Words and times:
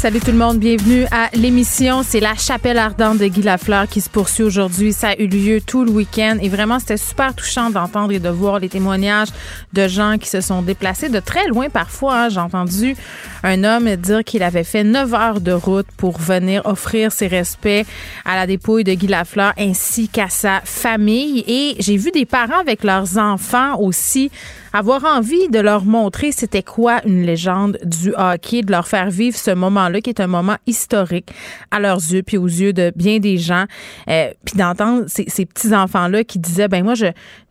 Salut 0.00 0.20
tout 0.20 0.30
le 0.30 0.38
monde, 0.38 0.58
bienvenue 0.58 1.04
à 1.10 1.28
l'émission. 1.34 2.02
C'est 2.02 2.20
la 2.20 2.34
chapelle 2.34 2.78
ardente 2.78 3.18
de 3.18 3.26
Guy 3.26 3.42
Lafleur 3.42 3.86
qui 3.86 4.00
se 4.00 4.08
poursuit 4.08 4.44
aujourd'hui. 4.44 4.94
Ça 4.94 5.08
a 5.08 5.16
eu 5.16 5.26
lieu 5.26 5.60
tout 5.60 5.84
le 5.84 5.90
week-end 5.90 6.38
et 6.40 6.48
vraiment 6.48 6.78
c'était 6.78 6.96
super 6.96 7.34
touchant 7.34 7.68
d'entendre 7.68 8.10
et 8.10 8.18
de 8.18 8.30
voir 8.30 8.60
les 8.60 8.70
témoignages 8.70 9.28
de 9.74 9.88
gens 9.88 10.16
qui 10.16 10.30
se 10.30 10.40
sont 10.40 10.62
déplacés 10.62 11.10
de 11.10 11.20
très 11.20 11.46
loin 11.48 11.68
parfois. 11.68 12.16
Hein. 12.16 12.28
J'ai 12.30 12.40
entendu 12.40 12.96
un 13.42 13.62
homme 13.62 13.94
dire 13.96 14.24
qu'il 14.24 14.42
avait 14.42 14.64
fait 14.64 14.84
9 14.84 15.12
heures 15.12 15.40
de 15.42 15.52
route 15.52 15.88
pour 15.98 16.18
venir 16.18 16.62
offrir 16.64 17.12
ses 17.12 17.26
respects 17.26 17.86
à 18.24 18.36
la 18.36 18.46
dépouille 18.46 18.84
de 18.84 18.94
Guy 18.94 19.06
Lafleur 19.06 19.52
ainsi 19.58 20.08
qu'à 20.08 20.30
sa 20.30 20.62
famille. 20.64 21.44
Et 21.46 21.76
j'ai 21.78 21.98
vu 21.98 22.10
des 22.10 22.24
parents 22.24 22.58
avec 22.58 22.84
leurs 22.84 23.18
enfants 23.18 23.78
aussi 23.78 24.30
avoir 24.72 25.04
envie 25.04 25.48
de 25.48 25.58
leur 25.58 25.84
montrer 25.84 26.32
c'était 26.32 26.62
quoi 26.62 27.00
une 27.06 27.22
légende 27.22 27.78
du 27.84 28.12
hockey, 28.16 28.62
de 28.62 28.70
leur 28.70 28.86
faire 28.86 29.10
vivre 29.10 29.36
ce 29.36 29.50
moment-là 29.50 30.00
qui 30.00 30.10
est 30.10 30.20
un 30.20 30.26
moment 30.26 30.56
historique 30.66 31.32
à 31.70 31.80
leurs 31.80 31.98
yeux 31.98 32.22
puis 32.22 32.36
aux 32.36 32.46
yeux 32.46 32.72
de 32.72 32.92
bien 32.94 33.18
des 33.18 33.38
gens, 33.38 33.64
euh, 34.08 34.30
puis 34.44 34.56
d'entendre 34.56 35.04
ces, 35.08 35.24
ces 35.28 35.46
petits 35.46 35.74
enfants-là 35.74 36.24
qui 36.24 36.38
disaient 36.38 36.68
ben 36.68 36.84
moi 36.84 36.94
je 36.94 37.06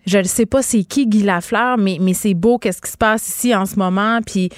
je 0.06 0.18
ne 0.18 0.24
sais 0.24 0.46
pas 0.46 0.62
c'est 0.62 0.84
qui 0.84 1.08
Guy 1.08 1.24
Lafleur, 1.24 1.78
mais, 1.78 1.98
mais 2.02 2.14
c'est 2.14 2.34
beau 2.34 2.58
qu'est-ce 2.58 2.82
qui 2.82 2.90
se 2.90 2.98
passe 2.98 3.28
ici 3.28 3.54
en 3.54 3.66
ce 3.66 3.76
moment. 3.76 4.20
Puis 4.26 4.50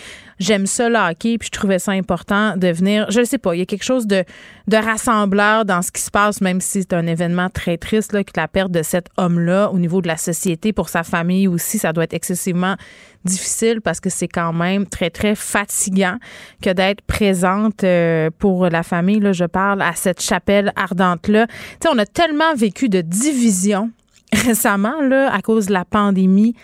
j'aime 0.41 0.65
ça 0.65 0.89
le 0.89 0.97
hockey, 0.97 1.37
puis 1.37 1.49
je 1.53 1.57
trouvais 1.57 1.79
ça 1.79 1.91
important 1.91 2.57
de 2.57 2.67
venir. 2.67 3.05
Je 3.09 3.23
sais 3.23 3.37
pas, 3.37 3.55
il 3.55 3.59
y 3.59 3.61
a 3.61 3.65
quelque 3.65 3.83
chose 3.83 4.07
de, 4.07 4.23
de 4.67 4.77
rassembleur 4.77 5.65
dans 5.65 5.81
ce 5.81 5.91
qui 5.91 6.01
se 6.01 6.09
passe, 6.09 6.41
même 6.41 6.59
si 6.59 6.81
c'est 6.81 6.93
un 6.93 7.05
événement 7.05 7.49
très 7.49 7.77
triste, 7.77 8.11
là, 8.11 8.23
que 8.23 8.31
la 8.35 8.47
perte 8.47 8.71
de 8.71 8.81
cet 8.81 9.07
homme-là 9.17 9.69
au 9.71 9.77
niveau 9.77 10.01
de 10.01 10.07
la 10.07 10.17
société, 10.17 10.73
pour 10.73 10.89
sa 10.89 11.03
famille 11.03 11.47
aussi, 11.47 11.77
ça 11.77 11.93
doit 11.93 12.05
être 12.05 12.13
excessivement 12.13 12.75
difficile 13.23 13.81
parce 13.81 13.99
que 13.99 14.09
c'est 14.09 14.27
quand 14.27 14.51
même 14.51 14.87
très, 14.87 15.11
très 15.11 15.35
fatigant 15.35 16.17
que 16.61 16.71
d'être 16.71 17.01
présente 17.01 17.83
euh, 17.83 18.31
pour 18.39 18.67
la 18.67 18.81
famille. 18.81 19.19
Là, 19.19 19.33
je 19.33 19.45
parle 19.45 19.83
à 19.83 19.93
cette 19.93 20.21
chapelle 20.21 20.73
ardente-là. 20.75 21.45
Tu 21.47 21.53
sais, 21.83 21.89
on 21.93 21.97
a 21.99 22.05
tellement 22.07 22.55
vécu 22.55 22.89
de 22.89 23.01
division 23.01 23.91
récemment, 24.33 25.01
là, 25.01 25.31
à 25.31 25.41
cause 25.41 25.67
de 25.67 25.73
la 25.73 25.85
pandémie, 25.85 26.55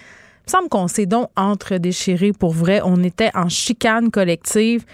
me 0.48 0.52
semble 0.52 0.70
qu'on 0.70 0.88
s'est 0.88 1.06
donc 1.06 1.30
entre-déchiré 1.36 2.32
pour 2.32 2.54
vrai. 2.54 2.80
On 2.84 3.04
était 3.04 3.32
en 3.36 3.50
chicane 3.50 4.10
collective 4.10 4.86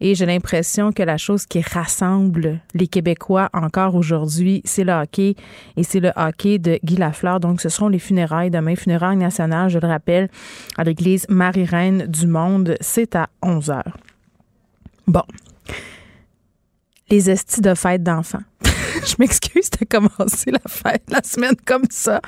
et 0.00 0.14
j'ai 0.14 0.24
l'impression 0.24 0.92
que 0.92 1.02
la 1.02 1.16
chose 1.16 1.46
qui 1.46 1.60
rassemble 1.60 2.60
les 2.74 2.86
Québécois 2.86 3.50
encore 3.52 3.96
aujourd'hui, 3.96 4.62
c'est 4.64 4.84
le 4.84 4.92
hockey 4.92 5.34
et 5.76 5.82
c'est 5.82 5.98
le 5.98 6.12
hockey 6.14 6.58
de 6.58 6.78
Guy 6.84 6.96
Lafleur. 6.96 7.40
Donc, 7.40 7.60
ce 7.60 7.68
seront 7.68 7.88
les 7.88 7.98
funérailles 7.98 8.50
demain, 8.50 8.76
funérailles 8.76 9.16
nationales, 9.16 9.68
je 9.68 9.80
le 9.80 9.88
rappelle, 9.88 10.30
à 10.78 10.84
l'église 10.84 11.26
Marie-Reine 11.28 12.06
du 12.06 12.28
Monde. 12.28 12.76
C'est 12.80 13.16
à 13.16 13.28
11 13.42 13.66
h. 13.66 13.82
Bon. 15.08 15.24
Les 17.10 17.28
estis 17.28 17.60
de 17.60 17.74
fête 17.74 18.04
d'enfants. 18.04 18.38
je 19.06 19.14
m'excuse 19.18 19.70
de 19.70 19.84
commencer 19.84 20.50
la 20.50 20.60
fête, 20.66 21.02
la 21.08 21.22
semaine 21.22 21.54
comme 21.64 21.84
ça, 21.90 22.20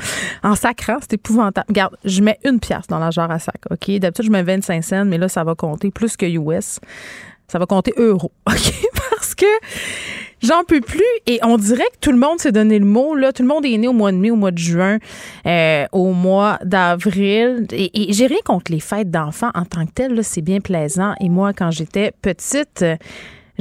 en 0.43 0.55
sacrant. 0.55 0.99
C'est 1.01 1.15
épouvantable. 1.15 1.67
Regarde, 1.69 1.97
je 2.05 2.23
mets 2.23 2.39
une 2.45 2.61
pièce 2.61 2.87
dans 2.89 2.99
la 2.99 3.11
jarre 3.11 3.31
à 3.31 3.39
sac, 3.39 3.61
OK? 3.71 3.91
D'habitude, 3.99 4.27
je 4.27 4.31
mets 4.31 4.43
25 4.43 4.83
cents, 4.83 5.05
mais 5.05 5.19
là, 5.19 5.29
ça 5.29 5.45
va 5.45 5.55
compter 5.55 5.91
plus 5.91 6.17
que 6.17 6.27
US. 6.27 6.81
Ça 7.49 7.59
va 7.59 7.67
compter 7.67 7.93
euros, 7.97 8.33
OK? 8.47 8.73
Parce 8.95 9.35
que 9.35 9.47
j'en 10.43 10.65
peux 10.65 10.81
plus 10.81 11.03
et 11.27 11.39
on 11.43 11.57
dirait 11.59 11.85
que 11.93 11.99
tout 12.01 12.13
le 12.13 12.19
monde 12.19 12.41
s'est 12.41 12.53
donné 12.53 12.79
le 12.79 12.87
mot. 12.87 13.15
Là, 13.15 13.33
tout 13.33 13.43
le 13.43 13.49
monde 13.49 13.65
est 13.67 13.77
né 13.77 13.89
au 13.89 13.93
mois 13.93 14.11
de 14.11 14.17
mai, 14.17 14.31
au 14.31 14.37
mois 14.37 14.51
de 14.51 14.59
juin, 14.59 14.99
euh, 15.47 15.85
au 15.93 16.13
mois 16.13 16.59
d'avril. 16.65 17.67
Et, 17.73 18.11
et 18.11 18.13
j'ai 18.13 18.27
rien 18.27 18.41
contre 18.45 18.73
les 18.73 18.81
fêtes 18.81 19.11
d'enfants 19.11 19.51
en 19.55 19.65
tant 19.65 19.85
que 19.87 19.93
telles. 19.93 20.25
C'est 20.25 20.43
bien 20.43 20.61
plaisant. 20.61 21.15
Et 21.21 21.29
moi, 21.29 21.53
quand 21.53 21.71
j'étais 21.71 22.13
petite, 22.23 22.85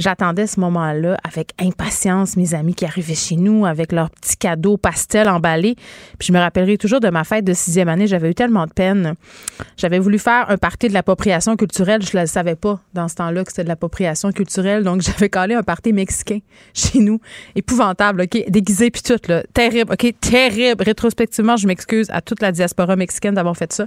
J'attendais 0.02 0.48
ce 0.48 0.58
moment-là 0.58 1.16
avec 1.22 1.52
impatience 1.60 2.36
mes 2.36 2.54
amis 2.54 2.74
qui 2.74 2.84
arrivaient 2.84 3.14
chez 3.14 3.36
nous 3.36 3.66
avec 3.66 3.92
leurs 3.92 4.10
petits 4.10 4.36
cadeaux 4.36 4.76
pastel 4.76 5.28
emballés. 5.28 5.76
Puis 6.18 6.26
je 6.26 6.32
me 6.32 6.40
rappellerai 6.40 6.76
toujours 6.76 6.98
de 6.98 7.08
ma 7.08 7.22
fête 7.22 7.44
de 7.44 7.52
sixième 7.52 7.88
année. 7.88 8.08
J'avais 8.08 8.28
eu 8.28 8.34
tellement 8.34 8.66
de 8.66 8.72
peine. 8.72 9.14
J'avais 9.76 10.00
voulu 10.00 10.18
faire 10.18 10.50
un 10.50 10.56
party 10.56 10.88
de 10.88 10.92
l'appropriation 10.92 11.56
culturelle. 11.56 12.02
Je 12.02 12.16
ne 12.16 12.22
le 12.22 12.26
savais 12.26 12.56
pas 12.56 12.80
dans 12.94 13.06
ce 13.06 13.14
temps-là 13.14 13.44
que 13.44 13.52
c'était 13.52 13.62
de 13.62 13.68
l'appropriation 13.68 14.32
culturelle. 14.32 14.82
Donc 14.82 15.02
j'avais 15.06 15.28
collé 15.28 15.54
un 15.54 15.62
party 15.62 15.92
mexicain 15.92 16.40
chez 16.74 16.98
nous. 16.98 17.20
Épouvantable, 17.54 18.22
OK? 18.22 18.44
Déguisé 18.48 18.90
puis 18.90 19.02
tout, 19.02 19.20
là. 19.28 19.44
Terrible, 19.54 19.92
OK? 19.92 20.14
Terrible. 20.20 20.82
Rétrospectivement, 20.82 21.56
je 21.56 21.68
m'excuse 21.68 22.10
à 22.10 22.20
toute 22.20 22.42
la 22.42 22.50
diaspora 22.50 22.96
mexicaine 22.96 23.36
d'avoir 23.36 23.56
fait 23.56 23.72
ça. 23.72 23.86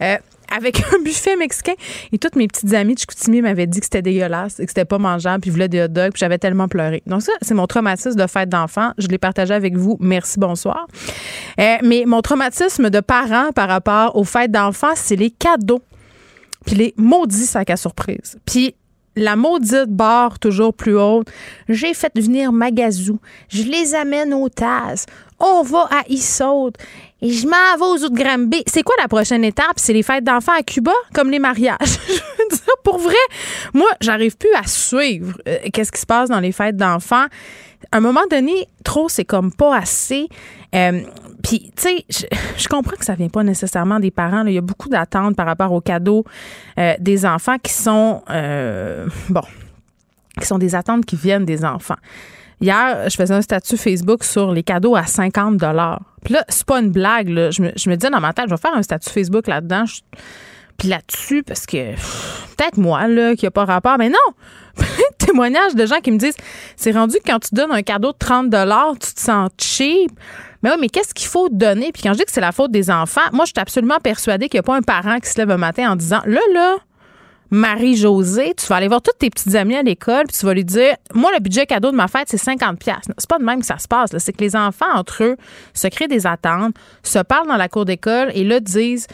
Euh, 0.00 0.16
avec 0.54 0.82
un 0.92 0.98
buffet 1.02 1.36
mexicain. 1.36 1.74
Et 2.12 2.18
toutes 2.18 2.36
mes 2.36 2.48
petites 2.48 2.72
amies 2.74 2.94
de 2.94 2.98
Chicoutimi 2.98 3.42
m'avaient 3.42 3.66
dit 3.66 3.80
que 3.80 3.86
c'était 3.86 4.02
dégueulasse 4.02 4.60
et 4.60 4.64
que 4.64 4.70
c'était 4.70 4.84
pas 4.84 4.98
mangeable, 4.98 5.40
puis 5.40 5.50
voulaient 5.50 5.68
des 5.68 5.82
hot 5.82 5.88
dogs, 5.88 6.12
puis 6.12 6.20
j'avais 6.20 6.38
tellement 6.38 6.68
pleuré. 6.68 7.02
Donc 7.06 7.22
ça, 7.22 7.32
c'est 7.42 7.54
mon 7.54 7.66
traumatisme 7.66 8.16
de 8.18 8.26
fête 8.26 8.48
d'enfant. 8.48 8.92
Je 8.98 9.08
l'ai 9.08 9.18
partagé 9.18 9.54
avec 9.54 9.76
vous. 9.76 9.96
Merci, 10.00 10.38
bonsoir. 10.38 10.86
Euh, 11.60 11.76
mais 11.82 12.04
mon 12.06 12.20
traumatisme 12.20 12.90
de 12.90 13.00
parent 13.00 13.52
par 13.54 13.68
rapport 13.68 14.16
aux 14.16 14.24
fêtes 14.24 14.50
d'enfants, 14.50 14.92
c'est 14.94 15.16
les 15.16 15.30
cadeaux. 15.30 15.82
Puis 16.66 16.76
les 16.76 16.94
maudits 16.96 17.46
sacs 17.46 17.70
à 17.70 17.76
surprise. 17.76 18.38
Puis 18.46 18.74
la 19.16 19.36
maudite 19.36 19.88
barre 19.88 20.38
toujours 20.38 20.72
plus 20.72 20.96
haute. 20.98 21.28
J'ai 21.68 21.92
fait 21.94 22.12
venir 22.14 22.52
Magazou. 22.52 23.18
Je 23.48 23.62
les 23.62 23.94
amène 23.94 24.32
au 24.32 24.48
TAS. 24.48 25.06
On 25.38 25.62
va 25.62 25.88
à 25.90 26.02
Issaute. 26.08 26.76
Et 27.22 27.30
je 27.30 27.46
m'en 27.46 27.76
vais 27.78 27.84
aux 27.84 28.04
autres 28.04 28.16
Granby. 28.16 28.64
C'est 28.66 28.82
quoi 28.82 28.96
la 29.00 29.06
prochaine 29.06 29.44
étape? 29.44 29.74
C'est 29.76 29.92
les 29.92 30.02
fêtes 30.02 30.24
d'enfants 30.24 30.58
à 30.58 30.64
Cuba, 30.64 30.92
comme 31.14 31.30
les 31.30 31.38
mariages. 31.38 31.78
je 31.80 32.12
veux 32.14 32.48
dire, 32.50 32.76
pour 32.82 32.98
vrai, 32.98 33.14
moi, 33.72 33.86
j'arrive 34.00 34.36
plus 34.36 34.52
à 34.54 34.66
suivre 34.66 35.38
euh, 35.48 35.58
qu'est-ce 35.72 35.92
qui 35.92 36.00
se 36.00 36.06
passe 36.06 36.28
dans 36.28 36.40
les 36.40 36.50
fêtes 36.50 36.76
d'enfants. 36.76 37.26
À 37.92 37.98
un 37.98 38.00
moment 38.00 38.22
donné, 38.28 38.66
trop, 38.82 39.08
c'est 39.08 39.24
comme 39.24 39.52
pas 39.52 39.76
assez. 39.76 40.28
Euh, 40.74 41.02
puis, 41.44 41.70
tu 41.76 41.82
sais, 41.82 42.04
je, 42.58 42.66
comprends 42.66 42.96
que 42.96 43.04
ça 43.04 43.14
vient 43.14 43.28
pas 43.28 43.44
nécessairement 43.44 44.00
des 44.00 44.10
parents. 44.10 44.44
Il 44.46 44.54
y 44.54 44.58
a 44.58 44.62
beaucoup 44.62 44.88
d'attentes 44.88 45.36
par 45.36 45.46
rapport 45.46 45.70
aux 45.70 45.80
cadeaux 45.80 46.24
euh, 46.78 46.94
des 46.98 47.24
enfants 47.24 47.58
qui 47.58 47.72
sont, 47.72 48.22
bon, 49.28 49.42
qui 50.40 50.46
sont 50.46 50.58
des 50.58 50.74
attentes 50.74 51.04
qui 51.04 51.16
viennent 51.16 51.44
des 51.44 51.64
enfants. 51.64 51.98
Hier, 52.62 53.10
je 53.10 53.16
faisais 53.16 53.34
un 53.34 53.42
statut 53.42 53.76
Facebook 53.76 54.22
sur 54.22 54.52
les 54.52 54.62
cadeaux 54.62 54.94
à 54.94 55.04
50 55.04 55.58
Puis 56.24 56.32
là, 56.32 56.44
c'est 56.48 56.64
pas 56.64 56.78
une 56.78 56.90
blague. 56.90 57.28
Là. 57.28 57.50
Je, 57.50 57.60
me, 57.60 57.72
je 57.74 57.90
me 57.90 57.96
disais 57.96 58.10
dans 58.10 58.20
ma 58.20 58.32
tête, 58.32 58.46
je 58.48 58.54
vais 58.54 58.60
faire 58.60 58.74
un 58.74 58.82
statut 58.82 59.10
Facebook 59.10 59.48
là-dedans. 59.48 59.84
Puis 60.78 60.88
là-dessus, 60.88 61.42
parce 61.42 61.66
que 61.66 61.94
peut-être 62.56 62.76
moi, 62.76 63.08
là, 63.08 63.34
qui 63.34 63.46
a 63.46 63.50
pas 63.50 63.64
rapport, 63.64 63.98
mais 63.98 64.08
non! 64.08 64.16
témoignages 65.18 65.74
de 65.74 65.86
gens 65.86 66.00
qui 66.00 66.10
me 66.10 66.18
disent 66.18 66.36
c'est 66.76 66.92
rendu 66.92 67.16
que 67.18 67.30
quand 67.30 67.40
tu 67.40 67.54
donnes 67.54 67.72
un 67.72 67.82
cadeau 67.82 68.12
de 68.12 68.18
30 68.18 68.50
tu 69.00 69.14
te 69.14 69.20
sens 69.20 69.50
cheap. 69.58 70.10
Mais 70.62 70.70
oui, 70.70 70.76
mais 70.80 70.88
qu'est-ce 70.88 71.12
qu'il 71.12 71.26
faut 71.26 71.48
donner? 71.48 71.90
Puis 71.92 72.02
quand 72.02 72.12
je 72.12 72.18
dis 72.18 72.24
que 72.24 72.30
c'est 72.30 72.40
la 72.40 72.52
faute 72.52 72.70
des 72.70 72.90
enfants, 72.90 73.20
moi, 73.32 73.44
je 73.44 73.50
suis 73.50 73.60
absolument 73.60 73.98
persuadée 73.98 74.48
qu'il 74.48 74.58
n'y 74.58 74.60
a 74.60 74.62
pas 74.62 74.76
un 74.76 74.82
parent 74.82 75.18
qui 75.18 75.28
se 75.28 75.36
lève 75.38 75.50
un 75.50 75.56
matin 75.56 75.90
en 75.90 75.96
disant 75.96 76.20
là, 76.24 76.40
là, 76.54 76.76
Marie-Josée, 77.52 78.54
tu 78.56 78.66
vas 78.66 78.76
aller 78.76 78.88
voir 78.88 79.02
toutes 79.02 79.18
tes 79.18 79.28
petites 79.28 79.54
amies 79.54 79.76
à 79.76 79.82
l'école, 79.82 80.24
puis 80.26 80.38
tu 80.38 80.46
vas 80.46 80.54
lui 80.54 80.64
dire 80.64 80.96
Moi, 81.12 81.30
le 81.34 81.40
budget 81.40 81.66
cadeau 81.66 81.90
de 81.90 81.96
ma 81.96 82.08
fête, 82.08 82.26
c'est 82.28 82.42
50$. 82.42 82.76
C'est 83.18 83.28
pas 83.28 83.38
de 83.38 83.44
même 83.44 83.60
que 83.60 83.66
ça 83.66 83.76
se 83.76 83.86
passe. 83.86 84.16
C'est 84.16 84.32
que 84.32 84.42
les 84.42 84.56
enfants, 84.56 84.90
entre 84.94 85.22
eux, 85.22 85.36
se 85.74 85.86
créent 85.88 86.08
des 86.08 86.26
attentes, 86.26 86.74
se 87.02 87.18
parlent 87.18 87.46
dans 87.46 87.58
la 87.58 87.68
cour 87.68 87.84
d'école 87.84 88.30
et 88.34 88.42
là 88.42 88.58
disent 88.58 89.06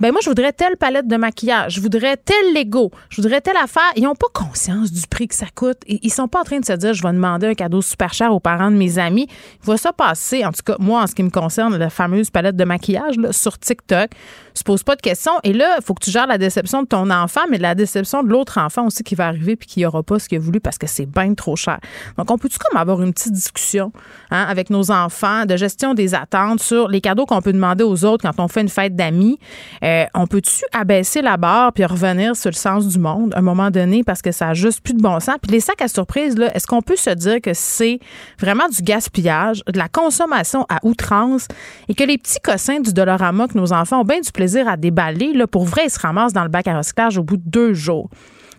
ben 0.00 0.12
moi, 0.12 0.20
je 0.22 0.28
voudrais 0.28 0.52
telle 0.52 0.76
palette 0.76 1.06
de 1.06 1.16
maquillage, 1.16 1.74
je 1.74 1.80
voudrais 1.80 2.16
tel 2.16 2.54
Lego, 2.54 2.90
je 3.10 3.22
voudrais 3.22 3.40
telle 3.40 3.56
affaire. 3.56 3.82
Ils 3.96 4.02
n'ont 4.02 4.14
pas 4.14 4.26
conscience 4.32 4.92
du 4.92 5.06
prix 5.06 5.28
que 5.28 5.34
ça 5.34 5.46
coûte. 5.54 5.78
Ils 5.86 6.12
sont 6.12 6.28
pas 6.28 6.40
en 6.40 6.44
train 6.44 6.58
de 6.58 6.64
se 6.64 6.72
dire, 6.72 6.94
je 6.94 7.02
vais 7.02 7.12
demander 7.12 7.46
un 7.48 7.54
cadeau 7.54 7.82
super 7.82 8.12
cher 8.12 8.32
aux 8.32 8.40
parents 8.40 8.70
de 8.70 8.76
mes 8.76 8.98
amis. 8.98 9.28
Il 9.62 9.66
va 9.66 9.76
ça 9.76 9.92
passer, 9.92 10.44
en 10.44 10.52
tout 10.52 10.62
cas, 10.64 10.76
moi, 10.78 11.02
en 11.02 11.06
ce 11.06 11.14
qui 11.14 11.22
me 11.22 11.30
concerne, 11.30 11.76
la 11.76 11.90
fameuse 11.90 12.30
palette 12.30 12.56
de 12.56 12.64
maquillage 12.64 13.16
là, 13.16 13.32
sur 13.32 13.58
TikTok, 13.58 14.10
se 14.54 14.62
pose 14.62 14.82
pas 14.82 14.96
de 14.96 15.00
questions. 15.00 15.32
Et 15.42 15.52
là, 15.52 15.76
il 15.78 15.84
faut 15.84 15.94
que 15.94 16.04
tu 16.04 16.10
gères 16.10 16.26
la 16.26 16.38
déception 16.38 16.82
de 16.82 16.88
ton 16.88 17.10
enfant, 17.10 17.40
mais 17.50 17.58
la 17.58 17.74
déception 17.74 18.22
de 18.22 18.28
l'autre 18.28 18.58
enfant 18.58 18.86
aussi 18.86 19.02
qui 19.02 19.14
va 19.14 19.26
arriver 19.26 19.56
puis 19.56 19.66
qui 19.66 19.84
aura 19.84 20.02
pas 20.02 20.18
ce 20.18 20.28
qu'il 20.28 20.38
a 20.38 20.40
voulu 20.40 20.60
parce 20.60 20.78
que 20.78 20.86
c'est 20.86 21.06
bien 21.06 21.34
trop 21.34 21.56
cher. 21.56 21.78
Donc, 22.16 22.30
on 22.30 22.38
peut-tu 22.38 22.58
comme 22.58 22.78
avoir 22.78 23.02
une 23.02 23.12
petite 23.12 23.32
discussion 23.32 23.92
hein, 24.30 24.46
avec 24.48 24.70
nos 24.70 24.90
enfants 24.90 25.44
de 25.44 25.56
gestion 25.56 25.94
des 25.94 26.14
attentes 26.14 26.60
sur 26.60 26.88
les 26.88 27.00
cadeaux 27.00 27.26
qu'on 27.26 27.42
peut 27.42 27.52
demander 27.52 27.84
aux 27.84 28.04
autres 28.04 28.28
quand 28.28 28.42
on 28.42 28.48
fait 28.48 28.60
une 28.60 28.68
fête 28.68 28.94
d'amis? 28.96 29.38
Euh, 29.84 30.06
on 30.14 30.26
peut-tu 30.26 30.64
abaisser 30.72 31.20
la 31.20 31.36
barre 31.36 31.72
puis 31.74 31.84
revenir 31.84 32.34
sur 32.36 32.50
le 32.50 32.56
sens 32.56 32.88
du 32.88 32.98
monde 32.98 33.34
à 33.34 33.40
un 33.40 33.42
moment 33.42 33.70
donné 33.70 34.02
parce 34.02 34.22
que 34.22 34.32
ça 34.32 34.48
a 34.48 34.54
juste 34.54 34.80
plus 34.80 34.94
de 34.94 35.02
bon 35.02 35.20
sens? 35.20 35.36
Puis 35.42 35.52
les 35.52 35.60
sacs 35.60 35.82
à 35.82 35.88
surprise, 35.88 36.38
là, 36.38 36.54
est-ce 36.56 36.66
qu'on 36.66 36.80
peut 36.80 36.96
se 36.96 37.10
dire 37.10 37.40
que 37.42 37.52
c'est 37.52 37.98
vraiment 38.38 38.66
du 38.68 38.82
gaspillage, 38.82 39.62
de 39.70 39.78
la 39.78 39.88
consommation 39.88 40.64
à 40.70 40.78
outrance 40.84 41.48
et 41.88 41.94
que 41.94 42.04
les 42.04 42.16
petits 42.16 42.40
cossins 42.40 42.80
du 42.80 42.94
Dolorama 42.94 43.46
que 43.46 43.58
nos 43.58 43.74
enfants 43.74 44.00
ont 44.00 44.04
bien 44.04 44.20
du 44.20 44.32
plaisir 44.32 44.66
à 44.68 44.78
déballer, 44.78 45.34
là, 45.34 45.46
pour 45.46 45.64
vrai, 45.66 45.82
ils 45.84 45.90
se 45.90 45.98
ramassent 45.98 46.32
dans 46.32 46.44
le 46.44 46.48
bac 46.48 46.66
à 46.66 46.78
recyclage 46.78 47.18
au 47.18 47.22
bout 47.22 47.36
de 47.36 47.42
deux 47.44 47.74
jours? 47.74 48.08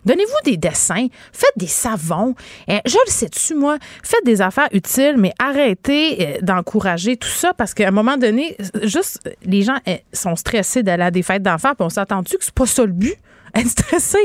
Donnez-vous 0.06 0.50
des 0.50 0.56
dessins, 0.56 1.08
faites 1.32 1.56
des 1.56 1.66
savons. 1.66 2.34
Euh, 2.70 2.78
je 2.86 2.96
le 3.06 3.10
sais-tu, 3.10 3.54
moi, 3.54 3.76
faites 4.02 4.24
des 4.24 4.40
affaires 4.40 4.68
utiles, 4.72 5.16
mais 5.18 5.32
arrêtez 5.38 6.16
euh, 6.20 6.38
d'encourager 6.42 7.16
tout 7.16 7.28
ça 7.28 7.52
parce 7.52 7.74
qu'à 7.74 7.88
un 7.88 7.90
moment 7.90 8.16
donné, 8.16 8.56
juste, 8.84 9.28
les 9.44 9.62
gens 9.62 9.76
euh, 9.88 9.96
sont 10.12 10.36
stressés 10.36 10.84
d'aller 10.84 11.02
à 11.02 11.10
des 11.10 11.22
fêtes 11.22 11.42
d'enfants, 11.42 11.74
puis 11.74 11.84
on 11.84 11.90
s'attend-tu 11.90 12.38
que 12.38 12.44
c'est 12.44 12.54
pas 12.54 12.66
ça 12.66 12.84
le 12.84 12.92
but? 12.92 13.16
Être 13.56 13.68
stressé. 13.68 14.18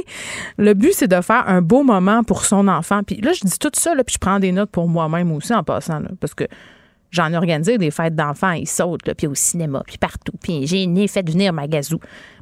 Le 0.58 0.74
but, 0.74 0.94
c'est 0.94 1.08
de 1.08 1.22
faire 1.22 1.48
un 1.48 1.62
beau 1.62 1.84
moment 1.84 2.24
pour 2.24 2.44
son 2.44 2.68
enfant. 2.68 3.02
Puis 3.04 3.22
là, 3.22 3.32
je 3.32 3.40
dis 3.46 3.58
tout 3.58 3.72
ça, 3.74 3.94
puis 3.96 4.14
je 4.14 4.18
prends 4.18 4.40
des 4.40 4.52
notes 4.52 4.72
pour 4.72 4.90
moi-même 4.90 5.32
aussi 5.32 5.54
en 5.54 5.64
passant, 5.64 6.00
là, 6.00 6.10
parce 6.20 6.34
que 6.34 6.44
j'en 7.12 7.32
ai 7.32 7.38
organisé 7.38 7.78
des 7.78 7.92
fêtes 7.92 8.16
d'enfants, 8.16 8.52
ils 8.52 8.68
sautent, 8.68 9.08
là, 9.08 9.16
puis 9.16 9.28
au 9.28 9.36
cinéma, 9.36 9.84
puis 9.88 9.98
partout. 9.98 10.34
Puis 10.42 10.68
j'ai 10.68 11.08
fait 11.08 11.28
venir 11.28 11.54
Magazou. 11.54 12.00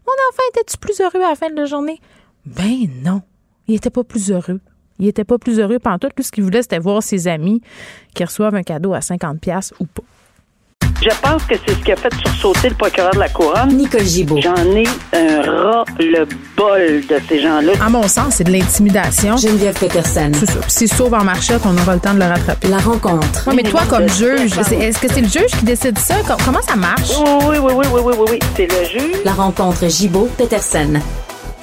Mon 0.07 0.13
enfant 0.31 0.43
était-tu 0.53 0.77
plus 0.77 0.99
heureux 0.99 1.23
à 1.23 1.29
la 1.29 1.35
fin 1.35 1.49
de 1.49 1.55
la 1.55 1.65
journée? 1.65 1.99
Ben 2.45 2.87
non. 3.03 3.21
Il 3.67 3.75
était 3.75 3.89
pas 3.89 4.03
plus 4.03 4.31
heureux. 4.31 4.59
Il 4.99 5.07
était 5.07 5.23
pas 5.23 5.37
plus 5.37 5.59
heureux 5.59 5.79
pendant 5.79 5.97
tout. 5.99 6.09
Tout 6.15 6.23
ce 6.23 6.31
qu'il 6.31 6.43
voulait, 6.43 6.61
c'était 6.61 6.79
voir 6.79 7.01
ses 7.03 7.27
amis 7.27 7.61
qui 8.13 8.23
reçoivent 8.23 8.55
un 8.55 8.63
cadeau 8.63 8.93
à 8.93 8.99
50$ 8.99 9.71
ou 9.79 9.85
pas. 9.85 10.03
Je 11.01 11.09
pense 11.21 11.43
que 11.43 11.55
c'est 11.65 11.75
ce 11.75 11.79
qui 11.79 11.91
a 11.93 11.95
fait 11.95 12.13
sursauter 12.25 12.67
le 12.69 12.75
procureur 12.75 13.11
de 13.13 13.19
la 13.19 13.29
Couronne. 13.29 13.69
Nicole 13.69 14.03
Gibault. 14.03 14.41
J'en 14.41 14.55
ai 14.75 14.83
un 15.13 15.41
ras-le-bol 15.41 17.01
de 17.07 17.19
ces 17.29 17.41
gens-là. 17.41 17.71
À 17.81 17.89
mon 17.89 18.05
sens, 18.07 18.35
c'est 18.35 18.43
de 18.43 18.51
l'intimidation. 18.51 19.37
Geneviève 19.37 19.79
Peterson. 19.79 20.31
C'est 20.33 20.45
ça. 20.47 20.59
Puis 20.59 20.71
s'il 20.71 20.89
sauve 20.91 21.13
en 21.13 21.23
marchette, 21.23 21.61
on 21.65 21.77
aura 21.77 21.93
le 21.95 22.01
temps 22.01 22.13
de 22.13 22.19
le 22.19 22.25
rattraper. 22.25 22.67
La 22.67 22.79
rencontre. 22.79 23.47
Ouais, 23.47 23.55
mais 23.55 23.63
toi, 23.63 23.83
comme 23.89 24.09
juge, 24.09 24.57
est-ce 24.57 24.99
que 24.99 25.07
c'est 25.07 25.21
le 25.21 25.29
juge 25.29 25.51
qui 25.57 25.63
décide 25.63 25.97
ça? 25.97 26.15
Com- 26.27 26.35
Comment 26.43 26.61
ça 26.61 26.75
marche? 26.75 27.11
Oui, 27.47 27.57
oui, 27.61 27.71
oui, 27.73 27.73
oui, 27.77 27.85
oui, 27.93 28.01
oui, 28.03 28.13
oui, 28.17 28.25
oui. 28.31 28.39
C'est 28.57 28.67
le 28.67 28.85
juge. 28.85 29.21
La 29.23 29.31
rencontre 29.33 29.87
Gibault-Peterson. 29.87 30.99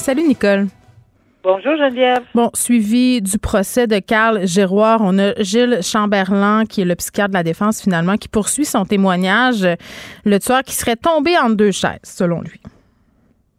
Salut, 0.06 0.22
Nicole. 0.22 0.66
Bonjour, 1.42 1.76
Geneviève. 1.76 2.22
Bon, 2.32 2.48
suivi 2.54 3.20
du 3.20 3.40
procès 3.40 3.88
de 3.88 3.98
Carl 3.98 4.46
Giroir, 4.46 5.00
on 5.02 5.18
a 5.18 5.34
Gilles 5.42 5.80
Chamberlain, 5.82 6.62
qui 6.64 6.82
est 6.82 6.84
le 6.84 6.94
psychiatre 6.94 7.30
de 7.30 7.34
la 7.34 7.42
défense 7.42 7.82
finalement, 7.82 8.14
qui 8.16 8.28
poursuit 8.28 8.64
son 8.64 8.84
témoignage. 8.84 9.66
Le 10.24 10.38
tueur 10.38 10.62
qui 10.62 10.74
serait 10.74 10.94
tombé 10.94 11.36
entre 11.36 11.56
deux 11.56 11.72
chaises, 11.72 11.98
selon 12.04 12.40
lui. 12.40 12.60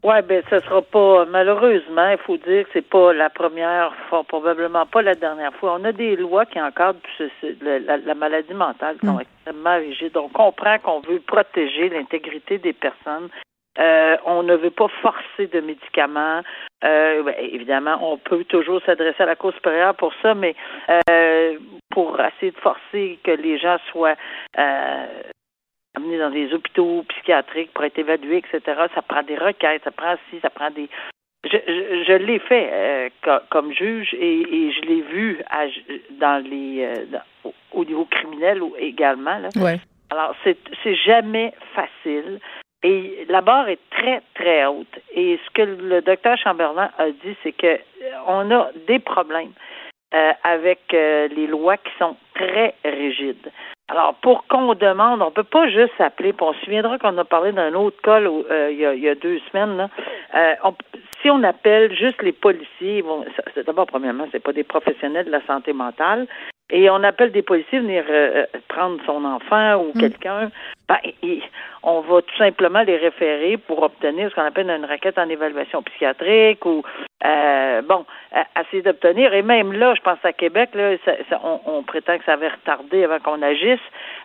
Ouais, 0.02 0.22
ben, 0.22 0.42
ce 0.48 0.58
sera 0.60 0.80
pas, 0.80 1.26
malheureusement, 1.26 2.08
il 2.12 2.18
faut 2.24 2.38
dire 2.38 2.64
que 2.64 2.70
c'est 2.72 2.88
pas 2.88 3.12
la 3.12 3.28
première 3.28 3.92
fois, 4.08 4.24
probablement 4.24 4.86
pas 4.86 5.02
la 5.02 5.14
dernière 5.16 5.52
fois. 5.56 5.76
On 5.78 5.84
a 5.84 5.92
des 5.92 6.16
lois 6.16 6.46
qui 6.46 6.58
encadrent 6.58 6.98
ce- 7.18 7.62
la, 7.62 7.78
la- 7.80 7.98
la 7.98 8.14
maladie 8.14 8.54
mentale 8.54 8.96
qui 9.00 9.06
sont 9.06 9.20
extrêmement 9.20 9.76
rigides. 9.76 10.16
On 10.16 10.30
comprend 10.30 10.78
qu'on 10.78 11.00
veut 11.00 11.20
protéger 11.26 11.90
l'intégrité 11.90 12.56
des 12.56 12.72
personnes. 12.72 13.28
Euh, 13.78 14.16
on 14.26 14.42
ne 14.42 14.56
veut 14.56 14.70
pas 14.70 14.88
forcer 15.02 15.46
de 15.46 15.60
médicaments. 15.60 16.42
Euh, 16.84 17.30
évidemment, 17.38 17.98
on 18.12 18.18
peut 18.18 18.44
toujours 18.44 18.80
s'adresser 18.84 19.22
à 19.22 19.26
la 19.26 19.36
Cour 19.36 19.52
supérieure 19.54 19.94
pour 19.94 20.12
ça, 20.22 20.34
mais 20.34 20.54
euh, 21.10 21.58
pour 21.90 22.18
essayer 22.20 22.52
de 22.52 22.58
forcer 22.58 23.18
que 23.24 23.30
les 23.32 23.58
gens 23.58 23.76
soient 23.90 24.16
amenés 25.96 26.18
dans 26.18 26.30
des 26.30 26.52
hôpitaux 26.52 27.04
psychiatriques 27.08 27.72
pour 27.74 27.84
être 27.84 27.98
évalués, 27.98 28.38
etc. 28.38 28.60
Ça 28.94 29.02
prend 29.02 29.22
des 29.22 29.36
requêtes, 29.36 29.82
ça 29.84 29.90
prend 29.90 30.14
ci, 30.30 30.38
ça 30.40 30.50
prend 30.50 30.70
des. 30.70 30.88
Je, 31.44 31.56
je, 31.66 32.04
je 32.04 32.12
l'ai 32.14 32.40
fait 32.40 32.68
euh, 32.72 33.08
co- 33.22 33.44
comme 33.50 33.72
juge 33.72 34.12
et, 34.14 34.40
et 34.40 34.72
je 34.72 34.80
l'ai 34.82 35.02
vu 35.02 35.40
à- 35.50 35.66
dans 36.20 36.42
les 36.44 36.86
dans- 37.06 37.22
au, 37.44 37.54
au 37.72 37.84
niveau 37.84 38.04
criminel 38.06 38.62
ou 38.62 38.74
également. 38.78 39.38
Là. 39.38 39.48
Ouais. 39.56 39.78
Alors, 40.10 40.34
c'est 40.44 40.56
c'est 40.82 40.96
jamais 40.96 41.52
facile. 41.74 42.40
Et 42.84 43.26
la 43.28 43.40
barre 43.40 43.68
est 43.68 43.80
très, 43.90 44.22
très 44.34 44.64
haute. 44.66 44.98
Et 45.14 45.38
ce 45.44 45.50
que 45.50 45.62
le 45.62 46.00
docteur 46.00 46.36
Chamberlain 46.38 46.90
a 46.98 47.10
dit, 47.10 47.36
c'est 47.42 47.52
que 47.52 47.66
euh, 47.66 47.78
on 48.26 48.50
a 48.52 48.70
des 48.86 49.00
problèmes 49.00 49.52
euh, 50.14 50.32
avec 50.44 50.80
euh, 50.94 51.28
les 51.28 51.46
lois 51.48 51.76
qui 51.76 51.90
sont 51.98 52.16
très 52.34 52.74
rigides. 52.84 53.50
Alors, 53.90 54.14
pour 54.22 54.46
qu'on 54.46 54.74
demande, 54.74 55.22
on 55.22 55.30
peut 55.30 55.42
pas 55.44 55.68
juste 55.68 55.92
s'appeler. 55.98 56.32
puis 56.32 56.46
On 56.46 56.52
se 56.52 56.60
souviendra 56.64 56.98
qu'on 56.98 57.16
a 57.18 57.24
parlé 57.24 57.52
d'un 57.52 57.74
autre 57.74 58.00
cas 58.02 58.20
où, 58.20 58.44
euh, 58.50 58.68
il, 58.70 58.78
y 58.78 58.86
a, 58.86 58.94
il 58.94 59.00
y 59.00 59.08
a 59.08 59.14
deux 59.14 59.38
semaines. 59.50 59.76
Là. 59.76 59.88
Euh, 60.34 60.54
on- 60.62 60.74
si 61.20 61.30
on 61.30 61.42
appelle 61.42 61.92
juste 61.96 62.22
les 62.22 62.32
policiers, 62.32 63.02
bon, 63.02 63.24
d'abord 63.66 63.86
premièrement, 63.86 64.28
c'est 64.30 64.42
pas 64.42 64.52
des 64.52 64.62
professionnels 64.62 65.26
de 65.26 65.30
la 65.32 65.44
santé 65.46 65.72
mentale, 65.72 66.26
et 66.70 66.90
on 66.90 67.02
appelle 67.02 67.32
des 67.32 67.42
policiers 67.42 67.80
venir 67.80 68.04
euh, 68.08 68.44
euh, 68.54 68.58
prendre 68.68 68.98
son 69.06 69.24
enfant 69.24 69.76
ou 69.76 69.92
quelqu'un, 70.00 70.50
ben, 70.88 70.98
et- 71.22 71.42
on 71.82 72.00
va 72.00 72.20
tout 72.22 72.36
simplement 72.36 72.82
les 72.82 72.96
référer 72.96 73.56
pour 73.56 73.82
obtenir 73.82 74.28
ce 74.30 74.34
qu'on 74.34 74.42
appelle 74.42 74.68
une 74.68 74.84
requête 74.84 75.16
en 75.18 75.28
évaluation 75.28 75.82
psychiatrique 75.84 76.64
ou 76.66 76.82
euh, 77.24 77.82
bon, 77.82 78.04
essayer 78.60 78.82
d'obtenir. 78.82 79.32
Et 79.32 79.42
même 79.42 79.72
là, 79.72 79.94
je 79.94 80.00
pense 80.02 80.18
à 80.24 80.32
Québec, 80.32 80.70
là, 80.74 80.96
ça- 81.04 81.16
ça- 81.30 81.40
on, 81.44 81.60
on 81.66 81.82
prétend 81.84 82.18
que 82.18 82.24
ça 82.24 82.32
avait 82.34 82.48
retardé 82.48 83.04
avant 83.04 83.20
qu'on 83.20 83.42
agisse. 83.42 83.80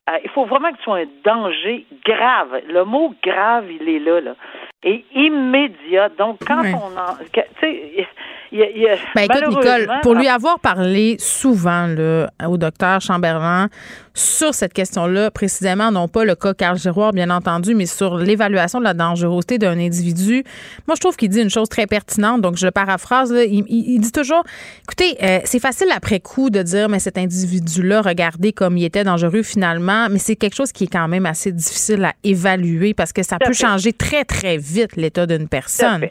Euh, 0.10 0.18
il 0.24 0.30
faut 0.31 0.45
vraiment 0.45 0.72
que 0.72 0.78
ce 0.78 0.84
soit 0.84 0.98
un 0.98 1.06
danger 1.24 1.86
grave. 2.06 2.62
Le 2.68 2.84
mot 2.84 3.13
grave, 3.24 3.66
il 3.72 3.88
est 3.88 4.00
là, 4.00 4.19
là. 4.19 4.36
Et 4.85 5.06
immédiat. 5.15 6.09
Donc, 6.18 6.39
quand 6.45 6.62
on 6.62 6.97
en. 6.97 7.15
Tu 7.31 7.41
sais, 7.62 8.07
il 8.51 8.59
y 8.59 8.63
a. 8.63 8.69
il 8.69 8.81
y 8.81 8.88
a- 8.89 8.95
Ben 9.15 9.24
écoute, 9.24 9.47
Nicole, 9.47 9.63
malheureusement, 9.63 10.00
pour 10.01 10.13
lui 10.15 10.27
avoir 10.27 10.59
parlé 10.59 11.15
souvent 11.19 11.88
là, 11.88 12.30
au 12.47 12.57
docteur 12.57 13.00
Chamberlain 13.01 13.69
sur 14.15 14.54
cette 14.54 14.74
question-là, 14.74 15.31
précisément, 15.31 15.92
non 15.92 16.07
pas 16.07 16.24
le 16.24 16.36
cas 16.36 16.54
Carl 16.54 16.77
Giroir, 16.77 17.13
bien 17.13 17.30
entendu, 17.31 17.74
mais 17.74 17.88
sur 17.88 18.18
l'évaluation 18.18 18.80
de 18.80 18.83
la 18.83 18.94
dangerosité 18.94 19.57
d'un 19.57 19.80
individu, 19.80 20.44
moi, 20.88 20.95
je 20.95 21.00
trouve 21.01 21.15
qu'il 21.15 21.30
dit 21.30 21.42
une 21.42 21.50
chose 21.50 21.68
très 21.68 21.87
pertinente. 21.87 22.42
Donc, 22.42 22.57
je 22.57 22.66
le 22.66 22.71
paraphrase. 22.71 23.31
là, 23.31 23.44
il, 23.44 23.64
il- 23.68 23.99
dit 23.99 24.11
toujours, 24.11 24.44
écoutez, 24.83 25.18
euh, 25.23 25.40
c'est 25.45 25.59
facile 25.59 25.87
après 25.95 26.19
coup 26.19 26.49
de 26.49 26.61
dire, 26.61 26.90
mais 26.90 26.99
cet 26.99 27.18
individu-là, 27.18 28.02
regardez 28.02 28.54
comme 28.54 28.78
il 28.78 28.83
était 28.85 29.04
dangereux 29.04 29.44
finalement, 29.44 30.07
mais 30.09 30.19
c'est 30.19 30.35
quelque 30.35 30.56
chose 30.56 30.71
qui 30.71 30.83
est 30.83 30.87
quand 30.92 31.07
même 31.07 31.26
assez 31.26 31.52
difficile 31.52 32.04
à 32.06 32.14
évaluer 32.23 32.94
parce 32.94 33.14
que 33.14 33.23
ça 33.23 33.37
peut 33.40 33.54
changer 33.54 33.94
très, 33.94 34.26
très 34.26 34.57
vite 34.57 34.95
l'état 34.95 35.26
d'une 35.26 35.47
personne. 35.47 36.02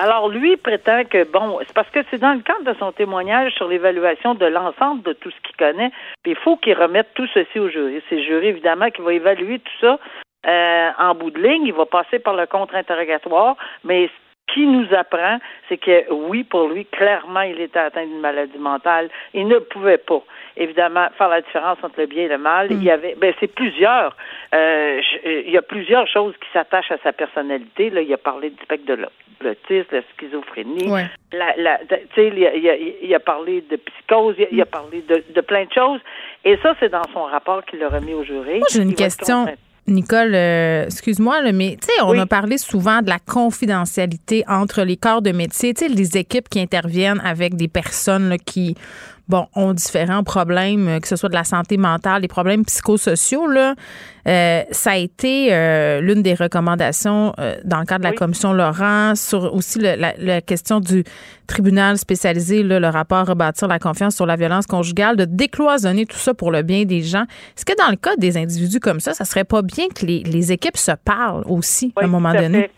Alors, 0.00 0.28
lui 0.28 0.56
prétend 0.56 1.02
que, 1.06 1.24
bon, 1.24 1.58
c'est 1.58 1.72
parce 1.74 1.90
que 1.90 1.98
c'est 2.08 2.18
dans 2.18 2.32
le 2.32 2.38
cadre 2.38 2.62
de 2.62 2.78
son 2.78 2.92
témoignage 2.92 3.52
sur 3.54 3.66
l'évaluation 3.66 4.36
de 4.36 4.46
l'ensemble 4.46 5.02
de 5.02 5.12
tout 5.12 5.28
ce 5.28 5.40
qu'il 5.40 5.56
connaît, 5.56 5.90
il 6.24 6.36
faut 6.36 6.56
qu'il 6.56 6.74
remette 6.74 7.08
tout 7.14 7.26
ceci 7.34 7.58
au 7.58 7.68
jury. 7.68 8.00
C'est 8.08 8.14
le 8.14 8.22
jury, 8.22 8.46
évidemment, 8.46 8.90
qui 8.90 9.02
va 9.02 9.12
évaluer 9.12 9.58
tout 9.58 9.72
ça 9.80 9.98
euh, 10.46 10.90
en 11.00 11.16
bout 11.16 11.32
de 11.32 11.42
ligne. 11.42 11.66
Il 11.66 11.72
va 11.72 11.84
passer 11.84 12.20
par 12.20 12.34
le 12.34 12.46
contre-interrogatoire, 12.46 13.56
mais 13.82 14.06
ce 14.06 14.54
qui 14.54 14.66
nous 14.66 14.86
apprend, 14.94 15.38
c'est 15.68 15.78
que, 15.78 16.12
oui, 16.12 16.44
pour 16.44 16.68
lui, 16.68 16.84
clairement, 16.84 17.40
il 17.40 17.60
était 17.60 17.80
atteint 17.80 18.06
d'une 18.06 18.20
maladie 18.20 18.56
mentale. 18.56 19.10
Il 19.34 19.48
ne 19.48 19.58
pouvait 19.58 19.98
pas, 19.98 20.22
évidemment, 20.58 21.06
faire 21.16 21.28
la 21.28 21.40
différence 21.40 21.78
entre 21.82 22.00
le 22.00 22.06
bien 22.06 22.24
et 22.24 22.28
le 22.28 22.38
mal. 22.38 22.68
Il 22.70 22.82
y 22.82 22.90
avait, 22.90 23.14
ben, 23.20 23.32
c'est 23.40 23.46
plusieurs, 23.52 24.16
euh, 24.54 25.00
je- 25.00 25.42
il 25.46 25.50
y 25.52 25.56
a 25.56 25.62
plusieurs 25.62 26.06
choses 26.08 26.34
qui 26.40 26.48
s'attachent 26.52 26.90
à 26.90 26.98
sa 27.02 27.12
personnalité. 27.12 27.90
Là, 27.90 28.00
il 28.02 28.12
a 28.12 28.18
parlé 28.18 28.50
du 28.50 28.56
spectre 28.62 28.86
de 28.86 28.94
l'au- 28.94 29.08
de 29.40 29.46
l'autisme, 29.48 29.88
de 29.92 29.96
la 29.98 30.02
schizophrénie. 30.16 30.90
Ouais. 30.90 31.06
La, 31.32 31.54
la, 31.56 31.78
tu 31.78 31.94
sais, 32.14 32.28
il, 32.34 32.44
a- 32.46 32.54
il 32.54 32.68
a- 32.68 32.76
il 32.76 33.14
a 33.14 33.20
parlé 33.20 33.62
de 33.70 33.76
psychose, 33.76 34.34
il 34.38 34.44
a, 34.44 34.48
il 34.50 34.60
a 34.60 34.66
parlé 34.66 35.02
de, 35.08 35.22
de 35.34 35.40
plein 35.40 35.64
de 35.64 35.72
choses. 35.72 36.00
Et 36.44 36.56
ça, 36.62 36.74
c'est 36.80 36.88
dans 36.90 37.06
son 37.12 37.22
rapport 37.24 37.64
qu'il 37.64 37.82
a 37.84 37.88
remis 37.88 38.14
au 38.14 38.24
jury. 38.24 38.58
Moi, 38.58 38.66
j'ai 38.72 38.82
une 38.82 38.94
question. 38.94 39.46
Nicole, 39.86 40.34
euh, 40.34 40.84
excuse-moi, 40.84 41.40
mais 41.54 41.76
tu 41.80 41.86
sais, 41.86 42.02
on 42.02 42.10
Oui. 42.10 42.18
a 42.20 42.26
parlé 42.26 42.58
souvent 42.58 43.00
de 43.00 43.08
la 43.08 43.18
confidentialité 43.18 44.44
entre 44.48 44.82
les 44.82 44.96
corps 44.96 45.22
de 45.22 45.32
métier, 45.32 45.72
tu 45.72 45.86
sais, 45.86 45.88
les 45.88 46.16
équipes 46.18 46.48
qui 46.48 46.60
interviennent 46.60 47.22
avec 47.24 47.54
des 47.54 47.68
personnes 47.68 48.28
là, 48.28 48.36
qui, 48.38 48.74
bon, 49.28 49.46
ont 49.54 49.72
différents 49.74 50.22
problèmes, 50.24 50.88
euh, 50.88 51.00
que 51.00 51.08
ce 51.08 51.16
soit 51.16 51.28
de 51.28 51.34
la 51.34 51.44
santé 51.44 51.76
mentale, 51.76 52.22
des 52.22 52.28
problèmes 52.28 52.64
psychosociaux, 52.64 53.46
là. 53.46 53.74
Euh, 54.26 54.62
ça 54.72 54.90
a 54.90 54.96
été 54.96 55.48
euh, 55.54 56.00
l'une 56.02 56.22
des 56.22 56.34
recommandations 56.34 57.32
euh, 57.38 57.56
dans 57.64 57.78
le 57.80 57.86
cadre 57.86 58.00
de 58.00 58.04
la 58.04 58.10
Oui. 58.10 58.16
commission 58.16 58.52
Laurent 58.52 59.14
sur 59.14 59.54
aussi 59.54 59.78
le- 59.78 59.94
la, 59.96 60.12
la 60.18 60.40
question 60.42 60.80
du 60.80 61.02
tribunal 61.46 61.96
spécialisé, 61.96 62.62
là, 62.62 62.78
le 62.78 62.88
rapport 62.88 63.26
rebâtir 63.26 63.68
la 63.68 63.78
confiance 63.78 64.16
sur 64.16 64.26
la 64.26 64.36
violence 64.36 64.66
conjugale, 64.66 65.16
de 65.16 65.24
décloisonner 65.24 66.04
tout 66.04 66.18
ça 66.18 66.34
pour 66.34 66.50
le 66.50 66.60
bien 66.62 66.84
des 66.84 67.02
gens. 67.02 67.24
Est-ce 67.56 67.64
que 67.64 67.72
dans 67.78 67.88
le 67.88 67.96
cas 67.96 68.16
des 68.18 68.36
individus 68.36 68.80
comme 68.80 69.00
ça, 69.00 69.14
ça 69.14 69.24
serait 69.24 69.44
pas 69.44 69.62
bien 69.62 69.86
que 69.94 70.04
les, 70.04 70.22
les 70.24 70.52
équipes 70.52 70.76
se 70.76 70.92
parlent 70.92 71.44
aussi 71.46 71.94
à 71.96 72.04
un 72.04 72.08
moment 72.08 72.32
donné? 72.34 72.62
fait. 72.62 72.70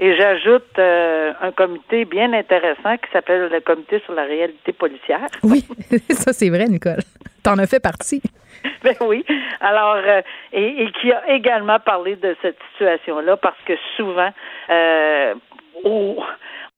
Et 0.00 0.16
j'ajoute 0.16 0.78
euh, 0.78 1.32
un 1.40 1.50
comité 1.50 2.04
bien 2.04 2.32
intéressant 2.32 2.96
qui 2.98 3.10
s'appelle 3.12 3.48
le 3.50 3.60
comité 3.60 4.00
sur 4.04 4.14
la 4.14 4.24
réalité 4.24 4.72
policière. 4.72 5.26
Oui, 5.42 5.64
ça 6.10 6.32
c'est 6.32 6.50
vrai, 6.50 6.66
Nicole. 6.66 7.02
T'en 7.42 7.58
as 7.58 7.66
fait 7.66 7.80
partie. 7.80 8.22
Ben 8.82 8.94
oui. 9.00 9.24
Alors, 9.60 9.96
euh, 9.96 10.20
et, 10.52 10.82
et, 10.82 10.92
qui 11.00 11.12
a 11.12 11.30
également 11.30 11.78
parlé 11.78 12.16
de 12.16 12.36
cette 12.42 12.58
situation-là 12.72 13.36
parce 13.36 13.58
que 13.64 13.74
souvent, 13.96 14.30
euh, 14.70 15.34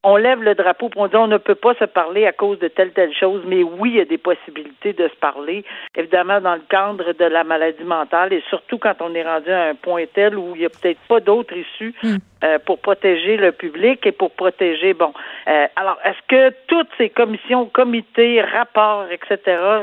on 0.03 0.17
lève 0.17 0.43
le 0.43 0.55
drapeau 0.55 0.89
pour 0.89 1.03
on 1.03 1.09
dit 1.09 1.17
on 1.17 1.27
ne 1.27 1.37
peut 1.37 1.55
pas 1.55 1.75
se 1.75 1.85
parler 1.85 2.27
à 2.27 2.33
cause 2.33 2.59
de 2.59 2.69
telle 2.69 2.93
telle 2.93 3.15
chose, 3.15 3.43
mais 3.47 3.63
oui, 3.63 3.91
il 3.91 3.97
y 3.97 4.01
a 4.01 4.05
des 4.05 4.19
possibilités 4.19 4.93
de 4.93 5.09
se 5.09 5.17
parler, 5.17 5.65
évidemment 5.95 6.41
dans 6.41 6.55
le 6.55 6.63
cadre 6.69 7.13
de 7.13 7.25
la 7.25 7.45
maladie 7.45 7.85
mentale 7.85 8.33
et 8.33 8.43
surtout 8.49 8.79
quand 8.79 8.95
on 9.01 9.15
est 9.15 9.23
rendu 9.23 9.51
à 9.51 9.69
un 9.69 9.75
point 9.75 10.05
tel 10.13 10.39
où 10.39 10.55
il 10.55 10.61
n'y 10.61 10.67
a 10.67 10.71
peut-être 10.71 11.01
pas 11.09 11.21
d'autres 11.21 11.55
issues 11.55 11.95
mm. 12.03 12.17
Euh, 12.43 12.59
pour 12.59 12.79
protéger 12.79 13.37
le 13.37 13.53
public 13.53 14.07
et 14.07 14.13
pour 14.13 14.31
protéger 14.31 14.95
bon. 14.95 15.13
Euh, 15.47 15.67
alors, 15.77 15.99
est-ce 16.05 16.23
que 16.27 16.55
toutes 16.69 16.89
ces 16.97 17.11
commissions, 17.11 17.67
comités, 17.67 18.41
rapports, 18.41 19.05
etc., 19.11 19.39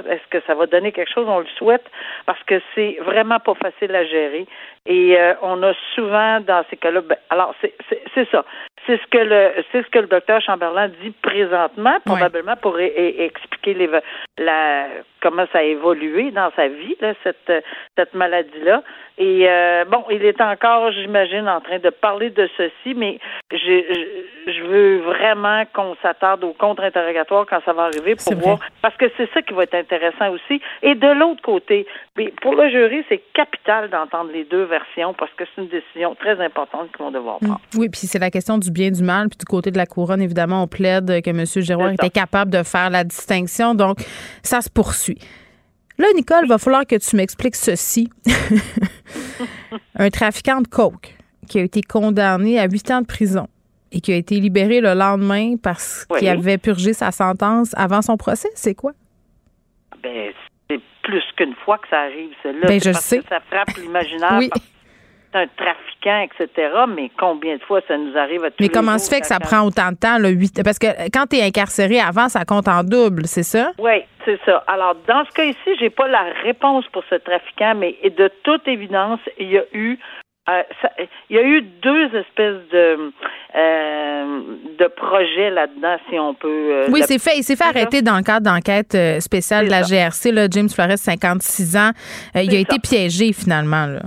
est-ce 0.10 0.28
que 0.32 0.44
ça 0.48 0.56
va 0.56 0.66
donner 0.66 0.92
quelque 0.92 1.14
chose? 1.14 1.28
On 1.28 1.40
le 1.40 1.48
souhaite 1.58 1.86
parce 2.26 2.42
que 2.44 2.60
c'est 2.74 2.98
vraiment 3.02 3.40
pas 3.40 3.54
facile 3.54 3.96
à 3.96 4.06
gérer 4.06 4.48
et 4.88 5.20
euh, 5.20 5.34
on 5.42 5.62
a 5.62 5.74
souvent 5.94 6.40
dans 6.40 6.64
ces 6.70 6.78
cas-là, 6.78 7.02
ben, 7.02 7.18
alors 7.30 7.54
c'est 7.62 8.32
ça. 8.32 8.44
C'est 8.86 8.98
ce 9.02 9.08
que 9.08 9.18
le 9.18 9.52
c'est 9.72 9.84
ce 9.84 9.90
que 9.90 10.00
le 10.00 10.08
docteur 10.08 10.42
Chamberlain 10.42 10.88
dit 10.88 11.12
présentement, 11.22 11.98
probablement 12.06 12.56
pour 12.56 12.80
expliquer 12.80 13.74
les, 13.74 13.90
la 14.38 14.88
comment 15.22 15.46
ça 15.52 15.60
a 15.60 15.64
évolué 15.64 16.32
dans 16.32 16.50
sa 16.56 16.70
vie, 16.70 16.96
là, 17.02 17.14
cette 17.24 17.52
cette 17.98 18.14
maladie-là. 18.14 18.82
Et 19.20 19.48
euh, 19.50 19.84
bon, 19.86 20.04
il 20.12 20.24
est 20.24 20.40
encore, 20.42 20.92
j'imagine, 20.92 21.50
en 21.50 21.60
train 21.60 21.80
de 21.80 21.90
parler 21.90 22.30
de 22.30 22.48
ceci, 22.56 22.94
mais 22.96 23.18
je, 23.52 23.58
je, 24.46 24.64
veux 24.64 24.98
vraiment 25.00 25.64
qu'on 25.74 25.96
s'attarde 26.04 26.44
au 26.44 26.54
contre-interrogatoire 26.54 27.48
quand 27.50 27.60
ça 27.66 27.74
va 27.74 27.86
arriver 27.86 28.16
pour 28.16 28.36
voir, 28.36 28.60
parce 28.84 28.96
que 28.98 29.06
c'est 29.18 29.28
ça 29.34 29.42
qui 29.42 29.56
va 29.56 29.64
être 29.64 29.74
intéressant 29.74 30.30
aussi. 30.30 30.62
Et 30.84 30.94
de 30.94 31.08
l'autre 31.08 31.42
côté, 31.42 31.88
pour 32.44 32.54
le 32.54 32.70
jury, 32.70 33.04
c'est 33.10 33.24
capital 33.34 33.90
d'entendre 33.90 34.30
les 34.32 34.44
deux 34.44 34.66
versions 34.66 35.16
parce 35.16 35.32
que 35.34 35.46
c'est 35.56 35.64
une 35.64 35.70
décision 35.70 36.14
très 36.14 36.40
importante 36.40 36.92
qu'ils 36.92 37.04
vont 37.04 37.12
devoir 37.12 37.40
prendre. 37.40 37.60
Mm. 37.74 37.80
Oui, 37.80 37.90
puis 37.90 38.02
c'est 38.02 38.20
la 38.20 38.30
question 38.30 38.60
du 38.60 38.70
bien 38.70 38.92
du 38.92 39.02
mal. 39.02 39.30
Puis 39.30 39.38
du 39.40 39.46
côté 39.46 39.72
de 39.72 39.78
la 39.78 39.88
couronne, 39.88 40.22
évidemment, 40.22 40.62
on 40.62 40.68
plaide 40.68 41.24
que 41.24 41.30
M. 41.32 41.44
Giroir 41.46 41.90
était 41.90 42.12
capable 42.12 42.52
de 42.52 42.62
faire 42.62 42.92
la 42.92 43.04
distinction. 43.04 43.74
Donc, 43.74 43.98
ça 44.44 44.62
se 44.62 44.70
poursuit. 44.70 45.18
Là, 45.98 46.06
Nicole, 46.16 46.42
il 46.44 46.50
va 46.50 46.60
falloir 46.60 46.86
que 46.86 46.96
tu 46.96 47.16
m'expliques 47.16 47.56
ceci. 47.56 48.10
un 49.96 50.10
trafiquant 50.10 50.62
de 50.62 50.68
coke 50.68 51.16
qui 51.48 51.60
a 51.60 51.64
été 51.64 51.82
condamné 51.82 52.60
à 52.60 52.68
huit 52.68 52.90
ans 52.92 53.02
de 53.02 53.06
prison 53.06 53.48
et 53.92 54.02
qui 54.02 54.12
a 54.12 54.16
été 54.16 54.40
libéré 54.40 54.82
le 54.82 54.94
lendemain 54.94 55.56
parce 55.62 56.06
qu'il 56.06 56.28
avait 56.28 56.58
purgé 56.58 56.94
sa 56.94 57.12
sentence 57.12 57.72
avant 57.78 58.02
son 58.02 58.18
procès, 58.18 58.50
c'est 58.56 58.76
quoi? 58.76 58.92
Ben, 60.04 60.32
c'est 60.70 60.82
plus 61.04 61.24
qu'une 61.38 61.56
fois 61.64 61.78
que 61.78 61.88
ça 61.90 62.02
arrive, 62.02 62.32
cela. 62.44 62.68
Ben, 62.68 62.80
je 62.84 62.92
sais. 62.92 63.22
ça 63.30 63.40
frappe 63.50 63.78
l'imaginaire. 63.78 64.38
oui. 64.40 64.50
Un 65.34 65.48
trafiquant, 65.48 66.22
etc. 66.22 66.70
Mais 66.88 67.12
combien 67.18 67.56
de 67.58 67.62
fois 67.64 67.82
ça 67.88 67.98
nous 67.98 68.16
arrive 68.18 68.44
à 68.44 68.52
tous 68.52 68.58
Mais 68.60 68.70
comment 68.70 68.98
se 68.98 69.10
fait 69.10 69.22
que 69.22 69.28
ça 69.28 69.40
prend 69.40 69.62
autant 69.62 69.92
de 69.92 69.98
temps, 69.98 70.18
le 70.18 70.30
8 70.30 70.64
Parce 70.64 70.80
que 70.80 70.88
quand 71.12 71.28
tu 71.28 71.38
es 71.38 71.44
incarcéré 71.44 72.00
avant, 72.00 72.30
ça 72.30 72.46
compte 72.46 72.68
en 72.68 72.84
double, 72.84 73.26
c'est 73.26 73.44
ça? 73.44 73.72
Oui, 73.80 74.04
c'est 74.26 74.40
ça. 74.46 74.64
Alors, 74.68 74.96
dans 75.08 75.26
ce 75.26 75.32
cas 75.32 75.44
ici, 75.44 75.76
j'ai 75.80 75.90
pas 75.90 76.08
la 76.08 76.24
réponse 76.44 76.86
pour 76.92 77.04
ce 77.10 77.16
trafiquant, 77.16 77.76
mais 77.76 77.96
de 78.04 78.32
toute 78.44 78.68
évidence, 78.68 79.20
il 79.38 79.52
y 79.52 79.58
a 79.58 79.64
eu 79.74 80.00
euh, 80.50 80.64
il 81.30 81.36
y 81.36 81.40
a 81.40 81.44
eu 81.44 81.62
deux 81.62 82.06
espèces 82.06 82.70
de 82.72 83.12
euh, 83.56 84.42
de 84.80 84.88
projets 84.96 85.50
là-dedans, 85.50 85.98
si 86.10 86.18
on 86.18 86.34
peut. 86.34 86.48
Euh, 86.72 86.88
oui, 86.90 87.02
c'est 87.04 87.20
fait. 87.20 87.38
Il 87.38 87.44
s'est 87.44 87.58
fait 87.58 87.66
arrêter 87.66 88.02
dans 88.02 88.16
le 88.16 88.24
cadre 88.24 88.50
d'enquête 88.50 88.96
spéciale 89.20 89.66
de 89.66 89.72
la 89.72 89.82
GRC. 89.82 90.32
Là, 90.32 90.48
James 90.50 90.70
Flores, 90.70 90.98
56 90.98 91.76
ans, 91.76 91.92
il 92.36 92.56
a 92.56 92.60
été 92.60 92.80
piégé 92.80 93.34
finalement. 93.34 93.88
Là. 93.88 94.00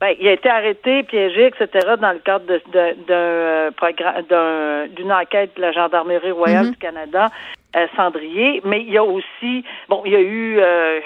Ben, 0.00 0.14
il 0.20 0.28
a 0.28 0.32
été 0.32 0.50
arrêté, 0.50 1.04
piégé, 1.04 1.46
etc., 1.46 1.94
dans 1.98 2.12
le 2.12 2.18
cadre 2.18 2.44
d'un 3.06 3.72
programme, 3.72 4.88
d'une 4.94 5.12
enquête 5.12 5.56
de 5.56 5.62
la 5.62 5.72
Gendarmerie 5.72 6.32
royale 6.32 6.66
mm-hmm. 6.66 6.70
du 6.72 6.76
Canada, 6.76 7.30
euh, 7.76 7.86
Cendrier. 7.96 8.60
Mais 8.64 8.82
il 8.82 8.90
y 8.90 8.98
a 8.98 9.04
aussi, 9.04 9.64
bon, 9.88 10.02
il 10.04 10.12
y 10.12 10.16
a 10.16 10.20
eu, 10.20 10.58
euh, 10.58 11.00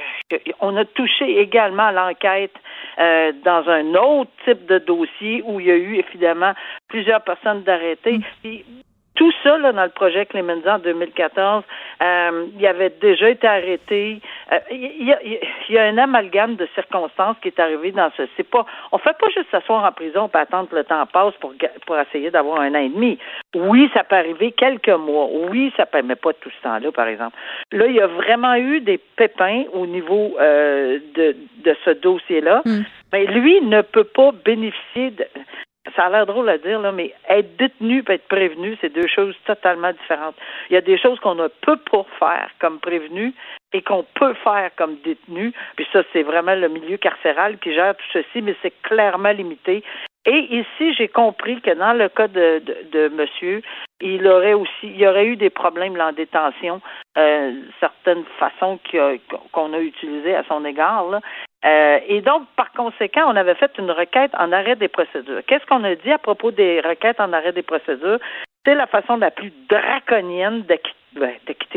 on 0.58 0.76
a 0.76 0.84
touché 0.84 1.38
également 1.38 1.92
l'enquête 1.92 2.54
euh, 2.98 3.32
dans 3.44 3.68
un 3.68 3.94
autre 3.94 4.30
type 4.44 4.66
de 4.66 4.78
dossier 4.78 5.42
où 5.46 5.60
il 5.60 5.66
y 5.66 5.70
a 5.70 5.76
eu 5.76 5.94
évidemment 5.96 6.52
plusieurs 6.88 7.22
personnes 7.22 7.62
d'arrêtés. 7.62 8.18
Mm 8.42 8.60
tout 9.20 9.32
ça, 9.42 9.58
là, 9.58 9.72
dans 9.72 9.84
le 9.84 9.90
projet 9.90 10.24
Clemenza 10.24 10.76
en 10.76 10.78
2014, 10.78 11.62
euh, 12.02 12.46
il 12.58 12.66
avait 12.66 12.88
déjà 13.02 13.28
été 13.28 13.46
arrêté. 13.46 14.22
Euh, 14.52 14.58
il, 14.70 15.04
y 15.06 15.12
a, 15.12 15.22
il, 15.22 15.74
y 15.74 15.78
a, 15.78 15.84
un 15.84 15.98
amalgame 15.98 16.56
de 16.56 16.66
circonstances 16.74 17.36
qui 17.40 17.48
est 17.48 17.60
arrivé 17.60 17.92
dans 17.92 18.10
ce. 18.16 18.22
C'est 18.36 18.48
pas. 18.48 18.66
On 18.90 18.98
fait 18.98 19.16
pas 19.18 19.28
juste 19.34 19.50
s'asseoir 19.50 19.84
en 19.84 19.92
prison 19.92 20.28
pour 20.28 20.40
attendre 20.40 20.68
que 20.68 20.76
le 20.76 20.84
temps 20.84 21.06
passe 21.06 21.34
pour 21.40 21.54
pour 21.86 21.98
essayer 21.98 22.30
d'avoir 22.30 22.60
un 22.60 22.74
an 22.74 22.80
et 22.80 22.88
demi. 22.88 23.18
Oui, 23.54 23.90
ça 23.94 24.02
peut 24.02 24.16
arriver 24.16 24.52
quelques 24.52 24.88
mois. 24.88 25.28
Oui, 25.50 25.72
ça 25.76 25.86
peut, 25.86 26.02
mais 26.02 26.16
pas 26.16 26.32
tout 26.32 26.50
ce 26.50 26.62
temps-là, 26.62 26.90
par 26.90 27.06
exemple. 27.06 27.36
Là, 27.72 27.86
il 27.86 27.94
y 27.94 28.00
a 28.00 28.06
vraiment 28.06 28.54
eu 28.54 28.80
des 28.80 28.98
pépins 28.98 29.64
au 29.72 29.86
niveau 29.86 30.36
euh, 30.40 30.98
de 31.14 31.36
de 31.64 31.76
ce 31.84 31.90
dossier-là. 31.90 32.62
Hmm. 32.64 32.82
Mais 33.12 33.26
lui 33.26 33.60
ne 33.60 33.82
peut 33.82 34.04
pas 34.04 34.32
bénéficier 34.44 35.10
de 35.12 35.26
ça 35.96 36.06
a 36.06 36.10
l'air 36.10 36.26
drôle 36.26 36.48
à 36.48 36.58
dire, 36.58 36.80
là, 36.80 36.92
mais 36.92 37.14
être 37.28 37.56
détenu 37.56 38.04
et 38.06 38.12
être 38.12 38.28
prévenu, 38.28 38.76
c'est 38.80 38.92
deux 38.92 39.06
choses 39.06 39.34
totalement 39.46 39.92
différentes. 39.92 40.36
Il 40.68 40.74
y 40.74 40.76
a 40.76 40.82
des 40.82 40.98
choses 40.98 41.18
qu'on 41.20 41.34
ne 41.34 41.48
peut 41.48 41.78
pas 41.90 42.04
faire 42.18 42.50
comme 42.60 42.80
prévenu 42.80 43.34
et 43.72 43.82
qu'on 43.82 44.04
peut 44.14 44.34
faire 44.34 44.70
comme 44.76 44.96
détenu. 45.04 45.52
Puis 45.76 45.86
ça, 45.92 46.02
c'est 46.12 46.22
vraiment 46.22 46.54
le 46.54 46.68
milieu 46.68 46.96
carcéral 46.96 47.58
qui 47.58 47.74
gère 47.74 47.94
tout 47.96 48.04
ceci, 48.12 48.42
mais 48.42 48.56
c'est 48.62 48.74
clairement 48.82 49.32
limité. 49.32 49.82
Et 50.26 50.54
ici, 50.54 50.92
j'ai 50.94 51.08
compris 51.08 51.62
que 51.62 51.70
dans 51.70 51.94
le 51.94 52.08
cas 52.10 52.28
de, 52.28 52.62
de, 52.92 53.08
monsieur, 53.08 53.62
il 54.02 54.26
aurait 54.26 54.52
aussi, 54.52 54.70
il 54.82 54.98
y 54.98 55.06
aurait 55.06 55.26
eu 55.26 55.36
des 55.36 55.48
problèmes 55.48 55.98
en 55.98 56.12
détention, 56.12 56.82
euh, 57.16 57.52
certaines 57.80 58.24
façons 58.38 58.78
qu'on 59.52 59.72
a 59.72 59.78
utilisées 59.78 60.36
à 60.36 60.44
son 60.44 60.64
égard. 60.66 61.08
Là. 61.08 61.20
Euh, 61.64 62.00
et 62.06 62.20
donc, 62.20 62.42
par 62.56 62.70
conséquent, 62.72 63.24
on 63.28 63.36
avait 63.36 63.54
fait 63.54 63.72
une 63.78 63.90
requête 63.90 64.32
en 64.38 64.52
arrêt 64.52 64.76
des 64.76 64.88
procédures. 64.88 65.40
Qu'est-ce 65.46 65.64
qu'on 65.66 65.84
a 65.84 65.94
dit 65.94 66.12
à 66.12 66.18
propos 66.18 66.50
des 66.50 66.80
requêtes 66.80 67.20
en 67.20 67.32
arrêt 67.32 67.52
des 67.52 67.62
procédures? 67.62 68.18
C'est 68.64 68.74
la 68.74 68.86
façon 68.86 69.16
la 69.16 69.30
plus 69.30 69.52
draconienne 69.68 70.62
de, 70.62 70.78
ben, 71.18 71.32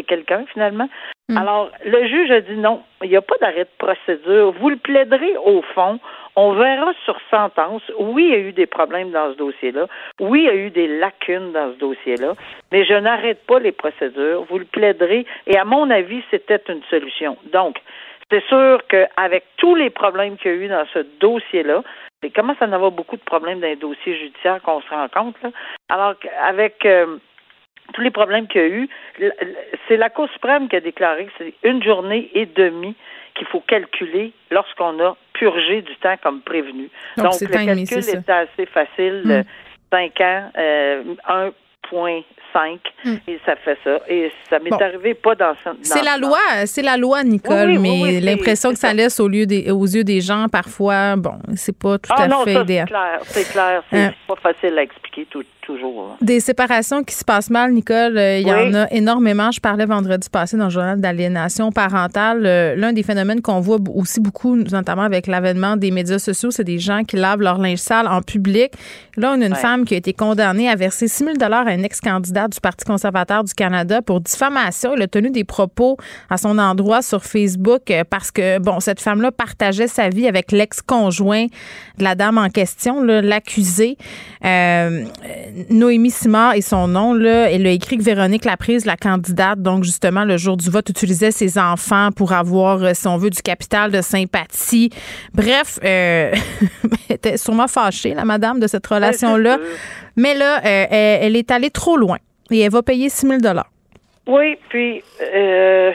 quelqu'un, 0.07 0.45
finalement. 0.51 0.89
Hmm. 1.29 1.37
Alors, 1.37 1.71
le 1.85 2.05
juge 2.07 2.31
a 2.31 2.41
dit 2.41 2.57
non, 2.57 2.83
il 3.01 3.09
n'y 3.09 3.15
a 3.15 3.21
pas 3.21 3.37
d'arrêt 3.39 3.63
de 3.63 3.77
procédure. 3.77 4.51
Vous 4.51 4.69
le 4.69 4.75
plaiderez 4.75 5.37
au 5.37 5.61
fond. 5.61 5.99
On 6.35 6.53
verra 6.53 6.91
sur 7.05 7.17
sentence. 7.29 7.83
Oui, 7.97 8.25
il 8.25 8.31
y 8.31 8.35
a 8.35 8.39
eu 8.39 8.51
des 8.51 8.65
problèmes 8.65 9.11
dans 9.11 9.31
ce 9.31 9.37
dossier-là. 9.37 9.87
Oui, 10.19 10.41
il 10.41 10.45
y 10.45 10.49
a 10.49 10.55
eu 10.55 10.71
des 10.71 10.87
lacunes 10.87 11.51
dans 11.53 11.71
ce 11.73 11.77
dossier-là. 11.77 12.33
Mais 12.71 12.83
je 12.85 12.95
n'arrête 12.95 13.45
pas 13.45 13.59
les 13.59 13.71
procédures. 13.71 14.43
Vous 14.49 14.59
le 14.59 14.65
plaiderez. 14.65 15.25
Et 15.47 15.57
à 15.57 15.63
mon 15.63 15.89
avis, 15.89 16.23
c'était 16.31 16.61
une 16.67 16.83
solution. 16.89 17.37
Donc, 17.53 17.77
c'est 18.31 18.43
sûr 18.45 18.79
qu'avec 18.87 19.43
tous 19.57 19.75
les 19.75 19.89
problèmes 19.89 20.37
qu'il 20.37 20.51
y 20.51 20.53
a 20.55 20.57
eu 20.57 20.67
dans 20.67 20.85
ce 20.93 20.99
dossier-là, 21.19 21.83
et 22.23 22.31
comment 22.31 22.55
ça 22.59 22.65
en 22.65 22.71
avoir 22.71 22.91
beaucoup 22.91 23.17
de 23.17 23.21
problèmes 23.21 23.59
dans 23.59 23.67
les 23.67 23.75
dossiers 23.75 24.17
judiciaires 24.17 24.61
qu'on 24.61 24.81
se 24.81 24.89
rend 24.89 25.07
compte, 25.09 25.35
là. 25.41 25.49
Alors 25.89 26.17
qu'avec 26.19 26.85
euh, 26.85 27.17
tous 27.93 28.01
les 28.01 28.11
problèmes 28.11 28.47
qu'il 28.47 28.61
y 28.61 28.63
a 28.63 28.67
eu, 28.67 28.89
c'est 29.87 29.97
la 29.97 30.09
Cour 30.09 30.29
suprême 30.29 30.69
qui 30.69 30.75
a 30.75 30.79
déclaré 30.79 31.25
que 31.25 31.31
c'est 31.37 31.53
une 31.63 31.83
journée 31.83 32.29
et 32.33 32.45
demie 32.45 32.95
qu'il 33.35 33.47
faut 33.47 33.61
calculer 33.61 34.31
lorsqu'on 34.51 34.99
a 35.03 35.17
purgé 35.33 35.81
du 35.81 35.95
temps 35.97 36.15
comme 36.21 36.41
prévenu. 36.41 36.89
Donc, 37.17 37.33
le 37.41 37.47
calcul 37.47 37.97
est, 37.97 38.29
assez 38.29 38.65
facile. 38.67 39.45
5 39.91 40.19
hmm. 40.19 40.23
ans, 40.23 40.51
euh, 40.57 41.51
1,5 41.93 42.79
hmm. 43.05 43.15
et 43.27 43.39
ça 43.45 43.55
fait 43.55 43.77
ça. 43.83 43.99
Et 44.09 44.31
ça 44.49 44.59
m'est 44.59 44.81
arrivé 44.81 45.13
pas 45.13 45.35
dans, 45.35 45.53
C'est 45.81 46.03
la 46.03 46.17
loi, 46.17 46.39
c'est 46.65 46.81
la 46.81 46.97
loi, 46.97 47.23
Nicole, 47.23 47.79
mais 47.79 48.19
l'impression 48.19 48.71
que 48.71 48.79
ça, 48.79 48.93
laisse 48.93 49.19
au 49.19 49.27
lieu 49.27 49.45
des, 49.45 49.71
aux 49.71 49.85
yeux 49.85 50.03
des 50.03 50.21
gens, 50.21 50.47
parfois, 50.51 51.15
bon, 51.15 51.39
c'est 51.55 51.77
pas 51.77 51.97
tout 51.97 52.11
ah 52.15 52.23
à 52.23 52.27
non, 52.27 52.43
fait 52.43 52.61
idéal. 52.61 52.87
C'est 52.87 52.93
clair, 52.93 53.19
c'est 53.23 53.51
clair, 53.51 53.83
c'est 53.91 53.99
hein. 53.99 54.13
pas 54.27 54.35
facile 54.35 54.77
à 54.77 54.83
expliquer 54.83 55.27
tout, 55.29 55.43
toujours. 55.65 56.17
Des 56.21 56.39
séparations 56.39 57.03
qui 57.03 57.15
se 57.15 57.23
passent 57.23 57.49
mal, 57.49 57.73
Nicole, 57.73 58.17
euh, 58.17 58.39
il 58.39 58.47
y 58.47 58.53
en 58.53 58.73
a 58.73 58.87
énormément. 58.91 59.51
Je 59.51 59.59
parlais 59.59 59.85
vendredi 59.85 60.29
passé 60.29 60.57
dans 60.57 60.65
le 60.65 60.69
journal 60.69 60.99
d'aliénation 60.99 61.71
parentale. 61.71 62.45
Euh, 62.45 62.75
l'un 62.75 62.93
des 62.93 63.03
phénomènes 63.03 63.41
qu'on 63.41 63.59
voit 63.59 63.77
aussi 63.93 64.19
beaucoup, 64.19 64.55
notamment 64.55 65.03
avec 65.03 65.27
l'avènement 65.27 65.77
des 65.77 65.91
médias 65.91 66.19
sociaux, 66.19 66.51
c'est 66.51 66.63
des 66.63 66.79
gens 66.79 67.03
qui 67.03 67.15
lavent 67.15 67.41
leur 67.41 67.57
linge 67.57 67.79
sale 67.79 68.07
en 68.07 68.21
public. 68.21 68.73
Là, 69.17 69.33
on 69.37 69.41
a 69.41 69.45
une 69.45 69.55
femme 69.55 69.85
qui 69.85 69.93
a 69.93 69.97
été 69.97 70.13
condamnée 70.13 70.69
à 70.69 70.75
verser 70.75 71.07
6 71.07 71.25
000 71.39 71.53
à 71.53 71.73
une 71.73 71.85
ex-candidate 71.85 72.53
du 72.53 72.59
Parti 72.59 72.85
conservateur 72.85 73.43
du 73.43 73.53
Canada 73.53 74.01
pour 74.01 74.21
diffamation. 74.21 74.93
Il 74.95 75.01
a 75.01 75.07
tenu 75.07 75.29
des 75.29 75.43
propos 75.43 75.97
à 76.29 76.37
son 76.37 76.57
endroit 76.57 77.01
sur 77.01 77.23
Facebook 77.23 77.91
euh, 77.91 78.03
parce 78.09 78.31
que, 78.31 78.59
bon, 78.59 78.79
cette 78.79 78.99
femme-là 78.99 79.31
partageait 79.31 79.87
sa 79.87 80.09
vie 80.09 80.27
avec 80.27 80.51
l'ex-conjoint 80.51 81.45
de 81.97 82.03
la 82.03 82.15
dame 82.15 82.37
en 82.37 82.49
question, 82.49 83.03
l'accusée. 83.03 83.97
Euh, 84.43 85.05
Noémie 85.69 86.11
Simard 86.11 86.55
et 86.55 86.61
son 86.61 86.87
nom, 86.87 87.13
là, 87.13 87.51
elle 87.51 87.67
a 87.67 87.69
écrit 87.69 87.97
que 87.97 88.03
Véronique 88.03 88.45
Laprise, 88.45 88.85
la 88.85 88.97
candidate, 88.97 89.61
donc 89.61 89.83
justement 89.83 90.23
le 90.23 90.37
jour 90.37 90.57
du 90.57 90.69
vote, 90.69 90.89
utilisait 90.89 91.31
ses 91.31 91.57
enfants 91.57 92.09
pour 92.15 92.33
avoir, 92.33 92.83
euh, 92.83 92.91
si 92.93 93.07
on 93.07 93.17
veut, 93.17 93.29
du 93.29 93.41
capital 93.41 93.91
de 93.91 94.01
sympathie. 94.01 94.89
Bref, 95.33 95.79
euh, 95.83 96.31
elle 97.09 97.15
était 97.15 97.37
sûrement 97.37 97.67
fâchée, 97.67 98.13
la 98.13 98.25
madame, 98.25 98.59
de 98.59 98.67
cette 98.67 98.85
relation-là. 98.85 99.57
Mais 100.15 100.33
là, 100.33 100.59
euh, 100.59 100.85
elle, 100.89 101.35
est 101.35 101.51
allée 101.51 101.71
trop 101.71 101.97
loin 101.97 102.17
et 102.51 102.59
elle 102.59 102.71
va 102.71 102.81
payer 102.81 103.09
6 103.09 103.27
000 103.27 103.39
Oui, 104.27 104.57
puis 104.69 105.03
euh, 105.21 105.91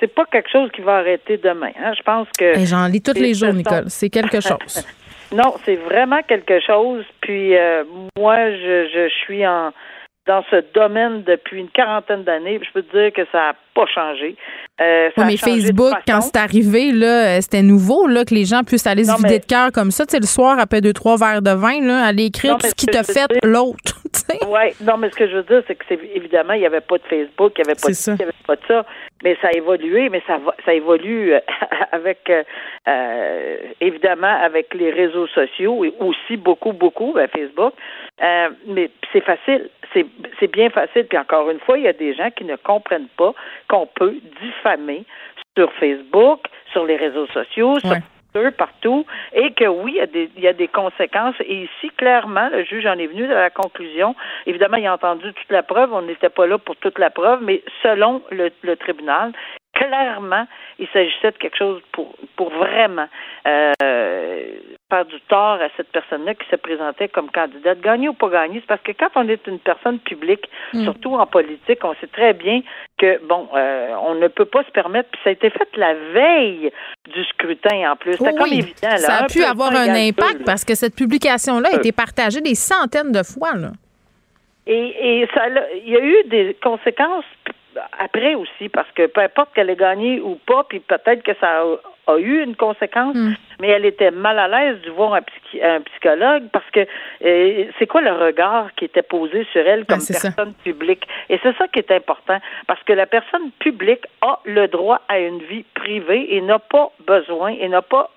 c'est 0.00 0.12
pas 0.12 0.24
quelque 0.26 0.50
chose 0.50 0.70
qui 0.74 0.80
va 0.80 0.96
arrêter 0.96 1.38
demain. 1.38 1.70
Hein. 1.78 1.92
Je 1.96 2.02
pense 2.02 2.26
que. 2.36 2.64
J'en 2.64 2.86
lis 2.86 3.00
tous 3.00 3.14
les 3.14 3.34
jours, 3.34 3.52
Nicole. 3.52 3.84
C'est 3.88 4.10
quelque 4.10 4.40
chose. 4.40 4.84
Non, 5.32 5.54
c'est 5.64 5.76
vraiment 5.76 6.22
quelque 6.22 6.60
chose. 6.60 7.04
Puis 7.20 7.54
moi, 8.16 8.50
je, 8.50 8.88
je 8.92 9.08
suis 9.24 9.46
en 9.46 9.72
dans 10.26 10.44
ce 10.50 10.64
domaine 10.72 11.24
depuis 11.24 11.58
une 11.58 11.68
quarantaine 11.68 12.22
d'années. 12.22 12.60
Je 12.62 12.72
peux 12.72 12.82
te 12.82 12.96
dire 12.96 13.12
que 13.12 13.28
ça 13.32 13.38
n'a 13.38 13.52
pas 13.74 13.86
changé. 13.92 14.36
Euh, 14.80 15.10
mais 15.18 15.36
Facebook, 15.36 15.92
quand 16.06 16.20
c'est 16.20 16.36
arrivé, 16.36 16.92
là, 16.92 17.36
euh, 17.36 17.40
c'était 17.40 17.62
nouveau 17.62 18.06
là, 18.06 18.24
que 18.24 18.34
les 18.34 18.44
gens 18.44 18.62
puissent 18.62 18.86
aller 18.86 19.04
se 19.04 19.16
vider 19.16 19.40
de 19.40 19.44
cœur 19.44 19.72
comme 19.72 19.90
ça. 19.90 20.06
Tu 20.06 20.12
sais, 20.12 20.20
le 20.20 20.26
soir, 20.26 20.58
après 20.60 20.80
deux, 20.80 20.92
trois 20.92 21.16
verres 21.16 21.42
de 21.42 21.50
vin, 21.50 21.80
là, 21.80 22.04
aller 22.04 22.26
écrire 22.26 22.56
tout 22.56 22.68
ce 22.68 22.74
qui 22.74 22.86
t'a 22.86 23.02
fait 23.02 23.26
l'autre. 23.44 23.98
Oui, 24.46 24.74
non, 24.82 24.98
mais 24.98 25.10
ce 25.10 25.16
que 25.16 25.26
je 25.26 25.36
veux 25.36 25.42
dire, 25.42 25.62
c'est 25.66 25.74
que 25.74 25.84
c'est 25.88 25.98
évidemment, 26.14 26.52
il 26.52 26.60
n'y 26.60 26.66
avait 26.66 26.82
pas 26.82 26.98
de 26.98 27.02
Facebook, 27.08 27.52
il 27.56 27.62
n'y 27.62 27.70
avait 27.70 27.80
pas 27.80 27.88
de 27.88 27.94
ça. 27.94 28.12
il 28.12 28.16
n'y 28.16 28.24
avait 28.24 28.32
pas 28.46 28.56
de 28.56 28.60
ça. 28.68 28.84
Mais 29.22 29.36
ça 29.40 29.48
a 29.48 29.52
évolué, 29.52 30.08
mais 30.08 30.22
ça 30.26 30.38
ça 30.64 30.74
évolue 30.74 31.34
euh, 31.34 31.40
avec 31.92 32.30
évidemment 33.80 34.36
avec 34.42 34.74
les 34.74 34.90
réseaux 34.90 35.26
sociaux 35.28 35.84
et 35.84 35.94
aussi 36.00 36.36
beaucoup, 36.36 36.72
beaucoup, 36.72 37.12
ben, 37.12 37.28
Facebook. 37.28 37.74
mais 38.66 38.90
c'est 39.12 39.24
facile 39.24 39.68
c'est 40.40 40.52
bien 40.52 40.70
facile. 40.70 41.06
Puis 41.06 41.18
encore 41.18 41.50
une 41.50 41.60
fois, 41.60 41.78
il 41.78 41.84
y 41.84 41.88
a 41.88 41.92
des 41.92 42.14
gens 42.14 42.30
qui 42.30 42.44
ne 42.44 42.56
comprennent 42.56 43.08
pas 43.16 43.34
qu'on 43.68 43.86
peut 43.86 44.14
diffamer 44.40 45.04
sur 45.56 45.72
Facebook, 45.74 46.40
sur 46.72 46.84
les 46.86 46.96
réseaux 46.96 47.26
sociaux, 47.28 47.78
sur 47.80 47.96
Partout, 48.56 49.04
et 49.34 49.52
que 49.52 49.66
oui, 49.66 49.92
il 49.94 49.98
y, 49.98 50.00
a 50.00 50.06
des, 50.06 50.30
il 50.36 50.42
y 50.42 50.48
a 50.48 50.52
des 50.52 50.68
conséquences. 50.68 51.34
Et 51.40 51.64
ici, 51.64 51.90
clairement, 51.96 52.48
le 52.50 52.64
juge 52.64 52.86
en 52.86 52.98
est 52.98 53.06
venu 53.06 53.30
à 53.30 53.42
la 53.42 53.50
conclusion. 53.50 54.14
Évidemment, 54.46 54.78
il 54.78 54.86
a 54.86 54.94
entendu 54.94 55.32
toute 55.34 55.50
la 55.50 55.62
preuve. 55.62 55.92
On 55.92 56.02
n'était 56.02 56.30
pas 56.30 56.46
là 56.46 56.58
pour 56.58 56.76
toute 56.76 56.98
la 56.98 57.10
preuve, 57.10 57.40
mais 57.42 57.62
selon 57.82 58.22
le, 58.30 58.50
le 58.62 58.76
tribunal, 58.76 59.32
clairement, 59.74 60.46
il 60.78 60.88
s'agissait 60.88 61.32
de 61.32 61.38
quelque 61.38 61.56
chose 61.56 61.82
pour, 61.92 62.14
pour 62.36 62.50
vraiment 62.50 63.08
euh, 63.46 63.72
faire 64.92 65.06
du 65.06 65.18
tort 65.22 65.58
à 65.60 65.68
cette 65.76 65.88
personne-là 65.88 66.34
qui 66.34 66.46
se 66.50 66.56
présentait 66.56 67.08
comme 67.08 67.30
candidate. 67.30 67.80
Gagner 67.80 68.10
ou 68.10 68.12
pas 68.12 68.28
gagner, 68.28 68.60
c'est 68.60 68.66
parce 68.66 68.82
que 68.82 68.92
quand 68.92 69.08
on 69.14 69.26
est 69.26 69.46
une 69.46 69.58
personne 69.58 69.98
publique, 70.00 70.44
mm. 70.74 70.84
surtout 70.84 71.14
en 71.14 71.26
politique, 71.26 71.78
on 71.82 71.94
sait 71.94 72.08
très 72.08 72.34
bien 72.34 72.60
que, 72.98 73.24
bon, 73.26 73.48
euh, 73.56 73.94
on 74.02 74.16
ne 74.16 74.28
peut 74.28 74.44
pas 74.44 74.62
se 74.64 74.70
permettre, 74.70 75.08
puis 75.10 75.20
ça 75.24 75.30
a 75.30 75.32
été 75.32 75.48
fait 75.48 75.68
la 75.76 75.94
veille 75.94 76.70
du 77.10 77.24
scrutin 77.24 77.90
en 77.90 77.96
plus. 77.96 78.12
C'était 78.12 78.34
comme 78.34 78.52
évident. 78.52 78.96
ça 78.98 79.24
a 79.24 79.26
pu 79.26 79.42
avoir 79.42 79.72
un 79.72 79.94
impact 79.94 80.44
parce 80.44 80.64
que 80.64 80.74
cette 80.74 80.94
publication-là 80.94 81.70
a 81.72 81.76
été 81.76 81.92
partagée 81.92 82.42
des 82.42 82.54
centaines 82.54 83.12
de 83.12 83.22
fois. 83.22 83.54
Là. 83.54 83.70
Et, 84.66 85.22
et 85.22 85.28
ça, 85.34 85.44
il 85.84 85.90
y 85.90 85.96
a 85.96 86.04
eu 86.04 86.16
des 86.28 86.56
conséquences 86.62 87.24
après 87.98 88.34
aussi, 88.34 88.68
parce 88.68 88.90
que 88.92 89.06
peu 89.06 89.22
importe 89.22 89.54
qu'elle 89.54 89.70
ait 89.70 89.76
gagné 89.76 90.20
ou 90.20 90.38
pas, 90.46 90.64
puis 90.68 90.80
peut-être 90.80 91.22
que 91.22 91.32
ça 91.40 91.62
a, 92.06 92.18
eu 92.18 92.42
une 92.42 92.56
conséquence, 92.56 93.14
hmm. 93.14 93.34
mais 93.60 93.68
elle 93.68 93.84
était 93.84 94.10
mal 94.10 94.38
à 94.38 94.48
l'aise 94.48 94.80
de 94.82 94.90
voir 94.90 95.14
un, 95.14 95.22
psychologue 95.80 96.44
parce 96.52 96.68
que 96.72 96.80
euh, 97.24 97.64
c'est 97.78 97.86
quoi 97.86 98.00
le 98.00 98.12
regard 98.12 98.74
qui 98.74 98.86
était 98.86 99.02
posé 99.02 99.46
sur 99.52 99.66
elle 99.66 99.84
comme 99.84 100.04
personne 100.06 100.54
publique? 100.64 101.06
Et 101.28 101.38
c'est 101.42 101.56
ça 101.56 101.68
qui 101.68 101.78
est 101.78 101.90
important, 101.90 102.38
parce 102.66 102.82
que 102.84 102.92
la 102.92 103.06
personne 103.06 103.50
publique 103.58 104.04
a 104.20 104.40
le 104.44 104.68
droit 104.68 105.00
à 105.08 105.18
une 105.18 105.40
vie 105.40 105.64
privée 105.74 106.34
et 106.34 106.40
n'a 106.40 106.58
pas 106.58 106.90
besoin 107.06 107.50
et 107.50 107.68
n'a 107.68 107.82
pas 107.82 108.10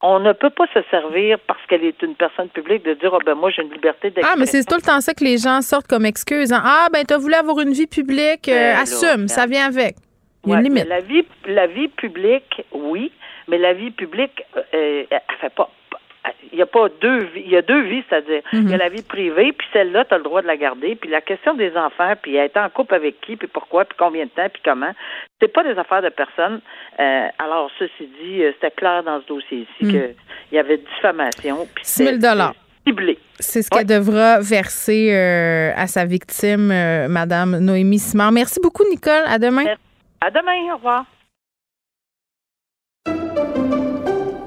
on 0.00 0.20
ne 0.20 0.32
peut 0.32 0.50
pas 0.50 0.66
se 0.72 0.80
servir 0.90 1.38
parce 1.46 1.60
qu'elle 1.68 1.84
est 1.84 2.00
une 2.02 2.14
personne 2.14 2.48
publique 2.48 2.84
de 2.84 2.94
dire 2.94 3.10
oh 3.12 3.18
ben 3.24 3.34
moi 3.34 3.50
j'ai 3.50 3.62
une 3.62 3.72
liberté 3.72 4.10
d'expression. 4.10 4.32
Ah 4.32 4.38
mais 4.38 4.46
c'est 4.46 4.64
tout 4.64 4.76
le 4.76 4.82
temps 4.82 5.00
ça 5.00 5.12
que 5.12 5.24
les 5.24 5.38
gens 5.38 5.60
sortent 5.60 5.88
comme 5.88 6.06
excuse. 6.06 6.52
Hein. 6.52 6.62
Ah 6.64 6.86
ben 6.92 7.04
tu 7.04 7.14
as 7.14 7.18
voulu 7.18 7.34
avoir 7.34 7.58
une 7.60 7.72
vie 7.72 7.88
publique, 7.88 8.48
euh, 8.48 8.74
ben 8.74 8.80
assume, 8.80 9.28
ça 9.28 9.46
vient 9.46 9.66
avec. 9.66 9.96
Il 10.46 10.52
y 10.52 10.54
a 10.54 10.58
une 10.58 10.64
limite. 10.64 10.86
La 10.86 11.00
vie 11.00 11.26
la 11.46 11.66
vie 11.66 11.88
publique 11.88 12.64
oui, 12.72 13.10
mais 13.48 13.58
la 13.58 13.72
vie 13.72 13.90
publique 13.90 14.42
euh, 14.74 15.04
elle 15.10 15.36
fait 15.40 15.54
pas 15.54 15.70
il 16.52 16.56
n'y 16.56 16.62
a 16.62 16.66
pas 16.66 16.88
deux 17.00 17.24
vies, 17.24 17.42
il 17.44 17.50
y 17.50 17.56
a 17.56 17.62
deux 17.62 17.82
vies, 17.82 18.02
c'est-à-dire 18.08 18.42
il 18.52 18.64
y 18.64 18.72
a 18.72 18.76
mhm. 18.76 18.78
la 18.78 18.88
vie 18.88 19.02
privée, 19.02 19.52
puis 19.52 19.66
celle-là, 19.72 20.04
tu 20.04 20.14
as 20.14 20.18
le 20.18 20.24
droit 20.24 20.42
de 20.42 20.46
la 20.46 20.56
garder, 20.56 20.94
puis 20.96 21.10
la 21.10 21.20
question 21.20 21.54
des 21.54 21.76
enfants, 21.76 22.14
puis 22.20 22.36
être 22.36 22.56
en 22.56 22.68
couple 22.68 22.94
avec 22.94 23.20
qui, 23.20 23.36
puis 23.36 23.48
pourquoi, 23.48 23.84
puis 23.84 23.96
combien 23.98 24.24
de 24.24 24.30
temps, 24.30 24.48
puis 24.52 24.62
comment, 24.64 24.92
c'est 25.40 25.52
pas 25.52 25.62
des 25.62 25.78
affaires 25.78 26.02
de 26.02 26.08
personne. 26.08 26.60
Euh, 27.00 27.28
alors, 27.38 27.70
ceci 27.78 28.08
dit, 28.22 28.42
euh, 28.42 28.52
c'était 28.54 28.74
clair 28.74 29.02
dans 29.02 29.20
ce 29.20 29.26
dossier-ci 29.26 29.84
mhm. 29.84 29.90
qu'il 29.90 30.14
y 30.52 30.58
avait 30.58 30.78
diffamation. 30.78 31.66
6 31.82 32.20
000 32.20 32.42
ciblé. 32.86 33.18
C'est 33.38 33.62
ce 33.62 33.70
qu'elle 33.70 33.86
devra 33.86 34.40
verser 34.40 35.12
euh, 35.12 35.72
à 35.76 35.86
sa 35.86 36.04
victime, 36.04 36.72
Madame 37.08 37.58
Noémie 37.58 37.98
Simard. 37.98 38.32
Merci 38.32 38.60
beaucoup, 38.62 38.84
Nicole. 38.88 39.24
À 39.26 39.38
demain. 39.38 39.64
À 40.20 40.30
demain. 40.30 40.72
Au 40.72 40.76
revoir. 40.76 41.04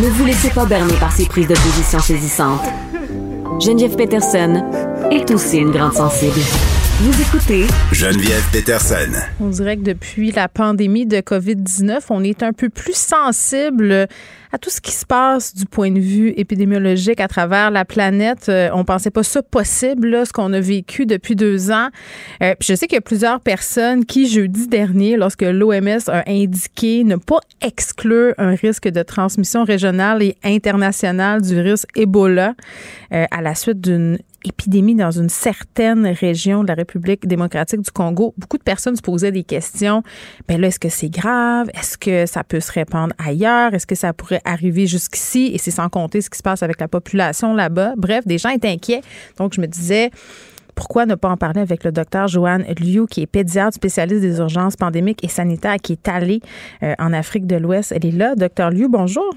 Ne 0.00 0.08
vous 0.10 0.24
laissez 0.24 0.50
pas 0.50 0.64
berner 0.64 0.94
par 1.00 1.10
ces 1.10 1.26
prises 1.26 1.48
de 1.48 1.54
position 1.54 1.98
saisissantes. 1.98 2.62
Geneviève 3.58 3.96
Peterson 3.96 4.62
est 5.10 5.28
aussi 5.32 5.58
une 5.58 5.72
grande 5.72 5.94
sensible. 5.94 6.38
Vous 7.00 7.22
écoutez 7.22 7.62
Geneviève 7.92 8.42
Peterson. 8.50 9.12
On 9.40 9.50
dirait 9.50 9.76
que 9.76 9.82
depuis 9.82 10.32
la 10.32 10.48
pandémie 10.48 11.06
de 11.06 11.18
COVID-19, 11.18 12.00
on 12.10 12.24
est 12.24 12.42
un 12.42 12.52
peu 12.52 12.70
plus 12.70 12.96
sensible 12.96 14.08
à 14.50 14.58
tout 14.58 14.70
ce 14.70 14.80
qui 14.80 14.90
se 14.90 15.06
passe 15.06 15.54
du 15.54 15.64
point 15.64 15.92
de 15.92 16.00
vue 16.00 16.32
épidémiologique 16.36 17.20
à 17.20 17.28
travers 17.28 17.70
la 17.70 17.84
planète. 17.84 18.48
Euh, 18.48 18.70
on 18.72 18.84
pensait 18.84 19.12
pas 19.12 19.22
ça 19.22 19.42
possible, 19.42 20.26
ce 20.26 20.32
qu'on 20.32 20.52
a 20.52 20.58
vécu 20.58 21.06
depuis 21.06 21.36
deux 21.36 21.70
ans. 21.70 21.88
Euh, 22.42 22.54
je 22.60 22.74
sais 22.74 22.88
qu'il 22.88 22.96
y 22.96 22.98
a 22.98 23.02
plusieurs 23.02 23.40
personnes 23.40 24.04
qui, 24.04 24.26
jeudi 24.26 24.66
dernier, 24.66 25.16
lorsque 25.16 25.42
l'OMS 25.42 26.08
a 26.08 26.24
indiqué 26.28 27.04
ne 27.04 27.14
pas 27.14 27.40
exclure 27.60 28.34
un 28.38 28.56
risque 28.56 28.88
de 28.88 29.02
transmission 29.04 29.62
régionale 29.62 30.22
et 30.22 30.36
internationale 30.42 31.42
du 31.42 31.54
virus 31.54 31.86
Ebola 31.94 32.54
euh, 33.12 33.24
à 33.30 33.40
la 33.40 33.54
suite 33.54 33.80
d'une 33.80 34.18
épidémie 34.44 34.94
dans 34.94 35.10
une 35.10 35.28
certaine 35.28 36.06
région 36.06 36.62
de 36.62 36.68
la 36.68 36.74
République 36.74 37.26
démocratique 37.26 37.80
du 37.80 37.90
Congo, 37.90 38.34
beaucoup 38.38 38.58
de 38.58 38.62
personnes 38.62 38.96
se 38.96 39.02
posaient 39.02 39.32
des 39.32 39.44
questions. 39.44 40.02
Ben 40.46 40.60
là, 40.60 40.68
est-ce 40.68 40.78
que 40.78 40.88
c'est 40.88 41.10
grave? 41.10 41.68
Est-ce 41.74 41.98
que 41.98 42.26
ça 42.26 42.44
peut 42.44 42.60
se 42.60 42.72
répandre 42.72 43.14
ailleurs? 43.18 43.74
Est-ce 43.74 43.86
que 43.86 43.94
ça 43.94 44.12
pourrait 44.12 44.40
arriver 44.44 44.86
jusqu'ici? 44.86 45.50
Et 45.52 45.58
c'est 45.58 45.70
sans 45.70 45.88
compter 45.88 46.20
ce 46.20 46.30
qui 46.30 46.38
se 46.38 46.42
passe 46.42 46.62
avec 46.62 46.80
la 46.80 46.88
population 46.88 47.54
là-bas. 47.54 47.94
Bref, 47.96 48.26
des 48.26 48.38
gens 48.38 48.50
étaient 48.50 48.68
inquiets. 48.68 49.02
Donc, 49.38 49.54
je 49.54 49.60
me 49.60 49.66
disais, 49.66 50.10
pourquoi 50.74 51.06
ne 51.06 51.16
pas 51.16 51.28
en 51.28 51.36
parler 51.36 51.60
avec 51.60 51.82
le 51.82 51.90
docteur 51.90 52.28
Joanne 52.28 52.64
Liu, 52.78 53.06
qui 53.10 53.22
est 53.22 53.26
pédiatre 53.26 53.74
spécialiste 53.74 54.20
des 54.20 54.38
urgences 54.38 54.76
pandémiques 54.76 55.24
et 55.24 55.28
sanitaires, 55.28 55.78
qui 55.82 55.92
est 55.92 56.08
allé 56.08 56.40
euh, 56.84 56.94
en 57.00 57.12
Afrique 57.12 57.48
de 57.48 57.56
l'Ouest? 57.56 57.92
Elle 57.92 58.06
est 58.06 58.16
là. 58.16 58.36
Docteur 58.36 58.70
Liu, 58.70 58.88
bonjour. 58.88 59.34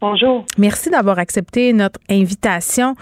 Bonjour. 0.00 0.46
Merci 0.56 0.88
d'avoir 0.88 1.18
accepté 1.18 1.74
notre 1.74 2.00
invitation. 2.08 2.94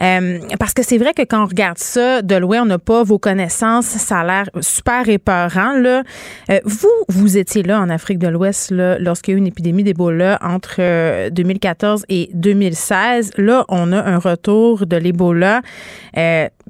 Euh, 0.00 0.38
parce 0.60 0.72
que 0.72 0.84
c'est 0.84 0.98
vrai 0.98 1.12
que 1.12 1.22
quand 1.22 1.42
on 1.42 1.46
regarde 1.46 1.78
ça 1.78 2.22
de 2.22 2.36
loin, 2.36 2.62
on 2.62 2.66
n'a 2.66 2.78
pas 2.78 3.02
vos 3.02 3.18
connaissances. 3.18 3.86
Ça 3.86 4.20
a 4.20 4.24
l'air 4.24 4.50
super 4.60 5.08
épeurant. 5.08 5.72
Là. 5.72 6.04
Euh, 6.50 6.60
vous, 6.64 6.92
vous 7.08 7.38
étiez 7.38 7.64
là 7.64 7.80
en 7.80 7.90
Afrique 7.90 8.20
de 8.20 8.28
l'Ouest 8.28 8.70
lorsqu'il 8.70 9.32
y 9.32 9.34
a 9.34 9.36
eu 9.36 9.40
une 9.40 9.48
épidémie 9.48 9.82
d'Ebola 9.82 10.38
entre 10.42 11.28
2014 11.30 12.02
euh, 12.02 12.04
et 12.08 12.30
2016. 12.34 13.32
Là, 13.36 13.64
on 13.68 13.90
a 13.90 14.00
un 14.00 14.18
retour 14.18 14.86
de 14.86 14.96
l'Ebola. 14.96 15.60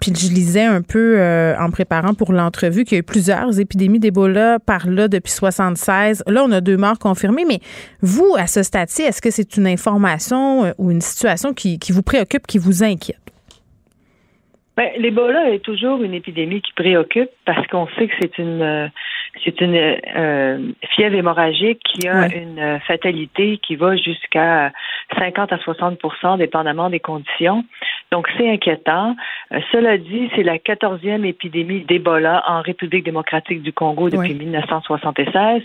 Puis 0.00 0.12
je 0.14 0.32
lisais 0.32 0.64
un 0.64 0.82
peu 0.82 1.18
euh, 1.18 1.54
en 1.58 1.70
préparant 1.70 2.14
pour 2.14 2.32
l'entrevue 2.32 2.84
qu'il 2.84 2.96
y 2.96 2.98
a 2.98 3.00
eu 3.00 3.04
plusieurs 3.04 3.60
épidémies 3.60 4.00
d'Ebola 4.00 4.58
par 4.58 4.88
là 4.88 5.08
depuis 5.08 5.32
76. 5.32 6.24
Là, 6.26 6.44
on 6.44 6.50
a 6.50 6.60
deux 6.60 6.76
morts 6.76 6.98
confirmées, 6.98 7.44
mais 7.46 7.60
vous, 8.00 8.34
à 8.36 8.46
ce 8.46 8.62
stade-ci, 8.62 9.02
est-ce 9.02 9.22
que 9.22 9.30
c'est 9.30 9.56
une 9.56 9.66
information 9.66 10.64
euh, 10.64 10.72
ou 10.78 10.90
une 10.90 11.00
situation 11.00 11.54
qui, 11.54 11.78
qui 11.78 11.92
vous 11.92 12.02
préoccupe, 12.02 12.46
qui 12.46 12.58
vous 12.58 12.82
inquiète? 12.82 13.18
Ben, 14.76 14.90
L'Ebola 14.98 15.50
est 15.50 15.60
toujours 15.60 16.02
une 16.02 16.14
épidémie 16.14 16.60
qui 16.60 16.72
préoccupe 16.72 17.30
parce 17.44 17.64
qu'on 17.68 17.86
sait 17.96 18.08
que 18.08 18.14
c'est 18.20 18.38
une 18.38 18.60
euh, 18.60 18.88
c'est 19.44 19.60
une 19.60 19.74
euh, 19.74 20.72
fièvre 20.94 21.16
hémorragique 21.16 21.80
qui 21.84 22.08
a 22.08 22.26
une 22.34 22.80
fatalité 22.86 23.58
qui 23.58 23.74
va 23.74 23.96
jusqu'à 23.96 24.72
50 25.18 25.52
à 25.52 25.56
60% 25.56 26.38
dépendamment 26.38 26.88
des 26.88 27.00
conditions. 27.00 27.64
Donc 28.14 28.28
c'est 28.38 28.48
inquiétant. 28.48 29.16
Euh, 29.52 29.58
cela 29.72 29.98
dit, 29.98 30.30
c'est 30.36 30.44
la 30.44 30.60
quatorzième 30.60 31.24
épidémie 31.24 31.80
d'Ebola 31.80 32.44
en 32.46 32.62
République 32.62 33.04
démocratique 33.04 33.60
du 33.60 33.72
Congo 33.72 34.08
depuis 34.08 34.34
1976. 34.34 35.62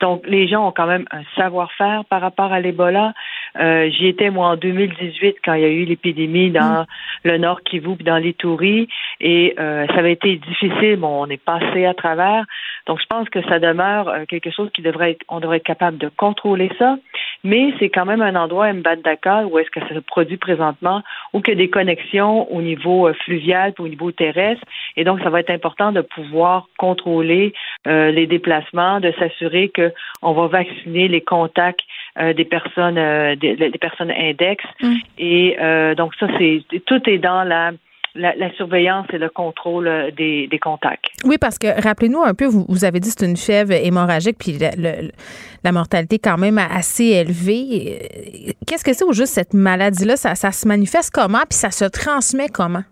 Donc 0.00 0.22
les 0.26 0.48
gens 0.48 0.66
ont 0.66 0.72
quand 0.72 0.86
même 0.86 1.04
un 1.10 1.24
savoir-faire 1.36 2.06
par 2.06 2.22
rapport 2.22 2.54
à 2.54 2.60
l'Ebola. 2.60 3.12
Euh, 3.60 3.90
J'y 3.90 4.06
étais 4.06 4.30
moi 4.30 4.48
en 4.48 4.56
2018 4.56 5.36
quand 5.44 5.52
il 5.52 5.60
y 5.60 5.64
a 5.66 5.68
eu 5.68 5.84
l'épidémie 5.84 6.50
dans 6.50 6.84
mm. 6.84 6.86
le 7.24 7.36
Nord 7.36 7.60
Kivu 7.64 7.96
dans 7.96 8.16
l'Itourie 8.16 8.88
et 9.20 9.54
euh, 9.58 9.86
ça 9.88 9.98
avait 9.98 10.12
été 10.12 10.36
difficile. 10.36 10.96
Bon, 10.96 11.24
on 11.24 11.26
est 11.26 11.44
passé 11.44 11.84
à 11.84 11.92
travers. 11.92 12.46
Donc 12.86 13.00
je 13.00 13.06
pense 13.06 13.28
que 13.28 13.42
ça 13.42 13.58
demeure 13.58 14.08
euh, 14.08 14.24
quelque 14.26 14.50
chose 14.50 14.70
qui 14.72 14.82
devrait 14.82 15.12
être, 15.12 15.24
on 15.28 15.40
devrait 15.40 15.58
être 15.58 15.64
capable 15.64 15.98
de 15.98 16.10
contrôler 16.16 16.70
ça. 16.78 16.96
Mais 17.44 17.72
c'est 17.78 17.88
quand 17.88 18.04
même 18.04 18.22
un 18.22 18.36
endroit 18.36 18.72
Mbandaka 18.72 19.46
où 19.46 19.58
est-ce 19.58 19.70
que 19.70 19.80
ça 19.80 19.94
se 19.94 20.00
produit 20.00 20.36
présentement, 20.36 21.02
où 21.32 21.40
il 21.46 21.48
y 21.48 21.52
a 21.52 21.54
des 21.54 21.70
connexions 21.70 22.50
au 22.52 22.62
niveau 22.62 23.08
euh, 23.08 23.14
fluvial 23.24 23.72
puis 23.72 23.84
au 23.84 23.88
niveau 23.88 24.12
terrestre. 24.12 24.62
Et 24.96 25.04
donc 25.04 25.20
ça 25.22 25.30
va 25.30 25.40
être 25.40 25.50
important 25.50 25.92
de 25.92 26.00
pouvoir 26.00 26.68
contrôler 26.78 27.52
euh, 27.86 28.10
les 28.10 28.26
déplacements, 28.26 29.00
de 29.00 29.12
s'assurer 29.18 29.68
que 29.68 29.92
on 30.22 30.32
va 30.32 30.46
vacciner 30.46 31.08
les 31.08 31.20
contacts 31.20 31.82
euh, 32.18 32.32
des 32.32 32.44
personnes 32.44 32.98
euh, 32.98 33.36
des, 33.36 33.70
personnes 33.80 34.10
index. 34.10 34.64
Mm. 34.82 34.94
Et 35.18 35.56
euh, 35.60 35.94
donc 35.94 36.12
ça, 36.16 36.26
c'est 36.38 36.62
tout 36.84 37.08
est 37.08 37.18
dans 37.18 37.44
la 37.44 37.70
la, 38.14 38.52
surveillance 38.54 39.06
et 39.12 39.18
le 39.18 39.28
contrôle 39.28 40.12
des, 40.16 40.46
des 40.46 40.58
contacts. 40.58 41.06
Oui, 41.24 41.36
parce 41.40 41.58
que 41.58 41.80
rappelez-nous 41.82 42.22
un 42.22 42.34
peu, 42.34 42.46
vous, 42.46 42.64
vous 42.68 42.84
avez 42.84 43.00
dit 43.00 43.10
que 43.10 43.16
c'est 43.18 43.26
une 43.26 43.36
fièvre 43.36 43.72
hémorragique, 43.72 44.36
puis 44.38 44.58
la 44.58 45.72
mortalité 45.72 46.18
quand 46.18 46.38
même 46.38 46.58
assez 46.58 47.04
élevée. 47.04 48.54
Qu'est-ce 48.66 48.84
que 48.84 48.92
c'est 48.92 49.04
au 49.04 49.12
juste 49.12 49.34
cette 49.34 49.54
maladie-là? 49.54 50.16
Ça, 50.16 50.34
ça 50.34 50.52
se 50.52 50.66
manifeste 50.66 51.12
comment, 51.12 51.42
puis 51.48 51.58
ça 51.58 51.70
se 51.70 51.84
transmet 51.84 52.48
comment? 52.48 52.82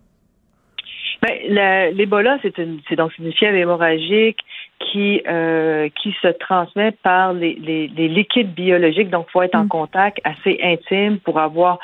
Ben, 1.20 1.94
L'Ebola, 1.94 2.38
c'est 2.42 2.56
une, 2.58 2.80
c'est 2.88 2.96
donc 2.96 3.16
une 3.18 3.32
fièvre 3.32 3.56
hémorragique 3.56 4.38
qui 4.78 5.20
euh, 5.28 5.88
qui 6.00 6.14
se 6.22 6.28
transmet 6.28 6.92
par 7.02 7.32
les, 7.32 7.54
les, 7.54 7.88
les 7.88 8.08
liquides 8.08 8.54
biologiques. 8.54 9.10
Donc, 9.10 9.26
il 9.28 9.32
faut 9.32 9.42
être 9.42 9.56
en 9.56 9.64
mm. 9.64 9.68
contact 9.68 10.20
assez 10.22 10.60
intime 10.62 11.18
pour 11.18 11.40
avoir 11.40 11.78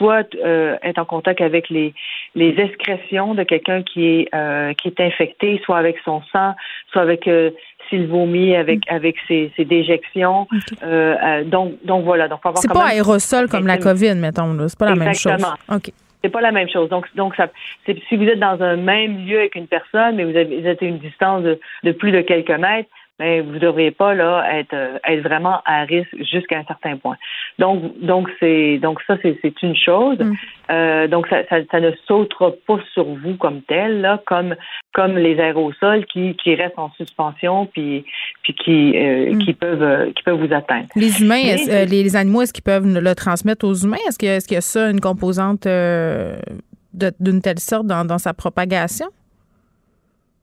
soit 0.00 0.34
euh, 0.34 0.76
être 0.82 0.98
en 0.98 1.04
contact 1.04 1.42
avec 1.42 1.68
les 1.68 1.92
les 2.34 2.54
excrétions 2.58 3.34
de 3.34 3.42
quelqu'un 3.42 3.82
qui 3.82 4.06
est 4.06 4.34
euh, 4.34 4.72
qui 4.72 4.88
est 4.88 5.00
infecté, 5.00 5.60
soit 5.64 5.76
avec 5.76 5.96
son 6.06 6.22
sang, 6.32 6.54
soit 6.90 7.02
avec 7.02 7.28
euh, 7.28 7.50
s'il 7.88 8.06
vomit 8.06 8.56
avec 8.56 8.78
mm. 8.78 8.94
avec 8.94 9.16
ses, 9.28 9.52
ses 9.56 9.66
déjections. 9.66 10.48
Euh, 10.82 11.16
euh, 11.22 11.44
donc 11.44 11.74
donc 11.84 12.04
voilà. 12.04 12.28
Donc 12.28 12.40
c'est 12.54 12.72
pas 12.72 12.88
aérosol 12.88 13.48
comme 13.48 13.66
la 13.66 13.76
COVID, 13.76 14.14
mettons 14.14 14.54
là. 14.54 14.68
C'est 14.68 14.78
pas 14.78 14.88
la 14.88 14.96
même 14.96 15.14
chose. 15.14 15.44
Ok. 15.68 15.90
C'est 16.22 16.30
pas 16.30 16.42
la 16.42 16.52
même 16.52 16.68
chose. 16.68 16.90
Donc, 16.90 17.06
donc 17.14 17.34
ça, 17.34 17.48
si 17.86 18.16
vous 18.16 18.24
êtes 18.24 18.38
dans 18.38 18.60
un 18.60 18.76
même 18.76 19.26
lieu 19.26 19.38
avec 19.38 19.54
une 19.54 19.66
personne, 19.66 20.16
mais 20.16 20.24
vous, 20.24 20.36
avez, 20.36 20.60
vous 20.60 20.66
êtes 20.66 20.82
à 20.82 20.84
une 20.84 20.98
distance 20.98 21.42
de, 21.42 21.58
de 21.82 21.92
plus 21.92 22.12
de 22.12 22.20
quelques 22.20 22.50
mètres, 22.50 22.90
mais 23.20 23.42
vous 23.42 23.52
ne 23.52 23.58
devriez 23.58 23.90
pas 23.90 24.14
là 24.14 24.44
être 24.58 24.72
euh, 24.72 24.98
être 25.06 25.20
vraiment 25.22 25.60
à 25.66 25.84
risque 25.84 26.16
jusqu'à 26.32 26.58
un 26.58 26.64
certain 26.64 26.96
point. 26.96 27.16
Donc 27.58 28.00
donc 28.00 28.28
c'est 28.40 28.78
donc 28.78 28.98
ça 29.06 29.16
c'est 29.22 29.62
une 29.62 29.76
chose. 29.76 30.18
Mm. 30.18 30.32
Euh, 30.70 31.06
donc 31.06 31.26
ça, 31.28 31.42
ça, 31.50 31.56
ça 31.70 31.80
ne 31.80 31.90
sautera 32.08 32.52
pas 32.66 32.78
sur 32.94 33.04
vous 33.04 33.36
comme 33.36 33.60
tel 33.62 34.00
là 34.00 34.22
comme 34.26 34.56
comme 34.94 35.18
les 35.18 35.38
aérosols 35.38 36.06
qui 36.06 36.34
qui 36.36 36.54
restent 36.54 36.78
en 36.78 36.90
suspension 36.92 37.66
puis 37.66 38.06
puis 38.42 38.54
qui 38.54 38.96
euh, 38.96 39.34
mm. 39.34 39.38
qui 39.38 39.52
peuvent 39.52 39.82
euh, 39.82 40.10
qui 40.12 40.22
peuvent 40.22 40.40
vous 40.40 40.54
atteindre. 40.54 40.88
Les 40.96 41.22
humains 41.22 41.56
les, 41.66 41.84
les, 41.84 42.16
animaux 42.16 42.40
est-ce 42.40 42.54
qu'ils 42.54 42.64
peuvent 42.64 42.86
le 42.86 43.14
transmettre 43.14 43.66
aux 43.66 43.74
humains? 43.74 43.98
Est-ce 44.08 44.18
qu'il 44.18 44.30
est-ce 44.30 44.48
qu'il 44.48 44.54
y 44.54 44.58
a 44.58 44.62
ça 44.62 44.90
une 44.90 45.00
composante 45.00 45.64
d'une 45.64 47.42
telle 47.42 47.58
sorte 47.58 47.86
dans, 47.86 48.06
dans 48.06 48.18
sa 48.18 48.32
propagation? 48.32 49.06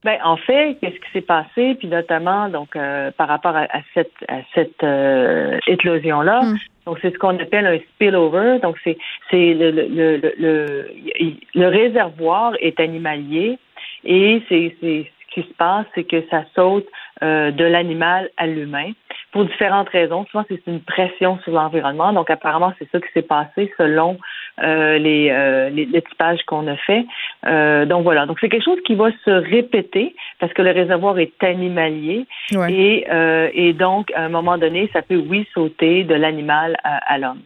Ben, 0.04 0.20
en 0.24 0.38
fait, 0.38 0.78
qu'est-ce 0.80 0.96
qui 0.96 1.12
s'est 1.12 1.22
passé, 1.22 1.76
puis 1.76 1.88
notamment 1.88 2.50
donc 2.50 2.76
euh, 2.76 3.12
par 3.12 3.28
rapport 3.28 3.56
à, 3.56 3.68
cette 3.94 4.14
à 4.28 4.38
cette 4.54 4.84
euh, 4.84 5.58
éclosion 5.68 6.22
là. 6.22 6.44
Mm. 6.44 6.58
Donc 6.86 7.00
c'est 7.02 7.12
ce 7.12 7.18
qu'on 7.18 7.38
appelle 7.40 7.66
un 7.66 7.80
spillover. 7.80 8.60
Donc 8.62 8.78
c'est 8.84 8.98
c'est 9.32 9.54
le 9.54 9.72
le, 9.72 10.18
le 10.18 10.34
le 10.38 10.94
le 11.56 11.68
réservoir 11.68 12.54
est 12.60 12.80
animalier 12.80 13.58
et 14.06 14.42
c'est 14.48 14.76
c'est 14.80 15.12
ce 15.20 15.34
qui 15.34 15.48
se 15.48 15.54
passe, 15.56 15.86
c'est 15.96 16.04
que 16.04 16.24
ça 16.30 16.46
saute 16.56 16.88
euh, 17.24 17.52
de 17.52 17.64
l'animal 17.64 18.30
à 18.38 18.48
l'humain 18.48 18.92
pour 19.32 19.46
différentes 19.46 19.90
raisons. 19.90 20.26
Souvent, 20.32 20.46
c'est 20.48 20.62
une 20.68 20.82
pression 20.82 21.40
sur 21.44 21.54
l'environnement. 21.54 22.14
Donc, 22.14 22.30
apparemment, 22.30 22.74
c'est 22.80 22.90
ça 22.92 23.00
qui 23.00 23.08
s'est 23.14 23.22
passé 23.22 23.72
selon 23.78 24.18
euh, 24.64 24.98
les, 24.98 25.30
euh, 25.32 25.70
les, 25.70 26.02
typages 26.02 26.44
qu'on 26.46 26.68
a 26.68 26.76
fait. 26.76 27.06
Euh, 27.46 27.86
donc, 27.86 28.04
voilà. 28.04 28.26
Donc, 28.26 28.38
c'est 28.40 28.50
quelque 28.50 28.66
chose 28.66 28.80
qui 28.86 28.96
va 28.96 29.12
se 29.26 29.32
répéter 29.32 30.16
parce 30.40 30.54
que 30.54 30.62
le 30.62 30.72
réservoir 30.72 31.20
est 31.20 31.44
animalier. 31.44 32.26
Et, 32.70 33.06
euh, 33.12 33.50
et 33.54 33.74
donc, 33.74 34.12
à 34.16 34.24
un 34.24 34.30
moment 34.30 34.58
donné, 34.58 34.90
ça 34.94 35.02
peut, 35.02 35.22
oui, 35.30 35.48
sauter 35.54 36.04
de 36.04 36.16
l'animal 36.16 36.78
à 36.84 37.18
l'homme. 37.18 37.42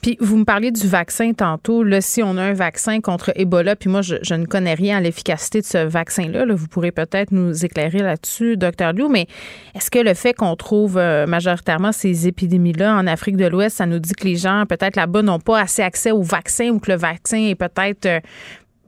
Puis 0.00 0.16
vous 0.18 0.38
me 0.38 0.44
parliez 0.44 0.70
du 0.70 0.88
vaccin 0.88 1.32
tantôt. 1.34 1.82
Là, 1.82 2.00
si 2.00 2.22
on 2.22 2.36
a 2.38 2.42
un 2.42 2.52
vaccin 2.54 3.00
contre 3.00 3.32
Ebola, 3.36 3.76
puis 3.76 3.90
moi, 3.90 4.00
je, 4.00 4.34
ne 4.34 4.46
connais 4.46 4.74
rien 4.74 4.96
à 4.96 5.00
l'efficacité 5.00 5.60
de 5.60 5.66
ce 5.66 5.78
vaccin-là. 5.78 6.46
vous 6.48 6.68
pourrez 6.68 6.90
peut-être 6.90 7.32
nous 7.32 7.64
éclairer 7.64 7.98
là-dessus, 7.98 8.56
docteur 8.56 8.92
Liu, 8.92 9.08
mais 9.10 9.26
est-ce 9.74 9.90
que 9.90 9.98
le 9.98 10.14
fait 10.14 10.32
qu'on 10.32 10.56
trouve 10.56 10.96
euh, 10.96 11.26
majoritairement 11.26 11.92
ces 11.92 12.26
épidémies-là 12.28 12.96
en 12.96 13.06
Afrique 13.06 13.36
de 13.36 13.46
l'Ouest, 13.46 13.76
ça 13.76 13.86
nous 13.86 13.98
dit 13.98 14.14
que 14.14 14.24
les 14.24 14.36
gens, 14.36 14.64
peut-être 14.66 14.96
là-bas, 14.96 15.22
n'ont 15.22 15.38
pas 15.38 15.60
assez 15.60 15.82
accès 15.82 16.12
au 16.12 16.22
vaccin 16.22 16.70
ou 16.70 16.80
que 16.80 16.90
le 16.90 16.96
vaccin 16.96 17.38
est 17.38 17.54
peut-être 17.54 18.06
euh, 18.06 18.20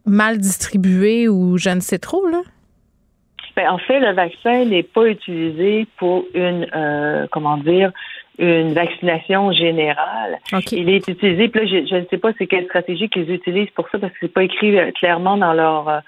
mal 0.06 0.38
distribué 0.38 1.28
ou 1.28 1.58
je 1.58 1.70
ne 1.70 1.80
sais 1.80 1.98
trop, 1.98 2.26
là? 2.28 2.40
Ben, 3.56 3.70
en 3.70 3.78
fait, 3.78 4.00
le 4.00 4.12
vaccin 4.12 4.64
n'est 4.64 4.82
pas 4.82 5.06
utilisé 5.06 5.86
pour 5.98 6.24
une, 6.34 6.66
euh, 6.74 7.26
comment 7.30 7.56
dire, 7.58 7.92
une 8.38 8.72
vaccination 8.72 9.52
générale. 9.52 10.38
Il 10.72 10.88
est 10.88 11.06
utilisé, 11.08 11.48
puis 11.48 11.60
là, 11.60 11.82
je, 11.86 11.94
ne 11.96 12.04
sais 12.06 12.18
pas 12.18 12.32
c'est 12.38 12.46
quelle 12.46 12.64
stratégie 12.64 13.08
qu'ils 13.08 13.30
utilisent 13.30 13.70
pour 13.70 13.88
ça, 13.90 13.98
parce 13.98 14.12
que 14.12 14.18
c'est 14.22 14.32
pas 14.32 14.42
écrit 14.42 14.78
euh, 14.78 14.90
clairement 14.92 15.36
dans 15.36 15.52
leur 15.52 15.88
euh, 15.88 16.00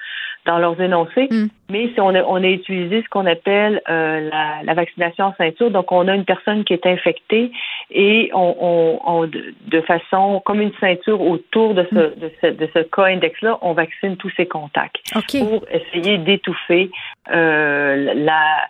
dans 0.47 0.59
leurs 0.59 0.81
énoncés. 0.81 1.29
Mm. 1.31 1.47
Mais 1.71 1.91
si 1.93 2.01
on 2.01 2.15
a, 2.15 2.23
on 2.23 2.37
a 2.37 2.49
utilisé 2.49 3.03
ce 3.03 3.09
qu'on 3.09 3.27
appelle 3.27 3.83
euh, 3.89 4.31
la, 4.31 4.63
la, 4.63 4.75
vaccination 4.75 5.27
en 5.27 5.35
ceinture, 5.37 5.71
donc 5.71 5.91
on 5.91 6.07
a 6.07 6.15
une 6.15 6.25
personne 6.25 6.65
qui 6.65 6.73
est 6.73 6.87
infectée 6.87 7.51
et 7.91 8.31
on, 8.33 9.01
on, 9.05 9.27
de 9.27 9.81
façon 9.83 10.41
comme 10.45 10.61
une 10.61 10.73
ceinture 10.81 11.21
autour 11.21 11.75
de 11.75 11.87
ce, 11.91 11.95
mm. 11.95 12.21
de 12.21 12.31
ce, 12.41 12.47
de 12.47 12.69
ce 12.73 12.79
cas 12.79 13.07
index-là, 13.07 13.59
on 13.61 13.73
vaccine 13.73 14.17
tous 14.17 14.33
ses 14.37 14.47
contacts 14.47 14.97
pour 15.13 15.65
essayer 15.71 16.19
d'étouffer 16.19 16.91
euh, 17.33 18.15
la 18.15 18.69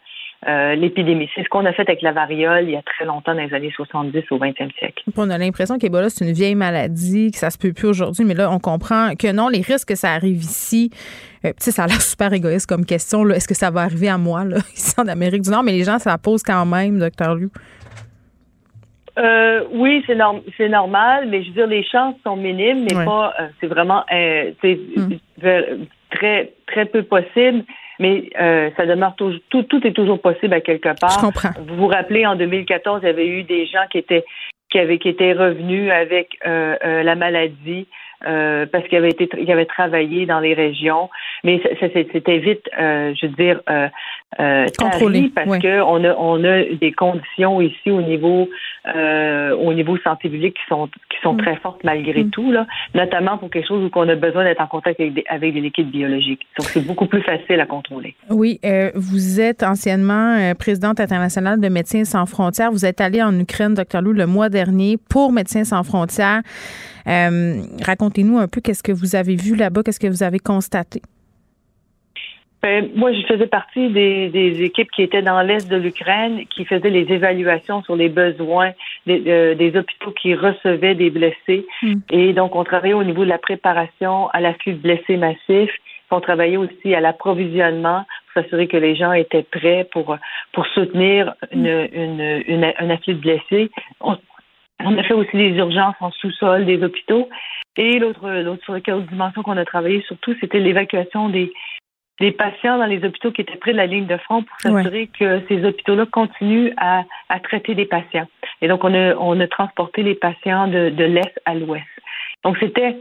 euh, 0.48 0.76
l'épidémie. 0.76 1.28
C'est 1.34 1.42
ce 1.42 1.48
qu'on 1.48 1.64
a 1.64 1.72
fait 1.72 1.82
avec 1.82 2.02
la 2.02 2.12
variole 2.12 2.64
il 2.64 2.70
y 2.70 2.76
a 2.76 2.82
très 2.82 3.04
longtemps, 3.04 3.34
dans 3.34 3.42
les 3.42 3.52
années 3.52 3.72
70 3.74 4.22
au 4.30 4.38
20e 4.38 4.72
siècle. 4.78 5.02
On 5.16 5.28
a 5.28 5.38
l'impression 5.38 5.76
qu'Ebola, 5.76 6.08
c'est 6.08 6.24
une 6.24 6.32
vieille 6.32 6.54
maladie, 6.54 7.32
que 7.32 7.38
ça 7.38 7.50
se 7.50 7.58
peut 7.58 7.72
plus 7.72 7.88
aujourd'hui, 7.88 8.24
mais 8.24 8.34
là, 8.34 8.48
on 8.52 8.60
comprend 8.60 9.14
que 9.18 9.32
non, 9.32 9.48
les 9.48 9.60
risques 9.60 9.88
que 9.88 9.96
ça 9.96 10.12
arrive 10.12 10.36
ici, 10.36 10.90
euh, 11.44 11.52
ça 11.58 11.82
a 11.82 11.86
l'air 11.88 12.00
super 12.00 12.32
égoïste 12.32 12.68
comme 12.68 12.86
question. 12.86 13.28
Est-ce 13.30 13.48
que 13.48 13.54
ça 13.54 13.72
va 13.72 13.80
arriver 13.82 14.08
à 14.08 14.18
moi, 14.18 14.44
là, 14.44 14.58
ici 14.74 14.94
en 14.98 15.08
Amérique 15.08 15.42
du 15.42 15.50
Nord? 15.50 15.64
Mais 15.64 15.72
les 15.72 15.82
gens, 15.82 15.98
ça 15.98 16.16
pose 16.16 16.44
quand 16.44 16.64
même, 16.64 17.00
docteur 17.00 17.34
Liu. 17.34 17.50
Euh, 19.18 19.64
oui, 19.72 20.04
c'est 20.06 20.16
c'est 20.56 20.68
normal, 20.68 21.26
mais 21.28 21.42
je 21.42 21.48
veux 21.48 21.54
dire, 21.54 21.66
les 21.66 21.82
chances 21.82 22.14
sont 22.22 22.36
minimes, 22.36 22.84
mais 22.84 23.04
pas. 23.04 23.34
c'est 23.60 23.66
vraiment, 23.66 24.04
hmm. 24.12 25.14
très 26.10 26.52
très 26.66 26.84
peu 26.84 27.02
possible 27.02 27.64
mais 27.98 28.28
euh, 28.40 28.70
ça 28.76 28.86
demeure 28.86 29.14
toujours, 29.16 29.40
tout, 29.50 29.62
tout 29.64 29.86
est 29.86 29.92
toujours 29.92 30.20
possible 30.20 30.54
à 30.54 30.60
quelque 30.60 30.98
part. 30.98 31.10
Je 31.10 31.26
comprends. 31.26 31.50
Vous 31.66 31.76
vous 31.76 31.86
rappelez, 31.86 32.26
en 32.26 32.36
2014, 32.36 33.00
il 33.02 33.06
y 33.06 33.10
avait 33.10 33.28
eu 33.28 33.42
des 33.42 33.66
gens 33.66 33.86
qui 33.90 33.98
étaient 33.98 34.24
qui 34.70 34.78
avaient 34.78 34.98
qui 34.98 35.08
étaient 35.08 35.32
revenus 35.32 35.90
avec 35.92 36.38
euh, 36.44 36.76
euh, 36.84 37.02
la 37.02 37.14
maladie 37.14 37.86
euh, 38.26 38.66
parce 38.66 38.86
qu'il 38.88 38.98
avait 38.98 39.10
été 39.10 39.28
il 39.38 39.50
avait 39.50 39.66
travaillé 39.66 40.26
dans 40.26 40.40
les 40.40 40.54
régions, 40.54 41.10
mais 41.44 41.62
c'était 41.78 42.38
vite, 42.38 42.68
euh, 42.78 43.14
je 43.14 43.26
veux 43.26 43.32
dire, 43.32 43.60
euh, 44.40 44.64
euh 44.64 44.66
Contrôlé, 44.78 45.30
parce 45.34 45.58
que 45.58 45.80
on 45.82 46.04
a 46.04 46.14
on 46.18 46.42
a 46.44 46.64
des 46.64 46.92
conditions 46.92 47.60
ici 47.60 47.90
au 47.90 48.02
niveau 48.02 48.48
au 48.86 49.72
niveau 49.74 49.96
santé 49.98 50.28
publique 50.28 50.54
qui 50.54 50.62
sont 50.68 50.86
qui 50.86 51.18
sont 51.22 51.34
mm. 51.34 51.38
très 51.38 51.56
fortes 51.56 51.82
malgré 51.82 52.22
mm. 52.24 52.30
tout 52.30 52.52
là, 52.52 52.66
notamment 52.94 53.38
pour 53.38 53.50
quelque 53.50 53.66
chose 53.66 53.84
où 53.84 53.98
on 53.98 54.08
a 54.08 54.14
besoin 54.14 54.44
d'être 54.44 54.60
en 54.60 54.68
contact 54.68 55.00
avec 55.00 55.14
des, 55.14 55.24
avec 55.28 55.54
des 55.54 55.60
liquides 55.60 55.90
biologiques. 55.90 56.46
Donc 56.58 56.68
c'est 56.68 56.86
beaucoup 56.86 57.06
plus 57.06 57.22
facile 57.22 57.60
à 57.60 57.66
contrôler. 57.66 58.14
Oui, 58.30 58.60
vous 58.94 59.40
êtes 59.40 59.62
anciennement 59.62 60.54
présidente 60.58 61.00
internationale 61.00 61.60
de 61.60 61.68
Médecins 61.68 62.04
sans 62.04 62.26
frontières. 62.26 62.70
Vous 62.70 62.84
êtes 62.84 63.00
allée 63.00 63.22
en 63.22 63.36
Ukraine, 63.38 63.74
docteur 63.74 64.02
Lou, 64.02 64.12
le 64.12 64.26
mois 64.26 64.48
dernier 64.48 64.96
pour 65.08 65.32
Médecins 65.32 65.64
sans 65.64 65.82
frontières. 65.82 66.42
Euh, 67.06 67.62
racontez-nous 67.82 68.38
un 68.38 68.48
peu 68.48 68.60
qu'est-ce 68.60 68.82
que 68.82 68.92
vous 68.92 69.14
avez 69.14 69.36
vu 69.36 69.54
là-bas, 69.54 69.82
qu'est-ce 69.82 70.00
que 70.00 70.08
vous 70.08 70.22
avez 70.22 70.38
constaté. 70.38 71.02
Ben, 72.62 72.90
moi, 72.94 73.12
je 73.12 73.20
faisais 73.26 73.46
partie 73.46 73.90
des, 73.90 74.62
équipes 74.62 74.90
qui 74.90 75.02
étaient 75.02 75.22
dans 75.22 75.40
l'est 75.42 75.68
de 75.68 75.76
l'Ukraine, 75.76 76.46
qui 76.46 76.64
faisaient 76.64 76.90
les 76.90 77.12
évaluations 77.12 77.82
sur 77.82 77.96
les 77.96 78.08
besoins 78.08 78.72
des, 79.06 79.22
euh, 79.28 79.78
hôpitaux 79.78 80.10
qui 80.12 80.34
recevaient 80.34 80.94
des 80.94 81.10
blessés. 81.10 81.66
Hmm. 81.82 81.94
Et 82.10 82.32
donc, 82.32 82.56
on 82.56 82.64
travaillait 82.64 82.94
au 82.94 83.04
niveau 83.04 83.24
de 83.24 83.28
la 83.28 83.38
préparation 83.38 84.28
à 84.30 84.40
l'afflux 84.40 84.72
de 84.72 84.78
blessés 84.78 85.16
massifs. 85.16 85.76
On 86.10 86.20
travaillait 86.20 86.56
aussi 86.56 86.94
à 86.94 87.00
l'approvisionnement 87.00 88.04
pour 88.32 88.42
s'assurer 88.42 88.68
que 88.68 88.76
les 88.76 88.96
gens 88.96 89.12
étaient 89.12 89.42
prêts 89.42 89.86
pour, 89.92 90.16
pour 90.52 90.66
soutenir 90.68 91.34
une, 91.52 91.88
une, 91.92 92.72
un 92.78 92.90
afflux 92.90 93.14
de 93.14 93.20
blessés. 93.20 93.70
On 94.00 94.98
a 94.98 95.02
fait 95.02 95.14
aussi 95.14 95.36
les 95.36 95.56
urgences 95.56 95.96
en 96.00 96.10
sous-sol 96.12 96.64
des 96.64 96.82
hôpitaux. 96.82 97.28
Et 97.76 97.98
l'autre, 97.98 98.28
l'autre 98.28 98.78
dimension 99.10 99.42
qu'on 99.42 99.56
a 99.56 99.64
travaillé 99.64 100.02
surtout, 100.06 100.34
c'était 100.40 100.60
l'évacuation 100.60 101.28
des, 101.28 101.52
des 102.20 102.32
patients 102.32 102.78
dans 102.78 102.86
les 102.86 103.04
hôpitaux 103.04 103.30
qui 103.30 103.42
étaient 103.42 103.56
près 103.56 103.72
de 103.72 103.76
la 103.76 103.86
ligne 103.86 104.06
de 104.06 104.16
front 104.16 104.42
pour 104.42 104.60
s'assurer 104.60 105.08
que 105.18 105.42
ces 105.48 105.64
hôpitaux-là 105.64 106.06
continuent 106.06 106.72
à, 106.78 107.04
à, 107.28 107.40
traiter 107.40 107.74
des 107.74 107.84
patients. 107.84 108.26
Et 108.62 108.68
donc, 108.68 108.84
on 108.84 108.94
a, 108.94 109.14
on 109.16 109.38
a 109.38 109.46
transporté 109.46 110.02
les 110.02 110.14
patients 110.14 110.66
de, 110.66 110.90
de 110.90 111.04
l'Est 111.04 111.40
à 111.44 111.54
l'Ouest. 111.54 111.84
Donc, 112.42 112.56
c'était, 112.58 112.96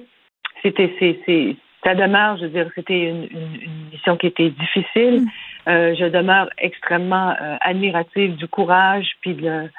c'était, 0.61 0.93
c'est, 0.99 1.19
c'est, 1.25 1.55
ça 1.83 1.95
demeure, 1.95 2.37
je 2.37 2.43
veux 2.43 2.49
dire, 2.49 2.69
c'était 2.75 3.09
une, 3.09 3.27
une, 3.31 3.89
mission 3.91 4.17
qui 4.17 4.27
était 4.27 4.49
difficile. 4.49 5.21
Mm. 5.21 5.27
Euh, 5.67 5.95
je 5.97 6.05
demeure 6.05 6.49
extrêmement 6.57 7.35
euh, 7.41 7.55
admirative 7.61 8.35
du 8.35 8.47
courage 8.47 9.07
puis 9.21 9.33
de, 9.33 9.69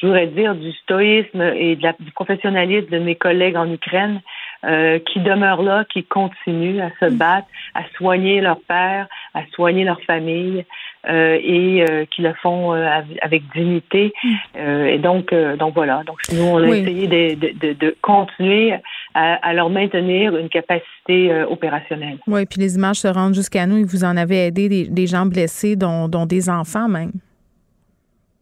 je 0.00 0.06
voudrais 0.06 0.28
dire, 0.28 0.54
du 0.54 0.72
stoïsme 0.72 1.42
et 1.56 1.76
de 1.76 1.82
la, 1.82 1.94
du 1.98 2.12
professionnalisme 2.12 2.88
de 2.90 2.98
mes 2.98 3.16
collègues 3.16 3.56
en 3.56 3.70
Ukraine 3.70 4.20
euh, 4.64 4.98
qui 4.98 5.20
demeurent 5.20 5.62
là, 5.62 5.84
qui 5.84 6.02
continuent 6.02 6.80
à 6.80 6.90
se 6.98 7.10
mm. 7.10 7.16
battre, 7.16 7.46
à 7.74 7.82
soigner 7.96 8.40
leur 8.40 8.60
père, 8.62 9.06
à 9.34 9.42
soigner 9.54 9.84
leur 9.84 10.00
famille 10.02 10.64
euh, 11.08 11.38
et 11.40 11.84
euh, 11.88 12.04
qui 12.06 12.22
le 12.22 12.34
font 12.42 12.72
avec 12.72 13.42
dignité. 13.54 14.12
Mm. 14.24 14.58
Et 14.60 14.98
donc, 14.98 15.32
donc 15.58 15.74
voilà. 15.74 16.02
Donc 16.04 16.18
nous, 16.32 16.42
on 16.42 16.56
a 16.58 16.66
essayé 16.66 17.06
de, 17.06 17.34
de, 17.36 17.72
de, 17.72 17.96
continuer 18.02 18.74
à, 19.14 19.34
à, 19.34 19.52
leur 19.52 19.70
maintenir 19.70 20.36
une 20.36 20.48
capacité 20.48 21.44
opérationnelle. 21.44 22.18
Oui, 22.26 22.44
puis 22.46 22.60
les 22.60 22.74
images 22.74 22.96
se 22.96 23.08
rendent 23.08 23.34
jusqu'à 23.34 23.66
nous 23.66 23.76
et 23.76 23.84
vous 23.84 24.02
en 24.02 24.16
avez 24.16 24.46
aidé 24.46 24.68
des, 24.68 24.88
des 24.88 25.06
gens 25.06 25.26
blessés, 25.26 25.76
dont, 25.76 26.08
dont 26.08 26.26
des 26.26 26.50
enfants 26.50 26.88
même. 26.88 27.12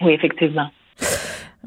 Oui, 0.00 0.12
effectivement. 0.12 0.70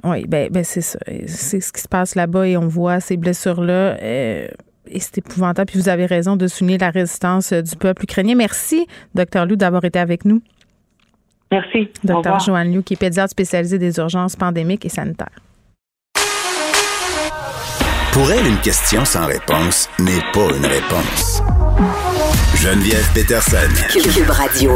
Oui, 0.03 0.25
ben, 0.27 0.49
ben 0.51 0.63
c'est 0.63 0.81
ça. 0.81 0.99
C'est 1.27 1.59
ce 1.59 1.71
qui 1.71 1.81
se 1.81 1.87
passe 1.87 2.15
là-bas 2.15 2.47
et 2.47 2.57
on 2.57 2.67
voit 2.67 2.99
ces 2.99 3.17
blessures-là. 3.17 3.97
Euh, 4.01 4.47
et 4.87 4.99
c'est 4.99 5.19
épouvantable. 5.19 5.69
Puis 5.69 5.79
vous 5.79 5.89
avez 5.89 6.05
raison 6.05 6.35
de 6.35 6.47
souligner 6.47 6.77
la 6.77 6.89
résistance 6.89 7.53
du 7.53 7.75
peuple 7.75 8.03
ukrainien. 8.03 8.35
Merci, 8.35 8.87
docteur 9.13 9.45
Lou, 9.45 9.55
d'avoir 9.55 9.83
été 9.83 9.99
avec 9.99 10.25
nous. 10.25 10.41
Merci. 11.51 11.89
Docteur 12.03 12.39
Joanne 12.39 12.71
Liu, 12.71 12.83
qui 12.83 12.93
est 12.93 12.97
pédiatre 12.97 13.31
spécialisé 13.31 13.79
des 13.79 13.97
urgences 13.97 14.35
pandémiques 14.35 14.85
et 14.85 14.89
sanitaires. 14.89 15.39
Pour 18.13 18.31
elle, 18.31 18.45
une 18.45 18.57
question 18.57 19.05
sans 19.05 19.27
réponse 19.27 19.89
n'est 19.99 20.23
pas 20.33 20.49
une 20.55 20.65
réponse. 20.65 21.41
Geneviève 22.55 23.07
Peterson. 23.13 23.57
Cube 23.91 24.29
Radio. 24.29 24.71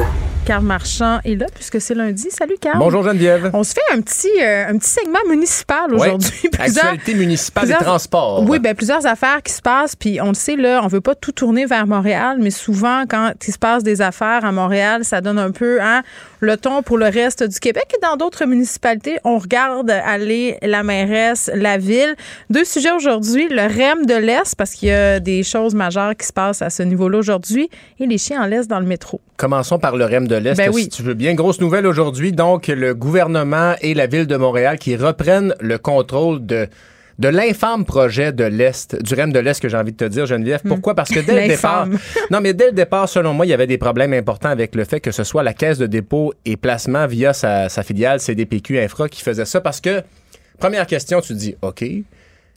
Carl 0.45 0.63
Marchand 0.63 1.19
est 1.23 1.35
là 1.35 1.45
puisque 1.53 1.79
c'est 1.79 1.95
lundi. 1.95 2.27
Salut 2.29 2.55
Carl. 2.59 2.77
Bonjour 2.77 3.03
Geneviève. 3.03 3.49
On 3.53 3.63
se 3.63 3.73
fait 3.73 3.93
un 3.93 4.01
petit, 4.01 4.29
euh, 4.41 4.67
un 4.67 4.77
petit 4.77 4.89
segment 4.89 5.19
municipal 5.29 5.93
aujourd'hui. 5.93 6.49
Actualité 6.59 7.13
municipale 7.13 7.67
des 7.67 7.73
transports. 7.75 8.43
Oui, 8.43 8.59
ben 8.59 8.75
plusieurs 8.75 9.05
affaires 9.05 9.41
qui 9.41 9.53
se 9.53 9.61
passent. 9.61 9.95
Puis 9.95 10.19
on 10.21 10.29
le 10.29 10.33
sait, 10.33 10.57
là, 10.57 10.81
on 10.83 10.87
veut 10.87 11.01
pas 11.01 11.15
tout 11.15 11.31
tourner 11.31 11.65
vers 11.65 11.87
Montréal, 11.87 12.37
mais 12.41 12.51
souvent, 12.51 13.03
quand 13.07 13.31
il 13.47 13.53
se 13.53 13.57
passe 13.57 13.83
des 13.83 14.01
affaires 14.01 14.43
à 14.43 14.51
Montréal, 14.51 15.05
ça 15.05 15.21
donne 15.21 15.39
un 15.39 15.51
peu 15.51 15.81
hein, 15.81 16.03
le 16.41 16.57
ton 16.57 16.83
pour 16.83 16.97
le 16.97 17.05
reste 17.05 17.43
du 17.43 17.59
Québec. 17.59 17.85
Et 17.95 18.01
dans 18.01 18.17
d'autres 18.17 18.45
municipalités, 18.45 19.19
on 19.23 19.37
regarde 19.37 19.89
aller 19.89 20.57
la 20.61 20.83
mairesse, 20.83 21.49
la 21.53 21.77
ville. 21.77 22.15
Deux 22.49 22.65
sujets 22.65 22.91
aujourd'hui. 22.91 23.47
Le 23.49 23.61
REM 23.61 24.05
de 24.05 24.15
l'Est, 24.15 24.55
parce 24.55 24.71
qu'il 24.71 24.89
y 24.89 24.91
a 24.91 25.21
des 25.21 25.43
choses 25.43 25.73
majeures 25.73 26.15
qui 26.17 26.27
se 26.27 26.33
passent 26.33 26.61
à 26.61 26.69
ce 26.69 26.83
niveau-là 26.83 27.19
aujourd'hui, 27.19 27.69
et 27.99 28.05
les 28.05 28.17
chiens 28.17 28.43
en 28.43 28.45
laisse 28.45 28.67
dans 28.67 28.79
le 28.79 28.85
métro. 28.85 29.21
Commençons 29.43 29.77
par 29.77 29.97
le 29.97 30.05
REM 30.05 30.25
de 30.25 30.37
l'Est, 30.37 30.55
ben 30.55 30.71
si 30.71 30.87
tu 30.87 31.03
veux 31.03 31.15
bien. 31.15 31.33
Grosse 31.33 31.59
nouvelle 31.59 31.85
aujourd'hui, 31.85 32.31
donc 32.31 32.67
le 32.67 32.95
gouvernement 32.95 33.75
et 33.81 33.93
la 33.93 34.07
ville 34.07 34.25
de 34.25 34.37
Montréal 34.37 34.79
qui 34.79 34.95
reprennent 34.95 35.53
le 35.59 35.77
contrôle 35.77 36.45
de 36.45 36.69
de 37.19 37.27
l'infâme 37.27 37.83
projet 37.83 38.31
de 38.31 38.45
l'Est, 38.45 38.95
du 39.03 39.13
REM 39.15 39.33
de 39.33 39.39
l'Est 39.39 39.61
que 39.61 39.67
j'ai 39.67 39.75
envie 39.75 39.91
de 39.91 39.97
te 39.97 40.05
dire, 40.05 40.25
Geneviève. 40.27 40.61
Hmm. 40.63 40.69
Pourquoi? 40.69 40.95
Parce 40.95 41.09
que 41.09 41.19
dès 41.19 41.41
le 41.41 41.47
départ, 41.55 41.89
non, 42.31 42.39
mais 42.39 42.53
dès 42.53 42.67
le 42.67 42.71
départ, 42.71 43.09
selon 43.09 43.33
moi, 43.33 43.45
il 43.45 43.49
y 43.49 43.53
avait 43.53 43.67
des 43.67 43.77
problèmes 43.77 44.13
importants 44.13 44.47
avec 44.47 44.75
le 44.75 44.85
fait 44.85 45.01
que 45.01 45.11
ce 45.11 45.25
soit 45.25 45.43
la 45.43 45.53
caisse 45.53 45.77
de 45.77 45.87
dépôt 45.87 46.33
et 46.45 46.55
placement 46.55 47.05
via 47.05 47.33
sa, 47.33 47.67
sa 47.67 47.83
filiale 47.83 48.21
CDPQ 48.21 48.79
Infra 48.79 49.09
qui 49.09 49.21
faisait 49.21 49.43
ça 49.43 49.59
parce 49.59 49.81
que, 49.81 50.03
première 50.57 50.87
question, 50.87 51.19
tu 51.19 51.33
dis, 51.33 51.57
OK, 51.61 51.83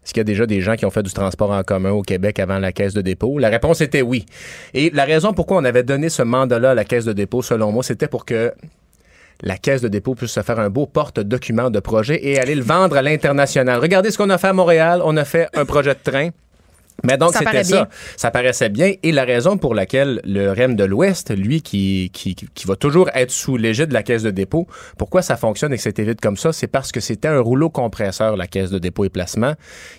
est-ce 0.07 0.15
qu'il 0.15 0.21
y 0.21 0.23
a 0.23 0.25
déjà 0.25 0.47
des 0.47 0.61
gens 0.61 0.77
qui 0.77 0.87
ont 0.87 0.91
fait 0.93 1.03
du 1.03 1.13
transport 1.13 1.51
en 1.51 1.65
commun 1.65 1.91
au 1.91 2.03
Québec 2.03 2.39
avant 2.39 2.61
la 2.61 2.71
caisse 2.71 2.95
de 2.95 3.01
dépôt? 3.01 3.41
La 3.41 3.49
réponse 3.49 3.81
était 3.81 4.03
oui. 4.03 4.25
Et 4.73 4.91
la 4.91 5.05
raison 5.05 5.33
pourquoi 5.33 5.57
on 5.57 5.65
avait 5.65 5.83
donné 5.83 6.11
ce 6.11 6.23
mandat-là 6.23 6.71
à 6.71 6.75
la 6.75 6.85
caisse 6.85 7.05
de 7.05 7.13
dépôt, 7.13 7.43
selon 7.43 7.73
moi, 7.73 7.83
c'était 7.83 8.07
pour 8.07 8.25
que 8.25 8.55
la 9.43 9.57
caisse 9.57 9.83
de 9.83 9.89
dépôt 9.89 10.15
puisse 10.15 10.31
se 10.31 10.43
faire 10.43 10.61
un 10.61 10.71
beau 10.71 10.87
porte-document 10.87 11.71
de 11.71 11.81
projet 11.81 12.25
et 12.25 12.39
aller 12.39 12.55
le 12.55 12.63
vendre 12.63 12.97
à 12.97 13.03
l'international. 13.03 13.81
Regardez 13.81 14.13
ce 14.13 14.19
qu'on 14.19 14.31
a 14.31 14.39
fait 14.39 14.47
à 14.47 14.53
Montréal. 14.53 15.03
On 15.05 15.17
a 15.17 15.25
fait 15.25 15.49
un 15.55 15.65
projet 15.65 15.95
de 15.95 15.99
train. 16.09 16.29
Mais 17.05 17.17
donc, 17.17 17.35
c'était 17.35 17.65
ça. 17.65 17.89
Ça 18.17 18.31
paraissait 18.31 18.69
bien. 18.69 18.93
Et 19.03 19.13
la 19.13 19.25
raison 19.25 19.59
pour 19.59 19.75
laquelle 19.75 20.21
le 20.25 20.51
REM 20.51 20.77
de 20.77 20.85
l'Ouest, 20.85 21.37
lui, 21.37 21.63
qui, 21.63 22.11
qui, 22.13 22.35
qui 22.35 22.67
va 22.67 22.77
toujours 22.77 23.11
être 23.15 23.31
sous 23.31 23.57
l'égide 23.57 23.89
de 23.89 23.95
la 23.95 24.03
caisse 24.03 24.23
de 24.23 24.31
dépôt, 24.31 24.67
pourquoi 24.99 25.23
ça 25.23 25.37
fonctionne 25.37 25.73
et 25.73 25.77
que 25.77 25.83
c'était 25.83 26.05
vite 26.05 26.21
comme 26.21 26.37
ça? 26.37 26.53
C'est 26.53 26.67
parce 26.67 26.93
que 26.93 27.01
c'était 27.01 27.29
un 27.29 27.41
rouleau 27.41 27.71
compresseur, 27.71 28.37
la 28.37 28.47
caisse 28.47 28.71
de 28.71 28.79
dépôt 28.79 29.05
et 29.05 29.09
placement. 29.09 29.55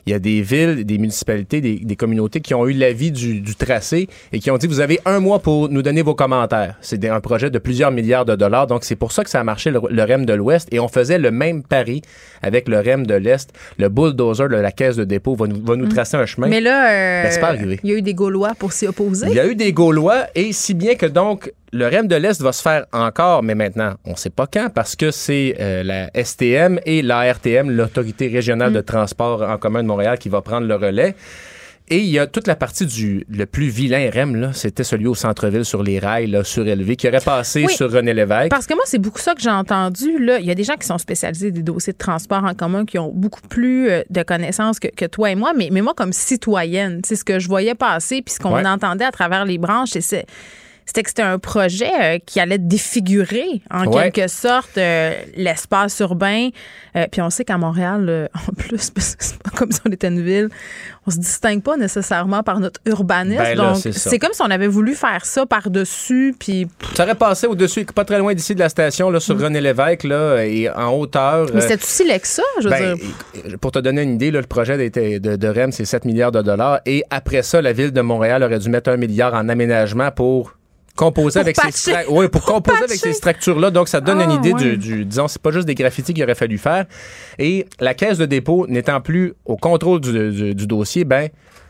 Il 0.05 0.11
y 0.11 0.13
a 0.13 0.19
des 0.19 0.41
villes, 0.41 0.85
des 0.85 0.97
municipalités, 0.97 1.61
des, 1.61 1.75
des 1.79 1.95
communautés 1.95 2.41
qui 2.41 2.53
ont 2.53 2.67
eu 2.67 2.73
l'avis 2.73 3.11
du, 3.11 3.41
du 3.41 3.55
tracé 3.55 4.07
et 4.31 4.39
qui 4.39 4.51
ont 4.51 4.57
dit, 4.57 4.67
vous 4.67 4.79
avez 4.79 4.99
un 5.05 5.19
mois 5.19 5.39
pour 5.39 5.69
nous 5.69 5.81
donner 5.81 6.01
vos 6.01 6.15
commentaires. 6.15 6.75
C'est 6.81 7.07
un 7.07 7.21
projet 7.21 7.49
de 7.49 7.59
plusieurs 7.59 7.91
milliards 7.91 8.25
de 8.25 8.35
dollars. 8.35 8.67
Donc, 8.67 8.83
c'est 8.83 8.95
pour 8.95 9.11
ça 9.11 9.23
que 9.23 9.29
ça 9.29 9.39
a 9.39 9.43
marché, 9.43 9.71
le, 9.71 9.79
REM 9.79 10.25
de 10.25 10.33
l'Ouest. 10.33 10.67
Et 10.71 10.79
on 10.79 10.87
faisait 10.87 11.17
le 11.17 11.31
même 11.31 11.63
pari 11.63 12.01
avec 12.41 12.67
le 12.67 12.79
REM 12.79 13.05
de 13.05 13.15
l'Est. 13.15 13.53
Le 13.77 13.89
bulldozer 13.89 14.49
de 14.49 14.55
la 14.55 14.71
caisse 14.71 14.95
de 14.95 15.03
dépôt 15.03 15.35
va 15.35 15.47
nous, 15.47 15.63
va 15.63 15.75
nous 15.75 15.85
mm. 15.85 15.89
tracer 15.89 16.17
un 16.17 16.25
chemin. 16.25 16.47
Mais 16.47 16.61
là, 16.61 16.86
ben, 16.87 17.77
il 17.83 17.89
y 17.89 17.93
a 17.93 17.97
eu 17.97 18.01
des 18.01 18.13
Gaulois 18.13 18.53
pour 18.57 18.73
s'y 18.73 18.87
opposer. 18.87 19.27
Il 19.29 19.35
y 19.35 19.39
a 19.39 19.47
eu 19.47 19.55
des 19.55 19.73
Gaulois, 19.73 20.27
et 20.35 20.53
si 20.53 20.73
bien 20.73 20.95
que 20.95 21.05
donc 21.05 21.51
le 21.73 21.87
REM 21.87 22.07
de 22.07 22.15
l'Est 22.15 22.41
va 22.41 22.51
se 22.51 22.61
faire 22.61 22.85
encore, 22.93 23.43
mais 23.43 23.55
maintenant, 23.55 23.93
on 24.05 24.11
ne 24.11 24.15
sait 24.15 24.29
pas 24.29 24.47
quand, 24.47 24.69
parce 24.73 24.95
que 24.95 25.11
c'est 25.11 25.55
euh, 25.59 25.83
la 25.83 26.09
STM 26.23 26.79
et 26.85 27.01
l'ARTM, 27.01 27.69
l'Autorité 27.69 28.27
régionale 28.27 28.73
de 28.73 28.79
mm. 28.79 28.83
transport 28.83 29.41
en 29.41 29.57
commun 29.57 29.83
de 29.83 29.87
Montréal, 29.87 30.17
qui 30.17 30.29
va 30.29 30.41
prendre 30.41 30.67
le 30.67 30.75
relais. 30.75 31.15
Et 31.89 31.99
il 31.99 32.09
y 32.09 32.19
a 32.19 32.27
toute 32.27 32.47
la 32.47 32.57
partie 32.57 32.85
du 32.85 33.25
le 33.29 33.45
plus 33.45 33.69
vilain 33.69 34.09
REM, 34.13 34.35
là, 34.35 34.51
c'était 34.51 34.83
celui 34.83 35.07
au 35.07 35.15
centre-ville 35.15 35.63
sur 35.63 35.83
les 35.83 35.99
rails 35.99 36.27
là, 36.27 36.43
surélevés 36.43 36.97
qui 36.97 37.07
aurait 37.07 37.21
passé 37.21 37.65
sur 37.69 37.89
René 37.89 38.13
Lévesque. 38.13 38.49
Parce 38.49 38.67
que 38.67 38.73
moi, 38.73 38.83
c'est 38.85 38.97
beaucoup 38.97 39.19
ça 39.19 39.33
que 39.33 39.41
j'ai 39.41 39.49
entendu. 39.49 40.19
Là. 40.19 40.39
Il 40.39 40.45
y 40.45 40.51
a 40.51 40.55
des 40.55 40.65
gens 40.65 40.75
qui 40.75 40.85
sont 40.85 40.97
spécialisés 40.97 41.51
des 41.51 41.63
dossiers 41.63 41.93
de 41.93 41.97
transport 41.97 42.43
en 42.43 42.53
commun 42.53 42.85
qui 42.85 42.99
ont 42.99 43.11
beaucoup 43.13 43.39
plus 43.41 43.89
euh, 43.89 44.03
de 44.09 44.21
connaissances 44.21 44.79
que, 44.79 45.05
toi 45.05 45.31
et 45.31 45.35
moi. 45.35 45.53
Mais, 45.55 45.69
mais 45.71 45.81
moi, 45.81 45.93
comme 45.95 46.11
citoyenne, 46.11 47.01
c'est 47.05 47.15
ce 47.15 47.23
que 47.23 47.39
je 47.39 47.47
voyais 47.47 47.75
passer 47.75 48.21
puis 48.21 48.33
ce 48.33 48.39
qu'on 48.39 48.65
entendait 48.65 49.05
à 49.05 49.11
travers 49.11 49.45
les 49.45 49.57
branches, 49.57 49.91
c'est 50.01 50.25
c'était 50.87 51.03
que 51.03 51.09
c'était 51.09 51.21
un 51.21 51.37
projet 51.37 51.91
euh, 52.01 52.17
qui 52.25 52.39
allait 52.39 52.57
défigurer 52.57 53.61
en 53.69 53.91
quelque 53.91 54.29
sorte 54.29 54.77
euh, 54.77 55.11
l'espace 55.35 55.99
urbain. 55.99 56.49
Euh, 56.95 57.05
puis 57.11 57.21
on 57.21 57.29
sait 57.29 57.43
qu'à 57.43 57.57
Montréal, 57.57 58.29
en 58.33 58.53
plus, 58.53 58.91
c'est 58.97 59.37
pas 59.37 59.49
comme 59.51 59.71
si 59.71 59.81
on 59.85 59.91
était 59.91 60.07
une 60.07 60.23
ville, 60.23 60.47
on 61.05 61.11
se 61.11 61.17
distingue 61.17 61.61
pas 61.61 61.75
nécessairement 61.75 62.41
par 62.41 62.61
notre 62.61 62.79
urbanisme. 62.85 63.43
Ben 63.43 63.57
donc 63.57 63.77
c'est 63.77 64.17
comme 64.17 64.31
si 64.31 64.41
on 64.41 64.49
avait 64.49 64.67
voulu 64.67 64.95
faire 64.95 65.25
ça 65.25 65.45
par-dessus. 65.45 66.33
Puis 66.39 66.67
ça 66.95 67.03
aurait 67.03 67.15
passé 67.15 67.47
au-dessus, 67.47 67.83
pas 67.85 68.05
très 68.05 68.19
loin 68.19 68.33
d'ici 68.33 68.55
de 68.55 68.59
la 68.59 68.69
station, 68.69 69.09
là, 69.09 69.19
sur 69.19 69.35
mm. 69.35 69.43
René 69.43 69.61
Lévesque, 69.61 70.05
là, 70.05 70.45
et 70.45 70.69
en 70.69 70.93
hauteur. 70.93 71.47
Mais 71.53 71.61
c'était 71.61 71.83
aussi 71.83 72.07
laid 72.07 72.19
que 72.21 72.27
ça, 72.27 72.43
je 72.61 72.63
veux 72.63 72.69
ben, 72.69 72.95
dire. 72.95 73.59
Pour 73.59 73.73
te 73.73 73.79
donner 73.79 74.03
une 74.03 74.15
idée, 74.15 74.31
le 74.31 74.41
projet 74.41 74.77
de, 74.89 75.19
de, 75.19 75.35
de 75.35 75.47
REM, 75.47 75.73
c'est 75.73 75.83
7 75.83 76.05
milliards 76.05 76.31
de 76.31 76.41
dollars. 76.41 76.79
Et 76.85 77.03
après 77.09 77.43
ça, 77.43 77.61
la 77.61 77.73
ville 77.73 77.91
de 77.91 78.01
Montréal 78.01 78.41
aurait 78.41 78.59
dû 78.59 78.69
mettre 78.69 78.89
un 78.89 78.97
milliard 78.97 79.33
en 79.33 79.49
aménagement 79.49 80.11
pour 80.11 80.56
composer 80.97 81.39
avec 81.39 81.55
ces 81.71 81.93
oui, 82.09 82.27
pour, 82.27 82.43
composer 82.43 82.83
avec 82.83 82.97
ces 82.97 83.13
structures-là. 83.13 83.71
Donc, 83.71 83.87
ça 83.87 84.01
donne 84.01 84.19
une 84.19 84.31
ah, 84.31 84.35
idée 84.35 84.53
du, 84.53 84.77
du, 84.77 85.05
disons, 85.05 85.29
c'est 85.29 85.41
pas 85.41 85.51
juste 85.51 85.67
des 85.67 85.75
graffitis 85.75 86.13
qu'il 86.13 86.23
aurait 86.23 86.35
fallu 86.35 86.57
faire. 86.57 86.85
Et 87.39 87.65
la 87.79 87.93
caisse 87.93 88.17
de 88.17 88.25
dépôt 88.25 88.67
n'étant 88.67 88.99
plus 88.99 89.33
au 89.45 89.55
contrôle 89.55 90.01
du, 90.01 90.53
du, 90.53 90.67
dossier, 90.67 91.05
ben, 91.05 91.29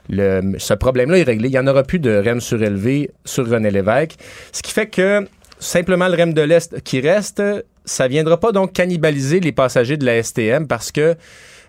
le, 0.10 0.56
ce 0.58 0.74
problème-là 0.74 1.20
est 1.20 1.24
réglé. 1.24 1.50
Il 1.50 1.52
n'y 1.52 1.60
en 1.60 1.68
aura 1.68 1.84
plus 1.84 2.00
de 2.00 2.18
REM 2.18 2.42
surélevé 2.42 3.12
sur 3.26 3.48
René 3.48 3.70
Lévesque. 3.70 4.16
Ce 4.52 4.64
qui 4.64 4.72
fait 4.72 4.88
que 4.88 5.28
simplement 5.60 6.08
le 6.08 6.16
REM 6.16 6.34
de 6.34 6.42
l'Est 6.42 6.82
qui 6.82 7.02
reste, 7.02 7.44
ça 7.86 8.08
viendra 8.08 8.40
pas 8.40 8.52
donc 8.52 8.74
cannibaliser 8.74 9.40
les 9.40 9.52
passagers 9.52 9.98
de 9.98 10.06
la 10.06 10.22
STM 10.24 10.68
parce 10.68 10.92
que 10.92 11.16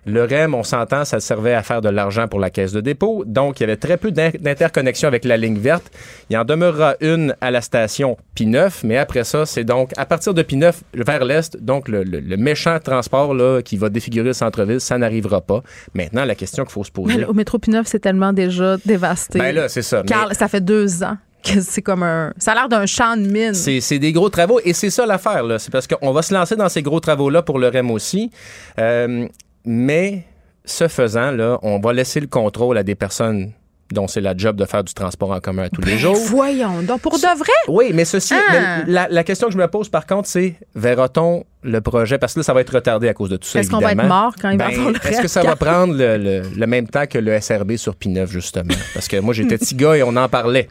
le 0.09 0.25
REM, 0.25 0.55
on 0.55 0.63
s'entend, 0.63 1.05
ça 1.05 1.21
servait 1.21 1.55
à 1.55 1.63
faire 1.63 1.81
de 1.81 1.89
l'argent 1.89 2.29
pour 2.29 2.41
la 2.41 2.51
caisse 2.51 2.73
de 2.73 2.81
dépôt. 2.81 3.25
Donc, 3.27 3.61
il 3.61 3.63
y 3.63 3.65
avait 3.65 3.77
très 3.77 3.97
peu 3.97 4.11
d'interconnexion 4.11 5.07
avec 5.07 5.25
la 5.25 5.37
ligne 5.37 5.59
verte. 5.59 5.91
Il 6.31 6.37
en 6.37 6.45
demeurera 6.45 6.97
une 7.01 7.35
à 7.41 7.51
la 7.51 7.61
station 7.61 8.17
P9, 8.37 8.81
mais 8.85 8.97
après 8.97 9.25
ça, 9.25 9.47
c'est 9.47 9.65
donc 9.65 9.93
à 9.97 10.07
partir 10.07 10.35
de 10.35 10.43
P9 10.43 10.75
vers 10.95 11.25
l'est, 11.25 11.57
donc 11.63 11.89
le, 11.89 12.05
méchant 12.37 12.79
transport 12.81 13.35
là, 13.35 13.63
qui 13.63 13.77
va 13.77 13.89
défigurer 13.89 14.29
le 14.29 14.33
centre-ville, 14.33 14.81
ça 14.81 14.97
n'arrivera 14.99 15.41
pas. 15.41 15.63
Maintenant, 15.95 16.25
la 16.25 16.35
question 16.35 16.65
qu'il 16.65 16.73
faut 16.73 16.85
se 16.85 16.91
poser. 16.91 17.25
au 17.25 17.35
métro 17.35 17.59
P9, 17.59 17.83
c'est 17.85 18.01
tellement 18.01 18.33
déjà 18.33 18.77
dévasté. 18.85 19.39
Ben 19.39 19.55
là, 19.55 19.69
c'est 19.69 19.83
ça. 19.83 20.03
Car 20.07 20.35
ça 20.35 20.49
fait 20.49 20.61
deux 20.61 21.03
ans 21.03 21.17
que 21.43 21.61
c'est 21.61 21.83
comme 21.83 22.03
un. 22.03 22.33
Ça 22.39 22.53
a 22.53 22.55
l'air 22.55 22.69
d'un 22.69 22.87
champ 22.87 23.17
de 23.17 23.27
mine. 23.27 23.55
C'est 23.55 23.99
des 23.99 24.13
gros 24.13 24.29
travaux 24.29 24.61
et 24.65 24.73
c'est 24.73 24.91
ça 24.91 25.07
l'affaire. 25.07 25.45
C'est 25.59 25.71
parce 25.71 25.87
qu'on 25.87 26.13
va 26.13 26.23
se 26.23 26.35
lancer 26.35 26.57
dans 26.57 26.69
ces 26.69 26.83
gros 26.83 27.01
travaux-là 27.01 27.43
pour 27.43 27.59
le 27.59 27.69
REM 27.69 27.91
aussi. 27.91 28.31
Euh, 28.79 29.27
mais 29.69 30.25
ce 30.65 30.89
faisant, 30.89 31.31
là, 31.31 31.59
on 31.63 31.79
va 31.79 31.93
laisser 31.93 32.21
le 32.21 32.27
contrôle 32.27 32.79
à 32.79 32.83
des 32.83 32.95
personnes 32.95 33.53
dont 33.93 34.07
c'est 34.07 34.23
la 34.23 34.35
job 34.37 34.57
de 34.57 34.65
faire 34.65 34.83
du 34.83 34.95
transport 34.95 35.31
en 35.31 35.41
commun 35.41 35.69
tous 35.73 35.83
les 35.83 35.93
ben, 35.93 35.99
jours. 35.99 36.17
Voyons 36.27 36.83
donc, 36.83 37.03
pour 37.03 37.19
de 37.19 37.39
vrai? 37.39 37.53
Oui, 37.69 37.91
mais 37.93 38.07
ceci, 38.07 38.35
ah! 38.35 38.83
la, 38.87 39.25
question 39.25 39.49
que 39.49 39.53
je 39.53 39.59
me 39.59 39.67
pose 39.69 39.91
par 39.91 40.07
contre, 40.07 40.27
c'est 40.27 40.55
verra-t-on 40.75 41.45
le 41.63 41.81
projet, 41.83 42.17
parce 42.17 42.35
que 42.35 42.41
là, 42.41 42.45
ça 42.45 42.55
va 42.55 42.63
être 42.63 42.75
retardé 42.75 43.09
à 43.09 43.15
cause 43.15 43.29
de 43.29 43.37
tout 43.37 43.47
ça, 43.47 43.61
Est-ce 43.61 43.71
qu'on 43.71 43.79
va 43.79 43.93
être 43.93 44.05
mort 44.05 44.35
quand 44.41 44.51
il 44.51 44.59
va 44.59 44.69
ben, 44.69 44.75
faire 44.75 44.91
le 44.91 45.07
Est-ce 45.07 45.21
que 45.21 45.29
ça 45.29 45.43
va 45.43 45.57
prendre 45.57 45.95
le, 45.97 46.67
même 46.67 46.89
temps 46.89 47.07
que 47.07 47.19
le 47.19 47.39
SRB 47.39 47.77
sur 47.77 47.95
P9, 47.95 48.29
justement? 48.29 48.75
Parce 48.95 49.07
que 49.07 49.19
moi, 49.21 49.35
j'étais 49.35 49.59
petit 49.59 49.75
gars 49.75 49.97
et 49.97 50.03
on 50.03 50.17
en 50.17 50.29
parlait. 50.29 50.69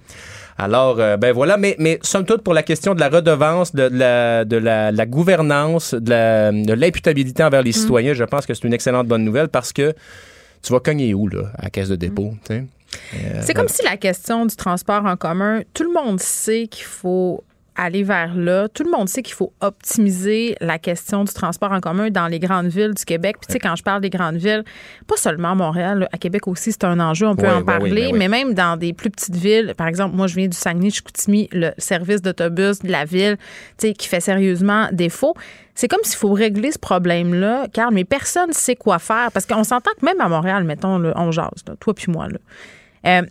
Alors, 0.57 0.99
euh, 0.99 1.17
ben 1.17 1.33
voilà, 1.33 1.57
mais, 1.57 1.75
mais 1.77 1.99
somme 2.01 2.25
toute, 2.25 2.41
pour 2.41 2.53
la 2.53 2.63
question 2.63 2.95
de 2.95 2.99
la 2.99 3.09
redevance, 3.09 3.75
de, 3.75 3.89
la, 3.91 4.43
de 4.43 4.57
la, 4.57 5.05
gouvernance, 5.05 5.93
de 5.93 6.73
l'imputabilité 6.73 7.43
envers 7.43 7.61
les 7.61 7.69
mm. 7.69 7.73
citoyens, 7.73 8.13
je 8.13 8.23
pense 8.23 8.45
que 8.45 8.53
c'est 8.53 8.65
une 8.65 8.73
excellente 8.73 9.07
bonne 9.07 9.23
nouvelle 9.23 9.49
parce 9.49 9.71
que 9.71 9.93
tu 10.63 10.73
vas 10.73 10.79
cogner 10.79 11.13
où, 11.13 11.27
là, 11.27 11.51
à 11.57 11.65
la 11.65 11.69
caisse 11.69 11.89
de 11.89 11.95
dépôt, 11.95 12.33
euh, 12.49 12.61
c'est 13.41 13.53
comme 13.53 13.67
si 13.67 13.83
la 13.83 13.97
question 13.97 14.45
du 14.45 14.55
transport 14.55 15.05
en 15.05 15.15
commun, 15.15 15.61
tout 15.73 15.83
le 15.83 15.93
monde 15.93 16.19
sait 16.19 16.67
qu'il 16.67 16.85
faut 16.85 17.43
aller 17.77 18.03
vers 18.03 18.35
là. 18.35 18.67
Tout 18.67 18.83
le 18.83 18.91
monde 18.91 19.07
sait 19.07 19.21
qu'il 19.21 19.35
faut 19.35 19.53
optimiser 19.61 20.57
la 20.59 20.79
question 20.79 21.23
du 21.23 21.31
transport 21.31 21.71
en 21.71 21.79
commun 21.79 22.09
dans 22.09 22.27
les 22.27 22.39
grandes 22.39 22.67
villes 22.67 22.93
du 22.93 23.05
Québec. 23.05 23.37
Puis, 23.39 23.47
tu 23.47 23.53
sais, 23.53 23.59
quand 23.59 23.75
je 23.75 23.83
parle 23.83 24.01
des 24.01 24.09
grandes 24.09 24.37
villes, 24.37 24.63
pas 25.05 25.15
seulement 25.15 25.55
Montréal, 25.55 26.09
à 26.11 26.17
Québec 26.17 26.47
aussi, 26.47 26.71
c'est 26.71 26.83
un 26.83 26.99
enjeu, 26.99 27.27
on 27.27 27.35
peut 27.35 27.49
en 27.49 27.63
parler, 27.63 28.11
ben 28.11 28.17
mais 28.17 28.27
même 28.27 28.53
dans 28.53 28.77
des 28.77 28.93
plus 28.93 29.09
petites 29.09 29.35
villes. 29.35 29.73
Par 29.77 29.87
exemple, 29.87 30.15
moi, 30.15 30.27
je 30.27 30.35
viens 30.35 30.47
du 30.47 30.57
Saguenay-Chicoutimi, 30.57 31.49
le 31.51 31.71
service 31.77 32.21
d'autobus 32.21 32.79
de 32.79 32.91
la 32.91 33.05
ville, 33.05 33.37
tu 33.77 33.87
sais, 33.87 33.93
qui 33.93 34.07
fait 34.07 34.19
sérieusement 34.21 34.87
défaut. 34.91 35.35
C'est 35.75 35.87
comme 35.87 36.03
s'il 36.03 36.17
faut 36.17 36.33
régler 36.33 36.71
ce 36.71 36.79
problème-là, 36.79 37.67
car 37.71 37.91
mais 37.91 38.03
personne 38.03 38.49
ne 38.49 38.53
sait 38.53 38.75
quoi 38.75 38.97
faire. 38.97 39.31
Parce 39.31 39.45
qu'on 39.45 39.63
s'entend 39.63 39.91
que 39.99 40.03
même 40.03 40.19
à 40.19 40.27
Montréal, 40.27 40.63
mettons, 40.63 40.97
là, 40.97 41.13
on 41.15 41.31
jase, 41.31 41.63
toi 41.79 41.93
puis 41.93 42.11
moi, 42.11 42.27
là. 42.27 42.39
Euh, 43.05 43.21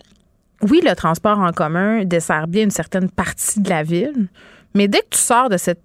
oui, 0.62 0.81
le 0.85 0.95
transport 0.95 1.38
en 1.38 1.53
commun 1.53 2.05
dessert 2.05 2.47
bien 2.47 2.64
une 2.64 2.71
certaine 2.71 3.11
partie 3.11 3.61
de 3.61 3.69
la 3.69 3.83
ville, 3.83 4.29
mais 4.75 4.88
dès 4.88 5.01
que 5.01 5.11
tu 5.11 5.19
sors 5.19 5.49
de 5.49 5.57
cette 5.57 5.83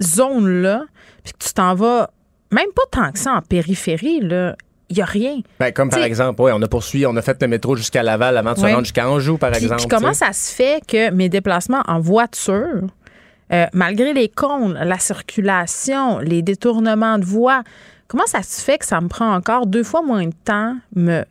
zone-là, 0.00 0.84
puis 1.24 1.32
que 1.32 1.44
tu 1.44 1.52
t'en 1.52 1.74
vas, 1.74 2.10
même 2.50 2.70
pas 2.74 2.82
tant 2.90 3.12
que 3.12 3.18
ça 3.18 3.32
en 3.32 3.42
périphérie, 3.42 4.20
là, 4.20 4.56
il 4.88 4.96
n'y 4.96 5.02
a 5.02 5.06
rien. 5.06 5.40
Ben, 5.58 5.72
comme 5.72 5.88
par 5.88 6.02
exemple, 6.02 6.40
ouais, 6.42 6.52
on 6.52 6.60
a 6.62 6.66
poursuivi, 6.66 7.06
on 7.06 7.16
a 7.16 7.22
fait 7.22 7.40
le 7.40 7.48
métro 7.48 7.76
jusqu'à 7.76 8.02
Laval 8.02 8.36
avant 8.36 8.54
de 8.54 8.58
se 8.58 8.66
rendre 8.66 8.80
jusqu'à 8.80 9.08
Anjou, 9.08 9.38
par 9.38 9.54
exemple. 9.54 9.84
comment 9.88 10.12
ça 10.12 10.32
se 10.32 10.52
fait 10.52 10.82
que 10.86 11.10
mes 11.10 11.28
déplacements 11.28 11.82
en 11.86 12.00
voiture, 12.00 12.88
euh, 13.52 13.66
malgré 13.72 14.12
les 14.12 14.28
cônes, 14.28 14.74
la 14.74 14.98
circulation, 14.98 16.18
les 16.18 16.42
détournements 16.42 17.18
de 17.18 17.24
voies, 17.24 17.62
comment 18.08 18.26
ça 18.26 18.42
se 18.42 18.60
fait 18.60 18.78
que 18.78 18.84
ça 18.84 19.00
me 19.00 19.08
prend 19.08 19.32
encore 19.32 19.66
deux 19.66 19.84
fois 19.84 20.02
moins 20.02 20.26
de 20.26 20.34
temps 20.44 20.76
me 20.96 21.24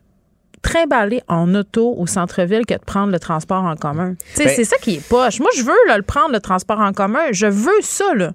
trimballer 0.61 1.21
en 1.27 1.53
auto 1.55 1.95
au 1.97 2.07
centre-ville 2.07 2.65
que 2.65 2.73
de 2.73 2.83
prendre 2.85 3.11
le 3.11 3.19
transport 3.19 3.63
en 3.63 3.75
commun. 3.75 4.15
Ben 4.37 4.49
c'est 4.49 4.63
ça 4.63 4.77
qui 4.77 4.95
est 4.95 5.07
poche. 5.07 5.39
Moi, 5.39 5.49
je 5.55 5.63
veux 5.63 5.95
le 5.95 6.01
prendre, 6.01 6.31
le 6.31 6.39
transport 6.39 6.79
en 6.79 6.93
commun. 6.93 7.31
Je 7.31 7.47
veux 7.47 7.81
ça. 7.81 8.13
Là. 8.15 8.31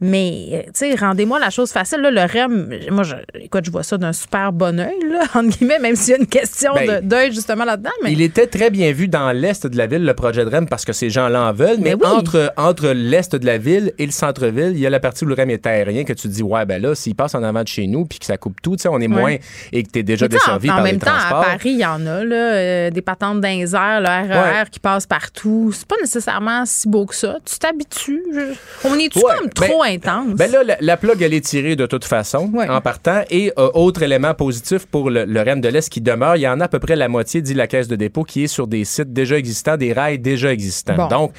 Mais, 0.00 0.48
euh, 0.52 0.62
tu 0.66 0.70
sais, 0.74 0.94
rendez-moi 0.94 1.38
la 1.38 1.48
chose 1.48 1.70
facile. 1.70 2.00
Là, 2.00 2.10
le 2.10 2.20
REM, 2.20 2.70
moi, 2.90 3.02
je, 3.02 3.14
écoute, 3.40 3.64
je 3.64 3.70
vois 3.70 3.82
ça 3.82 3.96
d'un 3.96 4.12
super 4.12 4.52
bon 4.52 4.78
oeil, 4.78 4.98
là, 5.10 5.22
entre 5.34 5.56
guillemets, 5.56 5.78
même 5.78 5.96
s'il 5.96 6.10
y 6.10 6.14
a 6.14 6.18
une 6.18 6.26
question 6.26 6.74
ben, 6.74 7.00
d'œil 7.00 7.32
justement 7.32 7.64
là-dedans. 7.64 7.90
Mais... 8.02 8.12
Il 8.12 8.20
était 8.20 8.46
très 8.46 8.70
bien 8.70 8.92
vu 8.92 9.08
dans 9.08 9.32
l'est 9.32 9.66
de 9.66 9.76
la 9.76 9.86
ville, 9.86 10.04
le 10.04 10.14
projet 10.14 10.44
de 10.44 10.50
REM, 10.50 10.68
parce 10.68 10.84
que 10.84 10.92
ces 10.92 11.08
gens-là 11.08 11.48
en 11.48 11.52
veulent. 11.52 11.78
Mais, 11.80 11.94
entre, 12.04 12.52
entre 12.56 12.88
l'est 12.88 13.34
de 13.34 13.46
la 13.46 13.58
ville 13.58 13.92
et 13.98 14.04
le 14.04 14.12
centre-ville, 14.12 14.72
il 14.74 14.80
y 14.80 14.86
a 14.86 14.90
la 14.90 15.00
partie 15.00 15.24
où 15.24 15.28
le 15.28 15.34
REM 15.34 15.50
est 15.50 15.66
aérien 15.66 16.04
que 16.04 16.12
tu 16.12 16.28
dis, 16.28 16.42
ouais, 16.42 16.66
ben 16.66 16.80
là, 16.80 16.94
s'il 16.94 17.14
passe 17.14 17.34
en 17.34 17.42
avant 17.42 17.62
de 17.62 17.68
chez 17.68 17.86
nous 17.86 18.04
puis 18.04 18.18
que 18.18 18.26
ça 18.26 18.36
coupe 18.36 18.60
tout, 18.60 18.76
tu 18.76 18.82
sais, 18.82 18.88
on 18.88 19.00
est 19.00 19.08
moins 19.08 19.36
et 19.72 19.82
que 19.82 19.90
tu 19.90 19.98
es 20.00 20.02
déjà 20.02 20.28
desservi 20.28 20.68
par 20.68 20.82
les 20.82 20.98
transports. 20.98 21.38
En 21.38 21.40
même 21.40 21.40
temps, 21.40 21.48
à 21.48 21.56
Paris, 21.56 21.70
il 21.70 21.80
y 21.80 21.86
en 21.86 22.06
a, 22.06 22.24
là, 22.24 22.36
euh, 22.36 22.90
des 22.90 23.02
patentes 23.02 23.40
d'un 23.40 23.56
le 23.56 24.06
RER 24.06 24.70
qui 24.70 24.80
passe 24.80 25.06
partout. 25.06 25.70
C'est 25.72 25.86
pas 25.86 25.96
nécessairement 26.00 26.64
si 26.66 26.88
beau 26.88 27.06
que 27.06 27.14
ça. 27.14 27.38
Tu 27.44 27.58
t'habitues. 27.58 28.22
On 28.84 28.94
est-tu 28.98 29.20
comme 29.20 29.46
ben, 29.46 29.50
trop 29.50 29.82
intense? 29.86 30.34
Ben 30.34 30.50
là, 30.50 30.76
la, 30.80 30.96
plug, 30.96 31.22
elle 31.22 31.34
est 31.34 31.44
tirée 31.44 31.76
de 31.76 31.86
toute 31.86 32.04
façon 32.04 32.52
en 32.68 32.80
partant. 32.80 33.22
Et 33.30 33.52
euh, 33.58 33.70
autre 33.74 34.02
élément 34.02 34.34
positif 34.34 34.86
pour 34.86 35.10
le, 35.10 35.24
le 35.24 35.40
REM 35.40 35.60
de 35.60 35.68
l'Est 35.68 35.88
qui 35.88 36.00
demeure, 36.00 36.36
il 36.36 36.40
y 36.40 36.48
en 36.48 36.60
a 36.60 36.64
à 36.64 36.68
peu 36.68 36.78
près 36.78 36.96
la 36.96 37.08
moitié, 37.08 37.42
dit 37.42 37.54
la 37.54 37.66
caisse 37.66 37.88
de 37.88 37.96
dépôt, 37.96 38.24
qui 38.24 38.44
est 38.44 38.48
sur 38.48 38.66
des 38.66 38.84
sites 38.84 39.12
déjà 39.12 39.36
existants, 39.38 39.76
des 39.76 39.92
rails 39.92 40.18
déjà 40.18 40.52
existants. 40.52 41.08
Donc, 41.08 41.32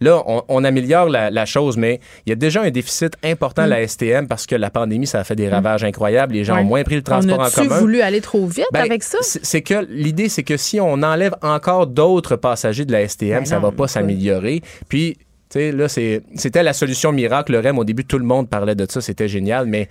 là, 0.00 0.22
on, 0.48 0.64
améliore 0.64 1.08
la, 1.08 1.46
chose, 1.46 1.76
mais 1.76 2.00
il 2.26 2.30
y 2.30 2.32
a 2.32 2.36
déjà 2.36 2.62
un 2.62 2.70
déficit 2.70 3.14
important 3.24 3.62
à 3.62 3.66
la 3.66 3.82
mm. 3.82 3.88
STM 3.88 4.28
parce 4.28 4.46
que 4.46 4.54
la 4.54 4.70
pandémie, 4.70 5.06
ça 5.06 5.20
a 5.20 5.24
fait 5.24 5.36
des 5.36 5.48
mm. 5.48 5.52
ravages 5.52 5.84
incroyables. 5.84 6.34
Les 6.34 6.44
gens 6.44 6.58
ont 6.60 6.64
moins 6.64 6.82
pris 6.82 6.96
le 6.96 7.02
transport 7.02 7.40
en 7.40 7.50
commun. 7.50 7.78
voulu 7.78 8.00
aller 8.00 8.20
trop 8.20 8.46
vite 8.46 8.66
ben, 8.72 8.80
avec 8.80 9.02
ça? 9.02 9.18
C'est 9.20 9.62
que 9.62 9.86
l'idée, 9.88 10.28
c'est 10.28 10.42
que 10.42 10.56
si 10.56 10.80
on 10.80 11.02
enlève 11.02 11.34
encore 11.42 11.86
d'autres 11.86 12.36
passagers 12.36 12.84
de 12.84 12.92
la 12.92 13.06
STM, 13.06 13.40
ben 13.40 13.44
ça 13.44 13.58
va 13.58 13.72
pas 13.72 13.88
s'améliorer. 13.88 14.62
Puis, 14.88 15.16
sais, 15.50 15.72
là, 15.72 15.88
c'était 15.88 16.62
la 16.62 16.72
solution 16.72 17.12
miracle. 17.12 17.52
Le 17.52 17.60
REM, 17.60 17.78
au 17.78 17.84
début, 17.84 18.04
tout 18.04 18.18
le 18.18 18.24
monde 18.24 18.48
parlait 18.48 18.74
de 18.74 18.86
ça. 18.88 19.00
C'était 19.00 19.28
génial. 19.28 19.66
Mais 19.66 19.88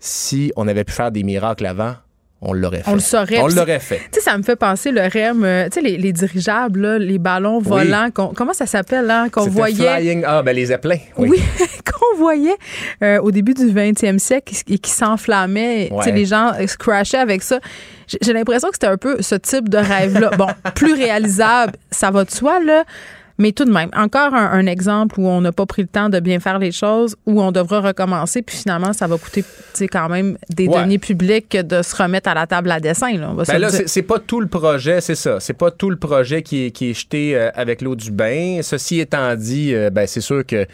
si 0.00 0.52
on 0.56 0.66
avait 0.68 0.84
pu 0.84 0.92
faire 0.92 1.12
des 1.12 1.22
miracles 1.22 1.66
avant, 1.66 1.94
on 2.44 2.52
l'aurait 2.52 2.82
fait. 2.82 2.90
On 2.90 2.94
le 2.94 3.00
saurait. 3.00 3.38
On 3.38 3.46
l'aurait 3.46 3.78
fait. 3.78 4.00
Tu 4.10 4.18
sais, 4.18 4.20
ça 4.20 4.36
me 4.36 4.42
fait 4.42 4.56
penser 4.56 4.90
le 4.90 5.00
REM, 5.00 5.44
euh, 5.44 5.68
tu 5.68 5.80
sais, 5.80 5.80
les, 5.80 6.12
dirigeables, 6.12 6.96
les 6.96 7.18
ballons 7.18 7.60
volants, 7.60 8.08
comment 8.12 8.52
ça 8.52 8.66
s'appelle, 8.66 9.08
hein, 9.08 9.28
qu'on 9.30 9.46
voyait? 9.46 9.96
Flying, 9.96 10.24
ah, 10.26 10.42
ben 10.42 10.54
les 10.54 10.66
zeppelins. 10.66 10.98
Oui, 11.16 11.40
qu'on 11.84 12.18
voyait 12.18 12.56
euh, 13.04 13.20
au 13.20 13.30
début 13.30 13.54
du 13.54 13.66
20e 13.66 14.18
siècle 14.18 14.54
et 14.68 14.78
qui 14.78 14.90
s'enflammaient. 14.90 15.90
Tu 15.98 16.02
sais, 16.02 16.10
les 16.10 16.26
gens 16.26 16.52
se 16.66 16.76
crashaient 16.76 17.18
avec 17.18 17.44
ça. 17.44 17.60
J'ai 18.20 18.32
l'impression 18.32 18.68
que 18.68 18.74
c'était 18.74 18.88
un 18.88 18.98
peu 18.98 19.22
ce 19.22 19.36
type 19.36 19.68
de 19.68 19.78
rêve-là. 19.78 20.30
bon, 20.36 20.48
plus 20.74 20.94
réalisable, 20.94 21.74
ça 21.92 22.10
va 22.10 22.24
de 22.24 22.30
soi, 22.30 22.58
là. 22.58 22.84
Mais 23.42 23.50
tout 23.50 23.64
de 23.64 23.72
même, 23.72 23.90
encore 23.96 24.34
un, 24.34 24.66
exemple 24.66 25.18
où 25.18 25.26
on 25.26 25.40
n'a 25.40 25.50
pas 25.50 25.66
pris 25.66 25.82
le 25.82 25.88
temps 25.88 26.08
de 26.08 26.20
bien 26.20 26.38
faire 26.38 26.60
les 26.60 26.70
choses, 26.70 27.16
où 27.26 27.42
on 27.42 27.50
devra 27.50 27.80
recommencer, 27.80 28.40
puis 28.40 28.56
finalement, 28.56 28.92
ça 28.92 29.08
va 29.08 29.18
coûter 29.18 29.44
quand 29.90 30.08
même 30.08 30.38
des 30.48 30.68
deniers 30.68 31.00
publics 31.00 31.56
de 31.56 31.82
se 31.82 31.96
remettre 31.96 32.28
à 32.28 32.34
la 32.34 32.46
table 32.46 32.70
à 32.70 32.78
dessin. 32.78 33.18
Là, 33.18 33.34
ben 33.34 33.58
là 33.58 33.68
c'est 33.70 34.02
pas 34.02 34.20
tout 34.20 34.40
le 34.40 34.46
projet, 34.46 35.00
c'est 35.00 35.16
ça. 35.16 35.40
C'est 35.40 35.54
pas 35.54 35.72
tout 35.72 35.90
le 35.90 35.96
projet 35.96 36.42
qui 36.42 36.66
est, 36.66 36.70
qui 36.70 36.90
est 36.90 36.94
jeté 36.94 37.34
euh, 37.34 37.50
avec 37.56 37.82
l'eau 37.82 37.96
du 37.96 38.12
bain. 38.12 38.60
Ceci 38.62 39.00
étant 39.00 39.34
dit, 39.34 39.74
euh, 39.74 39.90
ben, 39.90 40.06
c'est 40.06 40.20
sûr 40.20 40.46
que 40.46 40.64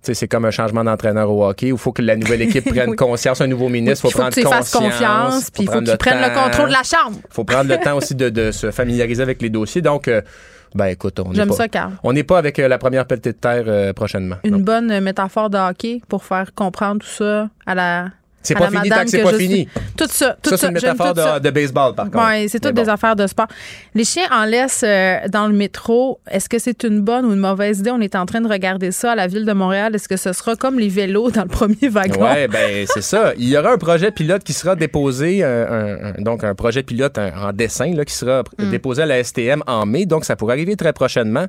c'est 0.00 0.28
comme 0.28 0.46
un 0.46 0.50
changement 0.50 0.84
d'entraîneur 0.84 1.30
au 1.30 1.44
hockey 1.44 1.72
où 1.72 1.74
il 1.74 1.78
faut 1.78 1.92
que 1.92 2.00
la 2.00 2.16
nouvelle 2.16 2.40
équipe 2.40 2.64
prenne 2.74 2.96
conscience, 2.96 3.42
un 3.42 3.48
nouveau 3.48 3.68
ministre, 3.68 4.06
il 4.06 4.12
faut, 4.12 4.18
prendre 4.18 4.34
conscience. 4.34 4.70
confiance, 4.70 5.50
puis 5.50 5.64
il 5.64 5.70
faut 5.70 5.82
qu'il 5.82 5.98
prenne 5.98 6.22
le 6.22 6.34
contrôle 6.34 6.68
de 6.68 6.72
la 6.72 6.84
chambre. 6.84 7.18
Il 7.18 7.34
faut 7.34 7.44
prendre 7.44 7.68
le 7.68 7.76
temps 7.76 7.98
aussi 7.98 8.14
de, 8.14 8.50
se 8.50 8.70
familiariser 8.70 9.22
avec 9.22 9.42
les 9.42 9.50
dossiers. 9.50 9.82
Donc, 9.82 10.08
euh, 10.08 10.22
Ben 10.74 10.86
écoute, 10.86 11.20
on 11.20 11.30
n'est 11.30 11.34
J'aime 11.34 11.48
pas, 11.48 11.54
ça, 11.54 11.68
Carl. 11.68 11.92
on 12.02 12.12
n'est 12.12 12.24
pas 12.24 12.38
avec 12.38 12.58
euh, 12.58 12.68
la 12.68 12.78
première 12.78 13.06
pelletée 13.06 13.32
de 13.32 13.36
terre 13.38 13.64
euh, 13.66 13.92
prochainement. 13.92 14.36
Une 14.44 14.52
non. 14.52 14.58
bonne 14.60 14.90
euh, 14.90 15.00
métaphore 15.00 15.50
de 15.50 15.58
hockey 15.58 16.00
pour 16.08 16.24
faire 16.24 16.54
comprendre 16.54 17.00
tout 17.02 17.06
ça 17.08 17.48
à 17.66 17.74
la. 17.74 18.08
C'est 18.42 18.54
pas 18.54 18.68
fini 18.70 18.88
tant 18.88 19.04
que 19.04 19.10
c'est 19.10 19.22
pas 19.22 19.32
fini. 19.34 19.68
Tout 19.96 20.06
ça, 20.08 20.36
tout 20.42 20.50
Ça, 20.50 20.56
c'est 20.56 20.66
une 20.66 20.72
métaphore 20.74 21.14
de, 21.14 21.38
de 21.38 21.50
baseball, 21.50 21.94
par 21.94 22.10
contre. 22.10 22.18
Oui, 22.28 22.48
c'est 22.48 22.58
toutes 22.60 22.74
des 22.74 22.88
affaires 22.88 23.14
de 23.16 23.26
sport. 23.26 23.46
Les 23.94 24.04
chiens 24.04 24.26
en 24.32 24.44
laisse 24.44 24.82
euh, 24.84 25.16
dans 25.28 25.46
le 25.46 25.52
métro. 25.52 26.20
Est-ce 26.30 26.48
que 26.48 26.58
c'est 26.58 26.82
une 26.84 27.00
bonne 27.00 27.24
ou 27.26 27.32
une 27.32 27.38
mauvaise 27.38 27.78
idée? 27.80 27.90
On 27.90 28.00
est 28.00 28.14
en 28.16 28.26
train 28.26 28.40
de 28.40 28.48
regarder 28.48 28.90
ça 28.90 29.12
à 29.12 29.14
la 29.14 29.26
ville 29.28 29.44
de 29.44 29.52
Montréal. 29.52 29.94
Est-ce 29.94 30.08
que 30.08 30.16
ce 30.16 30.32
sera 30.32 30.56
comme 30.56 30.78
les 30.78 30.88
vélos 30.88 31.30
dans 31.30 31.42
le 31.42 31.48
premier 31.48 31.88
wagon? 31.88 32.22
Ouais, 32.22 32.48
ben 32.48 32.84
c'est 32.92 33.02
ça. 33.02 33.32
Il 33.38 33.48
y 33.48 33.56
aura 33.56 33.72
un 33.72 33.78
projet 33.78 34.10
pilote 34.10 34.42
qui 34.42 34.52
sera 34.52 34.74
déposé, 34.76 35.40
euh, 35.42 35.66
un- 35.68 36.08
un- 36.18 36.22
donc 36.22 36.42
un 36.44 36.54
projet 36.54 36.82
pilote 36.82 37.18
en, 37.18 37.48
en 37.48 37.52
dessin 37.52 37.94
là, 37.94 38.04
qui 38.04 38.14
sera 38.14 38.42
Mm. 38.58 38.70
déposé 38.70 39.02
à 39.02 39.06
la 39.06 39.22
STM 39.22 39.62
en 39.66 39.86
mai. 39.86 40.04
Donc 40.06 40.24
ça 40.24 40.36
pourrait 40.36 40.54
arriver 40.54 40.76
très 40.76 40.92
prochainement 40.92 41.46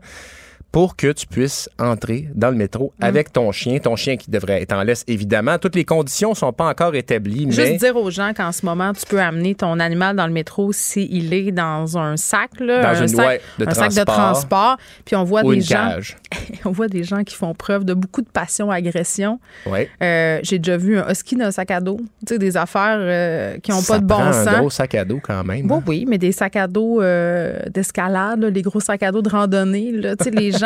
pour 0.74 0.96
que 0.98 1.12
tu 1.12 1.28
puisses 1.28 1.70
entrer 1.80 2.28
dans 2.34 2.50
le 2.50 2.56
métro 2.58 2.92
Mm. 3.00 3.04
avec 3.06 3.32
ton 3.32 3.52
chien, 3.52 3.78
ton 3.80 3.96
chien 3.96 4.18
qui 4.18 4.32
devrait 4.32 4.62
être 4.64 4.74
en 4.74 4.82
laisse 4.82 5.04
évidemment. 5.08 5.60
Toutes 5.60 5.76
les 5.76 5.86
conditions 5.86 6.34
sont 6.34 6.52
pas 6.52 6.66
encore 6.68 6.96
établies, 6.96 7.46
mais 7.46 7.52
Juste 7.54 7.78
dire 7.78 7.96
aux 7.96 8.10
gens 8.10 8.32
qu'en 8.36 8.52
ce 8.52 8.66
moment, 8.66 8.92
tu 8.92 9.06
peux 9.06 9.22
amener 9.22 9.54
ton 9.54 9.80
animal 9.80 10.16
dans 10.16 10.26
le 10.26 10.34
métro 10.34 10.74
s'il 10.74 11.32
est 11.32 11.52
dans 11.52 11.96
un 12.00 12.18
sac, 12.18 12.60
là, 12.60 12.82
Dans 12.82 13.00
un, 13.00 13.02
une- 13.04 13.08
sac, 13.08 13.42
de 13.60 13.68
un 13.68 13.74
sac 13.74 13.94
de 13.94 14.04
transport. 14.04 14.78
Puis 15.06 15.16
on 15.16 15.24
voit 15.24 15.44
des 15.44 15.62
gens, 15.62 15.76
cage. 15.92 16.18
on 16.66 16.72
voit 16.72 16.88
des 16.88 17.04
gens 17.04 17.24
qui 17.24 17.36
font 17.36 17.54
preuve 17.54 17.86
de 17.86 17.94
beaucoup 17.94 18.24
de 18.24 18.30
passion, 18.30 18.72
agression. 18.72 19.40
Ouais. 19.68 19.90
Euh, 20.02 20.40
J'ai 20.42 20.58
déjà 20.58 20.78
vu 20.78 20.98
un 20.98 21.08
husky 21.08 21.36
dans 21.36 21.46
un 21.46 21.52
sac 21.52 21.70
à 21.70 21.82
dos, 21.82 21.98
tu 22.26 22.34
sais, 22.34 22.40
des 22.40 22.58
affaires 22.58 22.98
euh, 23.00 23.58
qui 23.60 23.70
n'ont 23.70 23.84
pas 23.84 24.00
de 24.00 24.06
bon 24.06 24.34
sens. 24.34 24.48
Un 24.48 24.60
gros 24.60 24.70
sac 24.72 24.96
à 24.96 25.06
dos 25.06 25.20
quand 25.22 25.44
même. 25.44 25.70
Oui, 25.72 25.80
oui, 25.86 26.06
mais 26.10 26.18
des 26.18 26.32
sacs 26.32 26.56
à 26.56 26.66
dos 26.68 27.00
euh, 27.00 27.60
d'escalade, 27.72 28.44
les 28.44 28.62
gros 28.64 28.80
sacs 28.80 29.04
à 29.04 29.12
dos 29.12 29.22
de 29.22 29.30
randonnée, 29.30 29.92
là, 29.92 30.16
tu 30.16 30.24
sais, 30.24 30.32
les 30.32 30.52
gens. 30.52 30.62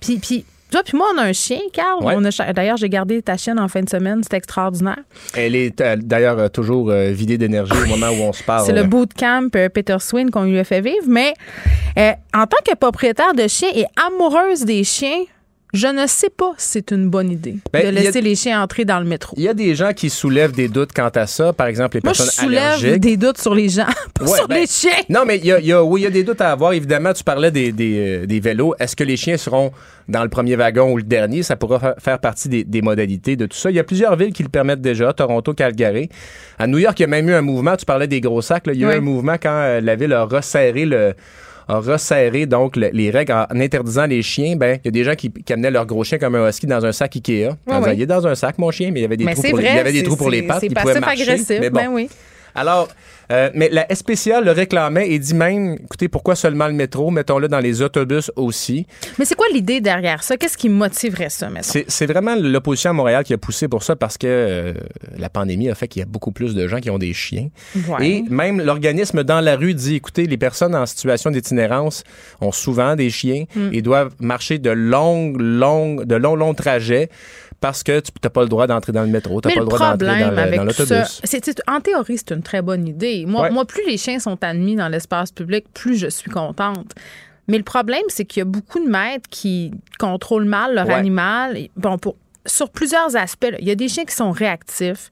Puis, 0.00 0.18
puis, 0.18 0.44
toi, 0.70 0.82
puis 0.84 0.96
moi, 0.96 1.08
on 1.14 1.18
a 1.18 1.22
un 1.24 1.32
chien, 1.32 1.58
Carl. 1.72 2.02
Ouais. 2.04 2.14
On 2.16 2.24
a 2.24 2.30
cha- 2.30 2.52
D'ailleurs, 2.52 2.76
j'ai 2.76 2.88
gardé 2.88 3.20
ta 3.22 3.36
chienne 3.36 3.58
en 3.58 3.66
fin 3.68 3.80
de 3.82 3.88
semaine. 3.88 4.22
C'était 4.22 4.36
extraordinaire. 4.36 4.98
Elle 5.36 5.56
est 5.56 5.80
euh, 5.80 5.96
d'ailleurs 6.00 6.38
euh, 6.38 6.48
toujours 6.48 6.90
euh, 6.90 7.10
vidée 7.10 7.36
d'énergie 7.38 7.72
au 7.72 7.86
moment 7.88 8.08
où 8.10 8.22
on 8.22 8.32
se 8.32 8.42
parle. 8.44 8.64
C'est 8.66 8.72
le 8.72 8.84
bootcamp 8.84 9.48
euh, 9.56 9.68
Peter 9.68 9.96
Swin 9.98 10.30
qu'on 10.30 10.44
lui 10.44 10.58
a 10.58 10.64
fait 10.64 10.80
vivre. 10.80 11.06
Mais 11.08 11.34
euh, 11.98 12.12
en 12.34 12.46
tant 12.46 12.58
que 12.64 12.74
propriétaire 12.76 13.34
de 13.34 13.48
chien 13.48 13.68
et 13.74 13.84
amoureuse 14.06 14.64
des 14.64 14.84
chiens, 14.84 15.24
je 15.72 15.86
ne 15.86 16.06
sais 16.06 16.30
pas 16.30 16.52
si 16.56 16.68
c'est 16.72 16.90
une 16.90 17.08
bonne 17.08 17.30
idée 17.30 17.56
Ben, 17.72 17.82
de 17.82 17.88
a- 17.88 17.90
laisser 17.90 18.20
les 18.20 18.34
chiens 18.34 18.62
entrer 18.62 18.84
dans 18.84 18.98
le 18.98 19.04
métro. 19.06 19.34
Il 19.36 19.44
y 19.44 19.48
a 19.48 19.54
des 19.54 19.74
gens 19.74 19.92
qui 19.92 20.10
soulèvent 20.10 20.52
des 20.52 20.68
doutes 20.68 20.90
quant 20.94 21.10
à 21.14 21.26
ça. 21.26 21.52
Par 21.52 21.66
exemple, 21.68 21.96
les 21.96 22.00
Moi, 22.04 22.12
je 22.12 22.22
personnes 22.22 22.44
soulève 22.46 22.62
allergiques. 22.62 23.00
des 23.00 23.16
doutes 23.16 23.38
sur 23.38 23.54
les 23.54 23.68
gens, 23.68 23.86
pas 24.14 24.24
Ouais, 24.24 24.36
sur 24.38 24.48
ben, 24.48 24.54
les 24.60 24.66
chiens. 24.66 24.90
Non, 25.08 25.24
mais 25.26 25.38
il 25.38 25.46
y 25.46 25.52
a, 25.52 25.60
il 25.60 25.66
y 25.66 25.72
a- 25.72 25.82
oui, 25.84 26.00
il 26.00 26.04
y 26.04 26.06
a 26.06 26.10
des 26.10 26.24
doutes 26.24 26.40
à 26.40 26.50
avoir. 26.52 26.72
Évidemment, 26.72 27.12
tu 27.12 27.22
parlais 27.24 27.50
des, 27.50 27.72
des, 27.72 27.98
euh, 28.22 28.26
des 28.26 28.40
vélos. 28.40 28.74
Est-ce 28.80 28.96
que 28.96 29.04
les 29.04 29.16
chiens 29.16 29.36
seront 29.36 29.70
dans 30.08 30.22
le 30.22 30.28
premier 30.28 30.56
wagon 30.56 30.90
ou 30.92 30.96
le 30.96 31.02
dernier? 31.04 31.42
Ça 31.42 31.56
pourra 31.56 31.78
fa- 31.78 31.94
faire 31.98 32.18
partie 32.18 32.48
des, 32.48 32.64
des 32.64 32.82
modalités 32.82 33.36
de 33.36 33.46
tout 33.46 33.56
ça. 33.56 33.70
Il 33.70 33.76
y 33.76 33.80
a 33.80 33.84
plusieurs 33.84 34.16
villes 34.16 34.32
qui 34.32 34.42
le 34.42 34.48
permettent 34.48 34.80
déjà. 34.82 35.12
Toronto, 35.12 35.54
Calgary. 35.54 36.08
À 36.58 36.66
New 36.66 36.78
York, 36.78 36.98
il 36.98 37.02
y 37.02 37.04
a 37.04 37.08
même 37.08 37.28
eu 37.28 37.32
un 37.34 37.42
mouvement. 37.42 37.76
Tu 37.76 37.84
parlais 37.84 38.06
des 38.08 38.20
gros 38.20 38.42
sacs. 38.42 38.66
là. 38.66 38.72
Il 38.72 38.80
y 38.80 38.84
a 38.84 38.88
Oui. 38.88 38.94
eu 38.94 38.98
un 38.98 39.00
mouvement 39.02 39.34
quand 39.40 39.50
euh, 39.52 39.80
la 39.80 39.94
ville 39.96 40.12
a 40.12 40.24
resserré 40.24 40.84
le 40.84 41.14
a 41.74 41.80
resserré 41.80 42.46
donc 42.46 42.76
le- 42.76 42.90
les 42.92 43.10
règles 43.10 43.32
en 43.32 43.46
interdisant 43.60 44.06
les 44.06 44.22
chiens. 44.22 44.56
Ben, 44.56 44.78
il 44.84 44.86
y 44.86 44.88
a 44.88 44.90
des 44.90 45.04
gens 45.04 45.14
qui, 45.14 45.30
qui 45.30 45.52
amenaient 45.52 45.70
leur 45.70 45.86
gros 45.86 46.04
chien 46.04 46.18
comme 46.18 46.34
un 46.34 46.48
husky 46.48 46.66
dans 46.66 46.84
un 46.84 46.92
sac 46.92 47.14
Ikea. 47.16 47.48
En 47.66 47.78
disant, 47.80 47.82
oui. 47.90 47.96
Il 47.96 48.02
est 48.02 48.06
dans 48.06 48.26
un 48.26 48.34
sac, 48.34 48.58
mon 48.58 48.70
chien, 48.70 48.90
mais 48.92 49.00
il 49.00 49.02
y 49.02 49.06
avait 49.06 49.16
des 49.16 49.24
Mais 49.24 49.34
trous 49.34 49.42
pour, 49.42 49.52
vrai. 49.52 49.68
il 49.70 49.76
y 49.76 49.78
avait 49.78 49.92
des 49.92 49.98
c'est- 49.98 50.04
trous 50.04 50.16
pour 50.16 50.30
les 50.30 50.42
pattes. 50.42 50.60
C'est 50.60 50.66
il 50.66 50.74
pouvait 50.74 51.00
marcher. 51.00 51.22
agressif. 51.22 51.56
Mais 51.60 51.70
bon. 51.70 51.80
Ben 51.80 51.88
oui. 51.92 52.08
Alors, 52.54 52.88
euh, 53.32 53.50
mais 53.54 53.68
la 53.70 53.86
SPCA 53.94 54.40
le 54.40 54.50
réclamait 54.50 55.10
et 55.10 55.18
dit 55.18 55.34
même, 55.34 55.74
écoutez, 55.84 56.08
pourquoi 56.08 56.34
seulement 56.34 56.66
le 56.66 56.72
métro? 56.72 57.10
Mettons-le 57.10 57.48
dans 57.48 57.60
les 57.60 57.82
autobus 57.82 58.30
aussi. 58.36 58.86
Mais 59.18 59.24
c'est 59.24 59.36
quoi 59.36 59.46
l'idée 59.52 59.80
derrière 59.80 60.22
ça? 60.22 60.36
Qu'est-ce 60.36 60.58
qui 60.58 60.68
motiverait 60.68 61.30
ça? 61.30 61.48
C'est 61.62 61.84
c'est 61.88 62.06
vraiment 62.06 62.34
l'opposition 62.36 62.90
à 62.90 62.94
Montréal 62.94 63.24
qui 63.24 63.34
a 63.34 63.38
poussé 63.38 63.68
pour 63.68 63.82
ça 63.82 63.96
parce 63.96 64.18
que 64.18 64.26
euh, 64.26 64.74
la 65.16 65.28
pandémie 65.28 65.68
a 65.70 65.74
fait 65.74 65.88
qu'il 65.88 66.00
y 66.00 66.02
a 66.02 66.06
beaucoup 66.06 66.32
plus 66.32 66.54
de 66.54 66.66
gens 66.66 66.80
qui 66.80 66.90
ont 66.90 66.98
des 66.98 67.12
chiens. 67.12 67.48
Ouais. 67.88 68.08
Et 68.08 68.24
même 68.28 68.60
l'organisme 68.60 69.22
dans 69.24 69.40
la 69.40 69.56
rue 69.56 69.74
dit, 69.74 69.96
écoutez, 69.96 70.26
les 70.26 70.36
personnes 70.36 70.74
en 70.74 70.86
situation 70.86 71.30
d'itinérance 71.30 72.04
ont 72.40 72.52
souvent 72.52 72.96
des 72.96 73.10
chiens 73.10 73.44
Mm. 73.54 73.70
et 73.72 73.82
doivent 73.82 74.12
marcher 74.20 74.58
de 74.58 74.70
longues, 74.70 75.40
longues, 75.40 76.04
de 76.04 76.14
longs, 76.14 76.36
longs 76.36 76.54
trajets 76.54 77.08
parce 77.60 77.82
que 77.82 78.00
tu 78.00 78.10
n'as 78.22 78.30
pas 78.30 78.42
le 78.42 78.48
droit 78.48 78.66
d'entrer 78.66 78.92
dans 78.92 79.02
le 79.02 79.08
métro, 79.08 79.40
tu 79.40 79.48
n'as 79.48 79.54
pas 79.54 79.60
le 79.60 79.66
droit 79.66 79.96
d'entrer 79.96 80.56
dans 80.56 80.64
l'autobus. 80.64 81.20
en 81.68 81.80
théorie, 81.80 82.18
c'est 82.18 82.32
une 82.34 82.42
très 82.42 82.62
bonne 82.62 82.86
idée. 82.88 83.24
Moi, 83.26 83.42
Ouais. 83.42 83.50
moi, 83.50 83.64
plus 83.64 83.86
les 83.86 83.98
chiens 83.98 84.18
sont 84.18 84.42
admis 84.42 84.76
dans 84.76 84.88
l'espace 84.88 85.30
public, 85.32 85.66
plus 85.74 85.96
je 85.96 86.08
suis 86.08 86.30
contente. 86.30 86.92
Mais 87.48 87.58
le 87.58 87.64
problème, 87.64 88.02
c'est 88.08 88.24
qu'il 88.24 88.40
y 88.40 88.42
a 88.42 88.46
beaucoup 88.46 88.78
de 88.78 88.88
maîtres 88.88 89.28
qui 89.28 89.72
contrôlent 89.98 90.44
mal 90.44 90.74
leur 90.74 90.86
Ouais. 90.86 90.94
animal. 90.94 91.58
Bon, 91.76 91.98
pour, 91.98 92.16
sur 92.46 92.70
plusieurs 92.70 93.16
aspects, 93.16 93.48
là. 93.50 93.58
il 93.60 93.66
y 93.66 93.70
a 93.70 93.74
des 93.74 93.88
chiens 93.88 94.04
qui 94.04 94.14
sont 94.14 94.30
réactifs. 94.30 95.10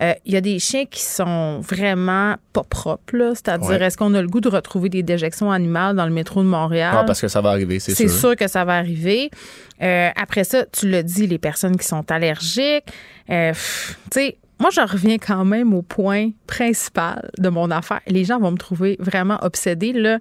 Euh, 0.00 0.14
Il 0.24 0.32
y 0.32 0.36
a 0.36 0.40
des 0.40 0.58
chiens 0.60 0.84
qui 0.84 1.00
sont 1.02 1.60
vraiment 1.60 2.36
pas 2.52 2.62
propres. 2.62 3.16
là. 3.16 3.32
C'est-à-dire, 3.34 3.68
Ouais. 3.70 3.82
est-ce 3.82 3.96
qu'on 3.96 4.14
a 4.14 4.22
le 4.22 4.28
goût 4.28 4.40
de 4.40 4.48
retrouver 4.48 4.88
des 4.88 5.02
déjections 5.02 5.50
animales 5.50 5.96
dans 5.96 6.06
le 6.06 6.12
métro 6.12 6.42
de 6.42 6.48
Montréal? 6.48 6.94
Ah, 6.96 7.04
parce 7.04 7.20
que 7.20 7.28
ça 7.28 7.40
va 7.40 7.50
arriver, 7.50 7.80
c'est 7.80 7.94
C'est 7.94 8.08
sûr. 8.08 8.18
sûr 8.18 8.36
que 8.36 8.46
ça 8.48 8.64
va 8.64 8.76
arriver. 8.76 9.30
Euh, 9.82 10.10
après 10.16 10.44
ça, 10.44 10.64
tu 10.66 10.88
l'as 10.88 11.02
dit, 11.02 11.26
les 11.26 11.38
personnes 11.38 11.76
qui 11.76 11.86
sont 11.86 12.08
allergiques. 12.10 12.84
Euh, 13.30 13.52
tu 13.52 13.58
sais, 14.12 14.36
moi, 14.60 14.70
je 14.72 14.80
reviens 14.80 15.18
quand 15.18 15.44
même 15.44 15.72
au 15.74 15.82
point 15.82 16.30
principal 16.46 17.28
de 17.38 17.48
mon 17.48 17.70
affaire. 17.70 18.00
Les 18.06 18.24
gens 18.24 18.38
vont 18.40 18.50
me 18.52 18.56
trouver 18.56 18.96
vraiment 19.00 19.38
obsédée. 19.42 19.92
Là. 19.92 20.18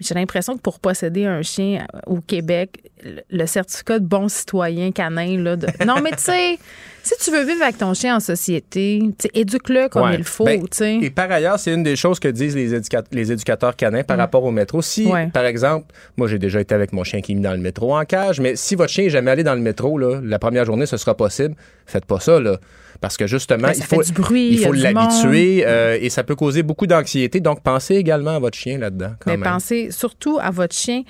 J'ai 0.00 0.14
l'impression 0.14 0.56
que 0.56 0.60
pour 0.60 0.80
posséder 0.80 1.26
un 1.26 1.42
chien 1.42 1.84
euh, 1.94 1.98
au 2.06 2.20
Québec, 2.20 2.90
le- 3.04 3.22
le 3.30 3.46
certificat 3.46 3.98
de 4.00 4.04
bon 4.06 4.28
citoyen 4.28 4.90
canin, 4.92 5.36
là, 5.40 5.56
de... 5.56 5.66
non, 5.84 6.00
mais 6.02 6.10
tu 6.12 6.18
sais, 6.24 6.58
si 7.02 7.14
tu 7.22 7.30
veux 7.30 7.44
vivre 7.44 7.62
avec 7.62 7.78
ton 7.78 7.94
chien 7.94 8.16
en 8.16 8.20
société, 8.20 9.02
éduque-le 9.34 9.88
comme 9.88 10.02
Ouais. 10.10 10.16
il 10.18 10.24
faut. 10.24 10.44
Ben. 10.44 10.62
Et 11.02 11.10
par 11.10 11.30
ailleurs, 11.30 11.58
c'est 11.58 11.72
une 11.74 11.82
des 11.82 11.96
choses 11.96 12.18
que 12.20 12.28
disent 12.28 12.54
les, 12.54 12.74
éduca- 12.74 13.04
les 13.12 13.32
éducateurs 13.32 13.76
canins 13.76 14.02
par 14.04 14.16
rapport 14.18 14.44
au 14.44 14.50
métro. 14.50 14.82
Si. 14.82 15.06
Ouais. 15.06 15.28
par 15.32 15.44
exemple, 15.44 15.86
moi 16.16 16.28
j'ai 16.28 16.38
déjà 16.38 16.60
été 16.60 16.74
avec 16.74 16.92
mon 16.92 17.04
chien 17.04 17.20
qui 17.20 17.32
est 17.32 17.34
mis 17.34 17.40
dans 17.42 17.52
le 17.52 17.58
métro 17.58 17.96
en 17.96 18.04
cage, 18.04 18.40
mais 18.40 18.56
si 18.56 18.74
votre 18.74 18.92
chien 18.92 19.04
n'est 19.04 19.10
jamais 19.10 19.30
allé 19.30 19.42
dans 19.44 19.54
le 19.54 19.60
métro, 19.60 19.98
là, 19.98 20.20
la 20.22 20.38
première 20.38 20.64
journée, 20.64 20.86
ce 20.86 20.96
sera 20.96 21.16
possible. 21.16 21.54
Faites 21.86 22.04
pas 22.04 22.20
ça, 22.20 22.38
là. 22.40 22.58
Parce 23.00 23.16
que 23.16 23.26
justement, 23.26 23.66
Ben, 23.68 23.74
il 23.76 23.82
faut, 23.82 24.00
bruit, 24.14 24.50
il 24.52 24.58
faut 24.60 24.72
l'habituer 24.72 25.64
euh, 25.66 25.98
et 26.00 26.08
ça 26.08 26.22
peut 26.22 26.36
causer 26.36 26.62
beaucoup 26.62 26.86
d'anxiété. 26.86 27.40
Donc, 27.40 27.60
pensez 27.60 27.96
également 27.96 28.36
à 28.36 28.38
votre 28.38 28.56
chien 28.56 28.78
là-dedans. 28.78 29.14
quand 29.18 29.30
Mais 29.32 29.36
même. 29.36 29.52
pensez 29.52 29.90
surtout 29.90 30.38
à 30.40 30.50
votre 30.50 30.74
chien. 30.76 31.02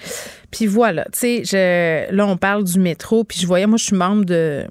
Puis 0.51 0.67
voilà, 0.67 1.05
tu 1.13 1.45
sais, 1.45 2.09
là, 2.11 2.27
on 2.27 2.39
parle 2.39 2.65
du 2.65 2.79
métro, 2.79 3.25
puis 3.25 3.39
je 3.39 3.47
voyais, 3.47 3.67
moi, 3.67 3.77
je 3.77 3.85
suis 3.85 3.97
membre 3.97 4.25
de 4.25 4.65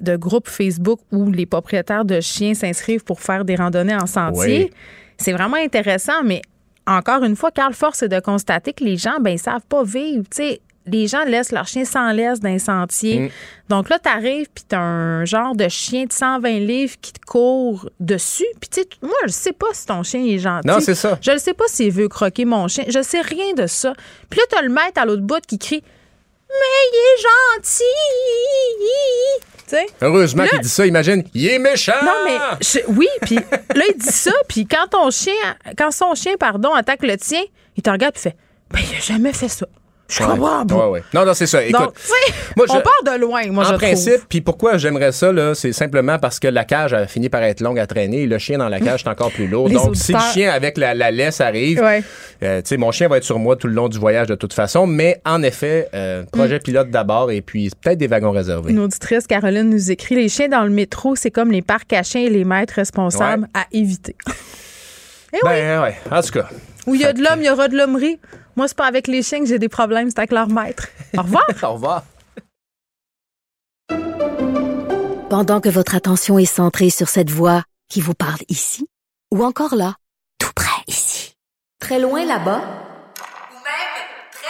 de 0.00 0.16
groupes 0.16 0.48
Facebook 0.48 1.00
où 1.12 1.30
les 1.30 1.46
propriétaires 1.46 2.04
de 2.04 2.20
chiens 2.20 2.54
s'inscrivent 2.54 3.04
pour 3.04 3.20
faire 3.20 3.44
des 3.44 3.56
randonnées 3.56 3.94
en 3.94 4.06
sentier. 4.06 4.70
Oui. 4.70 4.76
C'est 5.18 5.32
vraiment 5.32 5.56
intéressant, 5.56 6.22
mais 6.24 6.42
encore 6.86 7.24
une 7.24 7.36
fois, 7.36 7.50
Carl 7.50 7.74
Force 7.74 8.02
est 8.02 8.08
de 8.08 8.20
constater 8.20 8.72
que 8.72 8.84
les 8.84 8.96
gens, 8.96 9.18
ben, 9.20 9.30
ils 9.30 9.38
savent 9.38 9.66
pas 9.68 9.82
vivre. 9.82 10.24
Tu 10.30 10.36
sais, 10.36 10.60
les 10.86 11.08
gens 11.08 11.24
laissent 11.24 11.52
leur 11.52 11.66
chien 11.66 11.84
sans 11.84 12.12
laisse 12.12 12.40
dans 12.40 12.48
les 12.48 12.60
sentiers. 12.60 13.20
Mm. 13.20 13.30
Donc 13.68 13.88
là, 13.88 13.98
tu 13.98 14.08
arrives, 14.08 14.46
puis 14.54 14.64
tu 14.68 14.76
as 14.76 14.80
un 14.80 15.24
genre 15.24 15.56
de 15.56 15.68
chien 15.68 16.04
de 16.04 16.12
120 16.12 16.60
livres 16.60 16.94
qui 17.00 17.12
te 17.12 17.20
court 17.26 17.90
dessus. 17.98 18.46
Puis 18.60 18.70
tu 18.70 18.80
sais, 18.82 18.88
moi, 19.02 19.16
je 19.26 19.32
sais 19.32 19.52
pas 19.52 19.66
si 19.72 19.86
ton 19.86 20.02
chien 20.02 20.24
est 20.24 20.38
gentil. 20.38 20.68
Non, 20.68 20.78
c'est 20.80 20.94
ça. 20.94 21.18
Je 21.20 21.32
ne 21.32 21.38
sais 21.38 21.54
pas 21.54 21.64
s'il 21.66 21.90
veut 21.90 22.08
croquer 22.08 22.44
mon 22.44 22.68
chien. 22.68 22.84
Je 22.88 23.02
sais 23.02 23.20
rien 23.20 23.54
de 23.54 23.66
ça. 23.66 23.94
Puis 24.30 24.38
là, 24.38 24.44
tu 24.50 24.58
as 24.58 24.62
le 24.62 24.68
maître 24.68 25.00
à 25.00 25.04
l'autre 25.04 25.22
bout 25.22 25.44
qui 25.44 25.58
crie 25.58 25.82
Mais 26.48 26.80
il 26.92 26.96
est 26.96 27.22
gentil! 27.22 27.84
Heureusement 30.00 30.46
qu'il 30.46 30.60
dit 30.60 30.68
ça. 30.68 30.86
Imagine, 30.86 31.24
il 31.34 31.48
est 31.48 31.58
méchant! 31.58 31.92
Non, 32.04 32.12
mais 32.24 32.38
je- 32.60 32.86
oui, 32.88 33.08
puis 33.22 33.34
là, 33.36 33.84
il 33.88 33.96
dit 33.98 34.06
ça, 34.12 34.30
puis 34.48 34.66
quand 34.66 34.86
ton 34.88 35.10
chien, 35.10 35.32
quand 35.76 35.90
son 35.90 36.14
chien, 36.14 36.34
pardon, 36.38 36.72
attaque 36.72 37.02
le 37.02 37.16
tien, 37.16 37.42
il 37.76 37.82
te 37.82 37.90
regarde 37.90 38.14
et 38.16 38.20
fait 38.20 38.36
Ben, 38.70 38.80
il 38.90 38.96
a 38.96 39.00
jamais 39.00 39.32
fait 39.32 39.48
ça. 39.48 39.66
Je 40.08 40.22
Ouais. 40.22 40.28
comprends 40.30 40.64
pas. 40.64 40.74
Ouais, 40.76 40.90
ouais. 40.92 41.02
Non, 41.14 41.24
non, 41.26 41.34
c'est 41.34 41.46
ça. 41.46 41.64
Écoute, 41.64 41.80
Donc, 41.80 41.94
moi, 42.56 42.66
je- 42.68 42.72
on 42.74 42.80
part 42.80 43.14
de 43.16 43.20
loin, 43.20 43.42
moi, 43.48 43.64
je 43.64 43.68
en 43.70 43.72
trouve. 43.72 43.80
principe, 43.88 44.20
puis 44.28 44.40
pourquoi 44.40 44.78
j'aimerais 44.78 45.10
ça, 45.10 45.32
là, 45.32 45.54
c'est 45.56 45.72
simplement 45.72 46.18
parce 46.20 46.38
que 46.38 46.46
la 46.46 46.64
cage 46.64 46.92
a 46.94 47.08
fini 47.08 47.28
par 47.28 47.42
être 47.42 47.60
longue 47.60 47.78
à 47.80 47.88
traîner 47.88 48.22
et 48.22 48.26
le 48.26 48.38
chien 48.38 48.58
dans 48.58 48.68
la 48.68 48.78
cage 48.78 49.02
est 49.04 49.08
encore 49.08 49.32
plus 49.32 49.48
lourd. 49.48 49.68
Donc, 49.68 49.96
si 49.96 50.12
le 50.12 50.18
chien 50.32 50.52
avec 50.52 50.78
la, 50.78 50.94
la 50.94 51.10
laisse 51.10 51.40
arrive, 51.40 51.82
euh, 51.82 52.62
tu 52.62 52.68
sais, 52.68 52.76
mon 52.76 52.92
chien 52.92 53.08
va 53.08 53.16
être 53.16 53.24
sur 53.24 53.38
moi 53.40 53.56
tout 53.56 53.66
le 53.66 53.72
long 53.74 53.88
du 53.88 53.98
voyage 53.98 54.28
de 54.28 54.36
toute 54.36 54.52
façon. 54.52 54.86
Mais 54.86 55.20
en 55.24 55.42
effet, 55.42 55.88
euh, 55.92 56.22
projet 56.30 56.60
pilote 56.60 56.90
d'abord 56.90 57.32
et 57.32 57.40
puis 57.42 57.70
peut-être 57.82 57.98
des 57.98 58.06
wagons 58.06 58.30
réservés. 58.30 58.70
Une 58.70 58.78
auditrice, 58.80 59.26
Caroline, 59.26 59.70
nous 59.70 59.90
écrit 59.90 60.14
Les 60.14 60.28
chiens 60.28 60.48
dans 60.48 60.62
le 60.62 60.70
métro, 60.70 61.16
c'est 61.16 61.30
comme 61.32 61.50
les 61.50 61.62
parcs 61.62 61.92
à 61.92 62.02
chiens 62.04 62.22
et 62.22 62.30
les 62.30 62.44
maîtres 62.44 62.74
responsables 62.74 63.48
à 63.54 63.64
éviter. 63.72 64.14
Eh 65.32 65.36
oui, 65.36 65.40
Ben 65.42 65.82
ouais, 65.82 65.96
en 66.10 66.22
tout 66.22 66.30
cas. 66.30 66.48
Où 66.86 66.94
il 66.94 67.00
y 67.00 67.04
a 67.04 67.12
de 67.12 67.22
l'homme, 67.22 67.40
il 67.40 67.46
y 67.46 67.50
aura 67.50 67.68
de 67.68 67.76
l'hommerie. 67.76 68.18
Moi, 68.56 68.68
c'est 68.68 68.76
pas 68.76 68.86
avec 68.86 69.06
les 69.08 69.22
chiens 69.22 69.40
que 69.40 69.46
j'ai 69.46 69.58
des 69.58 69.68
problèmes, 69.68 70.08
c'est 70.10 70.18
avec 70.18 70.32
leur 70.32 70.48
maître. 70.48 70.88
Au 71.16 71.22
revoir. 71.22 71.44
Au 71.62 71.72
revoir. 71.74 72.04
Pendant 75.28 75.60
que 75.60 75.68
votre 75.68 75.94
attention 75.96 76.38
est 76.38 76.44
centrée 76.44 76.90
sur 76.90 77.08
cette 77.08 77.30
voix 77.30 77.64
qui 77.90 78.00
vous 78.00 78.14
parle 78.14 78.40
ici, 78.48 78.86
ou 79.34 79.44
encore 79.44 79.74
là, 79.74 79.96
tout 80.38 80.52
près 80.54 80.82
ici, 80.86 81.34
très 81.80 81.98
loin 81.98 82.24
là-bas, 82.24 82.60
Ou 82.60 83.54
même 83.54 83.92
très, 84.32 84.48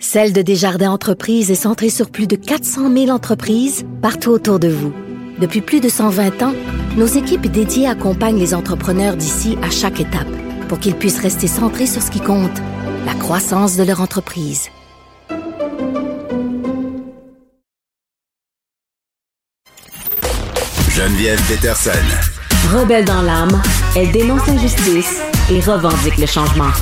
Celle 0.00 0.32
de 0.32 0.42
Desjardins 0.42 0.90
Entreprises 0.90 1.50
est 1.52 1.54
centrée 1.54 1.90
sur 1.90 2.10
plus 2.10 2.26
de 2.26 2.34
400 2.36 2.92
000 2.92 3.10
entreprises 3.10 3.86
partout 4.02 4.30
autour 4.30 4.58
de 4.58 4.68
vous. 4.68 4.92
Depuis 5.38 5.60
plus 5.60 5.80
de 5.80 5.88
120 5.88 6.42
ans, 6.42 6.54
nos 6.96 7.06
équipes 7.06 7.46
dédiées 7.46 7.86
accompagnent 7.86 8.40
les 8.40 8.54
entrepreneurs 8.54 9.16
d'ici 9.16 9.56
à 9.62 9.70
chaque 9.70 10.00
étape 10.00 10.26
pour 10.68 10.78
qu'ils 10.78 10.94
puissent 10.94 11.20
rester 11.20 11.48
centrés 11.48 11.86
sur 11.86 12.02
ce 12.02 12.10
qui 12.10 12.20
compte, 12.20 12.58
la 13.06 13.14
croissance 13.14 13.76
de 13.76 13.82
leur 13.82 14.00
entreprise. 14.00 14.68
Geneviève 20.90 21.40
Peterson. 21.48 21.90
Rebelle 22.72 23.04
dans 23.04 23.22
l'âme, 23.22 23.62
elle 23.96 24.10
dénonce 24.12 24.46
l'injustice 24.46 25.22
et 25.50 25.60
revendique 25.60 26.18
le 26.18 26.26
changement. 26.26 26.72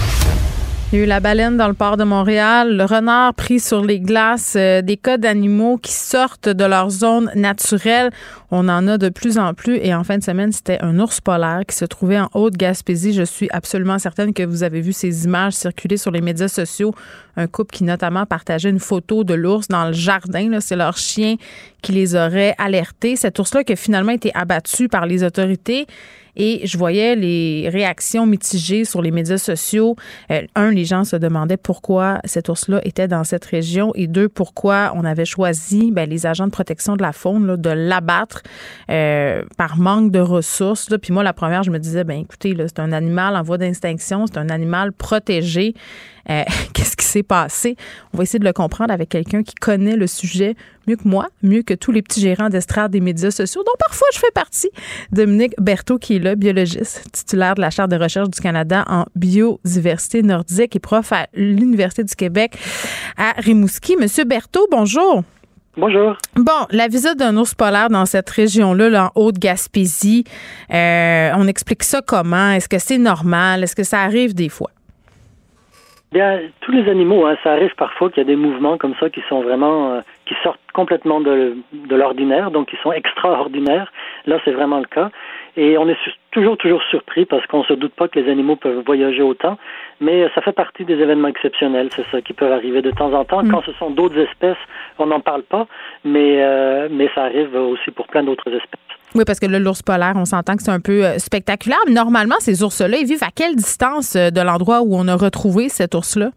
Il 0.93 1.01
y 1.01 1.03
a 1.03 1.05
eu 1.05 1.09
la 1.09 1.19
baleine 1.19 1.57
dans 1.57 1.67
le 1.67 1.75
port 1.75 1.97
de 1.97 2.05
Montréal, 2.05 2.77
le 2.77 2.85
renard 2.85 3.35
pris 3.35 3.59
sur 3.59 3.85
les 3.85 3.99
glaces, 3.99 4.55
euh, 4.57 4.83
des 4.83 4.97
cas 4.97 5.19
d'animaux 5.19 5.79
qui 5.79 5.91
sortent 5.91 6.49
de 6.49 6.65
leur 6.65 6.91
zone 6.91 7.29
naturelle. 7.35 8.13
On 8.53 8.69
en 8.69 8.87
a 8.87 8.97
de 8.97 9.09
plus 9.09 9.37
en 9.37 9.53
plus. 9.53 9.79
Et 9.79 9.93
en 9.93 10.05
fin 10.05 10.17
de 10.17 10.23
semaine, 10.23 10.53
c'était 10.53 10.79
un 10.83 11.01
ours 11.01 11.21
polaire 11.21 11.63
qui 11.67 11.75
se 11.75 11.85
trouvait 11.87 12.21
en 12.21 12.29
Haute-Gaspésie. 12.35 13.15
Je 13.15 13.25
suis 13.25 13.49
absolument 13.51 13.99
certaine 13.99 14.33
que 14.33 14.45
vous 14.45 14.63
avez 14.63 14.81
vu 14.81 14.93
ces 14.93 15.25
images 15.25 15.55
circuler 15.55 15.97
sur 15.97 16.13
les 16.13 16.21
médias 16.21 16.47
sociaux. 16.47 16.95
Un 17.37 17.49
couple 17.49 17.75
qui 17.75 17.83
notamment 17.83 18.25
partageait 18.25 18.71
une 18.71 18.79
photo 18.79 19.25
de 19.25 19.35
l'ours 19.35 19.67
dans 19.67 19.87
le 19.87 19.93
jardin. 19.93 20.61
C'est 20.61 20.77
leur 20.77 20.97
chien 20.97 21.35
qui 21.83 21.91
les 21.91 22.15
aurait 22.15 22.55
alertés. 22.59 23.17
Cet 23.17 23.41
ours-là 23.41 23.65
qui 23.65 23.73
a 23.73 23.77
finalement 23.77 24.13
été 24.13 24.31
abattu 24.35 24.89
par 24.89 25.05
les 25.05 25.25
autorités. 25.25 25.89
Et 26.37 26.67
je 26.67 26.77
voyais 26.79 27.17
les 27.17 27.69
réactions 27.69 28.27
mitigées 28.27 28.85
sur 28.85 29.03
les 29.03 29.11
médias 29.11 29.39
sociaux. 29.39 29.97
Euh, 30.31 30.43
un, 30.55 30.71
les 30.71 30.85
gens 30.85 31.05
se 31.05 31.17
demandaient 31.17 31.57
pourquoi 31.57 32.21
cet 32.25 32.49
ours-là 32.49 32.81
était 32.85 33.09
dans 33.09 33.25
cette 33.25 33.45
région. 33.45 33.93
Et 33.95 34.07
deux, 34.07 34.29
pourquoi 34.29 34.93
on 34.95 35.05
avait 35.05 35.25
choisi 35.25 35.91
ben, 35.91 36.09
les 36.09 36.27
agents 36.27 36.47
de 36.47 36.53
protection 36.53 36.97
de 36.97 37.03
la 37.03 37.13
faune 37.13 37.47
là, 37.47 37.57
de 37.57 37.71
l'abattre 37.71 38.43
euh, 38.91 39.43
par 39.57 39.77
manque 39.79 40.11
de 40.13 40.21
ressources. 40.21 40.91
Là. 40.91 40.99
Puis 40.99 41.13
moi, 41.13 41.23
la 41.23 41.33
première, 41.33 41.63
je 41.63 41.71
me 41.71 41.79
disais, 41.79 42.05
ben 42.05 42.21
écoutez, 42.21 42.55
c'est 42.59 42.81
un 42.81 42.93
animal 42.93 43.37
en 43.37 43.43
voie 43.43 43.59
d'extinction, 43.59 44.27
c'est 44.27 44.39
un 44.39 44.51
animal 44.51 44.93
protégé. 44.93 45.75
Euh, 46.31 46.43
qu'est-ce 46.73 46.97
qui 46.97 47.05
s'est 47.05 47.23
passé? 47.23 47.77
On 48.13 48.19
va 48.19 48.25
essayer 48.25 48.39
de 48.39 48.45
le 48.45 48.53
comprendre 48.53 48.93
avec 48.93 49.09
quelqu'un 49.09 49.43
qui 49.43 49.55
connaît 49.55 49.97
le 49.97 50.07
sujet 50.07 50.55
mieux 50.87 50.97
que 50.97 51.07
moi, 51.07 51.29
mieux 51.43 51.63
que 51.63 51.75
tous 51.75 51.93
les 51.93 52.03
petits 52.03 52.21
gérants 52.21 52.49
d'estrade 52.49 52.93
des 52.93 53.01
médias 53.01 53.31
sociaux, 53.31 53.63
dont 53.65 53.73
parfois 53.79 54.07
je 54.13 54.19
fais 54.19 54.31
partie. 54.33 54.71
Dominique 55.13 55.55
Berthaud, 55.59 55.99
qui 55.99 56.17
est 56.17 56.19
là, 56.19 56.35
biologiste, 56.35 57.05
titulaire 57.13 57.55
de 57.55 57.61
la 57.61 57.71
Charte 57.71 57.91
de 57.91 57.97
recherche 57.97 58.31
du 58.31 58.41
Canada 58.41 58.85
en 58.89 59.05
biodiversité 59.15 60.23
nordique 60.23 60.77
et 60.77 60.81
prof 60.81 61.13
à 61.13 61.27
l'Université 61.35 62.05
du 62.05 62.15
Québec 62.15 62.57
à 63.17 63.33
Rimouski. 63.39 63.97
Monsieur 63.97 64.25
Berthaud, 64.25 64.67
bonjour. 64.71 65.25
Bonjour. 65.79 66.17
Bon, 66.37 66.67
la 66.71 66.89
visite 66.89 67.19
d'un 67.19 67.37
ours 67.37 67.55
polaire 67.55 67.91
dans 67.91 68.07
cette 68.07 68.31
région-là, 68.31 68.89
là, 68.89 69.13
en 69.15 69.21
Haute-Gaspésie, 69.21 70.25
euh, 70.73 71.31
on 71.35 71.47
explique 71.47 71.85
ça 71.85 72.01
comment? 72.01 72.53
Est-ce 72.53 72.69
que 72.69 72.79
c'est 72.79 72.97
normal? 72.97 73.63
Est-ce 73.63 73.77
que 73.77 73.85
ça 73.85 74.01
arrive 74.01 74.35
des 74.35 74.49
fois? 74.49 74.71
Bien, 76.17 76.41
tous 76.63 76.73
les 76.73 76.89
animaux, 76.89 77.27
hein, 77.27 77.37
ça 77.45 77.53
arrive 77.53 77.75
parfois 77.75 78.09
qu'il 78.09 78.23
y 78.23 78.25
a 78.25 78.25
des 78.25 78.37
mouvements 78.37 78.79
comme 78.79 78.95
ça 78.99 79.11
qui 79.11 79.21
sont 79.29 79.43
vraiment, 79.43 79.93
euh, 79.93 80.01
qui 80.25 80.35
sortent 80.43 80.59
complètement 80.73 81.21
de, 81.21 81.59
de 81.75 81.95
l'ordinaire, 81.95 82.51
donc 82.51 82.69
qui 82.71 82.77
sont 82.83 82.91
extraordinaires. 82.91 83.93
Là, 84.25 84.39
c'est 84.43 84.53
vraiment 84.53 84.79
le 84.79 84.87
cas. 84.87 85.11
Et 85.59 85.77
on 85.77 85.87
est 85.91 85.99
toujours, 86.31 86.57
toujours 86.57 86.83
surpris 86.85 87.27
parce 87.27 87.47
qu'on 87.49 87.65
se 87.65 87.75
doute 87.75 87.93
pas 87.93 88.09
que 88.09 88.19
les 88.19 88.31
animaux 88.31 88.57
peuvent 88.57 88.83
voyager 88.87 89.21
autant, 89.21 89.59
mais 90.01 90.27
ça 90.35 90.41
fait 90.41 90.53
partie 90.53 90.87
des 90.87 90.95
événements 90.95 91.29
exceptionnels, 91.29 91.91
c'est 91.91 92.07
ça, 92.07 92.23
qui 92.23 92.33
peuvent 92.33 92.51
arriver 92.51 92.81
de 92.81 92.93
temps 92.93 93.13
en 93.13 93.27
temps. 93.27 93.43
Mm. 93.43 93.51
Quand 93.51 93.63
ce 93.67 93.73
sont 93.73 93.91
d'autres 93.91 94.19
espèces, 94.19 94.57
on 94.99 95.05
n'en 95.05 95.21
parle 95.21 95.43
pas, 95.43 95.67
mais, 96.03 96.43
euh, 96.43 96.89
mais 96.91 97.11
ça 97.15 97.25
arrive 97.25 97.55
aussi 97.55 97.91
pour 97.91 98.07
plein 98.07 98.23
d'autres 98.23 98.49
espèces. 98.49 98.86
Oui, 99.17 99.25
parce 99.27 99.41
que 99.41 99.47
là, 99.47 99.59
l'ours 99.59 99.83
polaire, 99.83 100.13
on 100.17 100.27
s'entend 100.27 100.57
que 100.57 100.63
c'est 100.63 100.71
un 100.71 100.81
peu 100.81 101.05
euh, 101.05 101.19
spectaculaire. 101.19 101.79
normalement, 101.89 102.35
ces 102.39 102.63
ours-là, 102.63 102.99
ils 102.99 103.07
vivent 103.07 103.25
à 103.25 103.31
quelle 103.35 103.57
distance 103.57 104.15
euh, 104.15 104.31
de 104.31 104.43
l'endroit 104.43 104.83
où 104.83 104.95
on 104.95 105.09
a 105.09 105.17
retrouvé 105.17 105.71
cet 105.71 105.95
ours-là? 105.95 106.31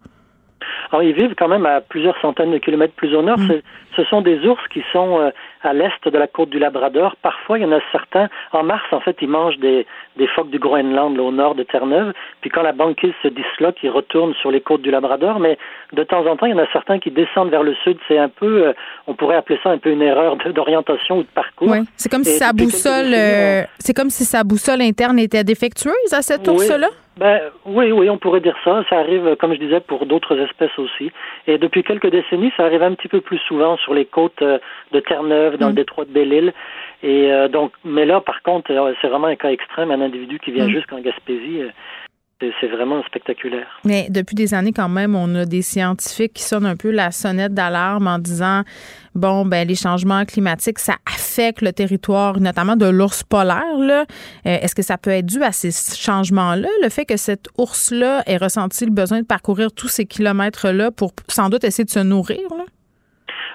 Alors, 0.91 1.03
ils 1.03 1.13
vivent 1.13 1.36
quand 1.38 1.49
même 1.49 1.65
à 1.65 1.82
plusieurs 1.82 2.19
centaines 2.21 2.51
de 2.51 2.57
kilomètres 2.57 2.93
plus 2.93 3.13
au 3.15 3.21
nord. 3.21 3.38
Mm. 3.38 3.61
Ce 3.97 4.03
sont 4.05 4.21
des 4.21 4.39
ours 4.45 4.61
qui 4.73 4.82
sont 4.93 5.19
euh, 5.19 5.30
à 5.62 5.74
l'est 5.74 6.07
de 6.07 6.18
la 6.18 6.28
côte 6.28 6.49
du 6.49 6.60
Labrador. 6.60 7.16
Parfois, 7.22 7.57
il 7.57 7.64
y 7.64 7.66
en 7.66 7.72
a 7.72 7.80
certains. 7.91 8.30
En 8.51 8.64
mars, 8.64 8.86
en 8.91 8.99
fait, 8.99 9.18
ils 9.22 9.28
mangent 9.28 9.57
des, 9.57 9.86
des 10.18 10.28
phoques 10.28 10.49
du 10.49 10.60
Groenland, 10.60 11.16
là, 11.16 11.24
au 11.24 11.32
nord 11.32 11.55
de 11.55 11.64
Terre-Neuve. 11.64 12.14
Puis 12.41 12.49
quand 12.49 12.62
la 12.62 12.72
banquise 12.72 13.14
se 13.22 13.28
disloque, 13.28 13.78
ils 13.84 13.89
retournent 13.89 14.34
sur 14.36 14.51
les 14.51 14.62
côtes 14.62 14.82
du 14.82 14.91
Labrador. 14.91 15.39
Mais 15.39 15.57
de 15.93 16.03
temps 16.03 16.26
en 16.26 16.36
temps, 16.38 16.45
il 16.45 16.51
y 16.51 16.55
en 16.55 16.64
a 16.64 16.72
certains 16.72 16.99
qui 16.99 17.12
descendent 17.12 17.49
vers 17.49 17.64
le 17.64 17.76
sud. 17.84 17.97
C'est 18.07 18.18
un 18.18 18.30
peu, 18.30 18.68
euh, 18.68 18.74
on 19.07 19.14
pourrait 19.14 19.36
appeler 19.36 19.60
ça 19.64 19.70
un 19.70 19.78
peu 19.78 19.89
une 19.89 20.01
erreur 20.01 20.38
d'orientation 20.38 21.20
ou 21.20 21.24
de 21.24 21.28
parcours. 21.28 21.70
Oui, 21.70 21.80
c'est 21.95 22.10
comme 22.10 22.24
si 22.24 22.38
sa 22.38 22.53
boussole, 22.53 23.14
euh, 23.14 23.64
c'est 23.80 23.93
comme 23.93 24.10
si 24.10 24.26
sa 24.26 24.43
boussole 24.43 24.82
interne 24.82 25.20
était 25.20 25.43
défectueuse 25.43 26.14
à 26.14 26.22
cet 26.22 26.47
ours-là? 26.47 26.89
Ben, 27.20 27.41
oui, 27.66 27.91
oui, 27.91 28.10
on 28.10 28.18
pourrait 28.18 28.39
dire 28.39 28.55
ça. 28.64 28.82
Ça 28.89 28.99
arrive, 28.99 29.36
comme 29.41 29.53
je 29.53 29.60
disais, 29.60 29.82
pour 29.82 30.05
d'autres 30.05 30.39
espèces 30.39 30.78
aussi. 30.80 31.12
Et 31.47 31.57
depuis 31.57 31.84
quelques 31.84 32.10
décennies, 32.10 32.53
ça 32.55 32.64
arrive 32.64 32.82
un 32.82 32.93
petit 32.93 33.10
peu 33.10 33.20
plus 33.20 33.39
souvent 33.39 33.76
sur 33.78 33.93
les 33.93 34.05
côtes 34.05 34.41
euh, 34.41 34.57
de 34.93 35.01
Terre-Neuve, 35.01 35.49
dans 35.58 35.68
le 35.68 35.74
mm. 35.74 35.76
détroit 35.76 36.06
de 36.06 36.12
Belle-Île. 36.12 36.54
Et 37.04 37.32
euh, 37.32 37.47
donc, 37.47 37.72
mais 37.84 38.06
là, 38.06 38.22
par 38.22 38.41
contre, 38.43 38.72
euh, 38.72 38.93
c'est 39.02 39.08
vraiment 39.08 39.28
un 39.28 39.36
cas 39.36 39.52
extrême, 39.52 39.91
un 39.91 40.02
individu 40.02 40.39
qui 40.39 40.52
vient 40.52 40.68
mm. 40.68 40.72
jusqu'en 40.72 41.00
Gaspésie. 41.00 41.62
C'est 42.62 42.68
vraiment 42.68 43.04
spectaculaire. 43.04 43.68
Mais 43.84 44.08
depuis 44.10 44.34
des 44.34 44.54
années, 44.54 44.72
quand 44.72 44.88
même, 44.88 45.14
on 45.14 45.36
a 45.36 45.43
des 45.43 45.62
scientifiques 45.62 46.34
qui 46.34 46.43
sonnent 46.43 46.66
un 46.66 46.78
peu 46.78 46.89
la 46.89 47.12
sonnette 47.12 47.54
d'alarme 47.54 48.08
en 48.08 48.18
disant 48.18 48.64
bon, 49.14 49.45
ben 49.45 49.68
les 49.68 49.76
changements 49.76 50.24
climatiques, 50.24 50.80
ça 50.80 50.95
affecte 51.06 51.62
le 51.62 51.74
territoire, 51.74 52.39
notamment 52.39 52.78
de 52.78 52.86
l'ours 52.86 53.24
polaire. 53.24 53.78
Là. 53.78 54.06
Euh, 54.45 54.58
est-ce 54.62 54.74
que 54.74 54.82
ça 54.82 54.97
peut 54.97 55.12
être 55.12 55.26
dû 55.26 55.43
à 55.43 55.52
ces 55.52 55.72
changements-là, 55.72 56.70
le 56.82 56.89
fait 56.89 57.06
que 57.06 57.18
cet 57.18 57.47
ours-là 57.58 58.24
ait 58.26 58.38
ressenti 58.38 58.86
le 58.86 58.91
besoin 58.91 59.20
de 59.22 59.26
parcourir 59.26 59.72
tous 59.74 59.89
ces 59.89 60.06
kilomètres-là 60.06 60.91
pour 60.91 61.12
sans 61.28 61.50
doute 61.50 61.64
essayer 61.64 61.86
de 61.86 61.89
se 61.89 62.00
nourrir? 62.00 62.39
Là? 62.58 62.64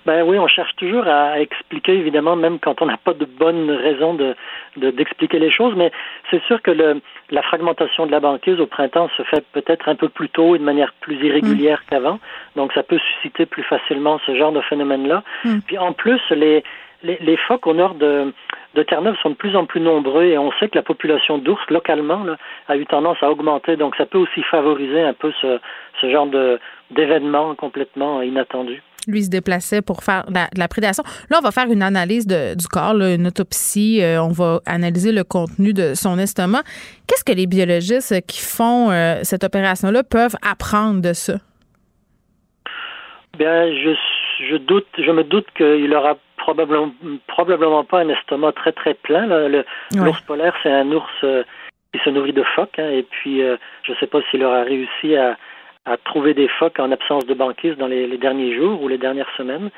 Ben 0.07 0.23
oui, 0.23 0.39
on 0.39 0.47
cherche 0.47 0.75
toujours 0.77 1.07
à 1.07 1.41
expliquer, 1.41 1.95
évidemment, 1.95 2.37
même 2.37 2.59
quand 2.59 2.83
on 2.83 2.87
n'a 2.87 2.99
pas 2.99 3.15
de 3.15 3.25
bonnes 3.25 3.71
raisons 3.71 4.15
de, 4.15 4.35
d'expliquer 4.77 5.39
les 5.39 5.51
choses, 5.51 5.75
mais 5.77 5.91
c'est 6.31 6.43
sûr 6.45 6.61
que 6.61 6.71
le, 6.71 7.01
la 7.31 7.43
fragmentation 7.43 8.05
de 8.07 8.13
la 8.13 8.21
banquise 8.21 8.61
au 8.61 8.67
printemps 8.67 9.09
se 9.17 9.23
fait 9.23 9.45
peut-être 9.53 9.89
un 9.89 9.95
peu 9.95 10.11
plus 10.11 10.29
tôt 10.29 10.57
et 10.57 10.59
de 10.59 10.65
manière 10.65 10.93
plus 11.01 11.17
irrégulière 11.25 11.83
mm. 11.87 11.91
qu'avant, 11.91 12.19
donc 12.55 12.73
ça 12.75 12.83
peut 12.83 12.99
susciter 12.99 13.47
plus 13.47 13.63
facilement 13.63 14.21
ce 14.27 14.35
genre 14.37 14.53
de 14.53 14.61
phénomène-là. 14.61 15.23
Mm. 15.45 15.59
Puis 15.67 15.79
en 15.79 15.93
plus, 15.93 16.21
les, 16.31 16.63
les, 17.03 17.17
les, 17.21 17.37
phoques 17.39 17.67
au 17.67 17.73
nord 17.73 17.95
de, 17.95 18.33
de 18.75 18.83
Terre-Neuve 18.83 19.17
sont 19.23 19.31
de 19.31 19.37
plus 19.37 19.57
en 19.57 19.65
plus 19.65 19.81
nombreux 19.81 20.25
et 20.25 20.37
on 20.37 20.53
sait 20.53 20.69
que 20.69 20.77
la 20.77 20.83
population 20.83 21.39
d'ours 21.39 21.65
localement 21.71 22.25
là, 22.25 22.37
a 22.69 22.77
eu 22.77 22.85
tendance 22.85 23.23
à 23.23 23.31
augmenter, 23.31 23.77
donc 23.77 23.97
ça 23.97 24.05
peut 24.05 24.19
aussi 24.19 24.43
favoriser 24.43 25.03
un 25.03 25.15
peu 25.15 25.33
ce, 25.41 25.59
ce 26.01 26.11
genre 26.11 26.27
de 26.27 26.59
d'événements 26.91 27.55
complètement 27.55 28.21
inattendus 28.21 28.83
lui 29.07 29.25
se 29.25 29.31
déplaçait 29.31 29.83
pour 29.83 30.03
faire 30.03 30.25
de 30.27 30.59
la, 30.59 30.69
prédation. 30.69 31.05
Là, 31.31 31.39
on 31.41 31.43
va 31.43 31.51
faire 31.51 31.71
une 31.71 31.83
analyse 31.83 32.27
du 32.27 32.69
corps, 32.69 32.95
une 33.01 33.27
autopsie. 33.27 34.03
Euh, 34.03 34.23
on 34.23 34.29
va 34.29 34.61
analyser 34.67 35.13
le 35.13 35.25
contenu 35.25 35.73
de 35.73 35.95
son 35.95 36.19
estomac. 36.19 36.63
Qu'est-ce 37.07 37.25
que 37.25 37.33
les 37.33 37.47
biologistes 37.47 38.27
qui 38.27 38.41
font 38.41 38.91
euh, 38.91 39.21
cette 39.23 39.45
opération-là 39.45 40.03
peuvent 40.03 40.37
apprendre 40.43 41.01
de 41.03 41.13
ça? 41.13 41.35
Bien, 43.39 43.67
je, 43.67 43.95
je 44.51 44.57
doute, 44.57 44.87
je 44.97 45.11
me 45.11 45.25
doute 45.25 45.47
qu'il 45.57 45.93
aura 45.95 46.17
probablement, 46.37 46.93
probablement 47.27 47.85
pas 47.85 48.01
un 48.01 48.09
estomac 48.09 48.53
très 48.53 48.73
très 48.73 48.95
plein. 48.95 49.27
L'ours 49.95 50.21
polaire, 50.23 50.55
c'est 50.63 50.71
un 50.71 50.91
ours 50.93 51.11
euh, 51.25 51.43
qui 51.93 52.01
se 52.05 52.11
nourrit 52.11 52.33
de 52.33 52.45
phoques, 52.55 52.79
hein, 52.79 52.91
et 52.91 53.03
puis 53.03 53.41
je 53.41 53.93
ne 53.93 53.97
sais 53.97 54.07
pas 54.07 54.21
s'il 54.31 54.43
aura 54.45 54.63
réussi 54.63 55.17
à 55.17 55.37
à 55.87 55.97
trouver 55.99 56.33
des 56.35 56.49
phoques 56.49 56.79
en 56.79 56.91
absence 56.93 57.27
de 57.27 57.35
banquise 57.35 57.77
dans 57.77 57.87
les, 57.87 58.17
derniers 58.17 58.55
jours 58.57 58.83
ou 58.83 58.89
les 58.89 58.99
dernières 58.99 59.31
semaines. 59.37 59.71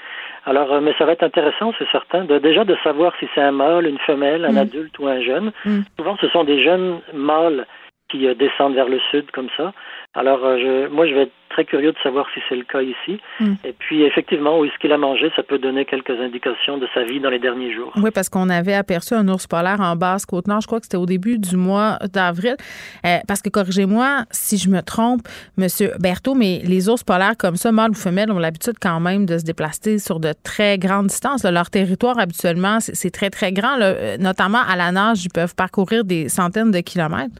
Alors, 0.44 0.72
euh, 0.72 0.80
mais 0.80 0.94
ça 0.98 1.04
va 1.04 1.12
être 1.12 1.24
intéressant, 1.24 1.72
c'est 1.78 1.90
certain, 1.90 2.24
de, 2.24 2.38
déjà 2.38 2.64
de 2.64 2.76
savoir 2.84 3.12
si 3.18 3.26
c'est 3.34 3.40
un 3.40 3.52
mâle, 3.52 3.86
une 3.86 3.98
femelle, 3.98 4.44
un 4.44 4.52
mm. 4.52 4.58
adulte 4.58 4.98
ou 4.98 5.08
un 5.08 5.20
jeune. 5.20 5.52
Mm. 5.64 5.80
Souvent, 5.98 6.16
ce 6.20 6.28
sont 6.28 6.44
des 6.44 6.62
jeunes 6.62 7.00
mâles 7.12 7.66
qui 8.08 8.26
euh, 8.26 8.34
descendent 8.34 8.74
vers 8.74 8.88
le 8.88 9.00
sud 9.10 9.30
comme 9.32 9.48
ça. 9.56 9.72
Alors, 10.16 10.42
euh, 10.44 10.56
je, 10.58 10.88
moi, 10.88 11.06
je 11.06 11.12
vais 11.12 11.22
être 11.24 11.32
très 11.50 11.66
curieux 11.66 11.92
de 11.92 11.98
savoir 12.02 12.26
si 12.32 12.40
c'est 12.48 12.56
le 12.56 12.64
cas 12.64 12.80
ici. 12.80 13.20
Hmm. 13.38 13.54
Et 13.64 13.72
puis, 13.72 14.02
effectivement, 14.02 14.58
où 14.58 14.64
est-ce 14.64 14.76
qu'il 14.78 14.90
a 14.92 14.98
mangé, 14.98 15.30
ça 15.36 15.42
peut 15.42 15.58
donner 15.58 15.84
quelques 15.84 16.18
indications 16.18 16.78
de 16.78 16.88
sa 16.94 17.04
vie 17.04 17.20
dans 17.20 17.28
les 17.28 17.38
derniers 17.38 17.72
jours. 17.74 17.92
Oui, 17.96 18.10
parce 18.10 18.30
qu'on 18.30 18.48
avait 18.48 18.74
aperçu 18.74 19.12
un 19.12 19.28
ours 19.28 19.46
polaire 19.46 19.80
en 19.80 19.94
basse 19.94 20.24
côte 20.24 20.48
nord. 20.48 20.62
Je 20.62 20.66
crois 20.66 20.80
que 20.80 20.86
c'était 20.86 20.96
au 20.96 21.04
début 21.04 21.38
du 21.38 21.56
mois 21.56 21.98
d'avril. 22.12 22.56
Euh, 23.04 23.18
parce 23.28 23.42
que, 23.42 23.50
corrigez-moi 23.50 24.24
si 24.30 24.56
je 24.56 24.70
me 24.70 24.80
trompe, 24.80 25.20
Monsieur 25.58 25.90
Berthaud, 26.00 26.34
mais 26.34 26.60
les 26.64 26.88
ours 26.88 27.04
polaires 27.04 27.36
comme 27.38 27.56
ça, 27.56 27.70
mâles 27.70 27.90
ou 27.90 27.94
femelles, 27.94 28.32
ont 28.32 28.38
l'habitude 28.38 28.76
quand 28.80 29.00
même 29.00 29.26
de 29.26 29.36
se 29.36 29.44
déplacer 29.44 29.98
sur 29.98 30.18
de 30.18 30.32
très 30.42 30.78
grandes 30.78 31.08
distances. 31.08 31.44
Leur 31.44 31.68
territoire, 31.68 32.18
habituellement, 32.18 32.78
c'est 32.80 33.10
très, 33.10 33.28
très 33.28 33.52
grand. 33.52 33.76
Notamment 34.18 34.62
à 34.66 34.76
la 34.76 34.92
nage, 34.92 35.24
ils 35.26 35.32
peuvent 35.32 35.54
parcourir 35.54 36.04
des 36.04 36.30
centaines 36.30 36.70
de 36.70 36.80
kilomètres. 36.80 37.36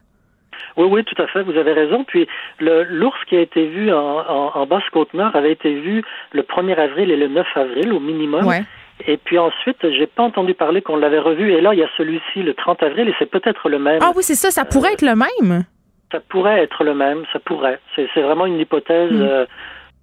Oui, 0.75 0.87
oui, 0.89 1.03
tout 1.03 1.21
à 1.21 1.27
fait, 1.27 1.43
vous 1.43 1.57
avez 1.57 1.73
raison. 1.73 2.03
Puis 2.03 2.27
l'ours 2.59 3.17
qui 3.27 3.35
a 3.35 3.41
été 3.41 3.65
vu 3.67 3.91
en, 3.91 4.51
en, 4.55 4.65
Basse-Côte-Nord 4.65 5.35
avait 5.35 5.51
été 5.51 5.73
vu 5.73 6.03
le 6.31 6.43
1er 6.43 6.75
avril 6.75 7.11
et 7.11 7.17
le 7.17 7.27
9 7.27 7.47
avril 7.55 7.93
au 7.93 7.99
minimum. 7.99 8.45
Ouais. 8.45 8.63
Et 9.05 9.17
puis 9.17 9.37
ensuite, 9.37 9.77
j'ai 9.81 10.07
pas 10.07 10.23
entendu 10.23 10.53
parler 10.53 10.81
qu'on 10.81 10.97
l'avait 10.97 11.19
revu. 11.19 11.53
Et 11.53 11.61
là, 11.61 11.73
il 11.73 11.79
y 11.79 11.83
a 11.83 11.89
celui-ci 11.97 12.41
le 12.41 12.53
30 12.53 12.81
avril 12.83 13.07
et 13.07 13.15
c'est 13.19 13.29
peut-être 13.29 13.69
le 13.69 13.79
même. 13.79 13.99
Ah 14.01 14.11
oui, 14.15 14.23
c'est 14.23 14.35
ça, 14.35 14.49
ça 14.49 14.65
pourrait 14.65 14.93
être 14.93 15.03
le 15.03 15.15
même? 15.15 15.65
Ça 16.11 16.19
pourrait 16.29 16.63
être 16.63 16.83
le 16.83 16.95
même, 16.95 17.23
ça 17.33 17.39
pourrait. 17.39 17.79
C'est 17.95 18.21
vraiment 18.21 18.45
une 18.45 18.59
hypothèse, 18.59 19.11
mm. 19.11 19.21
euh, 19.21 19.45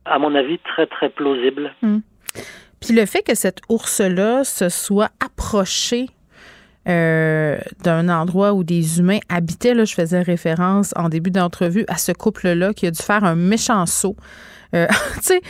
à 0.04 0.18
mon 0.18 0.34
avis, 0.34 0.58
très, 0.58 0.86
très 0.86 1.08
plausible. 1.08 1.72
Mm. 1.82 1.98
Puis 2.80 2.94
le 2.94 3.06
fait 3.06 3.22
que 3.22 3.34
cet 3.34 3.60
ours-là 3.68 4.44
se 4.44 4.68
soit 4.68 5.08
approché 5.24 6.06
euh, 6.88 7.58
d'un 7.82 8.08
endroit 8.08 8.52
où 8.52 8.64
des 8.64 8.98
humains 8.98 9.20
habitaient, 9.28 9.74
là, 9.74 9.84
je 9.84 9.94
faisais 9.94 10.20
référence 10.20 10.92
en 10.96 11.08
début 11.08 11.30
d'entrevue 11.30 11.84
à 11.88 11.96
ce 11.96 12.12
couple-là 12.12 12.74
qui 12.74 12.86
a 12.86 12.90
dû 12.90 13.02
faire 13.02 13.24
un 13.24 13.34
méchant 13.34 13.86
saut. 13.86 14.16
Euh, 14.74 14.86
tu 15.22 15.22
sais, 15.22 15.40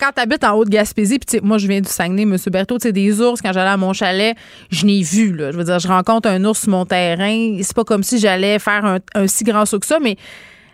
quand 0.00 0.10
tu 0.14 0.20
habites 0.20 0.44
en 0.44 0.54
Haute-Gaspésie, 0.54 1.18
puis 1.18 1.40
moi, 1.42 1.58
je 1.58 1.68
viens 1.68 1.80
du 1.80 1.88
Saguenay, 1.88 2.22
M. 2.22 2.36
Berthaud, 2.46 2.78
tu 2.78 2.88
sais, 2.88 2.92
des 2.92 3.20
ours, 3.20 3.40
quand 3.40 3.52
j'allais 3.52 3.70
à 3.70 3.76
mon 3.76 3.92
chalet, 3.92 4.36
je 4.70 4.86
n'ai 4.86 5.02
vu, 5.02 5.34
là. 5.34 5.52
Je 5.52 5.56
veux 5.56 5.64
dire, 5.64 5.78
je 5.78 5.88
rencontre 5.88 6.28
un 6.28 6.44
ours 6.44 6.60
sur 6.60 6.70
mon 6.70 6.86
terrain. 6.86 7.58
C'est 7.62 7.76
pas 7.76 7.84
comme 7.84 8.02
si 8.02 8.18
j'allais 8.18 8.58
faire 8.58 8.84
un, 8.84 8.98
un, 9.14 9.26
si 9.26 9.44
grand 9.44 9.66
saut 9.66 9.78
que 9.78 9.86
ça, 9.86 9.98
mais 10.00 10.16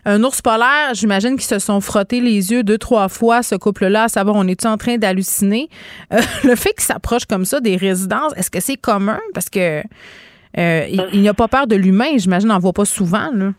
un 0.06 0.22
ours 0.22 0.40
polaire, 0.40 0.94
j'imagine 0.94 1.32
qu'ils 1.32 1.42
se 1.42 1.58
sont 1.58 1.80
frottés 1.80 2.20
les 2.20 2.52
yeux 2.52 2.62
deux, 2.62 2.78
trois 2.78 3.08
fois, 3.08 3.42
ce 3.42 3.56
couple-là, 3.56 4.04
à 4.04 4.08
savoir, 4.08 4.36
on 4.36 4.46
est-tu 4.46 4.66
en 4.68 4.76
train 4.76 4.96
d'halluciner? 4.98 5.68
Euh, 6.12 6.18
le 6.44 6.54
fait 6.54 6.70
qu'ils 6.70 6.82
s'approchent 6.82 7.26
comme 7.26 7.44
ça 7.44 7.60
des 7.60 7.76
résidences, 7.76 8.32
est-ce 8.36 8.50
que 8.50 8.60
c'est 8.60 8.76
commun? 8.76 9.18
Parce 9.34 9.50
que 9.50 9.82
euh, 10.58 10.86
il, 11.12 11.20
n'y 11.20 11.28
a 11.28 11.34
pas 11.34 11.48
peur 11.48 11.66
de 11.66 11.74
l'humain, 11.74 12.16
j'imagine, 12.16 12.50
on 12.50 12.54
n'en 12.54 12.60
voit 12.60 12.72
pas 12.72 12.84
souvent, 12.84 13.30
là. 13.34 13.50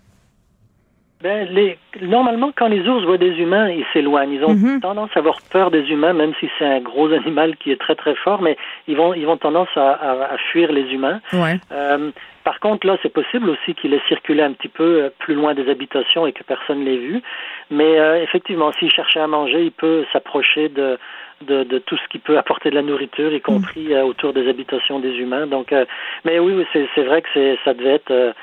Ben, 1.23 1.47
les, 1.49 1.79
normalement, 1.99 2.51
quand 2.55 2.67
les 2.67 2.87
ours 2.87 3.03
voient 3.03 3.17
des 3.17 3.35
humains, 3.39 3.69
ils 3.69 3.85
s'éloignent. 3.91 4.33
Ils 4.33 4.43
ont 4.43 4.53
mhm. 4.53 4.81
tendance 4.81 5.09
à 5.15 5.19
avoir 5.19 5.41
peur 5.51 5.71
des 5.71 5.81
humains, 5.89 6.13
même 6.13 6.33
si 6.39 6.47
c'est 6.59 6.65
un 6.65 6.79
gros 6.79 7.11
animal 7.11 7.57
qui 7.57 7.71
est 7.71 7.79
très 7.81 7.95
très 7.95 8.13
fort, 8.15 8.43
mais 8.43 8.55
ils 8.87 8.95
vont 8.95 9.15
ils 9.15 9.25
vont 9.25 9.35
tendance 9.35 9.69
à, 9.75 9.93
à, 9.93 10.37
fuir 10.51 10.71
les 10.71 10.83
humains. 10.93 11.19
Ouais. 11.33 11.59
Euh, 11.71 12.11
par 12.47 12.61
contre, 12.61 12.87
là, 12.87 12.95
c'est 13.03 13.11
possible 13.11 13.49
aussi 13.49 13.75
qu'il 13.75 13.93
ait 13.93 14.01
circulé 14.07 14.41
un 14.41 14.53
petit 14.53 14.69
peu 14.69 15.03
euh, 15.03 15.09
plus 15.19 15.33
loin 15.33 15.53
des 15.53 15.69
habitations 15.69 16.25
et 16.25 16.31
que 16.31 16.43
personne 16.43 16.85
l'ait 16.85 16.95
vu. 16.95 17.21
Mais 17.69 17.99
euh, 17.99 18.23
effectivement, 18.23 18.71
s'il 18.79 18.89
cherchait 18.89 19.19
à 19.19 19.27
manger, 19.27 19.65
il 19.65 19.73
peut 19.73 20.05
s'approcher 20.13 20.69
de, 20.69 20.97
de, 21.41 21.65
de, 21.65 21.77
tout 21.79 21.97
ce 21.97 22.07
qui 22.07 22.19
peut 22.19 22.37
apporter 22.37 22.69
de 22.69 22.75
la 22.75 22.83
nourriture, 22.83 23.33
y 23.33 23.41
compris 23.41 23.89
mhm. 23.89 24.03
autour 24.03 24.31
des 24.31 24.47
habitations 24.47 24.99
des 24.99 25.13
humains. 25.17 25.45
Donc, 25.45 25.75
mais 26.23 26.39
oui, 26.39 26.65
c'est 26.71 27.03
vrai 27.03 27.21
que 27.21 27.57
ça 27.65 27.73
devait 27.73 27.95
être 27.95 28.33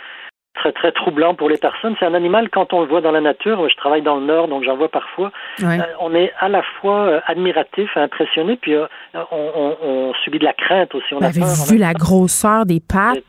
très 0.55 0.73
très 0.73 0.93
troublant 0.93 1.35
pour 1.35 1.49
les 1.49 1.59
personnes. 1.59 1.95
C'est 1.99 2.07
un 2.07 2.15
animal 2.15 2.49
quand 2.49 2.73
on 2.73 2.81
le 2.81 2.87
voit 2.87 3.01
dans 3.01 3.11
la 3.11 3.21
nature. 3.21 3.69
Je 3.69 3.77
travaille 3.77 4.03
dans 4.03 4.17
le 4.17 4.27
nord, 4.27 4.49
donc 4.49 4.65
j'en 4.65 4.77
vois 4.77 4.89
parfois. 4.89 5.33
Euh, 5.63 5.79
on 6.01 6.15
est 6.15 6.33
à 6.39 6.49
la 6.49 6.63
fois 6.81 7.07
euh, 7.07 7.21
admiratif, 7.27 7.97
impressionné, 7.97 8.57
puis 8.57 8.75
euh, 8.75 8.87
on, 9.15 9.77
on, 9.83 10.13
subit 10.25 10.39
de 10.39 10.45
la 10.45 10.53
crainte 10.53 10.95
aussi. 10.95 11.13
On 11.13 11.19
Vous 11.19 11.25
avez 11.25 11.43
vu 11.69 11.79
la 11.79 11.93
grosseur 11.93 12.67
des 12.67 12.81
pattes? 12.81 13.25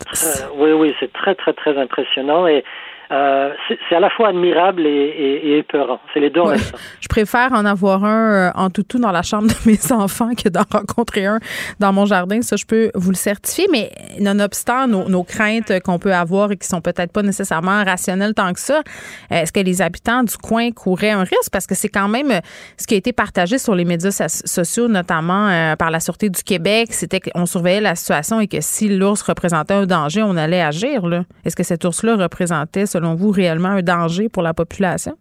Oui, 0.57 0.71
oui, 0.71 0.95
c'est 0.99 1.11
très 1.11 1.35
très 1.35 1.53
très 1.53 1.77
impressionnant 1.77 2.47
et 2.47 2.63
euh, 3.11 3.53
c'est 3.89 3.95
à 3.95 3.99
la 3.99 4.09
fois 4.09 4.29
admirable 4.29 4.85
et, 4.85 4.89
et, 4.89 5.47
et 5.49 5.57
épeurant. 5.59 5.99
C'est 6.13 6.19
les 6.19 6.29
deux 6.29 6.41
en 6.41 6.49
même 6.49 6.59
temps. 6.59 6.77
Je 6.99 7.07
préfère 7.07 7.51
en 7.53 7.65
avoir 7.65 8.03
un 8.03 8.49
euh, 8.49 8.51
en 8.55 8.69
toutou 8.69 8.99
dans 8.99 9.11
la 9.11 9.21
chambre 9.21 9.47
de 9.47 9.53
mes 9.65 9.91
enfants 9.91 10.31
que 10.35 10.49
d'en 10.49 10.63
rencontrer 10.71 11.25
un 11.25 11.39
dans 11.79 11.93
mon 11.93 12.05
jardin. 12.05 12.41
Ça, 12.41 12.55
je 12.55 12.65
peux 12.65 12.91
vous 12.95 13.11
le 13.11 13.15
certifier. 13.15 13.67
Mais 13.71 13.91
nonobstant 14.19 14.87
nos, 14.87 15.07
nos 15.09 15.23
craintes 15.23 15.79
qu'on 15.83 15.99
peut 15.99 16.13
avoir 16.13 16.51
et 16.51 16.57
qui 16.57 16.67
sont 16.67 16.81
peut-être 16.81 17.11
pas 17.11 17.21
nécessairement 17.21 17.83
rationnelles 17.83 18.33
tant 18.33 18.53
que 18.53 18.59
ça, 18.59 18.81
est-ce 19.29 19.51
que 19.51 19.59
les 19.59 19.81
habitants 19.81 20.23
du 20.23 20.37
coin 20.37 20.71
couraient 20.71 21.11
un 21.11 21.23
risque? 21.23 21.51
Parce 21.51 21.67
que 21.67 21.75
c'est 21.75 21.89
quand 21.89 22.07
même 22.07 22.41
ce 22.77 22.87
qui 22.87 22.95
a 22.95 22.97
été 22.97 23.13
partagé 23.13 23.57
sur 23.57 23.75
les 23.75 23.85
médias 23.85 24.11
sociaux, 24.27 24.87
notamment 24.87 25.47
euh, 25.49 25.75
par 25.75 25.91
la 25.91 25.99
Sûreté 25.99 26.29
du 26.29 26.43
Québec, 26.43 26.93
c'était 26.93 27.19
qu'on 27.19 27.45
surveillait 27.45 27.81
la 27.81 27.95
situation 27.95 28.39
et 28.39 28.47
que 28.47 28.61
si 28.61 28.89
l'ours 28.89 29.21
représentait 29.21 29.73
un 29.73 29.85
danger, 29.85 30.23
on 30.23 30.37
allait 30.37 30.61
agir. 30.61 31.03
Est-ce 31.43 31.55
que 31.55 31.63
cet 31.63 31.85
ours-là 31.85 32.15
représentait 32.15 32.85
selon 32.95 33.15
vous, 33.15 33.31
réellement 33.31 33.69
un 33.69 33.81
danger 33.81 34.29
pour 34.29 34.41
la 34.41 34.53
population? 34.53 35.15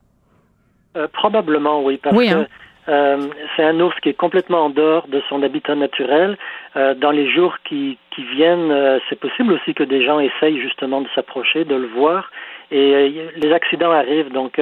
Euh, 0.96 1.08
probablement, 1.12 1.82
oui, 1.82 1.98
parce 2.00 2.16
que 2.16 2.32
hein? 2.32 2.46
euh, 2.88 3.26
c'est 3.56 3.64
un 3.64 3.80
ours 3.80 3.98
qui 4.00 4.10
est 4.10 4.20
complètement 4.26 4.66
en 4.66 4.70
dehors 4.70 5.08
de 5.08 5.20
son 5.28 5.42
habitat 5.42 5.74
naturel. 5.74 6.38
Euh, 6.76 6.94
dans 6.94 7.10
les 7.10 7.28
jours 7.28 7.56
qui, 7.68 7.98
qui 8.14 8.22
viennent, 8.36 8.72
c'est 9.08 9.18
possible 9.18 9.54
aussi 9.54 9.74
que 9.74 9.82
des 9.82 10.04
gens 10.04 10.20
essayent 10.20 10.60
justement 10.60 11.00
de 11.00 11.08
s'approcher, 11.16 11.64
de 11.64 11.74
le 11.74 11.88
voir. 11.88 12.30
Et 12.70 13.30
les 13.36 13.52
accidents 13.52 13.90
arrivent, 13.90 14.32
donc 14.32 14.60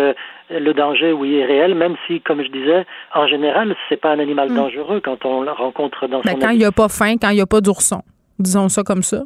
le 0.51 0.73
danger, 0.73 1.13
oui, 1.13 1.37
est 1.37 1.45
réel, 1.45 1.75
même 1.75 1.97
si, 2.07 2.21
comme 2.21 2.43
je 2.43 2.49
disais, 2.49 2.85
en 3.15 3.27
général, 3.27 3.75
c'est 3.89 4.01
pas 4.01 4.13
un 4.13 4.19
animal 4.19 4.51
hmm. 4.51 4.57
dangereux 4.57 5.01
quand 5.05 5.25
on 5.25 5.43
le 5.43 5.53
rencontre 5.53 6.09
dans 6.09 6.21
ben, 6.21 6.33
son 6.33 6.39
Quand 6.39 6.51
il 6.51 6.59
n'y 6.59 6.65
a 6.65 6.73
pas 6.73 6.89
faim, 6.89 7.15
quand 7.21 7.31
il 7.31 7.37
n'y 7.37 7.43
a 7.43 7.47
pas 7.47 7.61
d'ourson, 7.61 8.03
disons 8.39 8.69
ça 8.69 8.83
comme 8.83 9.03
ça. 9.03 9.23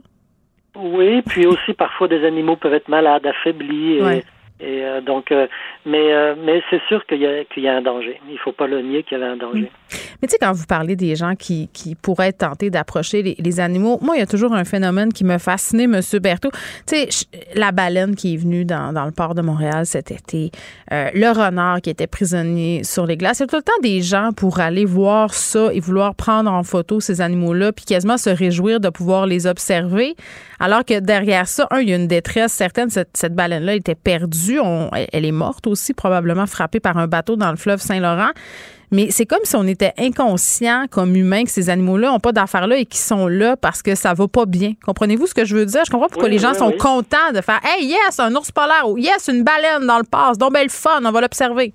Oui, 0.78 1.22
puis 1.22 1.46
aussi 1.46 1.72
parfois 1.74 2.08
des 2.08 2.24
animaux 2.24 2.56
peuvent 2.56 2.74
être 2.74 2.88
malades, 2.88 3.26
affaiblis. 3.26 3.98
Et, 3.98 4.24
euh, 4.62 5.02
donc, 5.02 5.32
euh, 5.32 5.46
mais 5.84 6.14
euh, 6.14 6.34
mais 6.42 6.62
c'est 6.70 6.80
sûr 6.88 7.04
qu'il 7.04 7.20
y 7.20 7.68
a 7.68 7.76
un 7.76 7.82
danger. 7.82 8.18
Il 8.30 8.38
faut 8.38 8.52
pas 8.52 8.66
le 8.66 8.80
nier 8.80 9.02
qu'il 9.02 9.18
y 9.18 9.22
avait 9.22 9.30
un 9.30 9.36
danger. 9.36 9.70
Mm. 9.70 9.96
Mais 10.22 10.28
tu 10.28 10.32
sais, 10.32 10.38
quand 10.40 10.52
vous 10.52 10.64
parlez 10.66 10.96
des 10.96 11.14
gens 11.14 11.34
qui, 11.34 11.68
qui 11.74 11.94
pourraient 11.94 12.32
tentés 12.32 12.70
d'approcher 12.70 13.22
les, 13.22 13.60
animaux, 13.60 13.98
moi, 14.00 14.16
il 14.16 14.20
y 14.20 14.22
a 14.22 14.26
toujours 14.26 14.54
un 14.54 14.64
phénomène 14.64 15.12
qui 15.12 15.24
me 15.24 15.36
fascinait, 15.36 15.86
Monsieur 15.86 16.20
Berthaud. 16.20 16.50
Tu 16.86 16.96
sais, 16.96 17.26
la 17.54 17.70
baleine 17.70 18.16
qui 18.16 18.34
est 18.34 18.36
venue 18.38 18.64
dans, 18.64 18.92
le 18.92 19.12
port 19.12 19.34
de 19.34 19.42
Montréal 19.42 19.84
cet 19.84 20.10
été, 20.10 20.50
le 20.90 21.30
renard 21.30 21.82
qui 21.82 21.90
était 21.90 22.06
prisonnier 22.06 22.82
sur 22.82 23.06
les 23.06 23.16
glaces. 23.16 23.40
Il 23.40 23.42
y 23.42 23.44
a 23.44 23.46
tout 23.46 23.56
le 23.56 23.62
temps 23.62 23.80
des 23.82 24.00
gens 24.00 24.30
pour 24.34 24.58
aller 24.58 24.86
voir 24.86 25.34
ça 25.34 25.68
et 25.72 25.80
vouloir 25.80 26.14
prendre 26.14 26.50
en 26.50 26.62
photo 26.62 26.98
ces 26.98 27.20
animaux-là, 27.20 27.72
puis 27.72 27.84
quasiment 27.84 28.16
se 28.16 28.30
réjouir 28.30 28.80
de 28.80 28.88
pouvoir 28.88 29.26
les 29.26 29.46
observer. 29.46 30.14
Alors 30.58 30.84
que 30.84 30.98
derrière 30.98 31.46
ça, 31.46 31.68
un, 31.70 31.80
il 31.80 31.90
y 31.90 31.92
a 31.92 31.96
une 31.96 32.08
détresse 32.08 32.52
certaine. 32.52 32.88
Cette 32.90 33.34
baleine-là 33.34 33.74
était 33.74 33.94
perdue 33.94 34.45
elle 34.54 35.24
est 35.24 35.32
morte 35.32 35.66
aussi, 35.66 35.94
probablement 35.94 36.46
frappée 36.46 36.80
par 36.80 36.96
un 36.98 37.06
bateau 37.06 37.36
dans 37.36 37.50
le 37.50 37.56
fleuve 37.56 37.80
Saint-Laurent. 37.80 38.30
Mais 38.92 39.10
c'est 39.10 39.26
comme 39.26 39.40
si 39.42 39.56
on 39.56 39.66
était 39.66 39.92
inconscient 39.98 40.86
comme 40.90 41.16
humain 41.16 41.44
que 41.44 41.50
ces 41.50 41.70
animaux-là 41.70 42.08
n'ont 42.08 42.20
pas 42.20 42.32
d'affaires 42.32 42.66
là 42.66 42.76
et 42.76 42.86
qui 42.86 42.98
sont 42.98 43.26
là 43.26 43.56
parce 43.56 43.82
que 43.82 43.94
ça 43.94 44.14
va 44.14 44.28
pas 44.28 44.46
bien. 44.46 44.74
Comprenez-vous 44.84 45.26
ce 45.26 45.34
que 45.34 45.44
je 45.44 45.56
veux 45.56 45.66
dire? 45.66 45.82
Je 45.84 45.90
comprends 45.90 46.08
pourquoi 46.08 46.28
les 46.28 46.38
gens 46.38 46.54
sont 46.54 46.70
contents 46.72 47.32
de 47.34 47.40
faire 47.40 47.60
Hey, 47.64 47.86
yes, 47.86 48.20
un 48.20 48.34
ours 48.34 48.52
polaire 48.52 48.88
ou 48.88 48.96
yes, 48.96 49.28
une 49.28 49.42
baleine 49.42 49.86
dans 49.86 49.98
le 49.98 50.04
passe. 50.04 50.38
Donc, 50.38 50.52
belle 50.52 50.70
fun, 50.70 51.00
on 51.04 51.10
va 51.10 51.20
l'observer. 51.20 51.74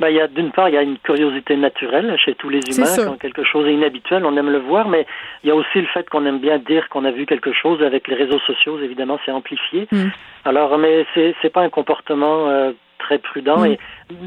Ben, 0.00 0.08
il 0.08 0.16
y 0.16 0.20
a 0.20 0.26
d'une 0.26 0.50
part, 0.50 0.68
il 0.68 0.74
y 0.74 0.78
a 0.78 0.82
une 0.82 0.98
curiosité 0.98 1.56
naturelle 1.56 2.16
chez 2.18 2.34
tous 2.34 2.48
les 2.48 2.60
humains. 2.68 2.96
Quand 3.06 3.18
quelque 3.18 3.44
chose 3.44 3.66
est 3.66 3.74
inhabituel, 3.74 4.24
on 4.24 4.36
aime 4.36 4.50
le 4.50 4.58
voir, 4.58 4.88
mais 4.88 5.06
il 5.42 5.48
y 5.48 5.50
a 5.52 5.54
aussi 5.54 5.80
le 5.80 5.86
fait 5.86 6.08
qu'on 6.10 6.26
aime 6.26 6.40
bien 6.40 6.58
dire 6.58 6.88
qu'on 6.88 7.04
a 7.04 7.10
vu 7.10 7.26
quelque 7.26 7.52
chose 7.52 7.82
avec 7.82 8.08
les 8.08 8.16
réseaux 8.16 8.40
sociaux. 8.40 8.78
Évidemment, 8.80 9.18
c'est 9.24 9.32
amplifié. 9.32 9.86
Mm. 9.92 10.08
Alors, 10.44 10.76
mais 10.78 11.06
c'est 11.14 11.34
c'est 11.40 11.50
pas 11.50 11.62
un 11.62 11.70
comportement 11.70 12.48
euh, 12.48 12.72
très 12.98 13.18
prudent. 13.18 13.58
Mm. 13.58 13.66
Et 13.66 13.78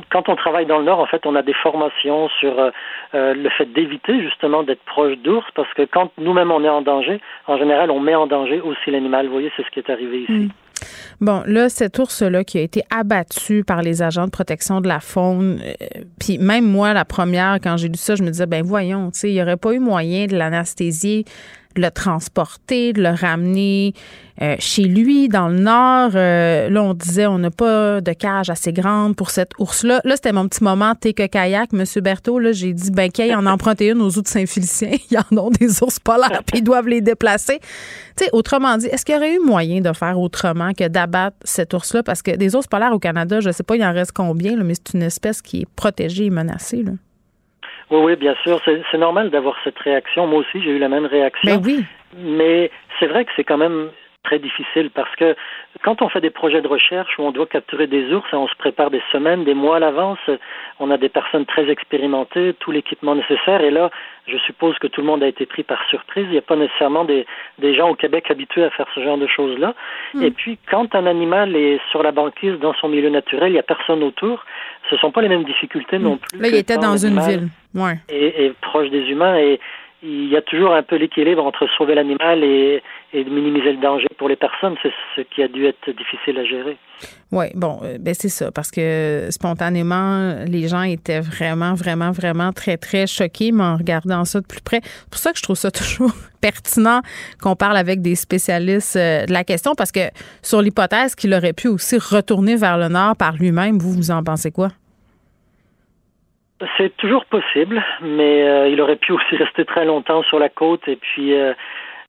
quand 0.10 0.30
on 0.30 0.36
travaille 0.36 0.66
dans 0.66 0.80
le 0.80 0.86
Nord, 0.86 1.00
en 1.00 1.06
fait, 1.06 1.26
on 1.26 1.36
a 1.36 1.42
des 1.42 1.54
formations 1.54 2.30
sur 2.40 2.58
euh, 2.60 2.70
euh, 3.16 3.34
le 3.34 3.50
fait 3.50 3.66
d'éviter 3.66 4.22
justement 4.22 4.64
d'être 4.64 4.84
proche 4.86 5.18
d'ours, 5.18 5.48
parce 5.54 5.72
que 5.74 5.84
quand 5.84 6.12
nous-mêmes 6.18 6.52
on 6.52 6.64
est 6.64 6.70
en 6.70 6.82
danger, 6.82 7.20
en 7.48 7.58
général, 7.58 7.92
on 7.92 8.00
met 8.00 8.16
en 8.16 8.28
danger 8.28 8.62
aussi 8.62 8.92
l'animal. 8.92 9.26
Vous 9.26 9.34
voyez, 9.34 9.52
c'est 9.58 9.66
ce 9.66 9.72
qui 9.72 9.80
est 9.80 9.90
arrivé 9.90 10.22
ici. 10.22 10.32
Mm. 10.32 10.50
Bon, 11.20 11.42
là, 11.48 11.68
cet 11.68 11.98
ours-là 11.98 12.44
qui 12.44 12.60
a 12.60 12.62
été 12.62 12.84
abattu 12.92 13.64
par 13.64 13.82
les 13.82 14.04
agents 14.04 14.26
de 14.26 14.32
protection 14.32 14.82
de 14.82 14.88
la 14.88 15.00
faune, 15.00 15.60
euh, 15.64 16.04
puis 16.20 16.38
même 16.38 16.66
moi, 16.66 16.94
la 16.94 17.06
première, 17.06 17.58
quand 17.62 17.76
j'ai 17.78 17.88
lu 17.88 17.98
ça, 17.98 18.16
je 18.16 18.22
me 18.22 18.30
disais, 18.30 18.46
ben 18.46 18.64
voyons, 18.64 19.10
tu 19.10 19.28
il 19.28 19.34
n'y 19.34 19.42
aurait 19.42 19.58
pas 19.58 19.74
eu 19.74 19.80
moyen 19.80 20.28
de 20.28 20.38
l'anesthésier 20.38 21.26
le 21.82 21.92
transporter, 21.92 22.94
de 22.94 23.02
le 23.02 23.10
ramener 23.10 23.94
euh, 24.42 24.56
chez 24.60 24.84
lui 24.84 25.30
dans 25.30 25.48
le 25.48 25.58
nord. 25.58 26.12
Euh, 26.14 26.70
là, 26.70 26.84
on 26.84 26.94
disait 26.94 27.26
on 27.26 27.40
n'a 27.40 27.50
pas 27.50 28.02
de 28.02 28.14
cage 28.14 28.50
assez 28.50 28.72
grande 28.72 29.16
pour 29.16 29.32
cet 29.32 29.52
ours-là. 29.58 30.00
Là, 30.04 30.16
c'était 30.16 30.32
mon 30.32 30.48
petit 30.48 30.64
moment 30.64 30.94
take 30.94 31.28
kayak, 31.28 31.74
Monsieur 31.74 32.02
Berthaud. 32.02 32.40
Là, 32.40 32.52
j'ai 32.52 32.74
dit 32.74 32.92
ben 32.92 33.12
qu'il 33.12 33.34
en 33.36 33.46
emprunté 33.48 33.90
une 33.90 34.02
aux 34.02 34.18
autres 34.18 34.30
Saint-Félicien. 34.30 34.92
Ils 35.12 35.18
en 35.18 35.38
ont 35.38 35.50
des 35.50 35.82
ours 35.82 36.00
polaires 36.00 36.44
puis 36.46 36.60
ils 36.60 36.64
doivent 36.64 36.88
les 36.88 37.02
déplacer. 37.02 37.60
Tu 38.16 38.26
sais, 38.26 38.30
autrement 38.34 38.78
dit, 38.78 38.88
est-ce 38.88 39.06
qu'il 39.06 39.16
y 39.16 39.18
aurait 39.18 39.36
eu 39.36 39.40
moyen 39.40 39.82
de 39.82 39.92
faire 39.94 40.20
autrement 40.20 40.74
que 40.74 40.88
d'abattre 40.88 41.38
cet 41.44 41.74
ours-là? 41.74 42.04
Parce 42.04 42.22
que 42.22 42.36
des 42.36 42.56
ours 42.56 42.68
polaires 42.68 42.94
au 42.94 43.00
Canada, 43.00 43.40
je 43.40 43.52
sais 43.52 43.64
pas, 43.64 43.76
il 43.76 43.84
en 43.84 43.94
reste 43.94 44.12
combien, 44.12 44.56
mais 44.58 44.74
c'est 44.76 44.94
une 44.94 45.04
espèce 45.04 45.42
qui 45.42 45.62
est 45.62 45.68
protégée 45.76 46.26
et 46.26 46.30
menacée. 46.30 46.84
Là. 46.84 46.92
Oui, 47.90 48.00
oui, 48.04 48.16
bien 48.16 48.36
sûr. 48.44 48.62
C'est 48.66 48.98
normal 48.98 49.30
d'avoir 49.30 49.56
cette 49.64 49.80
réaction. 49.80 50.28
Moi 50.28 50.40
aussi, 50.40 50.62
j'ai 50.62 50.72
eu 50.72 50.80
la 50.80 50.90
même 50.90 51.06
réaction. 51.06 51.52
Mais 51.52 51.58
ben 51.58 51.66
oui. 51.66 51.86
Mais 52.18 52.72
c'est 53.00 53.08
vrai 53.08 53.26
que 53.26 53.32
c'est 53.36 53.44
quand 53.44 53.58
même 53.58 53.90
très 54.28 54.40
difficile 54.40 54.90
parce 54.94 55.16
que 55.16 55.36
quand 55.84 56.02
on 56.02 56.10
fait 56.10 56.20
des 56.20 56.30
projets 56.30 56.62
de 56.62 56.68
recherche 56.68 57.18
où 57.18 57.22
on 57.22 57.32
doit 57.32 57.46
capturer 57.46 57.88
des 57.88 58.14
ours, 58.14 58.28
on 58.34 58.48
se 58.48 58.56
prépare 58.56 58.92
des 58.92 59.02
semaines, 59.12 59.46
des 59.46 59.54
mois 59.54 59.78
à 59.78 59.80
l'avance, 59.80 60.20
on 60.80 60.92
a 60.92 60.98
des 60.98 61.08
personnes 61.08 61.46
très 61.46 61.70
expérimentées, 61.70 62.54
tout 62.60 62.72
l'équipement 62.72 63.16
nécessaire, 63.16 63.62
et 63.62 63.72
là, 63.72 63.90
je 64.28 64.38
suppose 64.40 64.78
que 64.80 64.88
tout 64.88 65.00
le 65.00 65.08
monde 65.08 65.24
a 65.24 65.28
été 65.28 65.46
pris 65.46 65.64
par 65.64 65.80
surprise. 65.90 66.26
Il 66.28 66.32
n'y 66.32 66.38
a 66.38 66.42
pas 66.42 66.58
nécessairement 66.58 67.06
des, 67.06 67.26
des 67.60 67.74
gens 67.74 67.90
au 67.90 67.96
Québec 67.96 68.30
habitués 68.30 68.66
à 68.66 68.70
faire 68.72 68.88
ce 68.94 69.02
genre 69.02 69.18
de 69.18 69.28
choses-là. 69.28 69.74
Hmm. 70.14 70.24
Et 70.24 70.32
puis, 70.32 70.60
quand 70.70 70.94
un 70.94 71.06
animal 71.06 71.56
est 71.56 71.80
sur 71.92 72.04
la 72.04 72.12
banquise 72.12 72.60
dans 72.60 72.74
son 72.74 72.90
milieu 72.90 73.10
naturel, 73.10 73.52
il 73.52 73.54
n'y 73.54 73.60
a 73.60 73.64
personne 73.64 74.04
autour, 74.04 74.44
ce 74.90 74.98
sont 74.98 75.12
pas 75.12 75.22
les 75.22 75.30
mêmes 75.30 75.44
difficultés 75.44 76.00
non 76.00 76.16
hmm. 76.16 76.20
plus. 76.20 76.40
Là, 76.40 76.48
il 76.50 76.56
était 76.56 76.78
dans 76.78 76.98
une 76.98 77.20
ville. 77.20 77.50
Ouais. 77.74 78.00
Et, 78.10 78.46
et 78.46 78.54
proche 78.62 78.90
des 78.90 79.04
humains. 79.10 79.38
Et 79.38 79.60
il 80.04 80.30
y 80.30 80.38
a 80.38 80.42
toujours 80.44 80.74
un 80.74 80.84
peu 80.84 80.96
l'équilibre 80.96 81.44
entre 81.44 81.68
sauver 81.76 81.96
l'animal 81.96 82.44
et, 82.44 82.84
et 83.14 83.24
minimiser 83.24 83.72
le 83.72 83.82
danger 83.82 84.08
pour 84.18 84.30
les 84.30 84.36
personnes. 84.36 84.76
C'est 84.84 84.92
ce 85.16 85.22
qui 85.22 85.42
a 85.42 85.48
dû 85.48 85.66
être 85.66 85.90
difficile 85.90 86.38
à 86.38 86.46
gérer. 86.46 86.78
Oui, 87.32 87.46
bon, 87.56 87.80
euh, 87.84 87.98
ben 88.00 88.14
c'est 88.14 88.30
ça, 88.30 88.52
parce 88.52 88.70
que 88.70 89.28
spontanément, 89.32 90.36
les 90.48 90.68
gens 90.68 90.84
étaient 90.84 91.20
vraiment, 91.20 91.74
vraiment, 91.74 92.12
vraiment 92.12 92.54
très, 92.54 92.78
très 92.78 93.08
choqués, 93.08 93.52
mais 93.52 93.64
en 93.64 93.76
regardant 93.76 94.24
ça 94.26 94.40
de 94.40 94.46
plus 94.46 94.62
près. 94.62 94.82
C'est 94.84 95.10
pour 95.10 95.20
ça 95.20 95.32
que 95.32 95.40
je 95.40 95.44
trouve 95.44 95.56
ça 95.56 95.72
toujours 95.72 96.14
pertinent 96.42 97.02
qu'on 97.42 97.56
parle 97.56 97.78
avec 97.78 98.02
des 98.02 98.16
spécialistes 98.16 98.96
euh, 98.96 99.26
de 99.26 99.34
la 99.34 99.44
question, 99.44 99.74
parce 99.76 99.92
que 99.92 100.12
sur 100.44 100.62
l'hypothèse 100.62 101.16
qu'il 101.16 101.34
aurait 101.34 101.54
pu 101.54 101.68
aussi 101.68 101.98
retourner 101.98 102.56
vers 102.56 102.78
le 102.78 102.88
nord 102.88 103.16
par 103.16 103.36
lui-même, 103.36 103.80
vous, 103.80 103.94
vous 103.94 104.12
en 104.12 104.24
pensez 104.24 104.52
quoi? 104.52 104.70
C'est 106.78 106.96
toujours 106.98 107.26
possible, 107.26 107.84
mais 108.02 108.48
euh, 108.48 108.68
il 108.68 108.82
aurait 108.82 108.96
pu 108.96 109.12
aussi 109.12 109.36
rester 109.38 109.66
très 109.66 109.86
longtemps 109.86 110.24
sur 110.24 110.40
la 110.40 110.50
côte 110.50 110.88
et 110.88 110.96
puis 110.96 111.34
euh, 111.34 111.54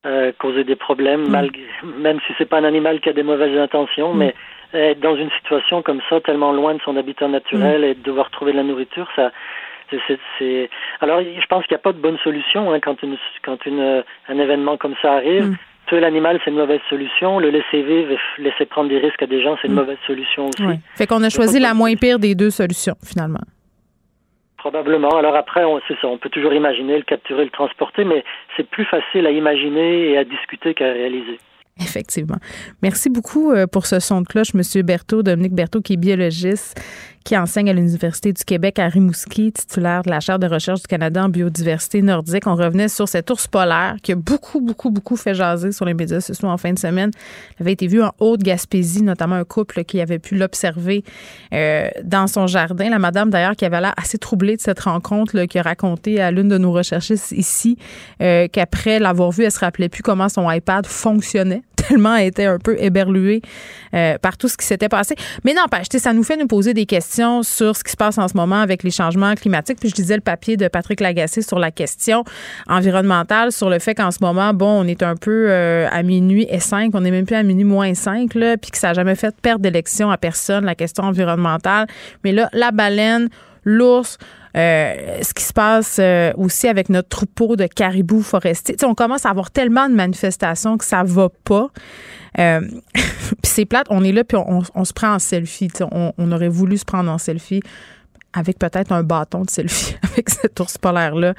euh, 0.07 0.33
causer 0.39 0.65
des 0.65 0.77
problèmes, 0.77 1.25
mm. 1.25 1.31
malgré, 1.31 1.63
même 1.99 2.19
si 2.27 2.33
c'est 2.39 2.49
pas 2.49 2.59
un 2.59 2.65
animal 2.65 3.01
qui 3.01 3.11
a 3.11 3.13
des 3.13 3.23
mauvaises 3.23 3.57
intentions, 3.59 4.15
mm. 4.15 4.19
mais 4.19 4.35
être 4.73 5.01
dans 5.01 5.17
une 5.17 5.31
situation 5.33 5.83
comme 5.83 6.01
ça, 6.09 6.21
tellement 6.21 6.53
loin 6.53 6.75
de 6.75 6.81
son 6.81 6.97
habitat 6.97 7.29
naturel 7.29 7.83
mm. 7.83 7.85
et 7.85 7.95
devoir 7.95 8.31
trouver 8.31 8.53
de 8.53 8.57
la 8.57 8.63
nourriture, 8.63 9.09
ça, 9.17 9.31
c'est, 10.39 10.71
alors 11.01 11.21
je 11.21 11.47
pense 11.47 11.65
qu'il 11.65 11.75
n'y 11.75 11.81
a 11.81 11.83
pas 11.83 11.93
de 11.93 11.99
bonne 11.99 12.19
solution 12.19 12.73
hein, 12.73 12.79
quand 12.79 13.03
une 13.03 13.17
quand 13.43 13.65
une 13.65 14.05
un 14.29 14.39
événement 14.39 14.77
comme 14.77 14.95
ça 15.01 15.15
arrive. 15.15 15.57
Tuer 15.87 16.01
l'animal, 16.01 16.39
c'est 16.45 16.51
une 16.51 16.59
mauvaise 16.59 16.83
solution. 16.91 17.39
Le 17.39 17.49
laisser 17.49 17.81
vivre 17.81 18.13
et 18.13 18.19
laisser 18.43 18.67
prendre 18.67 18.91
des 18.91 18.99
risques 18.99 19.23
à 19.23 19.27
des 19.27 19.43
gens, 19.43 19.57
c'est 19.63 19.69
une 19.69 19.75
mauvaise 19.75 19.97
solution 20.07 20.49
aussi. 20.49 20.79
Fait 20.95 21.07
qu'on 21.07 21.23
a 21.23 21.31
choisi 21.31 21.59
la 21.59 21.73
moins 21.73 21.95
pire 21.95 22.19
des 22.19 22.35
deux 22.35 22.51
solutions, 22.51 22.97
finalement. 23.03 23.41
Probablement. 24.59 25.17
Alors 25.17 25.37
après, 25.37 25.63
c'est 25.87 25.95
ça, 26.01 26.09
on 26.09 26.19
peut 26.19 26.31
toujours 26.31 26.53
imaginer 26.53 26.97
le 26.97 27.05
capturer, 27.05 27.45
le 27.45 27.51
transporter, 27.51 28.05
mais 28.05 28.25
c'est 28.57 28.69
plus 28.69 28.85
facile 28.85 29.27
à 29.27 29.31
imaginer 29.31 30.11
et 30.11 30.19
à 30.19 30.25
discuter 30.25 30.75
qu'à 30.75 30.93
réaliser. 30.93 31.39
Effectivement. 31.81 32.39
Merci 32.83 33.09
beaucoup 33.09 33.53
euh, 33.53 33.67
pour 33.69 33.87
ce 33.87 34.01
son 34.01 34.23
de 34.23 34.27
cloche, 34.27 34.55
Monsieur 34.55 34.83
Berthaud, 34.83 35.23
Dominique 35.23 35.55
Berthaud, 35.55 35.81
qui 35.81 35.93
est 35.93 35.97
biologiste, 35.97 36.81
qui 37.25 37.37
enseigne 37.37 37.71
à 37.71 37.73
l'Université 37.73 38.33
du 38.33 38.45
Québec 38.45 38.79
à 38.79 38.89
Rimouski, 38.89 39.53
titulaire 39.53 40.03
de 40.03 40.11
la 40.11 40.21
chaire 40.21 40.39
de 40.39 40.47
recherche 40.47 40.81
du 40.81 40.87
Canada 40.87 41.25
en 41.25 41.29
biodiversité 41.29 42.03
nordique. 42.03 42.47
On 42.47 42.55
revenait 42.55 42.89
sur 42.89 43.09
cet 43.09 43.31
ours 43.31 43.47
polaire 43.47 43.97
qui 44.03 44.13
a 44.13 44.15
beaucoup, 44.17 44.61
beaucoup, 44.61 44.91
beaucoup 44.91 45.17
fait 45.17 45.35
jaser 45.35 45.73
sur 45.73 45.85
les 45.85 45.95
médias 45.95 46.21
sociaux 46.21 46.49
en 46.49 46.57
fin 46.57 46.73
de 46.73 46.79
semaine. 46.79 47.11
Il 47.59 47.63
avait 47.63 47.73
été 47.73 47.87
vu 47.87 48.03
en 48.03 48.13
Haute-Gaspésie, 48.19 49.03
notamment 49.03 49.37
un 49.37 49.45
couple 49.45 49.85
qui 49.85 50.01
avait 50.01 50.19
pu 50.19 50.37
l'observer 50.37 51.05
euh, 51.53 51.89
dans 52.03 52.27
son 52.27 52.47
jardin. 52.47 52.91
La 52.91 52.99
madame, 52.99 53.31
d'ailleurs, 53.31 53.57
qui 53.57 53.65
avait 53.65 53.81
l'air 53.81 53.95
assez 53.97 54.19
troublée 54.19 54.57
de 54.57 54.61
cette 54.61 54.81
rencontre, 54.81 55.45
qui 55.45 55.59
a 55.59 55.63
raconté 55.63 56.21
à 56.21 56.31
l'une 56.31 56.49
de 56.49 56.59
nos 56.59 56.73
recherchistes 56.73 57.33
ici 57.33 57.77
euh, 58.23 58.49
qu'après 58.51 58.99
l'avoir 58.99 59.31
vu, 59.31 59.45
elle 59.45 59.53
se 59.53 59.61
rappelait 59.61 59.89
plus 59.89 60.03
comment 60.03 60.29
son 60.29 60.51
iPad 60.51 60.87
fonctionnait 60.87 61.63
tellement 61.89 62.17
elle 62.17 62.29
était 62.29 62.45
un 62.45 62.59
peu 62.59 62.77
éberluée 62.79 63.41
euh, 63.95 64.19
par 64.19 64.37
tout 64.37 64.49
ce 64.49 64.57
qui 64.57 64.67
s'était 64.67 64.89
passé. 64.89 65.15
Mais 65.45 65.55
n'empêche, 65.55 65.87
ça 65.91 66.13
nous 66.13 66.23
fait 66.23 66.37
nous 66.37 66.47
poser 66.47 66.75
des 66.75 66.87
questions 66.87 67.08
sur 67.09 67.77
ce 67.77 67.85
qui 67.85 67.91
se 67.91 67.97
passe 67.97 68.19
en 68.19 68.29
ce 68.29 68.37
moment 68.37 68.61
avec 68.61 68.83
les 68.83 68.91
changements 68.91 69.35
climatiques. 69.35 69.79
Puis 69.81 69.89
je 69.89 69.95
disais 69.95 70.15
le 70.15 70.21
papier 70.21 70.57
de 70.57 70.69
Patrick 70.69 71.01
Lagacé 71.01 71.43
sur 71.43 71.59
la 71.59 71.71
question 71.71 72.25
environnementale, 72.69 73.53
sur 73.53 73.71
le 73.71 73.79
fait 73.79 73.95
qu'en 73.95 74.11
ce 74.11 74.19
moment, 74.21 74.53
bon, 74.55 74.83
on 74.83 74.85
est 74.85 75.03
un 75.03 75.17
peu 75.17 75.47
euh, 75.49 75.89
à 75.91 76.03
minuit 76.03 76.47
et 76.51 76.61
5, 76.61 76.91
on 76.95 77.01
n'est 77.01 77.11
même 77.11 77.27
plus 77.27 77.37
à 77.37 77.43
minuit 77.43 77.65
moins 77.65 77.95
5, 77.95 78.35
là, 78.35 78.57
puis 78.57 78.71
que 78.71 78.79
ça 78.79 78.89
n'a 78.89 78.95
jamais 78.95 79.15
fait 79.15 79.35
perdre 79.41 79.63
d'élection 79.63 80.11
à 80.11 80.17
personne, 80.17 80.65
la 80.65 80.75
question 80.75 81.05
environnementale. 81.05 81.87
Mais 82.25 82.33
là, 82.33 82.49
la 82.53 82.71
baleine, 82.71 83.29
l'ours, 83.65 84.19
euh, 84.57 85.19
ce 85.23 85.35
qui 85.35 85.45
se 85.45 85.53
passe 85.53 86.01
aussi 86.37 86.69
avec 86.69 86.89
notre 86.89 87.09
troupeau 87.09 87.57
de 87.57 87.67
caribous 87.67 88.23
forestiers. 88.23 88.77
on 88.85 88.95
commence 88.95 89.27
à 89.27 89.31
avoir 89.31 89.51
tellement 89.51 89.89
de 89.89 89.95
manifestations 89.95 90.79
que 90.79 90.85
ça 90.85 91.03
va 91.05 91.29
pas. 91.45 91.69
Euh, 92.39 92.61
puis 92.95 93.37
c'est 93.43 93.65
plate, 93.65 93.87
on 93.91 94.05
est 94.05 94.13
là, 94.13 94.25
puis 94.25 94.37
on, 94.39 94.85
se 94.85 94.93
prend 94.93 95.15
en 95.15 95.19
selfie. 95.19 95.69
On, 95.81 96.13
on, 96.17 96.33
aurait 96.33 96.49
voulu 96.49 96.79
se 96.79 96.85
prendre 96.85 97.11
en 97.11 97.19
selfie 97.19 97.63
avec 98.33 98.59
peut-être 98.59 98.93
un 98.93 99.03
bâton 99.03 99.43
de 99.43 99.51
selfie 99.51 99.97
avec 100.13 100.29
cet 100.29 100.61
ours 100.61 100.77
polaire-là 100.79 101.35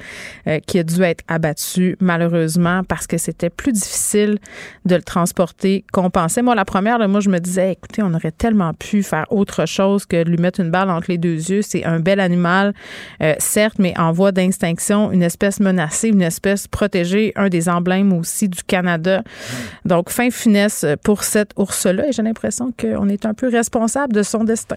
euh, 0.46 0.58
qui 0.66 0.78
a 0.78 0.82
dû 0.82 1.02
être 1.02 1.22
abattu 1.28 1.96
malheureusement 2.00 2.82
parce 2.84 3.06
que 3.06 3.16
c'était 3.16 3.50
plus 3.50 3.72
difficile 3.72 4.38
de 4.84 4.96
le 4.96 5.02
transporter 5.02 5.84
qu'on 5.92 6.10
pensait. 6.10 6.42
Moi, 6.42 6.54
la 6.54 6.64
première, 6.64 6.98
moi, 7.08 7.20
je 7.20 7.30
me 7.30 7.38
disais, 7.38 7.72
écoutez, 7.72 8.02
on 8.02 8.12
aurait 8.12 8.32
tellement 8.32 8.74
pu 8.74 9.02
faire 9.02 9.26
autre 9.30 9.66
chose 9.66 10.04
que 10.06 10.22
de 10.22 10.30
lui 10.30 10.38
mettre 10.38 10.60
une 10.60 10.70
balle 10.70 10.90
entre 10.90 11.06
les 11.10 11.18
deux 11.18 11.50
yeux. 11.50 11.62
C'est 11.62 11.84
un 11.84 12.00
bel 12.00 12.20
animal, 12.20 12.74
euh, 13.22 13.34
certes, 13.38 13.78
mais 13.78 13.96
en 13.98 14.12
voie 14.12 14.32
d'extinction, 14.32 15.12
une 15.12 15.22
espèce 15.22 15.60
menacée, 15.60 16.08
une 16.08 16.22
espèce 16.22 16.66
protégée, 16.66 17.32
un 17.36 17.48
des 17.48 17.68
emblèmes 17.68 18.12
aussi 18.12 18.48
du 18.48 18.62
Canada. 18.64 19.22
Donc, 19.84 20.10
fin 20.10 20.30
finesse 20.30 20.84
pour 21.04 21.22
cet 21.22 21.52
ours-là 21.56 22.08
et 22.08 22.12
j'ai 22.12 22.22
l'impression 22.22 22.72
qu'on 22.78 23.08
est 23.08 23.26
un 23.26 23.34
peu 23.34 23.48
responsable 23.48 24.12
de 24.12 24.22
son 24.22 24.44
destin. 24.44 24.76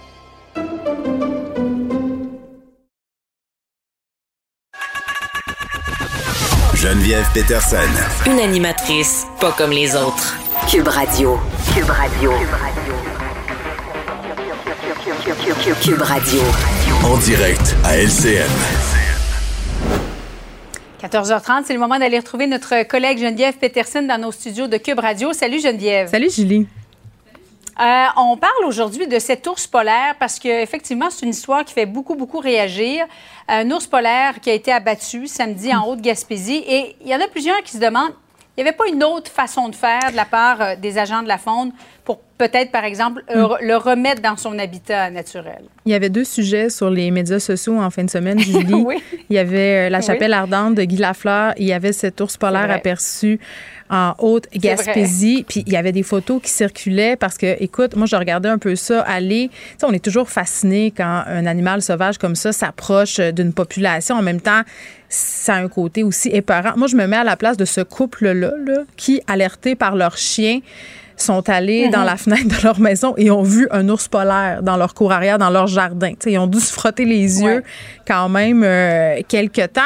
Geneviève 6.81 7.27
Peterson. 7.31 7.77
Une 8.25 8.39
animatrice 8.39 9.27
pas 9.39 9.51
comme 9.51 9.69
les 9.69 9.95
autres. 9.95 10.35
Cube 10.67 10.87
Radio. 10.87 11.39
Cube 11.75 11.87
Radio. 11.87 12.31
Cube 15.83 16.01
Radio. 16.01 16.41
En 17.03 17.17
direct 17.17 17.75
à 17.83 17.97
LCN. 17.97 18.49
14h30, 21.03 21.65
c'est 21.67 21.73
le 21.73 21.79
moment 21.79 21.99
d'aller 21.99 22.17
retrouver 22.17 22.47
notre 22.47 22.81
collègue 22.87 23.19
Geneviève 23.19 23.57
Peterson 23.59 24.01
dans 24.01 24.19
nos 24.19 24.31
studios 24.31 24.67
de 24.67 24.77
Cube 24.77 24.97
Radio. 24.97 25.33
Salut 25.33 25.61
Geneviève. 25.61 26.09
Salut 26.09 26.31
Julie. 26.35 26.65
Euh, 27.79 28.05
on 28.17 28.37
parle 28.37 28.65
aujourd'hui 28.65 29.07
de 29.07 29.17
cet 29.19 29.47
ours 29.47 29.65
polaire 29.65 30.15
parce 30.19 30.39
qu'effectivement, 30.39 31.09
c'est 31.09 31.25
une 31.25 31.31
histoire 31.31 31.63
qui 31.63 31.73
fait 31.73 31.85
beaucoup, 31.85 32.15
beaucoup 32.15 32.39
réagir. 32.39 33.05
Un 33.47 33.69
ours 33.71 33.87
polaire 33.87 34.39
qui 34.41 34.49
a 34.49 34.53
été 34.53 34.71
abattu 34.71 35.27
samedi 35.27 35.73
en 35.73 35.87
Haute-Gaspésie. 35.87 36.63
Et 36.67 36.95
il 37.01 37.07
y 37.07 37.15
en 37.15 37.21
a 37.21 37.27
plusieurs 37.27 37.61
qui 37.63 37.71
se 37.71 37.79
demandent, 37.79 38.13
il 38.57 38.63
n'y 38.63 38.69
avait 38.69 38.77
pas 38.77 38.87
une 38.89 39.03
autre 39.03 39.31
façon 39.31 39.69
de 39.69 39.75
faire 39.75 40.11
de 40.11 40.15
la 40.15 40.25
part 40.25 40.61
euh, 40.61 40.75
des 40.75 40.97
agents 40.97 41.23
de 41.23 41.27
la 41.27 41.37
faune 41.37 41.71
pour 42.03 42.19
peut-être, 42.37 42.71
par 42.71 42.83
exemple, 42.83 43.23
hmm. 43.33 43.45
le 43.61 43.75
remettre 43.77 44.21
dans 44.21 44.35
son 44.35 44.59
habitat 44.59 45.09
naturel? 45.09 45.61
Il 45.85 45.91
y 45.91 45.95
avait 45.95 46.09
deux 46.09 46.25
sujets 46.25 46.69
sur 46.69 46.89
les 46.89 47.11
médias 47.11 47.39
sociaux 47.39 47.79
en 47.79 47.89
fin 47.89 48.03
de 48.03 48.09
semaine, 48.09 48.39
Julie. 48.41 48.73
oui. 48.73 49.01
Il 49.29 49.35
y 49.35 49.39
avait 49.39 49.87
euh, 49.87 49.89
la 49.89 50.01
chapelle 50.01 50.33
ardente 50.33 50.75
de 50.75 50.83
Guy 50.83 50.97
Lafleur. 50.97 51.53
Il 51.57 51.65
y 51.65 51.73
avait 51.73 51.93
cet 51.93 52.19
ours 52.19 52.35
polaire 52.35 52.69
aperçu 52.69 53.39
en 53.91 54.15
Haute-Gaspésie. 54.17 55.45
Puis 55.47 55.63
il 55.67 55.73
y 55.73 55.77
avait 55.77 55.91
des 55.91 56.01
photos 56.01 56.41
qui 56.41 56.49
circulaient 56.49 57.15
parce 57.15 57.37
que, 57.37 57.61
écoute, 57.61 57.95
moi, 57.95 58.07
je 58.07 58.15
regardais 58.15 58.49
un 58.49 58.57
peu 58.57 58.75
ça 58.75 59.01
aller. 59.01 59.49
Tu 59.51 59.75
sais, 59.79 59.85
on 59.85 59.91
est 59.91 60.03
toujours 60.03 60.29
fasciné 60.29 60.91
quand 60.95 61.23
un 61.27 61.45
animal 61.45 61.81
sauvage 61.81 62.17
comme 62.17 62.35
ça 62.35 62.53
s'approche 62.53 63.19
d'une 63.19 63.53
population. 63.53 64.15
En 64.15 64.21
même 64.23 64.41
temps, 64.41 64.61
ça 65.11 65.55
a 65.55 65.61
un 65.61 65.67
côté 65.67 66.03
aussi 66.03 66.29
épeurant. 66.29 66.71
Moi, 66.77 66.87
je 66.87 66.95
me 66.95 67.05
mets 67.05 67.17
à 67.17 67.23
la 67.23 67.35
place 67.35 67.57
de 67.57 67.65
ce 67.65 67.81
couple-là 67.81 68.33
là, 68.33 68.77
qui, 68.95 69.21
alerté 69.27 69.75
par 69.75 69.95
leur 69.95 70.17
chien, 70.17 70.61
sont 71.21 71.47
allés 71.49 71.89
dans 71.89 71.99
mhm. 71.99 72.05
la 72.05 72.17
fenêtre 72.17 72.57
de 72.57 72.63
leur 72.63 72.79
maison 72.79 73.13
et 73.17 73.31
ont 73.31 73.43
vu 73.43 73.67
un 73.71 73.87
ours 73.89 74.07
polaire 74.07 74.61
dans 74.63 74.77
leur 74.77 74.93
cour 74.93 75.11
arrière, 75.11 75.37
dans 75.37 75.49
leur 75.49 75.67
jardin. 75.67 76.13
ils 76.25 76.37
ont 76.37 76.47
dû 76.47 76.59
se 76.59 76.73
frotter 76.73 77.05
les 77.05 77.41
yeux 77.41 77.63
quand 78.07 78.29
même 78.29 78.63
euh, 78.63 79.21
quelque 79.27 79.65
temps. 79.67 79.81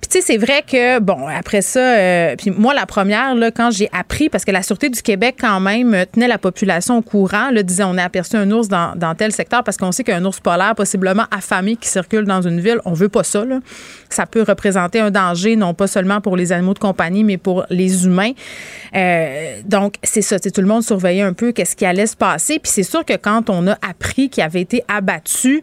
Puis 0.00 0.10
tu 0.10 0.18
sais, 0.18 0.20
c'est 0.20 0.36
vrai 0.36 0.62
que, 0.66 0.98
bon, 0.98 1.26
après 1.28 1.62
ça, 1.62 1.80
euh, 1.80 2.36
puis 2.36 2.50
moi, 2.50 2.74
la 2.74 2.86
première, 2.86 3.34
là, 3.34 3.50
quand 3.50 3.70
j'ai 3.70 3.88
appris, 3.92 4.28
parce 4.28 4.44
que 4.44 4.50
la 4.50 4.62
Sûreté 4.62 4.90
du 4.90 5.00
Québec, 5.00 5.36
quand 5.40 5.60
même, 5.60 6.04
tenait 6.12 6.28
la 6.28 6.38
population 6.38 6.98
au 6.98 7.02
courant, 7.02 7.50
là, 7.50 7.62
disait 7.62 7.84
on 7.84 7.96
a 7.96 8.04
aperçu 8.04 8.36
un 8.36 8.50
ours 8.50 8.68
dans, 8.68 8.94
dans 8.96 9.14
tel 9.14 9.32
secteur 9.32 9.62
parce 9.62 9.76
qu'on 9.76 9.92
sait 9.92 10.04
qu'un 10.04 10.24
ours 10.24 10.40
polaire, 10.40 10.74
possiblement 10.74 11.24
affamé, 11.30 11.76
qui 11.76 11.88
circule 11.88 12.24
dans 12.24 12.42
une 12.42 12.60
ville, 12.60 12.80
on 12.84 12.92
veut 12.92 13.08
pas 13.08 13.22
ça. 13.22 13.44
Là. 13.44 13.60
Ça 14.10 14.26
peut 14.26 14.42
représenter 14.42 14.61
un 14.66 15.10
danger, 15.10 15.56
non 15.56 15.74
pas 15.74 15.86
seulement 15.86 16.20
pour 16.20 16.36
les 16.36 16.52
animaux 16.52 16.74
de 16.74 16.78
compagnie, 16.78 17.24
mais 17.24 17.38
pour 17.38 17.64
les 17.70 18.06
humains. 18.06 18.32
Euh, 18.94 19.60
donc, 19.64 19.94
c'est 20.02 20.22
ça. 20.22 20.38
Tout 20.38 20.60
le 20.60 20.66
monde 20.66 20.82
surveillait 20.82 21.22
un 21.22 21.32
peu 21.32 21.52
qu'est-ce 21.52 21.76
qui 21.76 21.86
allait 21.86 22.06
se 22.06 22.16
passer. 22.16 22.58
Puis 22.58 22.70
c'est 22.72 22.82
sûr 22.82 23.04
que 23.04 23.16
quand 23.16 23.50
on 23.50 23.66
a 23.68 23.78
appris 23.88 24.28
qu'il 24.28 24.42
avait 24.42 24.60
été 24.60 24.84
abattu, 24.88 25.62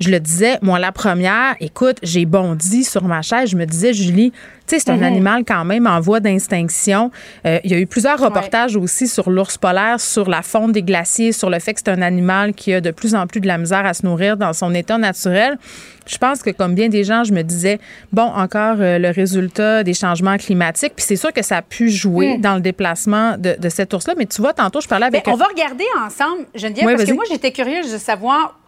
je 0.00 0.10
le 0.10 0.20
disais, 0.20 0.58
moi, 0.62 0.78
la 0.78 0.92
première, 0.92 1.56
écoute, 1.60 1.98
j'ai 2.02 2.24
bondi 2.24 2.84
sur 2.84 3.04
ma 3.04 3.22
chaise. 3.22 3.50
Je 3.50 3.56
me 3.56 3.66
disais, 3.66 3.92
Julie, 3.92 4.30
tu 4.30 4.38
sais, 4.66 4.78
c'est 4.78 4.90
un 4.90 4.96
mhm. 4.96 5.02
animal 5.02 5.44
quand 5.46 5.64
même 5.64 5.86
en 5.86 5.98
voie 5.98 6.20
d'extinction. 6.20 7.10
Euh, 7.46 7.58
il 7.64 7.72
y 7.72 7.74
a 7.74 7.78
eu 7.78 7.86
plusieurs 7.86 8.18
reportages 8.18 8.76
aussi 8.76 9.08
sur 9.08 9.30
l'ours 9.30 9.56
polaire, 9.58 9.98
sur 9.98 10.28
la 10.28 10.42
fonte 10.42 10.72
des 10.72 10.82
glaciers, 10.82 11.32
sur 11.32 11.50
le 11.50 11.58
fait 11.58 11.74
que 11.74 11.80
c'est 11.84 11.90
un 11.90 12.02
animal 12.02 12.52
qui 12.52 12.72
a 12.74 12.80
de 12.80 12.90
plus 12.90 13.14
en 13.14 13.26
plus 13.26 13.40
de 13.40 13.46
la 13.46 13.58
misère 13.58 13.86
à 13.86 13.94
se 13.94 14.04
nourrir 14.04 14.36
dans 14.36 14.52
son 14.52 14.74
état 14.74 14.98
naturel. 14.98 15.58
Je 16.06 16.16
pense 16.16 16.42
que 16.42 16.50
comme 16.50 16.74
bien 16.74 16.88
des 16.88 17.04
gens, 17.04 17.24
je 17.24 17.32
me 17.32 17.42
disais, 17.42 17.80
bon, 18.12 18.22
encore 18.22 18.76
euh, 18.80 18.98
le 18.98 19.10
résultat 19.10 19.84
des 19.84 19.94
changements 19.94 20.36
climatiques. 20.36 20.92
Puis 20.96 21.04
c'est 21.06 21.16
sûr 21.16 21.32
que 21.32 21.42
ça 21.42 21.58
a 21.58 21.62
pu 21.62 21.90
jouer 21.90 22.38
mm. 22.38 22.40
dans 22.40 22.54
le 22.54 22.60
déplacement 22.60 23.36
de, 23.36 23.56
de 23.58 23.68
cet 23.68 23.92
ours-là. 23.94 24.14
Mais 24.16 24.26
tu 24.26 24.40
vois, 24.40 24.52
tantôt, 24.52 24.80
je 24.80 24.88
parlais 24.88 25.06
avec... 25.06 25.26
on 25.26 25.34
va 25.34 25.46
regarder 25.46 25.84
ensemble, 26.04 26.46
Geneviève, 26.54 26.86
parce 26.86 27.04
que 27.04 27.14
moi, 27.14 27.24
j'étais 27.28 27.52
curieuse 27.52 27.92
de 27.92 27.98
savoir 27.98 28.58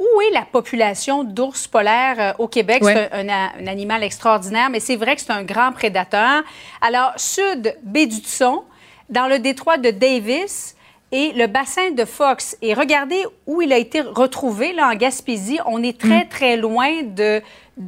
où 0.00 0.20
est 0.22 0.32
la 0.32 0.46
population 0.46 1.22
d'ours 1.22 1.68
polaires 1.68 2.16
euh, 2.18 2.32
au 2.42 2.48
Québec? 2.48 2.82
C'est 2.82 3.12
un, 3.12 3.28
animal 3.66 4.02
extraordinaire, 4.02 4.70
mais 4.70 4.80
c'est 4.80 4.96
vrai 4.96 5.14
que 5.14 5.20
c'est 5.20 5.30
un 5.30 5.44
grand 5.44 5.72
prédateur. 5.72 6.42
Alors, 6.80 7.12
sud, 7.16 7.76
baie 7.82 8.06
du 8.06 8.20
dans 9.10 9.26
le 9.28 9.38
détroit 9.38 9.76
de 9.76 9.90
Davis, 9.90 10.74
et 11.12 11.32
le 11.32 11.46
bassin 11.46 11.90
de 11.90 12.04
Fox. 12.04 12.56
Et 12.62 12.74
regardez 12.74 13.24
où 13.46 13.62
il 13.62 13.72
a 13.72 13.78
été 13.78 14.00
retrouvé, 14.00 14.72
là, 14.72 14.88
en 14.90 14.94
Gaspésie. 14.94 15.58
On 15.66 15.82
est 15.82 15.98
très, 15.98 16.24
mm. 16.24 16.28
très 16.28 16.56
loin 16.56 17.02
de, 17.02 17.42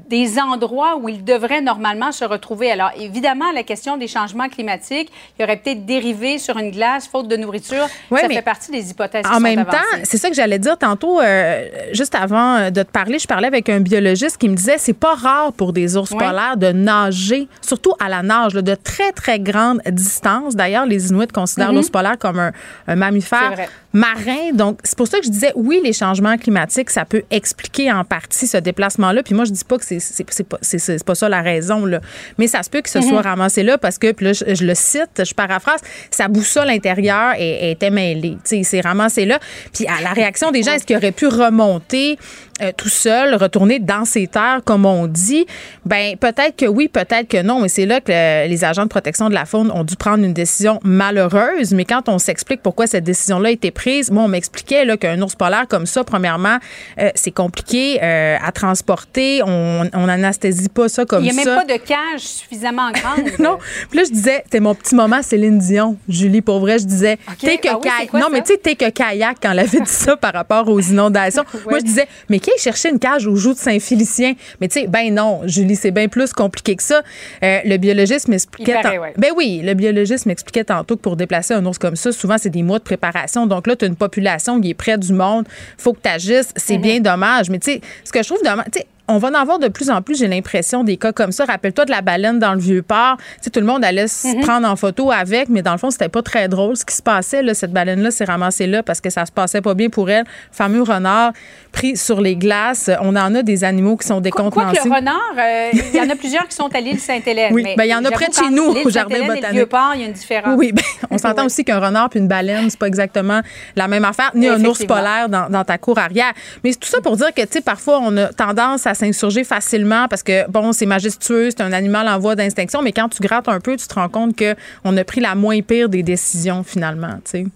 des 0.08 0.38
endroits 0.38 0.96
où 0.96 1.08
il 1.08 1.22
devrait 1.22 1.60
normalement 1.60 2.12
se 2.12 2.24
retrouver. 2.24 2.70
Alors, 2.70 2.90
évidemment, 2.98 3.52
la 3.52 3.62
question 3.62 3.96
des 3.96 4.08
changements 4.08 4.48
climatiques, 4.48 5.10
il 5.38 5.44
aurait 5.44 5.58
peut-être 5.58 5.84
dérivé 5.84 6.38
sur 6.38 6.56
une 6.56 6.70
glace, 6.70 7.06
faute 7.06 7.28
de 7.28 7.36
nourriture. 7.36 7.86
ça 8.10 8.28
fait 8.28 8.42
partie 8.42 8.70
des 8.70 8.90
hypothèses. 8.90 9.26
En 9.30 9.40
même 9.40 9.64
temps, 9.64 9.78
c'est 10.04 10.18
ça 10.18 10.28
que 10.30 10.34
j'allais 10.34 10.58
dire 10.58 10.78
tantôt, 10.78 11.20
euh, 11.20 11.68
juste 11.92 12.14
avant 12.14 12.70
de 12.70 12.82
te 12.82 12.90
parler, 12.90 13.18
je 13.18 13.26
parlais 13.26 13.48
avec 13.48 13.68
un 13.68 13.80
biologiste 13.80 14.38
qui 14.38 14.48
me 14.48 14.54
disait 14.54 14.78
c'est 14.78 14.92
pas 14.92 15.14
rare 15.14 15.52
pour 15.52 15.72
des 15.72 15.96
ours 15.96 16.10
polaires 16.10 16.56
de 16.56 16.68
nager, 16.68 17.48
surtout 17.60 17.92
à 18.00 18.08
la 18.08 18.22
nage, 18.22 18.54
de 18.54 18.74
très, 18.74 19.12
très 19.12 19.38
grande 19.38 19.80
distance. 19.86 20.56
D'ailleurs, 20.56 20.86
les 20.86 21.10
Inuits 21.10 21.26
considèrent 21.28 21.72
mm-hmm. 21.72 21.74
l'ours 21.74 21.90
polaire 21.90 22.18
comme 22.18 22.38
un, 22.38 22.52
un 22.86 22.96
mammifère 22.96 23.54
marin. 23.92 24.52
Donc, 24.54 24.80
c'est 24.84 24.96
pour 24.96 25.06
ça 25.06 25.18
que 25.18 25.24
je 25.24 25.30
disais, 25.30 25.52
oui, 25.54 25.80
les 25.82 25.92
changements 25.92 26.36
climatiques, 26.36 26.90
ça 26.90 27.04
peut 27.04 27.22
expliquer 27.30 27.92
en 27.92 28.04
partie 28.04 28.46
ce 28.46 28.56
déplacement-là. 28.56 29.22
Puis 29.22 29.34
moi, 29.34 29.44
je 29.44 29.52
dis 29.52 29.64
pas 29.64 29.78
que 29.78 29.81
c'est, 29.84 30.00
c'est, 30.00 30.44
pas, 30.44 30.58
c'est, 30.62 31.04
pas 31.04 31.14
ça 31.14 31.28
la 31.28 31.42
raison, 31.42 31.84
là. 31.86 32.00
Mais 32.38 32.46
ça 32.46 32.62
se 32.62 32.70
peut 32.70 32.80
que 32.80 32.90
ce 32.90 33.00
soit 33.00 33.20
mhm. 33.20 33.26
ramassé 33.26 33.62
là 33.62 33.78
parce 33.78 33.98
que, 33.98 34.12
puis 34.12 34.26
là, 34.26 34.32
je, 34.32 34.64
le 34.64 34.74
cite, 34.74 35.24
je 35.24 35.34
paraphrase, 35.34 35.80
sa 36.10 36.28
boussole 36.28 36.70
intérieure 36.70 37.34
était 37.38 37.90
mêlée. 37.90 38.36
Sais, 38.44 38.62
c'est 38.62 38.80
ramassé 38.80 39.24
là. 39.24 39.38
Puis 39.72 39.86
à 39.86 40.00
la 40.02 40.10
réaction 40.10 40.50
des 40.50 40.62
gens, 40.62 40.72
est-ce 40.72 40.86
qu'il 40.86 40.96
aurait 40.96 41.12
pu 41.12 41.26
remonter 41.26 42.18
euh, 42.62 42.72
tout 42.76 42.88
seul, 42.88 43.34
retourner 43.34 43.78
dans 43.78 44.04
ses 44.04 44.26
terres, 44.26 44.60
comme 44.64 44.86
on 44.86 45.06
dit, 45.06 45.46
ben 45.84 46.16
peut-être 46.16 46.56
que 46.56 46.66
oui, 46.66 46.88
peut-être 46.88 47.28
que 47.28 47.42
non. 47.42 47.60
Mais 47.60 47.68
c'est 47.68 47.86
là 47.86 48.00
que 48.00 48.48
les 48.48 48.64
agents 48.64 48.84
de 48.84 48.88
protection 48.88 49.28
de 49.28 49.34
la 49.34 49.44
faune 49.44 49.70
ont 49.72 49.84
dû 49.84 49.96
prendre 49.96 50.24
une 50.24 50.32
décision 50.32 50.78
malheureuse. 50.84 51.72
Mais 51.72 51.84
quand 51.84 52.08
on 52.08 52.18
s'explique 52.18 52.62
pourquoi 52.62 52.86
cette 52.86 53.04
décision-là 53.04 53.48
a 53.48 53.52
été 53.52 53.70
prise, 53.70 54.10
moi, 54.10 54.24
on 54.24 54.28
m'expliquait 54.28 54.96
qu'un 54.96 55.20
ours 55.22 55.34
polaire 55.34 55.66
comme 55.68 55.86
ça, 55.86 56.04
premièrement, 56.04 56.58
euh, 57.00 57.10
c'est 57.14 57.30
compliqué 57.30 57.98
euh, 58.02 58.36
à 58.42 58.52
transporter. 58.52 59.42
On 59.44 60.06
n'anesthésie 60.06 60.68
pas 60.68 60.88
ça 60.88 61.04
comme 61.04 61.24
ça. 61.24 61.30
Il 61.30 61.34
n'y 61.34 61.42
a 61.42 61.44
même 61.44 61.66
pas 61.66 61.72
de 61.72 61.78
cage 61.78 62.20
suffisamment 62.20 62.90
grande. 62.92 63.26
non. 63.38 63.58
Puis 63.90 63.98
là, 63.98 64.04
je 64.04 64.12
disais, 64.12 64.42
c'était 64.44 64.60
mon 64.60 64.74
petit 64.74 64.94
moment 64.94 65.22
Céline 65.22 65.58
Dion, 65.58 65.96
Julie. 66.08 66.42
Pour 66.42 66.60
vrai, 66.60 66.78
je 66.78 66.84
disais, 66.84 67.18
t'es 67.40 67.58
que 67.58 67.68
ah 67.68 68.18
Non, 68.18 68.28
mais 68.30 68.42
tu 68.42 68.52
sais, 68.52 68.58
t'es 68.58 68.76
que 68.76 68.88
kayak 68.88 69.38
quand 69.42 69.52
elle 69.52 69.60
avait 69.60 69.80
dit 69.80 69.90
ça 69.90 70.16
par 70.16 70.32
rapport 70.32 70.68
aux 70.68 70.80
inondations. 70.80 71.44
Moi, 71.68 71.78
je 71.80 71.84
disais, 71.84 72.06
mais 72.28 72.38
qui 72.38 72.51
chercher 72.58 72.90
une 72.90 72.98
cage 72.98 73.26
au 73.26 73.36
joue 73.36 73.54
de 73.54 73.58
Saint-Félicien. 73.58 74.34
Mais 74.60 74.68
tu 74.68 74.80
sais, 74.80 74.86
ben 74.86 75.12
non, 75.12 75.40
Julie, 75.44 75.76
c'est 75.76 75.90
bien 75.90 76.08
plus 76.08 76.32
compliqué 76.32 76.76
que 76.76 76.82
ça. 76.82 77.02
Euh, 77.42 77.58
le 77.64 77.76
biologiste 77.76 78.28
m'expliquait. 78.28 78.80
Ben 79.16 79.30
oui, 79.36 79.60
le 79.64 79.74
biologiste 79.74 80.26
m'expliquait 80.26 80.64
tantôt 80.64 80.96
que 80.96 81.02
pour 81.02 81.16
déplacer 81.16 81.54
un 81.54 81.64
ours 81.66 81.78
comme 81.78 81.96
ça, 81.96 82.12
souvent, 82.12 82.36
c'est 82.38 82.50
des 82.50 82.62
mois 82.62 82.78
de 82.78 82.84
préparation. 82.84 83.46
Donc 83.46 83.66
là, 83.66 83.76
tu 83.76 83.84
as 83.84 83.88
une 83.88 83.96
population 83.96 84.60
qui 84.60 84.70
est 84.70 84.74
près 84.74 84.98
du 84.98 85.12
monde. 85.12 85.46
faut 85.78 85.92
que 85.92 86.00
tu 86.02 86.08
agisses. 86.08 86.52
C'est 86.56 86.76
mhm. 86.76 86.82
bien 86.82 87.00
dommage. 87.00 87.50
Mais 87.50 87.58
tu 87.58 87.72
sais, 87.72 87.80
ce 88.04 88.12
que 88.12 88.22
je 88.22 88.28
trouve 88.28 88.42
dommage, 88.42 88.66
on 89.08 89.18
va 89.18 89.28
en 89.28 89.34
avoir 89.34 89.58
de 89.58 89.68
plus 89.68 89.90
en 89.90 90.00
plus, 90.00 90.18
j'ai 90.18 90.28
l'impression, 90.28 90.84
des 90.84 90.96
cas 90.96 91.12
comme 91.12 91.32
ça. 91.32 91.44
Rappelle-toi 91.44 91.84
de 91.84 91.90
la 91.90 92.02
baleine 92.02 92.38
dans 92.38 92.54
le 92.54 92.60
Vieux-Port. 92.60 93.16
Tu 93.42 93.50
tout 93.50 93.60
le 93.60 93.66
monde 93.66 93.84
allait 93.84 94.06
se 94.06 94.28
mhm. 94.28 94.40
prendre 94.40 94.68
en 94.68 94.76
photo 94.76 95.10
avec, 95.10 95.48
mais 95.48 95.62
dans 95.62 95.72
le 95.72 95.78
fond, 95.78 95.90
c'était 95.90 96.08
pas 96.08 96.22
très 96.22 96.48
drôle 96.48 96.76
ce 96.76 96.84
qui 96.84 96.94
se 96.94 97.02
passait. 97.02 97.42
Là. 97.42 97.54
Cette 97.54 97.72
baleine-là 97.72 98.10
s'est 98.10 98.24
ramassée 98.24 98.66
là 98.66 98.82
parce 98.82 99.00
que 99.00 99.10
ça 99.10 99.26
se 99.26 99.32
passait 99.32 99.60
pas 99.60 99.74
bien 99.74 99.88
pour 99.88 100.08
elle. 100.08 100.24
fameux 100.52 100.82
renard 100.82 101.32
pris 101.72 101.96
sur 101.96 102.20
les 102.20 102.36
glaces. 102.36 102.90
On 103.00 103.16
en 103.16 103.34
a 103.34 103.42
des 103.42 103.64
animaux 103.64 103.96
qui 103.96 104.06
sont 104.06 104.20
décontenancés. 104.20 104.78
Quoi 104.78 104.82
que 104.82 104.88
le 104.88 104.94
renard, 104.94 105.20
euh, 105.38 105.70
il 105.72 105.96
y 105.96 106.00
en 106.00 106.08
a 106.08 106.16
plusieurs 106.16 106.46
qui 106.46 106.54
sont 106.54 106.68
à 106.74 106.80
l'île 106.80 107.00
Sainte-Hélène. 107.00 107.52
Oui, 107.52 107.66
ben, 107.76 107.84
il 107.84 107.90
y 107.90 107.94
en 107.94 108.04
a 108.04 108.10
près 108.10 108.28
de 108.28 108.34
chez 108.34 108.50
nous, 108.50 108.74
au 108.84 108.90
Jardin 108.90 109.20
botanique. 109.20 109.44
le 109.44 109.52
Vieux-Port, 109.52 109.92
il 109.94 110.00
y 110.02 110.04
a 110.04 110.06
une 110.06 110.12
différence. 110.12 110.54
Oui, 110.56 110.72
ben, 110.72 110.82
on 111.10 111.18
s'entend 111.18 111.46
aussi 111.46 111.64
qu'un 111.64 111.80
renard 111.80 112.08
puis 112.08 112.20
une 112.20 112.28
baleine, 112.28 112.70
c'est 112.70 112.78
pas 112.78 112.86
exactement 112.86 113.40
la 113.74 113.88
même 113.88 114.04
affaire, 114.04 114.30
ni 114.34 114.48
un 114.48 114.64
ours 114.64 114.84
polaire 114.84 115.28
dans, 115.28 115.48
dans 115.48 115.64
ta 115.64 115.78
cour 115.78 115.98
arrière. 115.98 116.32
Mais 116.62 116.72
c'est 116.72 116.78
tout 116.78 116.88
ça 116.88 117.00
pour 117.00 117.16
dire 117.16 117.34
que, 117.34 117.42
tu 117.42 117.48
sais, 117.52 117.60
parfois, 117.60 118.00
on 118.00 118.16
a 118.16 118.28
tendance 118.28 118.86
à 118.86 118.91
s'insurger 118.94 119.44
facilement 119.44 120.08
parce 120.08 120.22
que, 120.22 120.48
bon, 120.50 120.72
c'est 120.72 120.86
majestueux, 120.86 121.50
c'est 121.50 121.62
un 121.62 121.72
animal 121.72 122.08
en 122.08 122.18
voie 122.18 122.34
d'extinction, 122.34 122.82
mais 122.82 122.92
quand 122.92 123.08
tu 123.08 123.20
grattes 123.22 123.48
un 123.48 123.60
peu, 123.60 123.76
tu 123.76 123.86
te 123.86 123.94
rends 123.94 124.08
compte 124.08 124.36
qu'on 124.36 124.96
a 124.96 125.04
pris 125.04 125.20
la 125.20 125.34
moins 125.34 125.60
pire 125.62 125.88
des 125.88 126.02
décisions, 126.02 126.62
finalement, 126.62 127.14
tu 127.24 127.30
sais. 127.30 127.46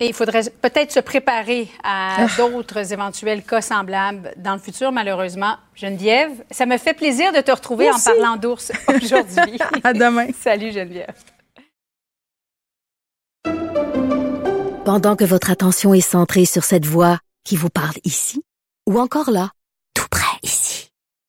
Et 0.00 0.06
il 0.06 0.14
faudrait 0.14 0.42
peut-être 0.62 0.92
se 0.92 1.00
préparer 1.00 1.68
à 1.82 2.18
ah. 2.20 2.26
d'autres 2.36 2.92
éventuels 2.92 3.42
cas 3.42 3.60
semblables 3.60 4.32
dans 4.36 4.52
le 4.52 4.60
futur, 4.60 4.92
malheureusement. 4.92 5.56
Geneviève, 5.74 6.30
ça 6.52 6.66
me 6.66 6.78
fait 6.78 6.94
plaisir 6.94 7.32
de 7.32 7.40
te 7.40 7.50
retrouver 7.50 7.90
en 7.90 7.98
parlant 7.98 8.36
d'ours 8.36 8.70
aujourd'hui. 8.88 9.58
à 9.82 9.92
demain. 9.92 10.28
Salut 10.40 10.70
Geneviève. 10.70 11.14
Pendant 14.84 15.16
que 15.16 15.24
votre 15.24 15.50
attention 15.50 15.92
est 15.94 16.00
centrée 16.00 16.44
sur 16.44 16.64
cette 16.64 16.86
voix 16.86 17.18
qui 17.44 17.56
vous 17.56 17.68
parle 17.68 17.96
ici, 18.04 18.42
ou 18.86 19.00
encore 19.00 19.30
là, 19.30 19.50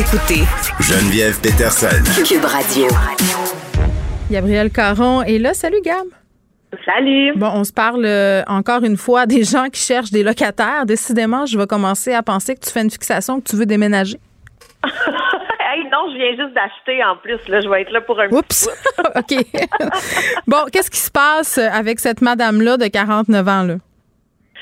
Écoutez 0.00 0.44
Geneviève 0.80 1.38
Peterson. 1.42 2.02
Cube 2.26 2.44
Radio. 2.46 2.86
Gabriel 4.30 4.70
Caron 4.70 5.20
est 5.22 5.36
là. 5.36 5.52
Salut, 5.52 5.82
Gab. 5.84 6.06
Salut. 6.86 7.34
Bon, 7.36 7.50
on 7.52 7.64
se 7.64 7.72
parle 7.72 8.06
euh, 8.06 8.42
encore 8.46 8.82
une 8.82 8.96
fois 8.96 9.26
des 9.26 9.44
gens 9.44 9.66
qui 9.66 9.82
cherchent 9.82 10.10
des 10.10 10.22
locataires. 10.22 10.86
Décidément, 10.86 11.44
je 11.44 11.58
vais 11.58 11.66
commencer 11.66 12.14
à 12.14 12.22
penser 12.22 12.54
que 12.54 12.60
tu 12.60 12.70
fais 12.70 12.80
une 12.80 12.90
fixation, 12.90 13.42
que 13.42 13.50
tu 13.50 13.56
veux 13.56 13.66
déménager. 13.66 14.16
hey, 14.84 15.84
non, 15.92 16.10
je 16.10 16.16
viens 16.16 16.46
juste 16.46 16.54
d'acheter 16.54 17.04
en 17.04 17.16
plus. 17.16 17.46
Là, 17.48 17.60
je 17.60 17.68
vais 17.68 17.82
être 17.82 17.92
là 17.92 18.00
pour 18.00 18.18
un 18.20 18.28
Oups. 18.28 18.70
OK. 19.16 19.34
bon, 20.46 20.64
qu'est-ce 20.72 20.90
qui 20.90 21.00
se 21.00 21.10
passe 21.10 21.58
avec 21.58 22.00
cette 22.00 22.22
madame-là 22.22 22.78
de 22.78 22.86
49 22.86 23.48
ans? 23.48 23.62
Là? 23.64 23.74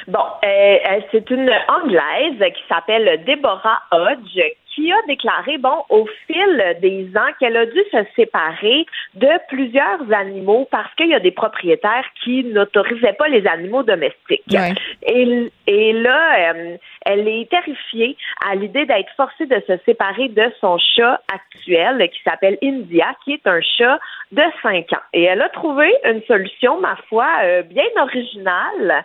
Bon, 0.09 0.21
euh, 0.43 0.47
euh, 0.47 1.01
c'est 1.13 1.29
une 1.31 1.51
Anglaise 1.69 2.53
qui 2.55 2.63
s'appelle 2.67 3.23
Deborah 3.27 3.83
Hodge 3.93 4.41
qui 4.75 4.93
a 4.93 4.97
déclaré, 5.07 5.59
bon, 5.59 5.85
au 5.91 6.07
fil 6.27 6.77
des 6.81 7.11
ans, 7.17 7.33
qu'elle 7.39 7.57
a 7.57 7.67
dû 7.67 7.81
se 7.91 7.99
séparer 8.15 8.87
de 9.15 9.29
plusieurs 9.49 10.01
animaux 10.13 10.69
parce 10.71 10.95
qu'il 10.95 11.09
y 11.09 11.15
a 11.15 11.21
des 11.21 11.33
propriétaires 11.33 12.05
qui 12.23 12.45
n'autorisaient 12.45 13.15
pas 13.15 13.29
les 13.29 13.47
animaux 13.47 13.83
domestiques. 13.83 14.57
Et, 15.03 15.51
et, 15.67 15.93
là, 15.93 16.53
euh, 16.53 16.77
elle 17.05 17.27
est 17.27 17.51
terrifiée 17.51 18.17
à 18.49 18.55
l'idée 18.55 18.87
d'être 18.87 19.13
forcée 19.17 19.47
de 19.47 19.61
se 19.67 19.77
séparer 19.85 20.29
de 20.29 20.45
son 20.61 20.79
chat 20.79 21.21
actuel 21.33 22.09
qui 22.11 22.23
s'appelle 22.23 22.57
India, 22.63 23.15
qui 23.25 23.33
est 23.33 23.47
un 23.47 23.61
chat 23.61 23.99
de 24.31 24.43
5 24.63 24.93
ans. 24.93 25.03
Et 25.13 25.25
elle 25.25 25.43
a 25.43 25.49
trouvé 25.49 25.93
une 26.05 26.23
solution, 26.23 26.81
ma 26.81 26.97
foi, 27.09 27.27
euh, 27.43 27.63
bien 27.63 27.89
originale. 28.01 29.05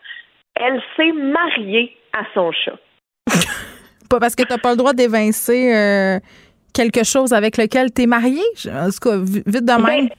Elle 0.56 0.82
s'est 0.96 1.12
mariée 1.12 1.96
à 2.14 2.24
son 2.34 2.52
chat. 2.52 2.78
pas 4.10 4.20
parce 4.20 4.36
que 4.36 4.44
tu 4.44 4.52
n'as 4.52 4.60
pas 4.60 4.72
le 4.72 4.78
droit 4.78 4.94
d'évincer 4.94 5.74
euh, 5.74 6.20
quelque 6.74 7.04
chose 7.04 7.34
avec 7.34 7.58
lequel 7.58 7.92
tu 7.94 8.04
es 8.04 8.06
marié? 8.06 8.44
En 8.68 8.90
tout 8.90 9.10
cas, 9.10 9.18
vite 9.18 9.66
de 9.66 9.84
même. 9.84 10.08
Ben, 10.08 10.10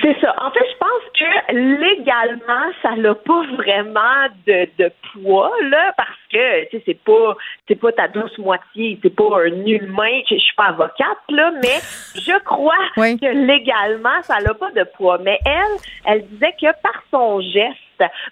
c'est 0.00 0.20
ça. 0.20 0.34
En 0.40 0.50
fait, 0.52 0.66
pense 0.90 1.12
que 1.18 1.54
légalement, 1.54 2.72
ça 2.82 2.96
n'a 2.96 3.14
pas 3.14 3.42
vraiment 3.56 4.28
de, 4.46 4.68
de, 4.78 4.92
poids, 5.12 5.52
là, 5.62 5.92
parce 5.96 6.08
que, 6.30 6.64
tu 6.70 6.76
sais, 6.76 6.82
c'est 6.86 7.04
pas, 7.04 7.36
c'est 7.68 7.74
pas 7.76 7.92
ta 7.92 8.08
douce 8.08 8.36
moitié, 8.38 8.98
c'est 9.02 9.14
pas 9.14 9.40
un 9.40 9.64
humain, 9.66 10.20
je 10.28 10.36
suis 10.36 10.54
pas 10.56 10.66
avocate, 10.66 11.18
là, 11.28 11.52
mais 11.62 11.78
je 12.14 12.38
crois 12.44 12.74
que 12.96 13.46
légalement, 13.46 14.22
ça 14.22 14.40
n'a 14.40 14.54
pas 14.54 14.70
de 14.72 14.84
poids. 14.96 15.18
Mais 15.18 15.38
elle, 15.44 15.76
elle 16.06 16.26
disait 16.28 16.54
que 16.60 16.66
par 16.82 17.02
son 17.10 17.40
geste, 17.40 17.78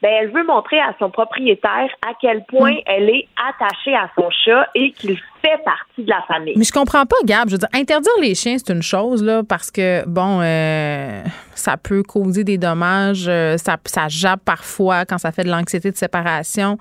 ben, 0.02 0.10
elle 0.20 0.30
veut 0.30 0.44
montrer 0.44 0.80
à 0.80 0.94
son 0.98 1.10
propriétaire 1.10 1.88
à 2.06 2.12
quel 2.20 2.44
point 2.44 2.72
mm. 2.72 2.82
elle 2.86 3.10
est 3.10 3.28
attachée 3.36 3.94
à 3.94 4.10
son 4.16 4.30
chat 4.30 4.68
et 4.74 4.92
qu'il 4.92 5.16
fait 5.42 5.62
partie 5.64 6.04
de 6.04 6.08
la 6.08 6.22
famille. 6.26 6.54
Mais 6.56 6.64
je 6.64 6.72
comprends 6.72 7.04
pas, 7.06 7.16
Gab. 7.24 7.48
Je 7.48 7.54
veux 7.54 7.58
dire, 7.58 7.68
interdire 7.74 8.12
les 8.20 8.34
chiens, 8.34 8.56
c'est 8.58 8.72
une 8.72 8.82
chose, 8.82 9.22
là, 9.22 9.42
parce 9.48 9.70
que, 9.70 10.06
bon, 10.06 10.40
euh, 10.40 11.22
ça 11.54 11.76
peut 11.76 12.02
causer 12.02 12.44
des 12.48 12.58
dommages. 12.58 13.26
Euh, 13.28 13.56
ça, 13.58 13.76
ça 13.84 14.08
jappe 14.08 14.40
parfois 14.44 15.04
quand 15.04 15.18
ça 15.18 15.32
fait 15.32 15.44
de 15.44 15.50
l'anxiété 15.50 15.90
de 15.90 15.96
séparation. 15.96 16.78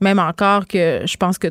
Même 0.00 0.18
encore 0.18 0.66
que 0.66 1.02
je 1.04 1.16
pense 1.16 1.36
que 1.38 1.48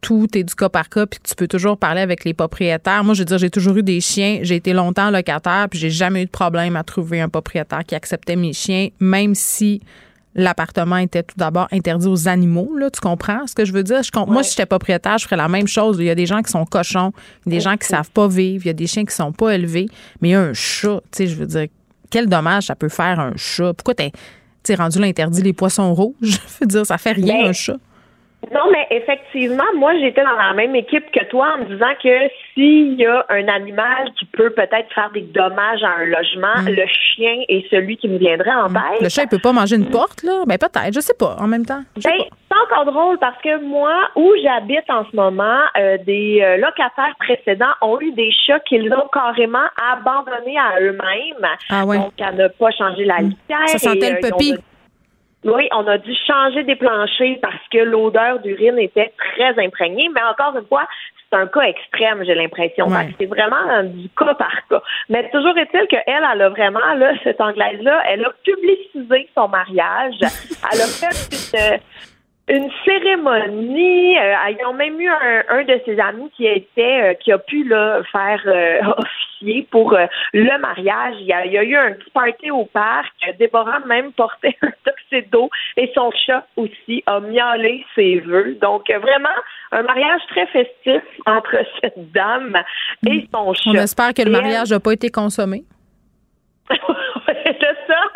tout 0.00 0.28
est 0.36 0.44
du 0.44 0.54
cas 0.54 0.68
par 0.68 0.88
cas, 0.88 1.06
puis 1.06 1.18
tu 1.22 1.34
peux 1.34 1.48
toujours 1.48 1.76
parler 1.76 2.00
avec 2.00 2.24
les 2.24 2.34
propriétaires. 2.34 3.02
Moi, 3.02 3.14
je 3.14 3.20
veux 3.20 3.24
dire, 3.24 3.38
j'ai 3.38 3.50
toujours 3.50 3.76
eu 3.76 3.82
des 3.82 4.00
chiens. 4.00 4.40
J'ai 4.42 4.56
été 4.56 4.72
longtemps 4.72 5.10
locataire, 5.10 5.68
puis 5.70 5.78
j'ai 5.78 5.90
jamais 5.90 6.22
eu 6.22 6.26
de 6.26 6.30
problème 6.30 6.76
à 6.76 6.84
trouver 6.84 7.20
un 7.20 7.28
propriétaire 7.28 7.84
qui 7.84 7.94
acceptait 7.94 8.36
mes 8.36 8.52
chiens, 8.52 8.88
même 9.00 9.34
si 9.34 9.80
l'appartement 10.34 10.98
était 10.98 11.22
tout 11.22 11.34
d'abord 11.36 11.66
interdit 11.72 12.06
aux 12.06 12.28
animaux. 12.28 12.76
Là, 12.76 12.90
tu 12.90 13.00
comprends 13.00 13.46
ce 13.46 13.54
que 13.54 13.64
je 13.64 13.72
veux 13.72 13.82
dire? 13.82 14.02
Moi, 14.26 14.44
si 14.44 14.50
j'étais 14.50 14.66
propriétaire, 14.66 15.18
je 15.18 15.24
ferais 15.24 15.36
la 15.36 15.48
même 15.48 15.66
chose. 15.66 15.96
Il 15.98 16.04
y 16.04 16.10
a 16.10 16.14
des 16.14 16.26
gens 16.26 16.42
qui 16.42 16.52
sont 16.52 16.64
cochons, 16.64 17.12
des 17.46 17.60
gens 17.60 17.76
qui 17.76 17.88
savent 17.88 18.10
pas 18.10 18.28
vivre, 18.28 18.64
il 18.64 18.68
y 18.68 18.70
a 18.70 18.74
des 18.74 18.86
chiens 18.86 19.04
qui 19.04 19.14
sont 19.14 19.32
pas 19.32 19.54
élevés, 19.54 19.88
mais 20.20 20.28
il 20.28 20.32
y 20.32 20.34
a 20.34 20.40
un 20.40 20.54
chat. 20.54 21.00
Tu 21.10 21.18
sais, 21.18 21.26
je 21.26 21.34
veux 21.34 21.46
dire, 21.46 21.66
quel 22.10 22.26
dommage 22.26 22.66
ça 22.66 22.74
peut 22.74 22.88
faire 22.88 23.20
un 23.20 23.32
chat? 23.36 23.72
Pourquoi 23.74 23.94
t'es 23.94 24.12
rendu 24.74 24.98
l'interdit 24.98 25.42
les 25.42 25.52
poissons 25.52 25.94
rouges? 25.94 26.14
Je 26.22 26.38
veux 26.60 26.66
dire, 26.66 26.86
ça 26.86 26.98
fait 26.98 27.12
rien 27.12 27.42
ben, 27.42 27.48
un 27.48 27.52
chat. 27.52 27.76
Non, 28.52 28.70
mais 28.70 28.86
effectivement, 28.90 29.64
moi, 29.76 29.92
j'étais 29.98 30.22
dans 30.22 30.36
la 30.36 30.54
même 30.54 30.74
équipe 30.74 31.10
que 31.10 31.24
toi 31.26 31.54
en 31.54 31.58
me 31.58 31.64
disant 31.64 31.92
que 32.02 32.30
s'il 32.54 32.94
y 32.94 33.04
a 33.04 33.26
un 33.28 33.46
animal 33.48 34.10
qui 34.18 34.24
peut 34.26 34.50
peut-être 34.50 34.92
faire 34.94 35.10
des 35.12 35.22
dommages 35.22 35.82
à 35.82 36.00
un 36.00 36.04
logement, 36.04 36.62
mm. 36.62 36.68
le 36.68 36.86
chien 36.86 37.42
est 37.48 37.68
celui 37.68 37.96
qui 37.96 38.08
me 38.08 38.16
viendrait 38.16 38.54
en 38.54 38.70
mm. 38.70 38.74
tête. 38.74 39.02
Le 39.02 39.08
chat, 39.08 39.24
il 39.24 39.28
peut 39.28 39.40
pas 39.40 39.52
manger 39.52 39.76
une 39.76 39.90
porte, 39.90 40.22
là? 40.22 40.44
Ben, 40.46 40.56
peut-être, 40.56 40.94
je 40.94 41.00
sais 41.00 41.14
pas, 41.18 41.36
en 41.38 41.46
même 41.46 41.66
temps. 41.66 41.82
Ben, 41.96 42.00
c'est 42.02 42.72
encore 42.72 42.86
drôle 42.86 43.18
parce 43.18 43.40
que 43.42 43.60
moi, 43.62 44.08
où 44.16 44.32
j'habite 44.42 44.88
en 44.88 45.04
ce 45.10 45.14
moment, 45.14 45.60
euh, 45.76 45.98
des 46.06 46.40
euh, 46.40 46.56
locataires 46.56 47.16
précédents 47.18 47.74
ont 47.82 48.00
eu 48.00 48.12
des 48.12 48.30
chats 48.46 48.60
qu'ils 48.60 48.92
ont 48.94 49.08
carrément 49.12 49.66
abandonnés 49.92 50.58
à 50.58 50.80
eux-mêmes. 50.80 51.48
Ah 51.70 51.84
ouais. 51.84 51.98
Donc, 51.98 52.12
à 52.20 52.32
ne 52.32 52.48
pas 52.48 52.70
changer 52.70 53.04
la 53.04 53.20
mm. 53.20 53.28
litière. 53.28 53.68
Ça 53.68 53.78
sentait 53.78 54.12
le 54.12 54.20
puppy. 54.20 54.54
Oui, 55.44 55.68
on 55.72 55.86
a 55.86 55.98
dû 55.98 56.12
changer 56.26 56.64
des 56.64 56.74
planchers 56.74 57.38
parce 57.40 57.68
que 57.70 57.78
l'odeur 57.78 58.40
d'urine 58.40 58.78
était 58.78 59.12
très 59.16 59.64
imprégnée, 59.64 60.08
mais 60.12 60.22
encore 60.22 60.56
une 60.56 60.66
fois, 60.66 60.86
c'est 61.30 61.36
un 61.36 61.46
cas 61.46 61.60
extrême, 61.60 62.24
j'ai 62.24 62.34
l'impression. 62.34 62.88
C'est 63.18 63.26
vraiment 63.26 63.84
du 63.84 64.08
cas 64.10 64.34
par 64.34 64.66
cas. 64.68 64.82
Mais 65.08 65.30
toujours 65.30 65.56
est-il 65.56 65.86
qu'elle, 65.86 66.02
elle 66.06 66.42
a 66.42 66.48
vraiment, 66.48 66.94
là, 66.94 67.12
cette 67.24 67.40
Anglaise-là, 67.40 68.02
elle 68.08 68.24
a 68.24 68.32
publicisé 68.42 69.28
son 69.34 69.48
mariage. 69.48 70.16
Elle 70.20 70.80
a 70.80 70.86
fait 70.86 71.52
une, 71.54 71.78
une 72.48 72.70
cérémonie. 72.84 74.18
Euh, 74.18 74.34
ils 74.50 74.66
ont 74.66 74.72
même 74.72 75.00
eu 75.00 75.08
un, 75.08 75.64
de 75.64 75.80
ses 75.84 75.98
amis 76.00 76.30
qui 76.36 76.46
était 76.46 77.10
euh, 77.10 77.14
qui 77.14 77.32
a 77.32 77.38
pu 77.38 77.64
là, 77.64 78.02
faire 78.10 78.40
euh, 78.46 78.80
officier 78.96 79.66
pour 79.70 79.96
le 80.32 80.60
mariage. 80.60 81.16
Il 81.20 81.26
y, 81.26 81.32
a, 81.32 81.62
eu 81.62 81.76
un 81.76 81.92
petit 81.92 82.10
party 82.10 82.50
au 82.50 82.64
parc. 82.64 83.12
Déborah 83.38 83.80
même 83.80 84.12
portait 84.12 84.56
un 84.62 84.70
tuxedo 84.84 85.50
et 85.76 85.90
son 85.94 86.10
chat 86.26 86.46
aussi 86.56 87.02
a 87.06 87.20
miaulé 87.20 87.84
ses 87.94 88.20
vœux. 88.20 88.56
Donc 88.60 88.90
vraiment 88.90 89.28
un 89.72 89.82
mariage 89.82 90.22
très 90.28 90.46
festif 90.46 91.02
entre 91.26 91.56
cette 91.80 92.12
dame 92.12 92.56
et 93.06 93.28
son 93.32 93.52
chat. 93.54 93.70
On 93.70 93.74
espère 93.74 94.14
que 94.14 94.22
le 94.22 94.30
mariage 94.30 94.70
n'a 94.70 94.80
pas 94.80 94.92
été 94.92 95.10
consommé. 95.10 95.64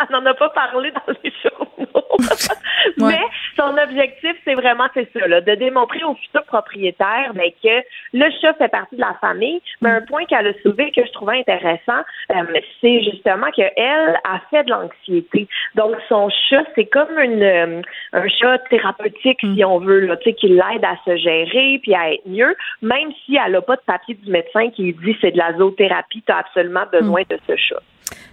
on 0.10 0.20
n'en 0.20 0.26
a 0.26 0.34
pas 0.34 0.50
parlé 0.50 0.90
dans 0.90 1.14
les 1.22 1.32
journaux. 1.42 2.02
Mais 2.98 3.20
son 3.56 3.76
objectif, 3.78 4.34
c'est 4.44 4.54
vraiment 4.54 4.86
c'est 4.94 5.08
ça, 5.12 5.26
là, 5.26 5.40
de 5.40 5.54
démontrer 5.54 6.02
aux 6.04 6.14
futurs 6.14 6.44
propriétaires 6.44 7.32
ben, 7.34 7.50
que 7.62 7.82
le 8.12 8.30
chat 8.40 8.54
fait 8.54 8.68
partie 8.68 8.96
de 8.96 9.00
la 9.00 9.14
famille. 9.20 9.60
Mais 9.80 9.90
un 9.90 10.00
point 10.02 10.24
qu'elle 10.26 10.46
a 10.46 10.52
soulevé 10.62 10.90
que 10.92 11.04
je 11.04 11.12
trouvais 11.12 11.38
intéressant, 11.38 12.02
euh, 12.34 12.60
c'est 12.80 13.02
justement 13.02 13.50
qu'elle 13.50 13.72
a 13.76 14.40
fait 14.50 14.64
de 14.64 14.70
l'anxiété. 14.70 15.48
Donc 15.74 15.96
son 16.08 16.28
chat, 16.48 16.64
c'est 16.74 16.86
comme 16.86 17.18
une 17.18 17.42
euh, 17.42 17.82
un 18.12 18.28
chat 18.28 18.58
thérapeutique, 18.70 19.40
si 19.40 19.64
on 19.64 19.78
veut, 19.78 20.00
là, 20.00 20.16
qui 20.16 20.48
l'aide 20.48 20.84
à 20.84 20.96
se 21.04 21.16
gérer 21.16 21.80
puis 21.82 21.94
à 21.94 22.12
être 22.12 22.26
mieux, 22.26 22.54
même 22.80 23.10
si 23.24 23.36
elle 23.36 23.52
n'a 23.52 23.60
pas 23.60 23.76
de 23.76 23.82
papier 23.82 24.14
du 24.14 24.30
médecin 24.30 24.70
qui 24.70 24.92
dit 24.92 25.16
c'est 25.20 25.32
de 25.32 25.38
la 25.38 25.56
zoothérapie, 25.56 26.22
tu 26.26 26.32
as 26.32 26.38
absolument 26.38 26.84
besoin 26.90 27.22
mm. 27.22 27.26
de 27.30 27.38
ce 27.46 27.56
chat. 27.56 27.82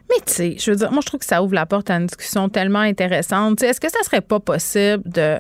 Mais 0.09 0.15
tu 0.26 0.34
sais, 0.34 0.55
je 0.57 0.72
veux 0.72 0.78
dire, 0.78 0.91
moi, 0.91 1.01
je 1.01 1.07
trouve 1.07 1.20
que 1.20 1.26
ça 1.26 1.43
ouvre 1.43 1.53
la 1.53 1.65
porte 1.65 1.89
à 1.89 1.95
une 1.95 2.07
discussion 2.07 2.49
tellement 2.49 2.80
intéressante. 2.80 3.61
Est-ce 3.61 3.80
que 3.80 3.89
ça 3.89 4.01
serait 4.03 4.22
pas 4.22 4.39
possible 4.39 5.03
de 5.05 5.38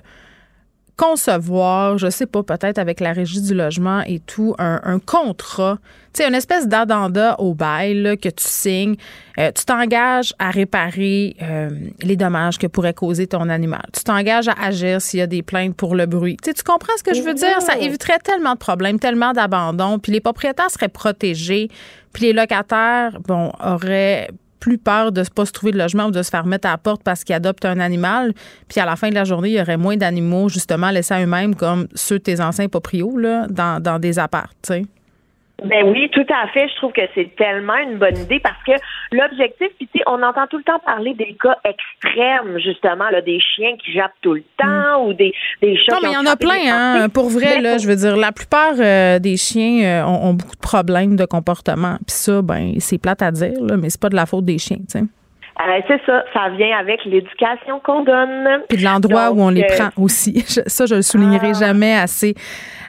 concevoir, 0.99 1.97
je 1.97 2.09
sais 2.09 2.25
pas, 2.25 2.43
peut-être 2.43 2.77
avec 2.77 2.99
la 2.99 3.13
régie 3.13 3.41
du 3.41 3.53
logement 3.53 4.01
et 4.01 4.19
tout, 4.19 4.53
un, 4.59 4.99
contrat, 4.99 5.77
tu 6.13 6.21
sais, 6.21 6.27
une 6.27 6.35
espèce 6.35 6.67
d'addenda 6.67 7.39
au 7.39 7.53
bail 7.53 8.17
que 8.21 8.27
tu 8.27 8.43
signes. 8.43 8.97
Euh, 9.39 9.49
tu 9.55 9.63
t'engages 9.63 10.33
à 10.39 10.51
réparer 10.51 11.37
euh, 11.41 11.69
les 12.01 12.17
dommages 12.17 12.57
que 12.57 12.67
pourrait 12.67 12.93
causer 12.93 13.27
ton 13.27 13.47
animal. 13.47 13.85
Tu 13.93 14.03
t'engages 14.03 14.49
à 14.49 14.55
agir 14.61 15.01
s'il 15.01 15.19
y 15.19 15.23
a 15.23 15.27
des 15.27 15.41
plaintes 15.41 15.73
pour 15.73 15.95
le 15.95 16.05
bruit. 16.05 16.35
Tu, 16.43 16.49
sais, 16.49 16.53
tu 16.53 16.63
comprends 16.63 16.97
ce 16.97 17.03
que 17.03 17.13
je 17.13 17.21
veux 17.21 17.33
dire? 17.33 17.61
Ça 17.61 17.77
éviterait 17.77 18.19
tellement 18.19 18.53
de 18.53 18.59
problèmes, 18.59 18.99
tellement 18.99 19.31
d'abandon, 19.31 19.99
puis 19.99 20.11
les 20.11 20.19
propriétaires 20.19 20.69
seraient 20.69 20.89
protégés, 20.89 21.69
puis 22.11 22.25
les 22.25 22.33
locataires, 22.33 23.17
bon, 23.25 23.53
auraient 23.63 24.29
plus 24.59 24.77
peur 24.77 25.11
de 25.11 25.21
ne 25.21 25.25
pas 25.25 25.45
se 25.45 25.51
trouver 25.51 25.71
de 25.71 25.77
logement 25.77 26.07
ou 26.07 26.11
de 26.11 26.21
se 26.21 26.29
faire 26.29 26.45
mettre 26.45 26.67
à 26.67 26.71
la 26.71 26.77
porte 26.77 27.03
parce 27.03 27.23
qu'ils 27.23 27.35
adoptent 27.35 27.65
un 27.65 27.79
animal. 27.79 28.33
Puis 28.67 28.79
à 28.79 28.85
la 28.85 28.95
fin 28.95 29.09
de 29.09 29.15
la 29.15 29.23
journée, 29.23 29.49
il 29.49 29.55
y 29.55 29.61
aurait 29.61 29.77
moins 29.77 29.97
d'animaux, 29.97 30.49
justement, 30.49 30.89
laissés 30.89 31.13
à 31.13 31.21
eux-mêmes, 31.21 31.55
comme 31.55 31.87
ceux 31.95 32.19
de 32.19 32.23
tes 32.23 32.41
anciens 32.41 32.67
proprios, 32.67 33.17
là, 33.17 33.47
dans, 33.47 33.81
dans 33.81 33.99
des 33.99 34.19
apparts. 34.19 34.51
Ben 35.65 35.89
oui, 35.89 36.09
tout 36.11 36.25
à 36.29 36.47
fait. 36.47 36.67
Je 36.69 36.75
trouve 36.75 36.91
que 36.91 37.01
c'est 37.15 37.35
tellement 37.35 37.77
une 37.77 37.97
bonne 37.97 38.17
idée 38.17 38.39
parce 38.39 38.61
que 38.65 38.71
l'objectif, 39.11 39.67
puis 39.77 39.87
tu 39.93 39.99
sais, 39.99 40.03
on 40.07 40.21
entend 40.23 40.47
tout 40.47 40.57
le 40.57 40.63
temps 40.63 40.79
parler 40.79 41.13
des 41.13 41.35
cas 41.41 41.57
extrêmes, 41.63 42.57
justement, 42.59 43.09
là, 43.09 43.21
des 43.21 43.39
chiens 43.39 43.75
qui 43.83 43.93
jappent 43.93 44.11
tout 44.21 44.33
le 44.33 44.43
temps 44.57 45.05
ou 45.05 45.13
des, 45.13 45.33
des 45.61 45.77
chats. 45.77 45.93
Non, 45.93 45.99
mais 46.03 46.09
il 46.09 46.13
y 46.13 46.17
en 46.17 46.31
a 46.31 46.35
plein, 46.35 47.03
hein. 47.03 47.09
Pour 47.09 47.29
vrai, 47.29 47.61
là, 47.61 47.77
je 47.77 47.87
veux 47.87 47.95
dire, 47.95 48.15
la 48.15 48.31
plupart 48.31 48.73
euh, 48.79 49.19
des 49.19 49.37
chiens 49.37 50.03
euh, 50.03 50.05
ont, 50.05 50.33
beaucoup 50.33 50.55
de 50.55 50.61
problèmes 50.61 51.15
de 51.15 51.25
comportement. 51.25 51.97
Puis 52.07 52.15
ça, 52.15 52.41
ben, 52.41 52.73
c'est 52.79 52.97
plate 52.97 53.21
à 53.21 53.31
dire, 53.31 53.61
là, 53.61 53.77
mais 53.77 53.89
c'est 53.89 54.01
pas 54.01 54.09
de 54.09 54.15
la 54.15 54.25
faute 54.25 54.45
des 54.45 54.57
chiens, 54.57 54.77
tu 54.77 54.99
sais. 54.99 55.03
Euh, 55.59 55.81
c'est 55.89 55.99
ça, 56.05 56.23
ça 56.33 56.49
vient 56.57 56.77
avec 56.77 57.03
l'éducation 57.03 57.81
qu'on 57.83 58.03
donne. 58.05 58.63
Puis 58.69 58.77
de 58.77 58.83
l'endroit 58.83 59.31
où 59.31 59.41
on 59.41 59.49
les 59.49 59.65
prend 59.65 59.89
aussi. 59.97 60.39
ça, 60.45 60.85
je 60.85 60.95
le 60.95 61.01
soulignerai 61.01 61.51
ah. 61.55 61.59
jamais 61.59 61.95
assez 61.95 62.33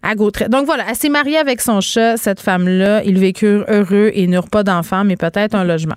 à. 0.03 0.15
Donc 0.15 0.67
voilà, 0.67 0.85
elle 0.89 0.97
s'est 0.97 1.09
mariée 1.09 1.39
avec 1.39 1.61
son 1.61 1.81
chat, 1.81 2.17
cette 2.17 2.41
femme-là. 2.41 3.03
Ils 3.05 3.19
vécurent 3.19 3.65
heureux 3.69 4.11
et 4.15 4.27
n'eurent 4.27 4.49
pas 4.49 4.63
d'enfants, 4.63 5.05
mais 5.05 5.17
peut-être 5.17 5.55
un 5.55 5.65
logement. 5.65 5.97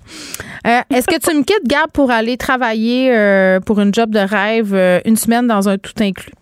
Euh, 0.67 0.79
est-ce 0.89 1.07
que 1.07 1.19
tu 1.19 1.35
me 1.35 1.43
quittes, 1.43 1.67
Gab, 1.67 1.89
pour 1.91 2.11
aller 2.11 2.37
travailler 2.37 3.13
euh, 3.15 3.59
pour 3.59 3.79
une 3.79 3.93
job 3.93 4.09
de 4.11 4.19
rêve 4.19 4.75
une 5.05 5.17
semaine 5.17 5.47
dans 5.47 5.69
un 5.69 5.77
tout 5.77 5.93
inclus? 5.99 6.33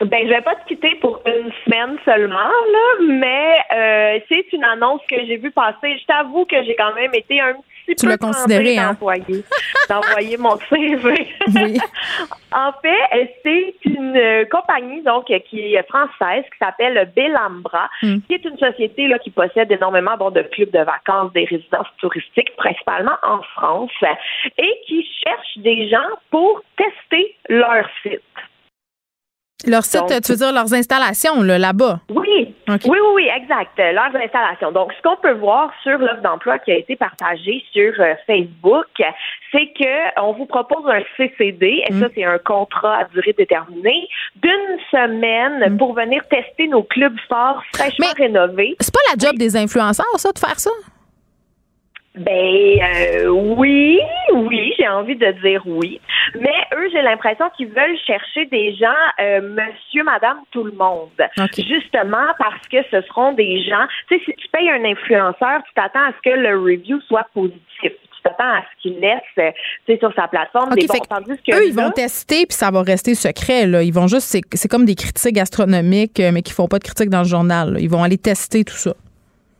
Ben, 0.00 0.24
je 0.24 0.28
vais 0.28 0.42
pas 0.42 0.54
te 0.56 0.68
quitter 0.68 0.94
pour 0.96 1.22
une 1.26 1.50
semaine 1.64 1.96
seulement, 2.04 2.36
là, 2.36 3.04
mais 3.08 3.56
euh, 3.74 4.20
c'est 4.28 4.52
une 4.52 4.64
annonce 4.64 5.00
que 5.08 5.16
j'ai 5.26 5.38
vue 5.38 5.50
passer. 5.50 5.98
Je 5.98 6.04
t'avoue 6.06 6.44
que 6.44 6.62
j'ai 6.64 6.76
quand 6.76 6.94
même 6.94 7.14
été 7.14 7.40
un 7.40 7.54
petit 7.86 7.96
tu 7.96 8.06
peu 8.06 8.16
considéré, 8.18 8.76
hein? 8.76 8.92
d'envoyer, 8.92 9.44
d'envoyer 9.88 10.36
mon 10.36 10.58
CV. 10.68 11.28
Oui. 11.54 11.78
en 12.52 12.72
fait, 12.82 13.32
c'est 13.42 13.74
une 13.84 14.16
euh, 14.16 14.44
compagnie 14.50 15.02
donc 15.02 15.26
qui 15.48 15.74
est 15.74 15.88
française 15.88 16.44
qui 16.52 16.58
s'appelle 16.58 17.10
Bellambra, 17.16 17.88
Mm. 18.02 18.18
qui 18.26 18.34
est 18.34 18.44
une 18.44 18.58
société 18.58 19.08
là 19.08 19.18
qui 19.18 19.30
possède 19.30 19.70
énormément 19.70 20.16
bon, 20.16 20.30
de 20.30 20.42
clubs 20.42 20.70
de 20.70 20.80
vacances, 20.80 21.32
des 21.32 21.44
résidences 21.44 21.86
touristiques, 21.98 22.54
principalement 22.56 23.16
en 23.22 23.42
France, 23.54 23.90
et 24.58 24.80
qui 24.86 25.06
cherche 25.24 25.58
des 25.58 25.88
gens 25.88 26.08
pour 26.30 26.62
tester 26.76 27.34
leur 27.48 27.86
site. 28.02 28.20
Leur 29.66 29.84
site, 29.84 30.00
Donc- 30.00 30.20
tu 30.22 30.32
veux 30.32 30.38
dire 30.38 30.52
leurs 30.52 30.74
installations, 30.74 31.40
là, 31.42 31.58
là-bas? 31.58 32.00
Oui. 32.10 32.54
OK. 32.68 32.80
Oui, 32.84 32.98
oui, 33.00 33.08
oui, 33.14 33.28
exact. 33.34 33.70
Euh, 33.78 33.92
Leurs 33.92 34.14
installations. 34.14 34.70
Donc, 34.70 34.92
ce 34.92 35.00
qu'on 35.02 35.16
peut 35.16 35.32
voir 35.32 35.70
sur 35.82 35.96
l'offre 35.98 36.20
d'emploi 36.20 36.58
qui 36.58 36.72
a 36.72 36.76
été 36.76 36.94
partagée 36.96 37.64
sur 37.72 37.92
euh, 38.00 38.14
Facebook, 38.26 38.84
c'est 39.52 39.72
que 39.78 40.20
on 40.20 40.32
vous 40.32 40.44
propose 40.46 40.84
un 40.88 41.00
CCD, 41.16 41.82
et 41.88 41.92
Mm. 41.92 42.00
ça, 42.00 42.06
c'est 42.14 42.24
un 42.24 42.38
contrat 42.38 42.98
à 42.98 43.04
durée 43.04 43.32
déterminée, 43.32 44.08
d'une 44.36 44.78
semaine 44.90 45.78
pour 45.78 45.94
venir 45.94 46.22
tester 46.28 46.68
nos 46.68 46.82
clubs 46.82 47.16
forts 47.28 47.62
fraîchement 47.74 48.06
Mais- 48.18 48.24
rénovés. 48.26 48.76
C'est 48.80 48.92
pas 48.92 49.00
la 49.14 49.26
job 49.26 49.38
des 49.38 49.56
influenceurs, 49.56 50.06
ça, 50.18 50.32
de 50.32 50.38
faire 50.38 50.60
ça? 50.60 50.70
Ben 52.16 52.78
euh, 52.82 53.28
oui, 53.28 54.00
oui, 54.32 54.72
j'ai 54.78 54.88
envie 54.88 55.16
de 55.16 55.30
dire 55.42 55.62
oui. 55.66 56.00
Mais 56.40 56.54
eux, 56.74 56.88
j'ai 56.92 57.02
l'impression 57.02 57.46
qu'ils 57.56 57.68
veulent 57.68 57.98
chercher 58.06 58.46
des 58.46 58.74
gens, 58.74 58.86
euh, 59.20 59.40
monsieur, 59.42 60.02
madame, 60.02 60.38
tout 60.50 60.64
le 60.64 60.72
monde. 60.72 61.10
OK. 61.38 61.54
Justement 61.56 62.26
parce 62.38 62.66
que 62.68 62.78
ce 62.90 63.02
seront 63.02 63.32
des 63.32 63.62
gens. 63.62 63.86
Tu 64.08 64.16
sais, 64.16 64.24
si 64.24 64.32
tu 64.32 64.48
payes 64.48 64.70
un 64.70 64.84
influenceur, 64.84 65.62
tu 65.66 65.74
t'attends 65.74 66.04
à 66.04 66.12
ce 66.12 66.30
que 66.30 66.34
le 66.34 66.58
review 66.58 67.00
soit 67.02 67.26
positif. 67.34 67.60
Tu 67.82 68.22
t'attends 68.22 68.44
à 68.44 68.62
ce 68.62 68.82
qu'il 68.82 68.98
laisse, 68.98 69.20
euh, 69.38 69.50
tu 69.86 69.92
sais, 69.92 69.98
sur 69.98 70.12
sa 70.14 70.26
plateforme 70.26 70.72
OK, 70.72 70.78
des 70.78 70.86
bons. 70.86 70.94
que 70.94 71.08
Tandis 71.08 71.42
que 71.46 71.54
Eux, 71.54 71.66
ils 71.66 71.74
vont 71.74 71.90
tester, 71.90 72.46
puis 72.46 72.56
ça 72.56 72.70
va 72.70 72.82
rester 72.82 73.14
secret. 73.14 73.66
Là. 73.66 73.82
Ils 73.82 73.92
vont 73.92 74.06
juste, 74.06 74.26
c'est, 74.26 74.42
c'est 74.54 74.68
comme 74.68 74.84
des 74.86 74.94
critiques 74.94 75.34
gastronomiques, 75.34 76.18
euh, 76.20 76.30
mais 76.32 76.42
qui 76.42 76.52
font 76.52 76.66
pas 76.66 76.78
de 76.78 76.84
critiques 76.84 77.10
dans 77.10 77.22
le 77.22 77.28
journal. 77.28 77.74
là. 77.74 77.80
Ils 77.80 77.90
vont 77.90 78.02
aller 78.02 78.18
tester 78.18 78.64
tout 78.64 78.74
ça. 78.74 78.94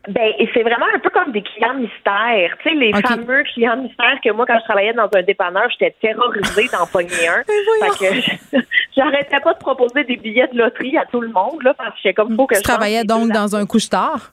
Ben, 0.09 0.33
et 0.39 0.49
c'est 0.55 0.63
vraiment 0.63 0.87
un 0.95 0.99
peu 1.01 1.11
comme 1.11 1.33
des 1.33 1.43
clients 1.43 1.75
mystères. 1.75 2.57
Tu 2.63 2.69
sais, 2.69 2.75
les 2.75 2.93
fameux 2.93 3.43
clients 3.43 3.77
mystères 3.77 4.21
que 4.23 4.31
moi, 4.31 4.47
quand 4.47 4.59
je 4.61 4.65
travaillais 4.65 4.93
dans 4.93 5.09
un 5.13 5.23
dépanneur, 5.23 5.69
j'étais 5.71 5.95
terrorisée 6.01 6.69
d'en 6.73 6.87
pogner 6.93 7.29
un. 7.29 7.43
fait 7.43 7.99
que 7.99 8.61
j'arrêtais 8.97 9.41
pas 9.41 9.55
de 9.55 9.59
proposer 9.59 10.05
des 10.05 10.17
billets 10.17 10.47
de 10.49 10.59
loterie 10.59 10.97
à 10.97 11.07
tout 11.07 11.21
le 11.21 11.29
monde, 11.29 11.63
là, 11.63 11.75
parce 11.75 11.91
que 11.91 11.97
j'étais 12.03 12.15
comme, 12.15 12.37
faut 12.37 12.47
que 12.47 12.55
Tu 12.55 12.61
je 12.61 12.65
travaillais 12.65 13.05
donc 13.05 13.31
dans 13.31 13.57
un 13.57 13.67
couche-tard? 13.67 14.31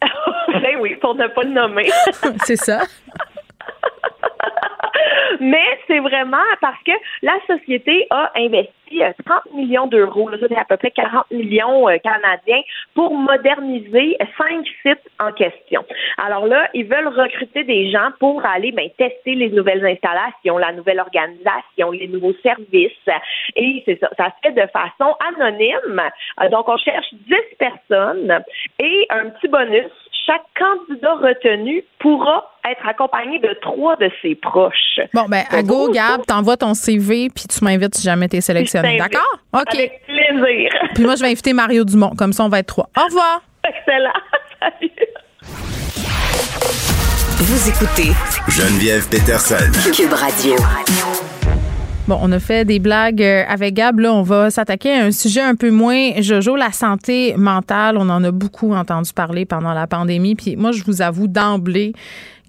ben 0.48 0.76
oui, 0.80 0.94
pour 0.96 1.14
ne 1.16 1.26
pas 1.26 1.42
le 1.42 1.50
nommer. 1.50 1.90
c'est 2.44 2.56
ça. 2.56 2.80
Mais 5.40 5.64
c'est 5.86 6.00
vraiment 6.00 6.36
parce 6.60 6.82
que 6.84 6.92
la 7.22 7.32
société 7.46 8.06
a 8.10 8.30
investi 8.36 8.72
euh, 8.92 9.12
30 9.24 9.54
millions 9.54 9.86
d'euros, 9.86 10.30
c'est 10.40 10.56
à 10.56 10.64
peu 10.64 10.76
près 10.76 10.90
40 10.90 11.30
millions 11.30 11.88
euh, 11.88 11.96
canadiens, 11.98 12.60
pour 12.94 13.14
moderniser 13.14 14.16
cinq 14.36 14.66
sites 14.82 15.08
en 15.18 15.32
question. 15.32 15.84
Alors 16.18 16.46
là, 16.46 16.68
ils 16.74 16.86
veulent 16.86 17.08
recruter 17.08 17.64
des 17.64 17.90
gens 17.90 18.10
pour 18.18 18.44
aller 18.44 18.72
ben, 18.72 18.88
tester 18.98 19.34
les 19.34 19.50
nouvelles 19.50 19.84
installations, 19.84 20.58
la 20.58 20.72
nouvelle 20.72 21.00
organisation, 21.00 21.90
les 21.92 22.08
nouveaux 22.08 22.34
services. 22.42 23.08
Et 23.56 23.82
c'est 23.86 23.98
ça, 24.00 24.08
ça 24.16 24.26
se 24.26 24.48
fait 24.48 24.52
de 24.52 24.66
façon 24.68 25.14
anonyme. 25.34 26.02
Euh, 26.42 26.48
Donc, 26.48 26.68
on 26.68 26.76
cherche 26.76 27.06
10 27.12 27.34
personnes 27.58 28.40
et 28.78 29.06
un 29.10 29.30
petit 29.30 29.48
bonus. 29.48 29.90
Chaque 30.26 30.42
candidat 30.58 31.14
retenu 31.14 31.82
pourra 31.98 32.44
être 32.70 32.86
accompagné 32.86 33.38
de 33.38 33.56
trois 33.62 33.96
de 33.96 34.10
ses 34.22 34.34
proches. 34.34 35.00
Bon, 35.14 35.26
ben, 35.28 35.44
à 35.50 35.62
go, 35.62 35.90
Gab, 35.90 36.24
t'envoies 36.26 36.56
ton 36.56 36.74
CV, 36.74 37.30
puis 37.34 37.44
tu 37.46 37.64
m'invites 37.64 37.94
si 37.94 38.02
jamais 38.04 38.28
t'es 38.28 38.40
sélectionné. 38.40 38.98
D'accord? 38.98 39.22
OK. 39.52 39.74
Avec 39.74 40.02
plaisir. 40.06 40.70
Puis 40.94 41.04
moi, 41.04 41.14
je 41.16 41.22
vais 41.22 41.30
inviter 41.30 41.52
Mario 41.52 41.84
Dumont. 41.84 42.12
Comme 42.16 42.32
ça, 42.32 42.44
on 42.44 42.48
va 42.48 42.58
être 42.58 42.66
trois. 42.66 42.88
Au 42.96 43.04
revoir. 43.04 43.42
Excellent. 43.64 44.12
Salut. 44.60 44.90
Vous 47.38 47.68
écoutez 47.68 48.12
Geneviève 48.48 49.08
Peterson. 49.08 49.72
Cube 49.92 50.12
Radio. 50.12 50.54
Bon, 52.10 52.18
on 52.22 52.32
a 52.32 52.40
fait 52.40 52.64
des 52.64 52.80
blagues 52.80 53.22
euh, 53.22 53.44
avec 53.46 53.74
Gab. 53.74 54.00
Là, 54.00 54.12
on 54.12 54.22
va 54.22 54.50
s'attaquer 54.50 54.92
à 54.92 55.04
un 55.04 55.12
sujet 55.12 55.42
un 55.42 55.54
peu 55.54 55.70
moins 55.70 56.20
Jojo, 56.20 56.56
la 56.56 56.72
santé 56.72 57.36
mentale. 57.36 57.96
On 57.96 58.08
en 58.08 58.24
a 58.24 58.32
beaucoup 58.32 58.74
entendu 58.74 59.12
parler 59.12 59.44
pendant 59.44 59.72
la 59.72 59.86
pandémie. 59.86 60.34
Puis 60.34 60.56
moi, 60.56 60.72
je 60.72 60.82
vous 60.82 61.02
avoue 61.02 61.28
d'emblée 61.28 61.92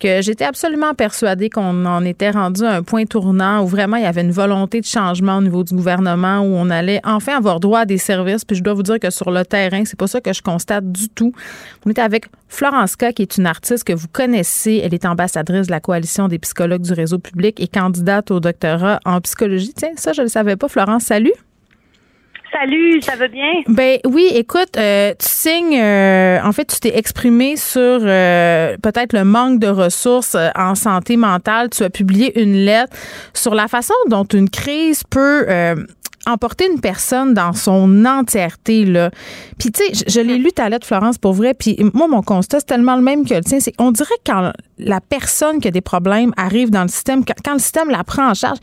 j'étais 0.01 0.45
absolument 0.45 0.93
persuadée 0.93 1.49
qu'on 1.49 1.85
en 1.85 2.03
était 2.05 2.31
rendu 2.31 2.63
à 2.63 2.75
un 2.75 2.83
point 2.83 3.05
tournant 3.05 3.63
où 3.63 3.67
vraiment 3.67 3.97
il 3.97 4.03
y 4.03 4.05
avait 4.05 4.21
une 4.21 4.31
volonté 4.31 4.81
de 4.81 4.85
changement 4.85 5.37
au 5.37 5.41
niveau 5.41 5.63
du 5.63 5.73
gouvernement, 5.73 6.39
où 6.39 6.55
on 6.55 6.69
allait 6.69 7.01
enfin 7.03 7.37
avoir 7.37 7.59
droit 7.59 7.79
à 7.79 7.85
des 7.85 7.97
services. 7.97 8.45
Puis 8.45 8.57
je 8.57 8.63
dois 8.63 8.73
vous 8.73 8.83
dire 8.83 8.99
que 8.99 9.09
sur 9.09 9.31
le 9.31 9.45
terrain, 9.45 9.83
c'est 9.85 9.97
pas 9.97 10.07
ça 10.07 10.21
que 10.21 10.33
je 10.33 10.41
constate 10.41 10.91
du 10.91 11.09
tout. 11.09 11.33
On 11.85 11.89
est 11.89 11.99
avec 11.99 12.25
Florence 12.47 12.95
K, 12.95 13.13
qui 13.13 13.21
est 13.21 13.37
une 13.37 13.45
artiste 13.45 13.83
que 13.83 13.93
vous 13.93 14.07
connaissez. 14.11 14.81
Elle 14.83 14.93
est 14.93 15.05
ambassadrice 15.05 15.67
de 15.67 15.71
la 15.71 15.79
coalition 15.79 16.27
des 16.27 16.39
psychologues 16.39 16.81
du 16.81 16.93
réseau 16.93 17.19
public 17.19 17.59
et 17.59 17.67
candidate 17.67 18.31
au 18.31 18.39
doctorat 18.39 18.99
en 19.05 19.21
psychologie. 19.21 19.73
Tiens, 19.75 19.91
ça, 19.95 20.13
je 20.13 20.21
le 20.21 20.27
savais 20.27 20.55
pas. 20.55 20.67
Florence, 20.67 21.03
salut. 21.03 21.33
Salut, 22.51 23.01
ça 23.01 23.15
va 23.15 23.27
bien? 23.29 23.51
Ben 23.67 23.99
oui, 24.05 24.29
écoute, 24.33 24.75
euh, 24.77 25.13
tu 25.17 25.27
signes, 25.29 25.79
euh, 25.79 26.39
en 26.43 26.51
fait, 26.51 26.65
tu 26.65 26.79
t'es 26.81 26.97
exprimé 26.97 27.55
sur 27.55 27.79
euh, 28.01 28.75
peut-être 28.83 29.13
le 29.13 29.23
manque 29.23 29.59
de 29.59 29.67
ressources 29.67 30.35
euh, 30.35 30.49
en 30.55 30.75
santé 30.75 31.15
mentale. 31.15 31.69
Tu 31.69 31.83
as 31.83 31.89
publié 31.89 32.41
une 32.41 32.55
lettre 32.55 32.95
sur 33.33 33.55
la 33.55 33.67
façon 33.69 33.93
dont 34.07 34.25
une 34.25 34.49
crise 34.49 35.03
peut 35.09 35.45
euh, 35.47 35.75
emporter 36.25 36.69
une 36.71 36.79
personne 36.79 37.33
dans 37.33 37.53
son 37.53 38.05
entièreté 38.05 38.85
là. 38.85 39.11
Puis 39.59 39.71
tu 39.71 39.83
sais, 39.83 40.05
je, 40.07 40.19
je 40.19 40.21
l'ai 40.21 40.37
lu 40.37 40.51
ta 40.51 40.69
lettre 40.69 40.85
Florence 40.85 41.17
pour 41.17 41.33
vrai, 41.33 41.53
puis 41.53 41.77
moi 41.93 42.07
mon 42.07 42.21
constat 42.21 42.59
c'est 42.59 42.65
tellement 42.65 42.95
le 42.95 43.01
même 43.01 43.25
que 43.27 43.33
le 43.33 43.41
tien, 43.41 43.59
c'est 43.59 43.73
on 43.79 43.91
dirait 43.91 44.15
que 44.23 44.31
quand 44.31 44.51
la 44.77 45.01
personne 45.01 45.59
qui 45.59 45.67
a 45.67 45.71
des 45.71 45.81
problèmes 45.81 46.33
arrive 46.37 46.69
dans 46.69 46.83
le 46.83 46.87
système 46.87 47.25
quand, 47.25 47.35
quand 47.43 47.53
le 47.53 47.59
système 47.59 47.89
la 47.89 48.03
prend 48.03 48.29
en 48.29 48.33
charge, 48.33 48.59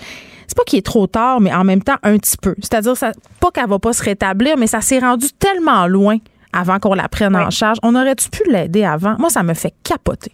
c'est 0.46 0.56
pas 0.56 0.64
qu'il 0.64 0.78
est 0.78 0.86
trop 0.86 1.06
tard, 1.06 1.40
mais 1.40 1.52
en 1.52 1.64
même 1.64 1.82
temps 1.82 1.96
un 2.02 2.16
petit 2.18 2.36
peu. 2.36 2.54
C'est-à-dire 2.58 2.96
ça 2.96 3.12
pas 3.40 3.50
qu'elle 3.50 3.68
va 3.68 3.78
pas 3.78 3.92
se 3.92 4.02
rétablir, 4.02 4.56
mais 4.56 4.66
ça 4.66 4.80
s'est 4.80 4.98
rendu 4.98 5.26
tellement 5.38 5.86
loin 5.86 6.16
avant 6.52 6.78
qu'on 6.78 6.94
la 6.94 7.08
prenne 7.08 7.36
en 7.36 7.50
charge. 7.50 7.78
On 7.82 7.94
aurait-tu 7.94 8.30
pu 8.30 8.50
l'aider 8.50 8.84
avant? 8.84 9.16
Moi 9.18 9.30
ça 9.30 9.42
me 9.42 9.54
fait 9.54 9.74
capoter. 9.84 10.32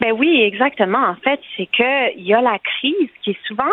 Ben 0.00 0.12
oui, 0.12 0.42
exactement. 0.42 1.04
En 1.08 1.16
fait, 1.16 1.40
c'est 1.56 1.66
que 1.66 2.16
il 2.16 2.24
y 2.24 2.32
a 2.32 2.40
la 2.40 2.58
crise 2.58 3.10
qui 3.22 3.30
est 3.30 3.38
souvent 3.46 3.64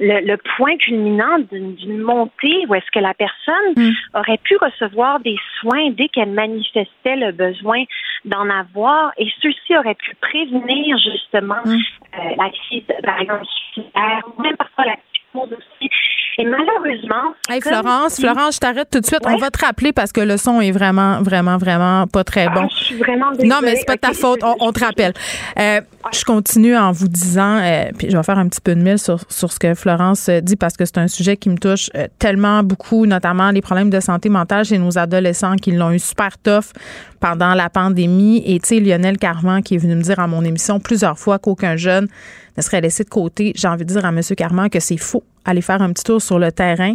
le, 0.00 0.20
le 0.26 0.36
point 0.56 0.76
culminant 0.76 1.38
d'une 1.50 1.98
montée 1.98 2.66
où 2.68 2.74
est-ce 2.74 2.90
que 2.92 2.98
la 2.98 3.14
personne 3.14 3.92
aurait 4.14 4.38
pu 4.38 4.56
recevoir 4.56 5.20
des 5.20 5.36
soins 5.60 5.90
dès 5.90 6.08
qu'elle 6.08 6.30
manifestait 6.30 7.16
le 7.16 7.32
besoin 7.32 7.84
d'en 8.24 8.48
avoir 8.50 9.12
et 9.16 9.28
ceux-ci 9.40 9.76
auraient 9.76 9.96
pu 9.96 10.14
prévenir 10.16 10.96
justement 10.98 11.62
euh, 11.66 12.18
la 12.36 12.50
crise, 12.50 12.84
par 13.02 13.20
exemple, 13.20 13.44
suicidaire, 13.46 14.22
ou 14.36 14.42
même 14.42 14.56
parfois 14.56 14.84
la 14.86 14.96
psychose 15.12 15.58
aussi. 15.58 15.90
Et 16.38 16.44
malheureusement, 16.46 17.34
Hey 17.50 17.60
Florence, 17.60 18.14
si- 18.14 18.22
Florence, 18.22 18.54
je 18.54 18.60
t'arrête 18.60 18.88
tout 18.90 19.00
de 19.00 19.06
suite. 19.06 19.20
On 19.26 19.36
va 19.36 19.50
te 19.50 19.62
rappeler 19.62 19.92
parce 19.92 20.12
que 20.12 20.20
le 20.22 20.38
son 20.38 20.62
est 20.62 20.70
vraiment, 20.70 21.20
vraiment, 21.22 21.58
vraiment 21.58 22.06
pas 22.06 22.24
très 22.24 22.46
bon. 22.46 22.62
Ah, 22.64 22.68
je 22.78 22.84
suis 22.84 22.96
vraiment 22.96 23.26
Non, 23.32 23.36
désolée. 23.38 23.60
mais 23.62 23.76
c'est 23.76 23.84
pas 23.84 23.96
de 23.96 24.00
ta 24.00 24.12
faute. 24.14 24.40
On, 24.42 24.54
on 24.60 24.72
te 24.72 24.80
rappelle. 24.82 25.12
Euh, 25.58 25.80
je 26.12 26.24
continue 26.24 26.74
en 26.74 26.90
vous 26.90 27.08
disant, 27.08 27.58
euh, 27.58 27.84
puis 27.98 28.08
je 28.10 28.16
vais 28.16 28.22
faire 28.22 28.38
un 28.38 28.48
petit 28.48 28.62
peu 28.62 28.74
de 28.74 28.80
mille 28.80 28.98
sur, 28.98 29.18
sur 29.28 29.52
ce 29.52 29.58
que 29.58 29.74
Florence 29.74 30.28
euh, 30.30 30.40
dit 30.40 30.56
parce 30.56 30.74
que 30.76 30.86
c'est 30.86 30.96
un 30.98 31.06
sujet 31.08 31.36
qui 31.36 31.50
me 31.50 31.58
touche 31.58 31.90
tellement 32.18 32.62
beaucoup, 32.62 33.04
notamment 33.04 33.50
les 33.50 33.60
problèmes 33.60 33.90
de 33.90 34.00
santé 34.00 34.30
mentale 34.30 34.64
chez 34.64 34.78
nos 34.78 34.96
adolescents 34.98 35.56
qui 35.56 35.72
l'ont 35.72 35.90
eu 35.90 35.98
super 35.98 36.38
tough 36.38 36.72
pendant 37.20 37.52
la 37.52 37.68
pandémie. 37.68 38.42
Et 38.46 38.58
tu 38.58 38.68
sais, 38.68 38.80
Lionel 38.80 39.18
Carman 39.18 39.62
qui 39.62 39.74
est 39.74 39.78
venu 39.78 39.96
me 39.96 40.02
dire 40.02 40.18
à 40.18 40.26
mon 40.26 40.42
émission 40.44 40.80
plusieurs 40.80 41.18
fois 41.18 41.38
qu'aucun 41.38 41.76
jeune 41.76 42.08
ne 42.56 42.62
serait 42.62 42.80
laissé 42.80 43.04
de 43.04 43.10
côté. 43.10 43.52
J'ai 43.54 43.68
envie 43.68 43.84
de 43.84 43.92
dire 43.92 44.04
à 44.04 44.08
M. 44.08 44.20
Carman 44.36 44.70
que 44.70 44.80
c'est 44.80 44.96
faux. 44.96 45.22
Aller 45.44 45.62
faire 45.62 45.82
un 45.82 45.92
petit 45.92 46.04
tour 46.04 46.20
sur 46.20 46.38
le 46.38 46.52
terrain 46.52 46.94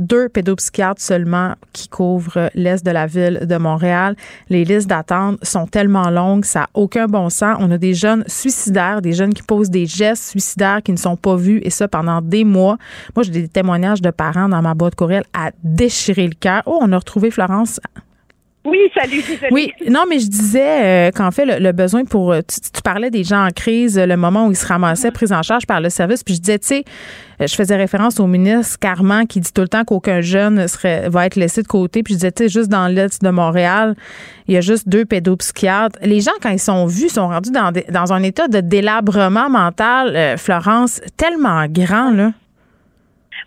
deux 0.00 0.28
pédopsychiatres 0.28 1.00
seulement 1.00 1.54
qui 1.72 1.88
couvrent 1.88 2.50
l'est 2.54 2.84
de 2.84 2.90
la 2.90 3.06
ville 3.06 3.46
de 3.46 3.56
Montréal. 3.56 4.16
Les 4.48 4.64
listes 4.64 4.88
d'attente 4.88 5.38
sont 5.44 5.66
tellement 5.66 6.10
longues, 6.10 6.44
ça 6.44 6.60
n'a 6.60 6.70
aucun 6.74 7.06
bon 7.06 7.28
sens. 7.28 7.56
On 7.60 7.70
a 7.70 7.78
des 7.78 7.94
jeunes 7.94 8.24
suicidaires, 8.26 9.02
des 9.02 9.12
jeunes 9.12 9.34
qui 9.34 9.42
posent 9.42 9.70
des 9.70 9.86
gestes 9.86 10.30
suicidaires 10.30 10.82
qui 10.82 10.92
ne 10.92 10.96
sont 10.96 11.16
pas 11.16 11.36
vus 11.36 11.60
et 11.62 11.70
ça 11.70 11.86
pendant 11.86 12.20
des 12.22 12.44
mois. 12.44 12.78
Moi, 13.14 13.22
j'ai 13.24 13.30
des 13.30 13.48
témoignages 13.48 14.02
de 14.02 14.10
parents 14.10 14.48
dans 14.48 14.62
ma 14.62 14.74
boîte 14.74 14.94
courriel 14.94 15.24
à 15.34 15.50
déchirer 15.62 16.26
le 16.26 16.34
cœur. 16.34 16.62
Oh, 16.66 16.78
on 16.80 16.90
a 16.92 16.98
retrouvé 16.98 17.30
Florence. 17.30 17.78
Oui, 18.64 18.78
salut, 18.94 19.22
désolé. 19.26 19.48
Oui, 19.52 19.72
non, 19.88 20.04
mais 20.08 20.18
je 20.18 20.28
disais 20.28 21.08
euh, 21.08 21.10
qu'en 21.12 21.30
fait, 21.30 21.46
le, 21.46 21.72
besoin 21.72 22.04
pour. 22.04 22.32
Euh, 22.32 22.40
tu, 22.42 22.82
parlais 22.82 23.10
des 23.10 23.24
gens 23.24 23.46
en 23.46 23.50
crise, 23.50 23.98
le 23.98 24.16
moment 24.16 24.46
où 24.46 24.50
ils 24.50 24.56
se 24.56 24.66
ramassaient 24.66 25.10
pris 25.10 25.32
en 25.32 25.42
charge 25.42 25.66
par 25.66 25.80
le 25.80 25.88
service, 25.88 26.22
puis 26.22 26.34
je 26.34 26.40
disais, 26.40 26.58
tu 26.58 26.66
sais, 26.66 26.84
je 27.40 27.54
faisais 27.54 27.76
référence 27.76 28.20
au 28.20 28.26
ministre 28.26 28.78
Carman 28.78 29.26
qui 29.26 29.40
dit 29.40 29.52
tout 29.52 29.62
le 29.62 29.68
temps 29.68 29.84
qu'aucun 29.84 30.20
jeune 30.20 30.68
serait, 30.68 31.08
va 31.08 31.26
être 31.26 31.36
laissé 31.36 31.62
de 31.62 31.68
côté, 31.68 32.02
puis 32.02 32.14
je 32.14 32.18
disais, 32.18 32.32
tu 32.32 32.44
sais, 32.44 32.48
juste 32.48 32.68
dans 32.68 32.86
l'Est 32.86 33.22
de 33.22 33.30
Montréal, 33.30 33.94
il 34.46 34.54
y 34.54 34.56
a 34.56 34.60
juste 34.60 34.88
deux 34.88 35.04
pédopsychiatres. 35.04 35.98
Les 36.02 36.20
gens, 36.20 36.32
quand 36.42 36.50
ils 36.50 36.58
sont 36.58 36.86
vus, 36.86 37.08
sont 37.08 37.28
rendus 37.28 37.50
dans, 37.50 37.72
dans 37.90 38.12
un 38.12 38.22
état 38.22 38.48
de 38.48 38.60
délabrement 38.60 39.48
mental, 39.48 40.36
Florence, 40.38 41.00
tellement 41.16 41.66
grand, 41.66 42.10
là. 42.10 42.32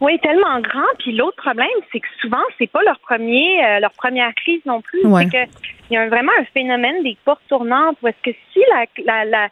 Oui, 0.02 0.20
tellement 0.20 0.60
grand. 0.60 0.88
Puis 1.00 1.16
l'autre 1.16 1.38
problème, 1.38 1.68
c'est 1.92 2.00
que 2.00 2.08
souvent, 2.22 2.44
c'est 2.58 2.70
pas 2.70 2.82
leur 2.84 3.00
premier, 3.00 3.64
euh, 3.64 3.80
leur 3.80 3.92
première 3.92 4.34
crise 4.36 4.62
non 4.66 4.82
plus. 4.82 5.00
C'est 5.02 5.32
que 5.32 5.52
il 5.90 5.94
y 5.94 5.98
a 5.98 6.08
vraiment 6.08 6.32
un 6.40 6.46
phénomène 6.54 7.04
des 7.04 7.18
portes 7.24 7.42
tournantes 7.48 7.98
où 8.02 8.08
est-ce 8.08 8.32
que 8.32 8.36
si 8.52 8.60
la, 8.72 8.86
la, 9.06 9.26
la, 9.26 9.50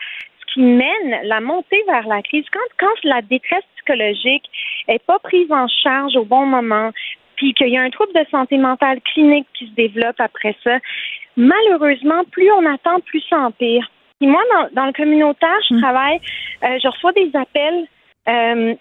qui 0.54 0.62
mène 0.62 1.20
la 1.24 1.40
montée 1.40 1.82
vers 1.88 2.08
la 2.08 2.22
crise, 2.22 2.46
quand, 2.52 2.60
quand 2.80 2.94
la 3.04 3.22
détresse 3.22 3.64
psychologique 3.78 4.44
est 4.88 5.04
pas 5.06 5.20
prise 5.20 5.52
en 5.52 5.68
charge 5.68 6.16
au 6.16 6.26
bon 6.26 6.46
moment, 6.46 6.92
puis 7.36 7.54
qu'il 7.54 7.70
y 7.70 7.78
a 7.78 7.82
un 7.82 7.90
trouble 7.90 8.14
de 8.14 8.26
santé 8.30 8.58
mentale 8.58 9.00
clinique 9.02 9.48
qui 9.58 9.68
se 9.68 9.74
développe 9.74 10.20
après 10.20 10.56
ça, 10.64 10.78
malheureusement, 11.38 12.24
plus 12.32 12.52
on 12.52 12.66
attend, 12.66 13.00
plus 13.00 13.24
ça 13.30 13.40
empire. 13.40 13.90
Puis 14.20 14.30
moi, 14.30 14.42
dans, 14.54 14.82
dans 14.82 14.86
le 14.86 14.94
communautaire, 14.94 15.58
je 15.68 15.76
hum. 15.76 15.82
travaille, 15.82 16.20
euh, 16.64 16.78
je 16.82 16.88
reçois 16.88 17.12
des 17.14 17.32
appels 17.34 17.88
euh, 18.30 18.76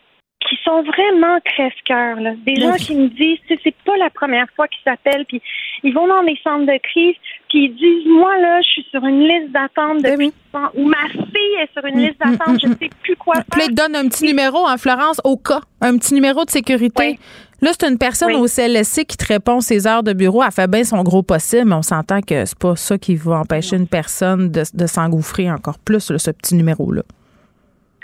qui 0.48 0.56
sont 0.64 0.82
vraiment 0.82 1.38
crève-cœur. 1.44 2.16
Des 2.46 2.56
gens 2.56 2.74
qui 2.74 2.94
me 2.94 3.08
disent, 3.08 3.38
c'est 3.48 3.74
pas 3.84 3.96
la 3.98 4.10
première 4.10 4.46
fois 4.56 4.66
qu'ils 4.68 4.82
s'appellent, 4.84 5.26
puis 5.26 5.42
ils 5.82 5.92
vont 5.92 6.06
dans 6.06 6.22
les 6.22 6.38
centres 6.42 6.66
de 6.66 6.78
crise, 6.78 7.14
puis 7.48 7.66
ils 7.66 7.74
disent, 7.74 8.06
moi 8.06 8.36
là, 8.38 8.60
je 8.62 8.70
suis 8.70 8.86
sur 8.90 9.04
une 9.04 9.20
liste 9.28 9.52
d'attente 9.52 10.02
ben 10.02 10.12
depuis 10.12 10.32
ou 10.74 10.88
ma 10.88 11.08
fille 11.08 11.54
est 11.60 11.72
sur 11.72 11.84
une 11.84 11.96
mm, 11.96 12.06
liste 12.06 12.24
mm, 12.24 12.30
d'attente, 12.30 12.60
je 12.62 12.68
mm, 12.68 12.76
sais 12.80 12.90
plus 13.02 13.16
quoi 13.16 13.34
faire. 13.34 13.44
Puis 13.52 13.62
ils 13.68 13.74
donnent 13.74 13.96
un 13.96 14.08
petit 14.08 14.24
numéro 14.24 14.66
en 14.66 14.76
Florence 14.78 15.20
au 15.24 15.36
cas, 15.36 15.60
un 15.80 15.96
petit 15.98 16.14
numéro 16.14 16.44
de 16.44 16.50
sécurité. 16.50 17.18
Là, 17.60 17.72
c'est 17.78 17.86
une 17.86 17.98
personne 17.98 18.34
au 18.36 18.46
CLSC 18.46 19.04
qui 19.04 19.18
te 19.18 19.26
répond 19.26 19.60
ses 19.60 19.86
heures 19.86 20.02
de 20.02 20.14
bureau. 20.14 20.42
Elle 20.42 20.50
fait 20.50 20.70
bien 20.70 20.82
son 20.82 21.02
gros 21.02 21.22
possible, 21.22 21.66
mais 21.66 21.74
on 21.74 21.82
s'entend 21.82 22.22
que 22.22 22.46
c'est 22.46 22.58
pas 22.58 22.74
ça 22.74 22.96
qui 22.96 23.16
va 23.16 23.40
empêcher 23.40 23.76
une 23.76 23.86
personne 23.88 24.50
de, 24.50 24.62
de 24.72 24.86
s'engouffrer 24.86 25.50
encore 25.50 25.78
plus, 25.78 26.00
ce 26.16 26.30
petit 26.30 26.54
numéro-là. 26.54 27.02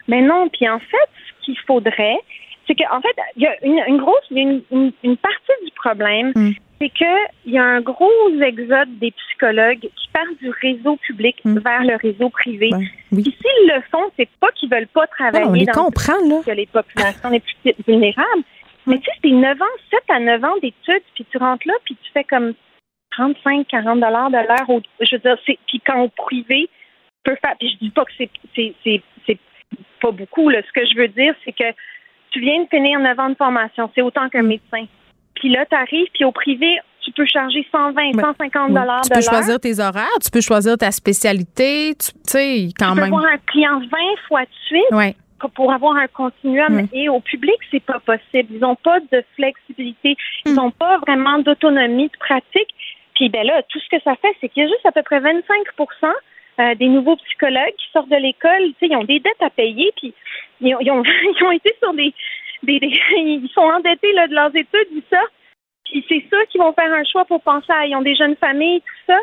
Mais 0.08 0.22
non, 0.22 0.48
puis 0.48 0.68
en 0.68 0.78
fait, 0.78 1.10
qu'il 1.42 1.58
faudrait, 1.66 2.18
c'est 2.66 2.74
qu'en 2.74 3.00
fait, 3.00 3.16
il 3.36 3.42
y 3.42 3.46
a 3.46 3.88
une, 3.88 3.98
grosse, 3.98 4.24
une, 4.30 4.62
une, 4.70 5.16
partie 5.16 5.64
du 5.64 5.70
problème, 5.72 6.32
mm. 6.34 6.50
c'est 6.80 6.90
qu'il 6.90 7.52
y 7.52 7.58
a 7.58 7.64
un 7.64 7.80
gros 7.80 8.10
exode 8.40 8.98
des 8.98 9.12
psychologues 9.12 9.80
qui 9.80 10.08
partent 10.12 10.38
du 10.40 10.50
réseau 10.50 10.96
public 10.96 11.36
mm. 11.44 11.58
vers 11.58 11.84
le 11.84 11.96
réseau 11.96 12.28
privé. 12.30 12.70
oui. 13.12 13.22
s'ils 13.22 13.68
le 13.68 13.80
font, 13.90 14.10
c'est 14.16 14.28
pas 14.40 14.50
qu'ils 14.52 14.70
veulent 14.70 14.88
pas 14.88 15.06
travailler 15.06 15.46
on 15.46 15.52
les 15.52 15.64
dans 15.64 15.84
comprend, 15.84 16.18
là. 16.28 16.42
que 16.44 16.50
les 16.50 16.66
populations 16.66 17.30
les 17.30 17.40
plus 17.40 17.74
vulnérables. 17.86 18.42
Mais 18.86 18.98
tu 18.98 19.04
sais, 19.04 19.18
c'est 19.22 19.30
9 19.30 19.60
ans, 19.60 19.64
7 19.90 20.00
à 20.10 20.20
9 20.20 20.44
ans 20.44 20.56
d'études, 20.62 21.02
puis 21.14 21.26
tu 21.28 21.38
rentres 21.38 21.66
là, 21.66 21.74
puis 21.84 21.96
tu 22.00 22.12
fais 22.12 22.22
comme 22.24 22.54
35, 23.12 23.66
40 23.66 24.00
dollars 24.00 24.30
de 24.30 24.36
l'heure. 24.36 24.80
Je 25.00 25.16
veux 25.16 25.20
dire, 25.20 25.36
puis 25.66 25.80
quand 25.84 26.02
au 26.02 26.08
privé, 26.08 26.68
tu 26.68 27.32
peux 27.32 27.36
faire. 27.42 27.56
Puis 27.58 27.70
je 27.70 27.86
dis 27.86 27.90
pas 27.90 28.04
que 28.04 28.12
c'est 28.16 29.02
pas 30.06 30.12
beaucoup. 30.12 30.48
Là. 30.48 30.60
Ce 30.66 30.72
que 30.72 30.86
je 30.86 30.96
veux 30.96 31.08
dire, 31.08 31.34
c'est 31.44 31.52
que 31.52 31.70
tu 32.30 32.40
viens 32.40 32.62
de 32.62 32.68
finir 32.68 33.00
9 33.00 33.18
ans 33.18 33.30
de 33.30 33.34
formation, 33.34 33.90
c'est 33.94 34.02
autant 34.02 34.28
qu'un 34.28 34.42
médecin. 34.42 34.84
Puis 35.34 35.50
là, 35.50 35.64
tu 35.66 35.76
arrives, 35.76 36.06
puis 36.14 36.24
au 36.24 36.32
privé, 36.32 36.78
tu 37.04 37.12
peux 37.12 37.26
charger 37.26 37.66
120, 37.70 38.20
150 38.20 38.72
dollars 38.72 39.02
Tu 39.02 39.10
peux 39.10 39.20
choisir 39.20 39.60
tes 39.60 39.78
horaires, 39.80 40.18
tu 40.22 40.30
peux 40.30 40.40
choisir 40.40 40.76
ta 40.76 40.90
spécialité, 40.90 41.94
tu 41.94 42.12
sais, 42.24 42.68
quand 42.78 42.94
tu 42.94 43.00
même. 43.00 43.10
peux 43.10 43.16
avoir 43.16 43.32
un 43.32 43.38
client 43.46 43.78
20 43.78 43.86
fois 44.28 44.42
de 44.42 44.48
suite. 44.66 45.16
Pour 45.54 45.70
avoir 45.70 45.94
un 45.96 46.06
continuum. 46.06 46.88
Et 46.94 47.10
au 47.10 47.20
public, 47.20 47.56
c'est 47.70 47.84
pas 47.84 48.00
possible. 48.00 48.54
Ils 48.54 48.58
n'ont 48.58 48.74
pas 48.74 49.00
de 49.00 49.22
flexibilité. 49.36 50.16
Ils 50.46 50.54
n'ont 50.54 50.68
hmm. 50.68 50.78
pas 50.78 50.96
vraiment 51.06 51.38
d'autonomie 51.40 52.08
de 52.08 52.18
pratique. 52.18 52.74
Puis 53.14 53.28
ben 53.28 53.46
là, 53.46 53.62
tout 53.68 53.78
ce 53.78 53.94
que 53.94 54.02
ça 54.02 54.16
fait, 54.16 54.34
c'est 54.40 54.48
qu'il 54.48 54.62
y 54.62 54.66
a 54.66 54.68
juste 54.68 54.86
à 54.86 54.92
peu 54.92 55.02
près 55.02 55.20
25 55.20 55.44
euh, 56.60 56.74
des 56.74 56.88
nouveaux 56.88 57.16
psychologues 57.16 57.74
qui 57.76 57.90
sortent 57.92 58.08
de 58.08 58.16
l'école, 58.16 58.72
tu 58.72 58.74
sais, 58.80 58.86
ils 58.90 58.96
ont 58.96 59.04
des 59.04 59.20
dettes 59.20 59.42
à 59.42 59.50
payer, 59.50 59.92
puis 59.96 60.14
ils 60.60 60.74
ont, 60.74 60.80
ils 60.80 60.90
ont, 60.90 61.02
ils 61.38 61.44
ont 61.44 61.52
été 61.52 61.74
sur 61.82 61.92
des, 61.94 62.14
des, 62.62 62.80
ils 63.16 63.50
sont 63.54 63.60
endettés 63.60 64.12
là, 64.12 64.26
de 64.26 64.34
leurs 64.34 64.54
études, 64.54 64.88
tout 64.90 65.02
ça. 65.10 65.20
Puis 65.84 66.04
c'est 66.08 66.24
ça 66.30 66.44
qui 66.46 66.58
vont 66.58 66.72
faire 66.72 66.92
un 66.92 67.04
choix 67.04 67.24
pour 67.24 67.40
penser 67.42 67.72
à, 67.72 67.86
ils 67.86 67.94
ont 67.94 68.02
des 68.02 68.16
jeunes 68.16 68.36
familles, 68.36 68.80
tout 68.80 69.12
ça. 69.12 69.18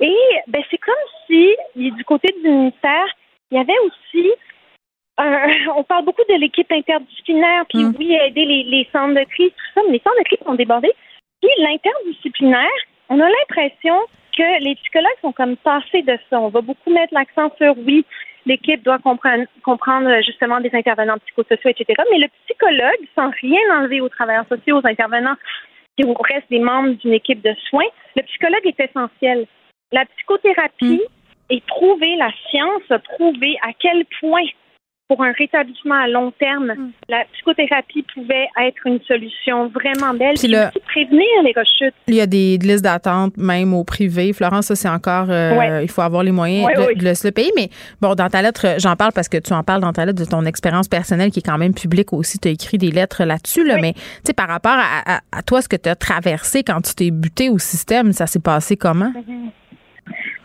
Et 0.00 0.16
ben 0.48 0.62
c'est 0.70 0.78
comme 0.78 0.94
si, 1.26 1.54
du 1.76 2.04
côté 2.04 2.34
du 2.42 2.48
ministère, 2.48 3.06
il 3.50 3.58
y 3.58 3.60
avait 3.60 3.78
aussi 3.86 4.30
on 5.76 5.84
parle 5.84 6.04
beaucoup 6.04 6.24
de 6.28 6.34
l'équipe 6.34 6.70
interdisciplinaire, 6.72 7.64
puis 7.68 7.84
mm. 7.84 7.94
oui, 7.98 8.14
aider 8.14 8.44
les, 8.44 8.64
les 8.64 8.88
centres 8.92 9.14
de 9.14 9.24
crise, 9.24 9.50
tout 9.50 9.72
ça, 9.74 9.80
mais 9.86 9.92
les 9.92 10.00
centres 10.00 10.18
de 10.18 10.24
crise 10.24 10.44
sont 10.44 10.54
débordés. 10.54 10.92
Puis 11.40 11.50
l'interdisciplinaire, 11.58 12.68
on 13.08 13.20
a 13.20 13.28
l'impression 13.28 13.94
que 14.36 14.62
les 14.62 14.74
psychologues 14.76 15.20
sont 15.20 15.32
comme 15.32 15.56
passés 15.56 16.02
de 16.02 16.18
ça. 16.28 16.40
On 16.40 16.48
va 16.48 16.60
beaucoup 16.60 16.92
mettre 16.92 17.14
l'accent 17.14 17.52
sur 17.56 17.76
oui, 17.78 18.04
l'équipe 18.46 18.82
doit 18.82 18.98
comprendre, 18.98 19.44
comprendre 19.62 20.10
justement 20.24 20.60
des 20.60 20.70
intervenants 20.72 21.18
psychosociaux, 21.18 21.70
etc. 21.70 22.02
Mais 22.10 22.18
le 22.18 22.28
psychologue, 22.44 23.08
sans 23.14 23.30
rien 23.40 23.60
enlever 23.78 24.00
aux 24.00 24.08
travailleurs 24.08 24.48
sociaux, 24.48 24.78
aux 24.78 24.86
intervenants 24.86 25.36
qui 25.96 26.04
reste 26.04 26.50
des 26.50 26.58
membres 26.58 26.94
d'une 26.94 27.12
équipe 27.12 27.42
de 27.42 27.54
soins, 27.68 27.86
le 28.16 28.22
psychologue 28.22 28.66
est 28.66 28.80
essentiel. 28.80 29.46
La 29.92 30.04
psychothérapie 30.06 31.00
mm. 31.02 31.54
est 31.54 31.66
prouvée, 31.66 32.16
la 32.16 32.30
science 32.50 32.82
a 32.90 32.98
prouvé 32.98 33.56
à 33.62 33.70
quel 33.78 34.04
point 34.20 34.44
pour 35.08 35.22
un 35.22 35.32
rétablissement 35.32 35.94
à 35.94 36.08
long 36.08 36.32
terme, 36.38 36.72
mm. 36.72 36.92
la 37.08 37.24
psychothérapie 37.32 38.04
pouvait 38.14 38.48
être 38.62 38.86
une 38.86 39.00
solution 39.02 39.68
vraiment 39.68 40.14
belle. 40.14 40.34
Puis, 40.34 40.54
aussi 40.56 40.80
prévenir 40.86 41.26
les 41.44 41.52
rechutes. 41.54 41.94
Il 42.08 42.14
y 42.14 42.20
a 42.20 42.26
des 42.26 42.56
listes 42.58 42.84
d'attente 42.84 43.36
même 43.36 43.74
au 43.74 43.84
privé. 43.84 44.32
Florence, 44.32 44.66
ça 44.66 44.76
c'est 44.76 44.88
encore, 44.88 45.26
euh, 45.28 45.80
il 45.82 45.90
faut 45.90 46.00
avoir 46.00 46.22
les 46.22 46.32
moyens 46.32 46.66
de, 46.74 47.24
le 47.24 47.30
payer. 47.30 47.52
Mais 47.54 47.68
bon, 48.00 48.14
dans 48.14 48.28
ta 48.28 48.40
lettre, 48.40 48.76
j'en 48.78 48.96
parle 48.96 49.12
parce 49.12 49.28
que 49.28 49.36
tu 49.36 49.52
en 49.52 49.62
parles 49.62 49.82
dans 49.82 49.92
ta 49.92 50.06
lettre 50.06 50.20
de 50.20 50.28
ton 50.28 50.44
expérience 50.46 50.88
personnelle 50.88 51.30
qui 51.30 51.40
est 51.40 51.46
quand 51.46 51.58
même 51.58 51.74
publique 51.74 52.12
aussi. 52.12 52.38
Tu 52.38 52.48
as 52.48 52.52
écrit 52.52 52.78
des 52.78 52.90
lettres 52.90 53.24
là-dessus. 53.24 53.64
Là, 53.64 53.76
Mais 53.80 53.92
tu 53.92 54.00
sais, 54.24 54.32
par 54.32 54.48
rapport 54.48 54.76
à, 54.76 55.42
toi, 55.42 55.60
ce 55.60 55.68
que 55.68 55.76
tu 55.76 55.88
as 55.88 55.96
traversé 55.96 56.62
quand 56.62 56.80
tu 56.80 56.94
t'es 56.94 57.10
buté 57.10 57.50
au 57.50 57.58
système, 57.58 58.12
ça 58.12 58.26
s'est 58.26 58.40
passé 58.40 58.76
comment? 58.76 59.10
Mm-hmm. 59.10 59.50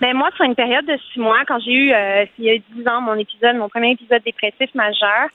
Ben 0.02 0.16
moi, 0.16 0.30
sur 0.36 0.46
une 0.46 0.56
période 0.56 0.86
de 0.86 0.98
six 1.12 1.20
mois, 1.20 1.44
quand 1.48 1.60
j'ai 1.60 1.74
eu, 1.74 1.92
euh, 1.92 2.26
il 2.38 2.46
y 2.46 2.50
a 2.52 2.58
dix 2.58 2.88
ans, 2.88 3.02
mon 3.02 3.16
épisode, 3.16 3.58
mon 3.58 3.70
premier 3.70 3.92
épisode 3.92 4.24
dépressif 4.24 4.74
majeur, 4.74 5.30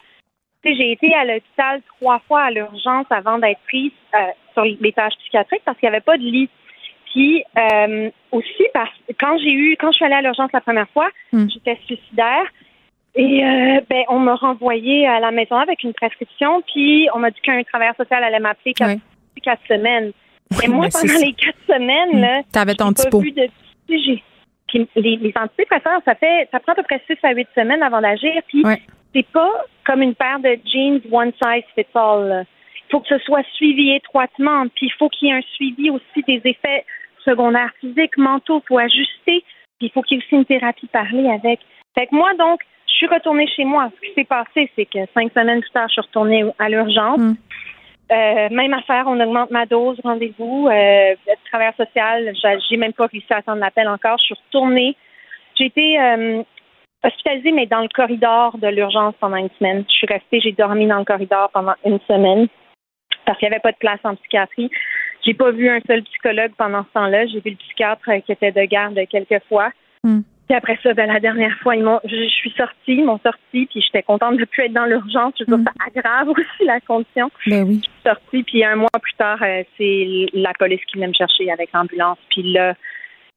j'ai 0.73 0.93
été 0.93 1.15
à 1.15 1.25
l'hôpital 1.25 1.83
trois 1.99 2.21
fois 2.21 2.43
à 2.43 2.51
l'urgence 2.51 3.07
avant 3.11 3.39
d'être 3.39 3.61
prise 3.67 3.93
euh, 4.15 4.19
sur 4.55 4.65
les 4.65 4.93
tâches 4.93 5.15
psychiatriques 5.21 5.63
parce 5.65 5.79
qu'il 5.79 5.89
n'y 5.89 5.95
avait 5.95 6.05
pas 6.05 6.17
de 6.17 6.23
lit. 6.23 6.49
Puis 7.13 7.45
euh, 7.59 8.11
aussi 8.33 8.65
parce 8.73 8.91
quand 9.21 9.39
j'ai 9.39 9.53
eu, 9.53 9.77
quand 9.79 9.93
je 9.93 9.97
suis 9.97 10.05
allée 10.05 10.15
à 10.15 10.23
l'urgence 10.23 10.51
la 10.53 10.61
première 10.61 10.89
fois, 10.91 11.09
hmm. 11.33 11.47
j'étais 11.53 11.79
suicidaire. 11.85 12.47
Et 13.17 13.45
euh, 13.45 13.81
ben, 13.89 14.03
on 14.09 14.19
m'a 14.19 14.35
renvoyé 14.35 15.07
à 15.07 15.21
la 15.21 15.31
maison 15.31 15.55
avec 15.55 15.85
une 15.85 15.93
prescription, 15.93 16.63
puis 16.63 17.07
on 17.15 17.21
m'a 17.21 17.31
dit 17.31 17.41
qu'un 17.43 17.63
travailleur 17.63 17.95
social 17.95 18.25
allait 18.25 18.41
m'appeler 18.41 18.75
quatre, 18.75 18.99
quatre, 19.41 19.63
semaines. 19.69 20.11
Et 20.65 20.67
moi, 20.67 20.89
pendant 20.93 21.21
les 21.21 21.33
quatre 21.33 21.59
semaines, 21.69 22.21
là, 22.21 22.43
avais 22.57 22.75
ton 22.75 22.93
pas 22.93 23.19
vu 23.21 23.31
de 23.31 23.49
les, 24.75 25.17
les 25.17 25.33
antidépresseurs, 25.37 26.01
ça 26.05 26.15
fait 26.15 26.49
ça 26.51 26.61
prend 26.61 26.73
à 26.73 26.77
peu 26.77 26.83
près 26.83 27.01
6 27.07 27.17
à 27.23 27.33
8 27.33 27.49
semaines 27.55 27.83
avant 27.83 28.01
d'agir. 28.01 28.43
Puis 28.49 28.65
c'est 29.15 29.27
pas 29.29 29.53
comme 29.87 30.03
une 30.03 30.15
paire 30.15 30.41
de 30.41 30.59
jeans 30.65 31.01
one 31.11 31.33
size 31.43 31.65
fits 31.75 31.87
all. 31.95 32.47
Il 32.89 32.91
faut 32.91 33.01
que 33.01 33.09
ce 33.09 33.19
soit 33.19 33.45
suivi 33.55 33.95
étroitement. 33.95 34.67
Puis 34.75 34.87
il 34.87 34.93
faut 34.99 35.09
qu'il 35.09 35.29
y 35.29 35.31
ait 35.31 35.35
un 35.35 35.43
suivi 35.55 35.91
aussi 35.91 36.23
des 36.27 36.41
effets 36.45 36.85
secondaires 37.25 37.73
physiques, 37.81 38.17
mentaux. 38.17 38.63
Il 38.65 38.69
faut 38.69 38.79
ajuster. 38.79 39.45
Puis 39.79 39.89
il 39.89 39.91
faut 39.91 40.03
qu'il 40.03 40.19
y 40.19 40.21
ait 40.21 40.25
aussi 40.25 40.37
une 40.37 40.45
thérapie 40.45 40.89
parlée 40.89 41.29
avec. 41.29 41.61
Fait 41.95 42.07
que 42.07 42.15
moi, 42.15 42.35
donc, 42.35 42.61
je 42.87 42.95
suis 42.95 43.07
retournée 43.07 43.47
chez 43.49 43.65
moi. 43.65 43.91
Ce 43.95 44.09
qui 44.09 44.15
s'est 44.15 44.25
passé, 44.25 44.71
c'est 44.77 44.87
que 44.87 44.99
cinq 45.15 45.33
semaines 45.33 45.61
plus 45.61 45.71
tard, 45.71 45.89
je 45.89 45.95
suis 45.95 46.03
retournée 46.03 46.45
à 46.59 46.69
l'urgence. 46.69 47.19
Mm. 47.19 47.35
Euh, 48.13 48.49
même 48.51 48.75
affaire, 48.75 49.05
on 49.07 49.19
augmente 49.19 49.51
ma 49.51 49.67
dose, 49.67 49.99
rendez-vous. 50.05 50.69
Euh, 50.69 51.15
travers 51.51 51.75
social, 51.77 52.33
j'ai 52.69 52.77
même 52.77 52.93
pas 52.93 53.07
réussi 53.07 53.33
à 53.33 53.37
attendre 53.37 53.61
l'appel 53.61 53.89
encore. 53.89 54.19
Je 54.19 54.25
suis 54.25 54.35
retournée. 54.47 54.97
J'ai 55.57 55.67
été 55.67 56.01
euh, 56.01 56.43
hospitalisée, 57.05 57.53
mais 57.53 57.67
dans 57.67 57.81
le 57.81 57.89
corridor 57.89 58.59
de 58.59 58.67
l'urgence 58.69 59.15
pendant 59.21 59.37
une 59.37 59.51
semaine. 59.59 59.85
Je 59.89 59.95
suis 59.95 60.07
restée, 60.07 60.41
j'ai 60.41 60.53
dormi 60.53 60.87
dans 60.87 60.99
le 60.99 61.05
corridor 61.05 61.51
pendant 61.53 61.75
une 61.85 62.01
semaine 62.09 62.49
parce 63.25 63.39
qu'il 63.39 63.49
n'y 63.49 63.55
avait 63.55 63.63
pas 63.63 63.73
de 63.73 63.79
place 63.79 64.01
en 64.05 64.17
psychiatrie. 64.17 64.71
J'ai 65.25 65.35
pas 65.35 65.51
vu 65.51 65.71
un 65.71 65.81
seul 65.87 66.03
psychologue 66.03 66.53
pendant 66.59 66.83
ce 66.83 66.93
temps-là. 66.93 67.27
J'ai 67.27 67.41
vu 67.41 67.51
le 67.51 67.57
psychiatre 67.57 68.11
qui 68.27 68.33
était 68.33 68.53
de 68.53 68.65
garde 68.65 68.99
quelques 69.09 69.43
fois. 69.49 69.71
Hmm. 70.03 70.21
Puis 70.47 70.57
après 70.57 70.79
ça, 70.83 70.93
ben, 70.93 71.11
la 71.11 71.21
dernière 71.21 71.57
fois, 71.63 71.75
ils 71.75 71.83
m'ont, 71.83 72.01
je, 72.05 72.29
suis 72.29 72.53
sortie, 72.57 72.75
ils 72.87 73.05
m'ont 73.05 73.19
sortie, 73.21 73.67
puis 73.67 73.81
j'étais 73.81 74.03
contente 74.03 74.35
de 74.35 74.41
ne 74.41 74.45
plus 74.45 74.65
être 74.65 74.73
dans 74.73 74.85
l'urgence. 74.85 75.33
Je 75.39 75.45
trouve 75.45 75.61
mm. 75.61 75.65
ça 75.65 75.87
aggrave 75.87 76.29
aussi 76.39 76.65
la 76.65 76.81
condition. 76.81 77.31
Ben 77.47 77.65
oui. 77.67 77.81
Je 77.83 77.91
suis 77.91 78.03
sortie, 78.05 78.43
puis 78.43 78.65
un 78.65 78.77
mois 78.77 78.91
plus 79.01 79.15
tard, 79.15 79.39
euh, 79.43 79.63
c'est 79.79 80.27
la 80.35 80.53
police 80.59 80.85
qui 80.87 80.97
venait 80.97 81.09
me 81.09 81.15
chercher 81.15 81.51
avec 81.51 81.71
l'ambulance. 81.73 82.19
Puis 82.29 82.53
là, 82.53 82.75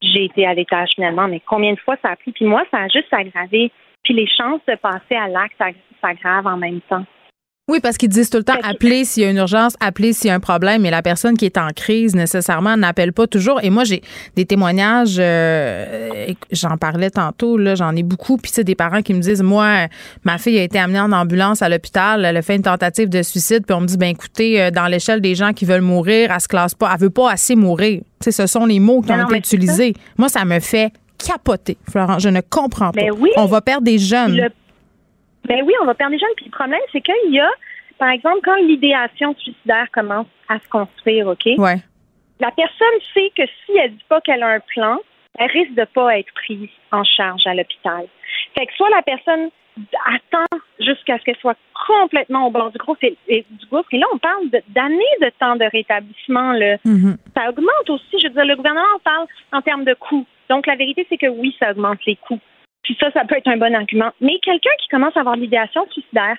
j'ai 0.02 0.24
été 0.24 0.46
à 0.46 0.54
l'étage 0.54 0.90
finalement, 0.94 1.28
mais 1.28 1.40
combien 1.46 1.72
de 1.72 1.80
fois 1.80 1.96
ça 2.02 2.10
a 2.10 2.16
pris? 2.16 2.32
Puis 2.32 2.44
moi, 2.44 2.62
ça 2.70 2.78
a 2.78 2.88
juste 2.88 3.12
aggravé. 3.12 3.72
Puis 4.04 4.14
les 4.14 4.28
chances 4.28 4.60
de 4.68 4.74
passer 4.74 5.16
à 5.16 5.28
l'acte 5.28 5.56
s'aggravent 6.00 6.46
en 6.46 6.56
même 6.56 6.80
temps. 6.82 7.04
Oui, 7.68 7.80
parce 7.80 7.98
qu'ils 7.98 8.08
disent 8.08 8.30
tout 8.30 8.38
le 8.38 8.44
temps 8.44 8.56
appeler 8.62 9.04
s'il 9.04 9.24
y 9.24 9.26
a 9.26 9.30
une 9.30 9.36
urgence, 9.36 9.74
appeler 9.78 10.14
s'il 10.14 10.28
y 10.28 10.30
a 10.30 10.34
un 10.34 10.40
problème, 10.40 10.82
mais 10.82 10.90
la 10.90 11.02
personne 11.02 11.36
qui 11.36 11.44
est 11.44 11.58
en 11.58 11.68
crise 11.68 12.14
nécessairement 12.14 12.78
n'appelle 12.78 13.12
pas 13.12 13.26
toujours. 13.26 13.60
Et 13.62 13.68
moi, 13.68 13.84
j'ai 13.84 14.02
des 14.36 14.46
témoignages, 14.46 15.16
euh, 15.18 16.32
j'en 16.50 16.78
parlais 16.78 17.10
tantôt, 17.10 17.58
là, 17.58 17.74
j'en 17.74 17.94
ai 17.94 18.02
beaucoup. 18.02 18.38
Puis 18.38 18.52
c'est 18.54 18.64
des 18.64 18.74
parents 18.74 19.02
qui 19.02 19.12
me 19.12 19.20
disent, 19.20 19.42
moi, 19.42 19.86
ma 20.24 20.38
fille 20.38 20.58
a 20.58 20.62
été 20.62 20.78
amenée 20.78 21.00
en 21.00 21.12
ambulance 21.12 21.60
à 21.60 21.68
l'hôpital, 21.68 22.24
elle 22.24 22.38
a 22.38 22.42
fait 22.42 22.56
une 22.56 22.62
tentative 22.62 23.10
de 23.10 23.22
suicide, 23.22 23.64
puis 23.66 23.76
on 23.76 23.82
me 23.82 23.86
dit, 23.86 23.98
ben 23.98 24.08
écoutez, 24.08 24.62
euh, 24.62 24.70
dans 24.70 24.86
l'échelle 24.86 25.20
des 25.20 25.34
gens 25.34 25.52
qui 25.52 25.66
veulent 25.66 25.82
mourir, 25.82 26.30
elle 26.32 26.40
se 26.40 26.48
classe 26.48 26.74
pas, 26.74 26.90
elle 26.94 27.00
veut 27.00 27.10
pas 27.10 27.30
assez 27.30 27.54
mourir. 27.54 28.00
sais, 28.20 28.32
ce 28.32 28.46
sont 28.46 28.64
les 28.64 28.80
mots 28.80 29.02
qui 29.02 29.12
ont 29.12 29.28
été 29.28 29.36
utilisés. 29.36 29.92
Moi, 30.16 30.30
ça 30.30 30.46
me 30.46 30.58
fait 30.60 30.90
capoter, 31.18 31.76
Florent. 31.90 32.18
Je 32.18 32.30
ne 32.30 32.40
comprends 32.40 32.92
pas. 32.92 33.00
Ben 33.00 33.10
oui, 33.18 33.30
on 33.36 33.44
va 33.44 33.60
perdre 33.60 33.84
des 33.84 33.98
jeunes. 33.98 34.48
Ben 35.44 35.62
oui, 35.64 35.72
on 35.80 35.86
va 35.86 35.94
perdre 35.94 36.12
des 36.12 36.18
jeunes. 36.18 36.34
Puis 36.36 36.46
le 36.46 36.50
problème, 36.50 36.80
c'est 36.92 37.00
qu'il 37.00 37.32
y 37.32 37.40
a, 37.40 37.50
par 37.98 38.10
exemple, 38.10 38.40
quand 38.44 38.56
l'idéation 38.56 39.34
suicidaire 39.36 39.86
commence 39.92 40.26
à 40.48 40.58
se 40.58 40.68
construire, 40.68 41.28
OK? 41.28 41.46
Ouais. 41.58 41.76
La 42.40 42.50
personne 42.52 42.86
sait 43.14 43.32
que 43.36 43.42
si 43.46 43.76
elle 43.76 43.92
dit 43.92 44.04
pas 44.08 44.20
qu'elle 44.20 44.42
a 44.42 44.48
un 44.48 44.60
plan, 44.60 44.98
elle 45.38 45.50
risque 45.50 45.74
de 45.74 45.84
pas 45.84 46.18
être 46.18 46.32
prise 46.34 46.68
en 46.92 47.04
charge 47.04 47.46
à 47.46 47.54
l'hôpital. 47.54 48.06
Fait 48.56 48.66
que 48.66 48.72
soit 48.74 48.90
la 48.90 49.02
personne 49.02 49.50
attend 50.06 50.58
jusqu'à 50.80 51.18
ce 51.18 51.24
qu'elle 51.24 51.36
soit 51.36 51.56
complètement 51.86 52.46
au 52.46 52.50
bord 52.50 52.70
du 52.70 52.78
groupe 52.78 52.98
et, 53.02 53.16
du 53.28 53.66
gouffre. 53.66 53.88
Et 53.92 53.98
là, 53.98 54.06
on 54.12 54.18
parle 54.18 54.48
d'années 54.68 54.98
de, 55.20 55.30
temps 55.38 55.56
de 55.56 55.64
rétablissement. 55.64 56.54
Mm-hmm. 56.54 57.16
Ça 57.36 57.48
augmente 57.48 57.90
aussi. 57.90 58.18
Je 58.20 58.28
veux 58.28 58.34
dire, 58.34 58.44
le 58.44 58.56
gouvernement 58.56 58.98
parle 59.04 59.26
en 59.52 59.62
termes 59.62 59.84
de 59.84 59.94
coûts. 59.94 60.26
Donc, 60.48 60.66
la 60.66 60.76
vérité, 60.76 61.06
c'est 61.08 61.18
que 61.18 61.26
oui, 61.26 61.54
ça 61.58 61.70
augmente 61.70 62.04
les 62.06 62.16
coûts. 62.16 62.40
Puis 62.88 62.96
ça, 62.98 63.10
ça 63.10 63.26
peut 63.26 63.36
être 63.36 63.48
un 63.48 63.58
bon 63.58 63.74
argument. 63.74 64.12
Mais 64.22 64.38
quelqu'un 64.38 64.70
qui 64.80 64.88
commence 64.88 65.14
à 65.14 65.20
avoir 65.20 65.36
l'idéation 65.36 65.86
suicidaire, 65.90 66.38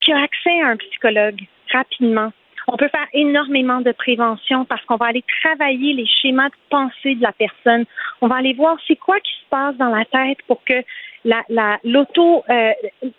qui 0.00 0.12
a 0.12 0.22
accès 0.22 0.60
à 0.62 0.68
un 0.68 0.76
psychologue 0.76 1.40
rapidement, 1.72 2.30
on 2.68 2.76
peut 2.76 2.86
faire 2.86 3.08
énormément 3.12 3.80
de 3.80 3.90
prévention 3.90 4.64
parce 4.64 4.84
qu'on 4.84 4.94
va 4.94 5.06
aller 5.06 5.24
travailler 5.42 5.94
les 5.94 6.06
schémas 6.06 6.50
de 6.50 6.54
pensée 6.70 7.16
de 7.16 7.22
la 7.22 7.32
personne. 7.32 7.84
On 8.20 8.28
va 8.28 8.36
aller 8.36 8.52
voir 8.52 8.76
c'est 8.86 8.94
quoi 8.94 9.18
qui 9.18 9.32
se 9.32 9.48
passe 9.50 9.74
dans 9.74 9.88
la 9.88 10.04
tête 10.04 10.38
pour 10.46 10.62
que 10.62 10.84
la, 11.24 11.42
l'auto, 11.82 12.44
euh, 12.48 12.72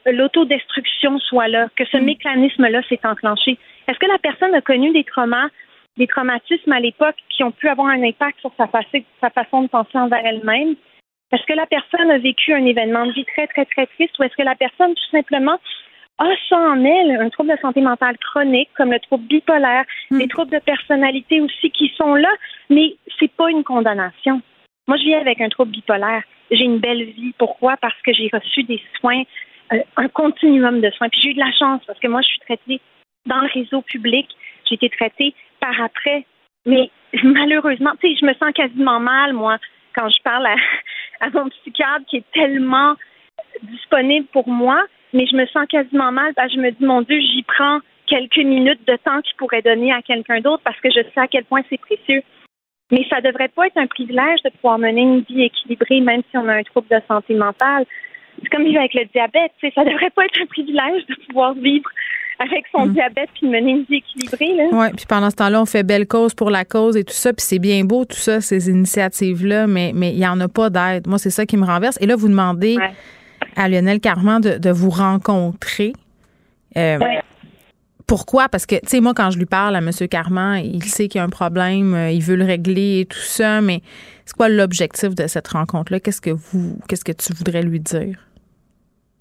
l'autodestruction 0.06 1.20
soit 1.20 1.50
là, 1.50 1.68
que 1.76 1.84
ce 1.84 1.98
mm. 1.98 2.06
mécanisme-là 2.06 2.82
s'est 2.88 3.02
enclenché. 3.04 3.58
Est-ce 3.90 4.00
que 4.00 4.06
la 4.06 4.20
personne 4.20 4.56
a 4.56 4.62
connu 4.62 4.94
des 4.94 5.04
traumas, 5.04 5.50
des 5.98 6.08
traumatismes 6.08 6.72
à 6.72 6.80
l'époque 6.80 7.18
qui 7.30 7.44
ont 7.44 7.52
pu 7.52 7.68
avoir 7.68 7.88
un 7.88 8.04
impact 8.04 8.40
sur 8.40 8.54
sa, 8.56 8.70
sa 9.20 9.30
façon 9.32 9.64
de 9.64 9.68
penser 9.68 9.98
envers 9.98 10.26
elle-même? 10.26 10.78
Est-ce 11.34 11.46
que 11.48 11.54
la 11.54 11.66
personne 11.66 12.12
a 12.12 12.20
vécu 12.20 12.54
un 12.54 12.66
événement 12.66 13.08
de 13.08 13.12
vie 13.12 13.26
très, 13.26 13.48
très, 13.48 13.66
très 13.66 13.88
triste 13.88 14.18
ou 14.20 14.24
est-ce 14.24 14.36
que 14.36 14.44
la 14.44 14.56
personne, 14.56 14.94
tout 14.94 15.10
simplement, 15.12 15.60
a 16.20 16.26
ça 16.48 16.58
en 16.58 16.86
elle, 16.86 17.12
un 17.20 17.30
trouble 17.30 17.52
de 17.52 17.60
santé 17.60 17.82
mentale 17.82 18.18
chronique, 18.20 18.70
comme 18.78 18.92
le 18.92 19.00
trouble 19.00 19.26
bipolaire, 19.26 19.86
hmm. 20.12 20.20
des 20.20 20.28
troubles 20.28 20.52
de 20.52 20.60
personnalité 20.60 21.42
aussi 21.42 21.72
qui 21.72 21.92
sont 21.98 22.14
là, 22.14 22.30
mais 22.70 22.96
c'est 23.20 23.32
pas 23.32 23.50
une 23.50 23.64
condamnation. 23.64 24.42
Moi, 24.88 24.98
je 24.98 25.06
vis 25.06 25.16
avec 25.16 25.42
un 25.42 25.50
trouble 25.50 25.72
bipolaire. 25.72 26.22
J'ai 26.52 26.66
une 26.66 26.78
belle 26.78 27.04
vie. 27.04 27.34
Pourquoi? 27.40 27.78
Parce 27.78 28.00
que 28.06 28.14
j'ai 28.14 28.30
reçu 28.32 28.64
des 28.64 28.82
soins, 29.00 29.24
euh, 29.72 29.80
un 29.98 30.10
continuum 30.10 30.82
de 30.82 30.92
soins. 30.92 31.10
Puis 31.10 31.22
j'ai 31.22 31.30
eu 31.32 31.34
de 31.34 31.40
la 31.40 31.52
chance 31.54 31.82
parce 31.88 32.00
que 32.00 32.08
moi, 32.08 32.22
je 32.22 32.28
suis 32.28 32.40
traitée 32.42 32.80
dans 33.26 33.42
le 33.42 33.50
réseau 33.52 33.82
public. 33.82 34.28
J'ai 34.70 34.76
été 34.76 34.90
traitée 34.90 35.34
par 35.60 35.82
après. 35.82 36.26
Mais 36.68 36.92
malheureusement, 37.24 37.92
tu 38.00 38.10
sais, 38.10 38.20
je 38.20 38.26
me 38.26 38.34
sens 38.36 38.52
quasiment 38.54 39.00
mal, 39.00 39.34
moi, 39.34 39.58
quand 39.96 40.10
je 40.10 40.22
parle 40.22 40.46
à, 40.48 40.56
à 41.24 41.30
mon 41.30 41.50
psychiatre 41.50 42.06
qui 42.08 42.18
est 42.18 42.32
tellement 42.34 42.96
disponible 43.64 44.28
pour 44.28 44.48
moi, 44.48 44.84
mais 45.14 45.26
je 45.26 45.36
me 45.36 45.46
sens 45.48 45.66
quasiment 45.68 46.12
mal 46.12 46.34
parce 46.34 46.52
je 46.54 46.60
me 46.60 46.72
dis, 46.72 46.86
mon 46.86 47.02
Dieu, 47.02 47.20
j'y 47.20 47.44
prends 47.44 47.80
quelques 48.08 48.38
minutes 48.38 48.86
de 48.86 48.98
temps 48.98 49.22
qu'il 49.22 49.36
pourrait 49.38 49.62
donner 49.62 49.94
à 49.94 50.02
quelqu'un 50.02 50.42
d'autre 50.42 50.62
parce 50.64 50.80
que 50.82 50.90
je 50.90 51.02
sais 51.02 51.20
à 51.20 51.28
quel 51.28 51.46
point 51.46 51.62
c'est 51.70 51.80
précieux. 51.80 52.22
Mais 52.92 53.06
ça 53.10 53.22
devrait 53.22 53.48
pas 53.48 53.68
être 53.68 53.78
un 53.78 53.88
privilège 53.88 54.42
de 54.44 54.50
pouvoir 54.50 54.78
mener 54.78 55.02
une 55.02 55.22
vie 55.22 55.44
équilibrée, 55.44 56.02
même 56.02 56.22
si 56.30 56.38
on 56.38 56.48
a 56.48 56.56
un 56.56 56.64
trouble 56.64 56.88
de 56.90 57.00
santé 57.08 57.34
mentale. 57.34 57.86
C'est 58.42 58.50
comme 58.50 58.66
vivre 58.66 58.80
avec 58.80 58.94
le 58.94 59.06
diabète, 59.06 59.54
ça 59.74 59.84
devrait 59.86 60.10
pas 60.10 60.26
être 60.26 60.42
un 60.42 60.46
privilège 60.46 61.06
de 61.08 61.16
pouvoir 61.28 61.54
vivre 61.54 61.90
avec 62.40 62.66
son 62.72 62.86
mm. 62.86 62.94
diabète 62.94 63.30
puis 63.34 63.48
mener 63.48 63.72
une 63.72 63.84
vie 63.84 63.98
équilibrée. 63.98 64.70
Oui, 64.72 64.88
puis 64.96 65.06
pendant 65.08 65.30
ce 65.30 65.36
temps-là, 65.36 65.62
on 65.62 65.66
fait 65.66 65.84
belle 65.84 66.08
cause 66.08 66.34
pour 66.34 66.50
la 66.50 66.66
cause 66.66 66.98
et 66.98 67.04
tout 67.04 67.14
ça, 67.14 67.34
puis 67.34 67.46
c'est 67.46 67.60
bien 67.60 67.84
beau 67.84 68.06
tout 68.06 68.18
ça, 68.18 68.42
ces 68.42 68.70
initiatives-là, 68.70 69.68
mais 69.68 69.92
mais 69.94 70.12
il 70.12 70.18
n'y 70.18 70.28
en 70.28 70.40
a 70.40 70.48
pas 70.48 70.70
d'aide. 70.70 71.08
Moi, 71.08 71.18
c'est 71.18 71.30
ça 71.30 71.46
qui 71.46 71.58
me 71.58 71.66
renverse. 71.66 71.98
Et 72.02 72.06
là, 72.06 72.16
vous 72.16 72.28
demandez 72.28 72.78
à 73.56 73.70
Lionel 73.70 74.00
Carman 74.00 74.42
de, 74.42 74.70
vous 74.70 74.90
rencontrer. 74.90 75.94
Euh, 76.78 77.00
pourquoi? 78.08 78.50
Parce 78.50 78.66
que, 78.66 78.76
tu 78.76 78.88
sais, 78.88 79.00
moi, 79.00 79.14
quand 79.14 79.32
je 79.32 79.38
lui 79.38 79.46
parle 79.46 79.76
à 79.76 79.80
M. 79.80 79.90
Carman, 80.10 80.64
il 80.64 80.84
sait 80.84 81.08
qu'il 81.08 81.20
y 81.20 81.22
a 81.22 81.24
un 81.24 81.30
problème, 81.30 81.94
euh, 81.94 82.12
il 82.12 82.22
veut 82.22 82.36
le 82.36 82.46
régler 82.46 83.02
et 83.02 83.06
tout 83.06 83.20
ça, 83.20 83.62
mais 83.62 83.82
c'est 84.26 84.36
quoi 84.36 84.50
l'objectif 84.50 85.16
de 85.16 85.28
cette 85.28 85.48
rencontre-là? 85.48 86.00
Qu'est-ce 86.00 86.22
que 86.22 86.32
vous, 86.32 86.78
qu'est-ce 86.88 87.06
que 87.06 87.12
tu 87.12 87.34
voudrais 87.34 87.62
lui 87.62 87.80
dire? 87.80 88.18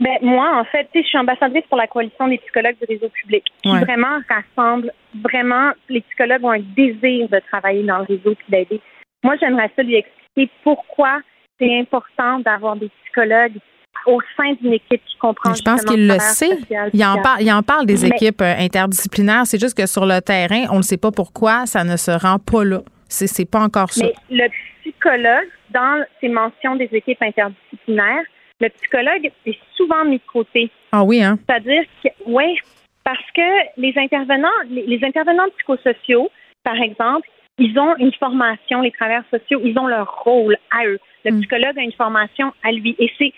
Ben, 0.02 0.18
moi, 0.20 0.58
en 0.58 0.64
fait, 0.64 0.88
je 0.92 1.02
suis 1.02 1.18
ambassadrice 1.18 1.64
pour 1.68 1.78
la 1.78 1.86
coalition 1.86 2.26
des 2.26 2.38
psychologues 2.38 2.74
du 2.80 2.92
réseau 2.92 3.08
public, 3.08 3.44
qui 3.62 3.70
vraiment 3.70 4.18
rassemble, 4.28 4.92
vraiment, 5.22 5.70
les 5.88 6.00
psychologues 6.00 6.44
ont 6.44 6.50
un 6.50 6.64
désir 6.76 7.28
de 7.28 7.40
travailler 7.50 7.84
dans 7.84 7.98
le 7.98 8.04
réseau 8.04 8.32
et 8.32 8.50
d'aider. 8.50 8.80
Moi, 9.22 9.36
j'aimerais 9.40 9.70
ça 9.76 9.82
lui 9.84 9.94
expliquer 9.94 10.50
pourquoi 10.64 11.20
c'est 11.60 11.78
important 11.78 12.40
d'avoir 12.40 12.74
des 12.74 12.90
psychologues 13.04 13.58
au 14.06 14.20
sein 14.36 14.54
d'une 14.60 14.72
équipe 14.72 15.02
qui 15.04 15.16
comprend. 15.18 15.54
Je 15.54 15.62
pense 15.62 15.84
qu'il 15.84 16.08
le 16.08 16.18
sait. 16.18 16.58
Il 16.92 17.04
en, 17.04 17.22
parle, 17.22 17.42
il 17.42 17.52
en 17.52 17.62
parle 17.62 17.86
des 17.86 18.04
équipes 18.04 18.42
euh, 18.42 18.54
interdisciplinaires. 18.58 19.46
C'est 19.46 19.60
juste 19.60 19.76
que 19.76 19.86
sur 19.86 20.04
le 20.04 20.20
terrain, 20.20 20.64
on 20.72 20.78
ne 20.78 20.82
sait 20.82 20.96
pas 20.96 21.12
pourquoi 21.12 21.66
ça 21.66 21.84
ne 21.84 21.96
se 21.96 22.10
rend 22.10 22.38
pas 22.40 22.64
là. 22.64 22.80
C'est, 23.08 23.28
c'est 23.28 23.48
pas 23.48 23.60
encore 23.60 23.92
ça. 23.92 24.04
Mais 24.04 24.14
le 24.44 24.50
psychologue, 24.80 25.48
dans 25.70 26.04
ses 26.20 26.28
mentions 26.28 26.74
des 26.74 26.88
équipes 26.90 27.22
interdisciplinaires, 27.22 28.24
le 28.62 28.68
psychologue 28.70 29.30
est 29.44 29.58
souvent 29.76 30.04
mis 30.04 30.18
de 30.18 30.32
côté. 30.32 30.70
Ah 30.92 31.02
oui, 31.02 31.22
hein? 31.22 31.38
C'est-à-dire 31.46 31.82
que, 32.02 32.08
oui, 32.26 32.56
parce 33.04 33.30
que 33.34 33.42
les 33.76 33.92
intervenants, 33.96 34.48
les, 34.70 35.00
intervenants 35.04 35.48
psychosociaux, 35.58 36.30
par 36.62 36.80
exemple, 36.80 37.28
ils 37.58 37.76
ont 37.78 37.96
une 37.96 38.12
formation, 38.14 38.80
les 38.80 38.92
travailleurs 38.92 39.24
sociaux, 39.30 39.60
ils 39.64 39.76
ont 39.78 39.88
leur 39.88 40.22
rôle 40.24 40.56
à 40.70 40.86
eux. 40.86 41.00
Le 41.24 41.32
mm. 41.32 41.40
psychologue 41.40 41.78
a 41.78 41.82
une 41.82 41.92
formation 41.92 42.52
à 42.62 42.70
lui. 42.70 42.94
Et 42.98 43.10
c'est 43.18 43.32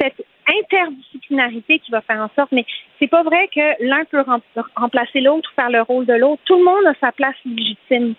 cette 0.00 0.24
interdisciplinarité 0.48 1.78
qui 1.80 1.90
va 1.90 2.00
faire 2.00 2.20
en 2.20 2.30
sorte, 2.34 2.50
mais 2.52 2.64
c'est 2.98 3.06
pas 3.06 3.22
vrai 3.22 3.48
que 3.54 3.84
l'un 3.84 4.04
peut 4.06 4.24
remplacer 4.76 5.20
l'autre 5.20 5.50
ou 5.52 5.54
faire 5.54 5.70
le 5.70 5.82
rôle 5.82 6.06
de 6.06 6.14
l'autre. 6.14 6.40
Tout 6.46 6.56
le 6.56 6.64
monde 6.64 6.86
a 6.86 6.94
sa 7.00 7.12
place 7.12 7.36
légitime. 7.44 8.14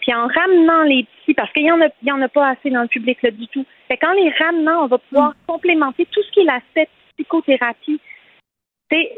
Puis 0.00 0.14
en 0.14 0.26
ramenant 0.26 0.82
les 0.82 1.04
petits, 1.04 1.34
parce 1.34 1.52
qu'il 1.52 1.64
y 1.64 1.70
en 1.70 1.80
a, 1.80 1.88
il 2.02 2.08
y 2.08 2.12
en 2.12 2.22
a 2.22 2.28
pas 2.28 2.48
assez 2.48 2.70
dans 2.70 2.82
le 2.82 2.88
public 2.88 3.22
là 3.22 3.30
du 3.30 3.46
tout. 3.48 3.64
Fait 3.88 3.96
qu'en 3.96 4.12
les 4.12 4.30
ramenant, 4.30 4.84
on 4.84 4.86
va 4.86 4.98
pouvoir 4.98 5.30
mm. 5.30 5.34
complémenter 5.46 6.06
tout 6.06 6.22
ce 6.22 6.30
qui 6.32 6.40
est 6.40 6.44
l'aspect 6.44 6.88
psychothérapie. 7.16 8.00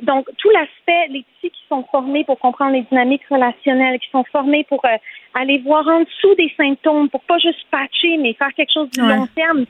donc, 0.03 0.27
tout 0.39 0.51
l'aspect, 0.51 1.09
les 1.09 1.25
psys 1.39 1.51
qui 1.51 1.63
sont 1.69 1.85
formés 1.91 2.25
pour 2.25 2.39
comprendre 2.39 2.73
les 2.73 2.83
dynamiques 2.83 3.27
relationnelles, 3.31 3.99
qui 4.01 4.11
sont 4.11 4.25
formés 4.25 4.65
pour 4.65 4.85
euh, 4.85 4.97
aller 5.35 5.59
voir 5.59 5.87
en 5.87 6.01
dessous 6.01 6.35
des 6.37 6.53
symptômes, 6.57 7.09
pour 7.09 7.23
pas 7.23 7.39
juste 7.39 7.65
patcher, 7.71 8.17
mais 8.19 8.35
faire 8.35 8.53
quelque 8.55 8.73
chose 8.73 8.91
du 8.91 9.01
long 9.01 9.27
terme, 9.35 9.65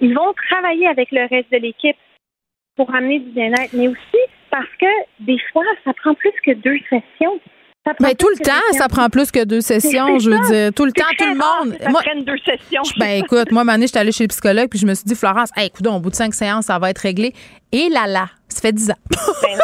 ils 0.00 0.14
vont 0.14 0.32
travailler 0.48 0.86
avec 0.86 1.10
le 1.10 1.26
reste 1.28 1.50
de 1.52 1.58
l'équipe 1.58 1.96
pour 2.76 2.94
amener 2.94 3.18
du 3.18 3.30
bien-être, 3.30 3.72
mais 3.74 3.88
aussi 3.88 4.18
parce 4.50 4.70
que 4.78 4.86
des 5.20 5.38
fois, 5.52 5.64
ça 5.84 5.92
prend 5.94 6.14
plus 6.14 6.32
que 6.44 6.52
deux 6.52 6.78
sessions. 6.90 7.40
Ben, 7.98 8.14
tout 8.14 8.28
le 8.28 8.44
temps, 8.44 8.78
ça 8.78 8.86
prend 8.88 9.08
plus 9.08 9.32
que 9.32 9.44
deux 9.44 9.60
sessions, 9.60 10.18
je 10.20 10.30
veux 10.30 10.38
dire. 10.46 10.72
Tout 10.72 10.84
le 10.84 10.92
temps, 10.92 11.04
tout 11.18 11.24
le 11.24 11.34
monde. 11.34 11.76
Ça 11.82 11.90
moi, 11.90 12.00
deux 12.24 12.38
sessions. 12.38 12.82
Ben, 12.96 13.22
écoute, 13.24 13.50
moi, 13.50 13.64
je 13.66 13.80
j'étais 13.80 13.98
allée 13.98 14.12
chez 14.12 14.24
le 14.24 14.28
psychologue, 14.28 14.68
puis 14.68 14.78
je 14.78 14.86
me 14.86 14.94
suis 14.94 15.04
dit, 15.04 15.16
Florence, 15.16 15.50
hey, 15.56 15.66
écoute, 15.66 15.84
au 15.88 15.98
bout 15.98 16.10
de 16.10 16.14
cinq 16.14 16.32
séances, 16.32 16.66
ça 16.66 16.78
va 16.78 16.90
être 16.90 16.98
réglé. 16.98 17.34
Et 17.72 17.88
là, 17.88 18.06
là, 18.06 18.26
ça 18.48 18.60
fait 18.60 18.72
dix 18.72 18.90
ans. 18.90 18.94
Ben 19.10 19.58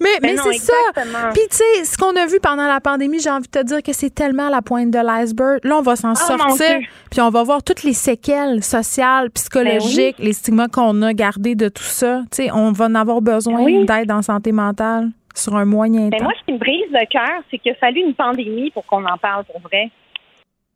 mais 0.00 0.08
mais 0.22 0.36
ben 0.36 0.40
c'est 0.42 0.58
ça. 0.58 1.02
Puis, 1.34 1.42
tu 1.50 1.56
sais, 1.56 1.84
ce 1.84 1.98
qu'on 1.98 2.16
a 2.16 2.26
vu 2.26 2.40
pendant 2.40 2.66
la 2.66 2.80
pandémie, 2.80 3.18
j'ai 3.18 3.30
envie 3.30 3.48
de 3.48 3.60
te 3.60 3.62
dire 3.62 3.82
que 3.82 3.92
c'est 3.92 4.14
tellement 4.14 4.48
la 4.48 4.62
pointe 4.62 4.90
de 4.90 4.98
l'iceberg. 4.98 5.60
Là, 5.64 5.76
on 5.78 5.82
va 5.82 5.96
s'en 5.96 6.12
oh, 6.12 6.14
sortir, 6.14 6.78
puis 7.10 7.20
on 7.20 7.28
va 7.28 7.42
voir 7.42 7.62
toutes 7.62 7.82
les 7.82 7.92
séquelles 7.92 8.62
sociales, 8.64 9.30
psychologiques, 9.32 10.16
les 10.18 10.32
stigmas 10.32 10.68
qu'on 10.68 11.02
a 11.02 11.12
gardés 11.12 11.56
de 11.56 11.68
tout 11.68 11.82
ça. 11.82 12.22
Tu 12.30 12.44
sais, 12.44 12.50
on 12.52 12.72
va 12.72 12.86
en 12.86 12.94
avoir 12.94 13.20
besoin 13.20 13.84
d'aide 13.84 14.10
en 14.10 14.22
santé 14.22 14.52
mentale 14.52 15.10
sur 15.34 15.56
un 15.56 15.64
moyen 15.64 16.10
temps. 16.10 16.22
Moi, 16.22 16.32
ce 16.38 16.44
qui 16.46 16.52
me 16.52 16.58
brise 16.58 16.90
le 16.90 17.06
cœur, 17.06 17.42
c'est 17.50 17.58
qu'il 17.58 17.72
a 17.72 17.74
fallu 17.74 18.00
une 18.00 18.14
pandémie 18.14 18.70
pour 18.70 18.86
qu'on 18.86 19.04
en 19.04 19.18
parle 19.18 19.44
pour 19.44 19.60
vrai. 19.60 19.90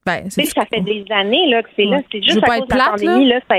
Ben, 0.05 0.28
c'est 0.30 0.44
ça 0.47 0.64
fait 0.64 0.80
des 0.80 1.05
années 1.10 1.48
là, 1.48 1.62
que 1.62 1.68
c'est 1.76 1.85
là. 1.85 1.98
C'est 2.10 2.22
juste 2.22 2.43
à 2.43 2.59
cause 2.59 2.68
de 2.68 2.74
la 2.76 2.85
pandémie, 2.90 3.28
là, 3.28 3.40
ça, 3.48 3.56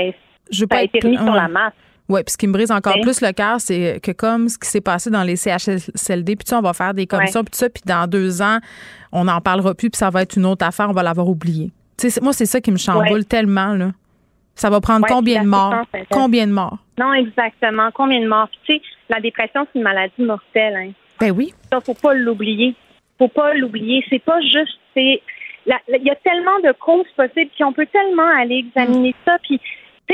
je 0.50 0.64
ça 0.70 0.78
a 0.78 0.82
été 0.82 1.08
mis 1.08 1.16
sur 1.16 1.32
la 1.32 1.48
masse. 1.48 1.72
Oui, 2.08 2.24
puis 2.24 2.32
ce 2.32 2.36
qui 2.36 2.48
me 2.48 2.52
brise 2.52 2.72
encore 2.72 2.98
plus 3.02 3.20
le 3.20 3.30
cœur, 3.30 3.60
c'est 3.60 4.00
que 4.02 4.10
comme 4.10 4.48
ce 4.48 4.58
qui 4.58 4.68
s'est 4.68 4.80
passé 4.80 5.10
dans 5.10 5.22
les 5.22 5.36
CHSLD, 5.36 6.34
puis 6.34 6.44
tu 6.44 6.54
on 6.54 6.60
va 6.60 6.72
faire 6.72 6.92
des 6.92 7.06
commissions, 7.06 7.44
puis 7.44 7.52
tout 7.52 7.58
ça, 7.58 7.70
puis 7.70 7.84
dans 7.86 8.08
deux 8.08 8.42
ans, 8.42 8.58
on 9.12 9.24
n'en 9.24 9.40
parlera 9.40 9.74
plus, 9.74 9.90
puis 9.90 9.98
ça 9.98 10.10
va 10.10 10.22
être 10.22 10.36
une 10.36 10.44
autre 10.44 10.66
affaire, 10.66 10.90
on 10.90 10.92
va 10.92 11.04
l'avoir 11.04 11.28
oublié. 11.28 11.70
moi, 12.20 12.32
c'est 12.32 12.46
ça 12.46 12.60
qui 12.60 12.72
me 12.72 12.78
chamboule 12.78 13.24
tellement. 13.24 13.74
Là. 13.74 13.92
Ça 14.54 14.70
va 14.70 14.80
prendre 14.80 15.06
combien 15.06 15.42
de 15.42 15.48
morts? 15.48 15.84
Combien 16.10 16.46
de 16.46 16.52
morts? 16.52 16.78
Non, 16.98 17.14
exactement. 17.14 17.90
Combien 17.94 18.20
de 18.20 18.28
morts? 18.28 18.48
tu 18.64 18.74
sais, 18.74 18.82
la 19.08 19.20
dépression, 19.20 19.66
c'est 19.72 19.78
une 19.78 19.84
maladie 19.84 20.22
mortelle. 20.22 20.76
Hein. 20.76 20.92
Ben 21.18 21.30
oui. 21.30 21.52
Ça, 21.70 21.80
faut 21.80 21.94
pas 21.94 22.14
l'oublier. 22.14 22.74
Faut 23.18 23.28
pas 23.28 23.54
l'oublier. 23.54 24.04
C'est 24.10 24.22
pas 24.22 24.40
juste, 24.40 24.78
c'est, 24.94 25.22
il 25.66 26.02
y 26.04 26.10
a 26.10 26.16
tellement 26.16 26.58
de 26.64 26.72
causes 26.72 27.10
possibles, 27.16 27.50
puis 27.54 27.64
on 27.64 27.72
peut 27.72 27.86
tellement 27.86 28.28
aller 28.38 28.64
examiner 28.66 29.14
ça, 29.24 29.38
puis 29.42 29.60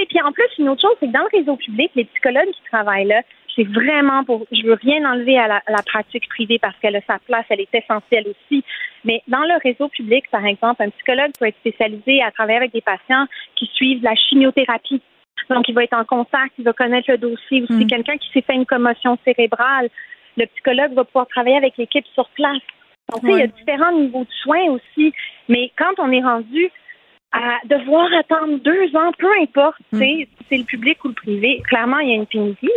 puis 0.05 0.21
en 0.21 0.33
plus, 0.33 0.45
une 0.59 0.69
autre 0.69 0.83
chose, 0.83 0.97
c'est 1.01 1.07
que 1.07 1.13
dans 1.13 1.25
le 1.33 1.39
réseau 1.39 1.57
public, 1.57 1.91
les 1.95 2.05
psychologues 2.05 2.51
qui 2.51 2.63
travaillent 2.71 3.07
là, 3.07 3.23
c'est 3.57 3.65
vraiment 3.65 4.23
pour. 4.25 4.47
Je 4.53 4.67
veux 4.67 4.75
rien 4.75 5.11
enlever 5.11 5.39
à 5.39 5.49
la, 5.49 5.83
pratique 5.85 6.29
privée 6.29 6.59
parce 6.59 6.77
qu'elle 6.79 6.97
a 6.97 7.01
sa 7.07 7.19
place, 7.19 7.47
elle 7.49 7.61
est 7.61 7.75
essentielle 7.75 8.27
aussi. 8.29 8.63
Mais 9.05 9.23
dans 9.29 9.43
le 9.43 9.59
réseau 9.63 9.89
public, 9.89 10.25
par 10.31 10.45
exemple, 10.45 10.83
un 10.83 10.91
psychologue 10.91 11.33
peut 11.39 11.47
être 11.47 11.59
spécialisé 11.59 12.23
à 12.23 12.31
travailler 12.31 12.59
avec 12.59 12.73
des 12.73 12.83
patients 12.83 13.27
qui 13.57 13.67
suivent 13.75 14.03
la 14.03 14.15
chimiothérapie. 14.15 15.01
Donc, 15.49 15.69
il 15.69 15.75
va 15.75 15.85
être 15.85 15.97
en 15.97 16.05
contact, 16.05 16.53
il 16.59 16.65
va 16.65 16.73
connaître 16.73 17.11
le 17.11 17.19
dossier. 17.19 17.63
Ou 17.63 17.67
c'est 17.69 17.85
mm. 17.85 17.87
quelqu'un 17.87 18.17
qui 18.19 18.29
s'est 18.33 18.43
fait 18.43 18.55
une 18.55 18.67
commotion 18.67 19.17
cérébrale, 19.25 19.89
le 20.37 20.47
psychologue 20.47 20.93
va 20.93 21.05
pouvoir 21.05 21.27
travailler 21.29 21.57
avec 21.57 21.77
l'équipe 21.79 22.07
sur 22.15 22.29
place. 22.31 22.63
Donc, 23.13 23.23
il 23.23 23.39
y 23.39 23.43
a 23.43 23.47
différents 23.47 23.93
niveaux 23.93 24.25
de 24.25 24.33
soins 24.43 24.67
aussi. 24.71 25.15
Mais 25.49 25.71
quand 25.79 25.95
on 25.99 26.11
est 26.11 26.23
rendu 26.23 26.69
à 27.33 27.59
devoir 27.65 28.09
attendre 28.13 28.59
deux 28.59 28.97
ans, 28.97 29.13
peu 29.19 29.31
importe, 29.41 29.81
mm. 29.93 29.99
si 29.99 30.29
c'est 30.49 30.59
le 30.59 30.65
public 30.65 31.03
ou 31.05 31.09
le 31.09 31.15
privé, 31.15 31.63
clairement, 31.69 32.01
il 32.01 32.09
y 32.09 32.13
a 32.13 32.17
une 32.17 32.27
pénurie 32.27 32.69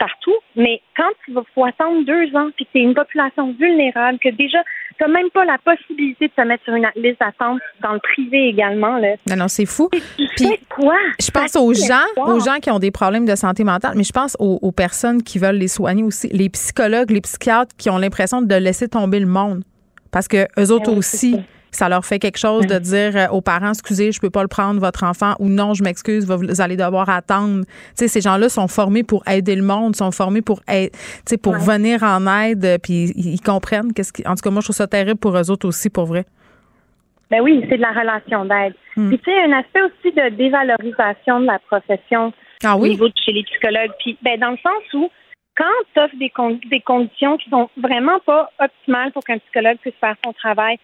partout, 0.00 0.34
mais 0.56 0.80
quand 0.96 1.10
il 1.28 1.34
faut 1.54 1.64
attendre 1.64 2.04
deux 2.04 2.34
ans, 2.34 2.48
puis 2.56 2.64
que 2.64 2.70
c'est 2.72 2.80
une 2.80 2.94
population 2.94 3.52
vulnérable, 3.52 4.18
que 4.18 4.30
déjà, 4.30 4.58
tu 4.98 5.04
n'as 5.04 5.08
même 5.08 5.30
pas 5.30 5.44
la 5.44 5.58
possibilité 5.58 6.28
de 6.28 6.32
se 6.36 6.46
mettre 6.46 6.64
sur 6.64 6.74
une 6.74 6.88
liste 6.96 7.20
d'attente 7.20 7.60
dans 7.82 7.92
le 7.92 8.00
privé 8.00 8.48
également. 8.48 8.96
Là. 8.96 9.14
Non, 9.28 9.36
non, 9.36 9.48
c'est 9.48 9.66
fou. 9.66 9.88
Puis, 9.90 10.58
quoi? 10.74 10.96
Je 11.20 11.30
pense 11.30 11.54
aux 11.54 11.74
gens, 11.74 12.06
aux 12.16 12.40
gens 12.40 12.58
qui 12.60 12.70
ont 12.70 12.78
des 12.78 12.90
problèmes 12.90 13.26
de 13.26 13.36
santé 13.36 13.62
mentale, 13.62 13.92
mais 13.94 14.04
je 14.04 14.12
pense 14.12 14.36
aux, 14.40 14.72
personnes 14.72 15.22
qui 15.22 15.38
veulent 15.38 15.58
les 15.58 15.68
soigner 15.68 16.02
aussi, 16.02 16.28
les 16.28 16.48
psychologues, 16.48 17.10
les 17.10 17.20
psychiatres 17.20 17.76
qui 17.76 17.90
ont 17.90 17.98
l'impression 17.98 18.40
de 18.40 18.54
laisser 18.54 18.88
tomber 18.88 19.20
le 19.20 19.26
monde. 19.26 19.62
Parce 20.10 20.26
que 20.26 20.38
eux 20.38 20.48
ben 20.56 20.72
autres 20.72 20.92
aussi 20.96 21.38
ça 21.72 21.88
leur 21.88 22.04
fait 22.04 22.18
quelque 22.18 22.38
chose 22.38 22.66
de 22.66 22.78
dire 22.78 23.16
euh, 23.16 23.28
aux 23.28 23.40
parents, 23.40 23.70
excusez, 23.70 24.12
je 24.12 24.20
peux 24.20 24.30
pas 24.30 24.42
le 24.42 24.48
prendre, 24.48 24.80
votre 24.80 25.04
enfant, 25.04 25.34
ou 25.38 25.48
non, 25.48 25.74
je 25.74 25.82
m'excuse, 25.82 26.26
vous 26.26 26.60
allez 26.60 26.76
devoir 26.76 27.08
attendre. 27.08 27.64
Ces 27.94 28.20
gens-là 28.20 28.48
sont 28.48 28.68
formés 28.68 29.02
pour 29.02 29.26
aider 29.28 29.56
le 29.56 29.62
monde, 29.62 29.96
sont 29.96 30.10
formés 30.10 30.42
pour 30.42 30.60
sais, 30.68 31.38
pour 31.42 31.54
venir 31.54 32.02
en 32.02 32.26
aide, 32.42 32.64
euh, 32.64 32.78
puis 32.78 33.12
ils, 33.16 33.40
comprennent 33.40 33.92
qu'est-ce 33.92 34.12
qui, 34.12 34.26
en 34.26 34.34
tout 34.34 34.42
cas, 34.42 34.50
moi, 34.50 34.60
je 34.60 34.66
trouve 34.66 34.76
ça 34.76 34.86
terrible 34.86 35.18
pour 35.18 35.36
eux 35.36 35.50
autres 35.50 35.66
aussi, 35.66 35.90
pour 35.90 36.06
vrai. 36.06 36.24
Ben 37.30 37.40
oui, 37.42 37.64
c'est 37.68 37.76
de 37.76 37.82
la 37.82 37.92
relation 37.92 38.44
d'aide. 38.44 38.74
Hmm. 38.96 39.08
Puis 39.08 39.18
tu 39.18 39.30
sais, 39.30 39.42
un 39.44 39.52
aspect 39.52 39.82
aussi 39.82 40.14
de 40.14 40.36
dévalorisation 40.36 41.40
de 41.40 41.46
la 41.46 41.60
profession 41.60 42.32
ah 42.64 42.76
oui? 42.76 42.88
au 42.88 42.92
niveau 42.92 43.08
de 43.08 43.14
chez 43.24 43.32
les 43.32 43.44
psychologues. 43.44 43.92
Puis 44.00 44.18
ben 44.22 44.38
dans 44.38 44.50
le 44.50 44.56
sens 44.56 44.82
où 44.94 45.08
quand 45.56 45.64
tu 45.94 46.00
offres 46.00 46.16
des, 46.18 46.32
des 46.68 46.80
conditions 46.80 47.36
qui 47.36 47.48
sont 47.50 47.68
vraiment 47.76 48.18
pas 48.26 48.50
optimales 48.58 49.12
pour 49.12 49.22
qu'un 49.22 49.38
psychologue 49.38 49.78
puisse 49.78 49.94
faire 50.00 50.16
son 50.24 50.32
travail, 50.32 50.78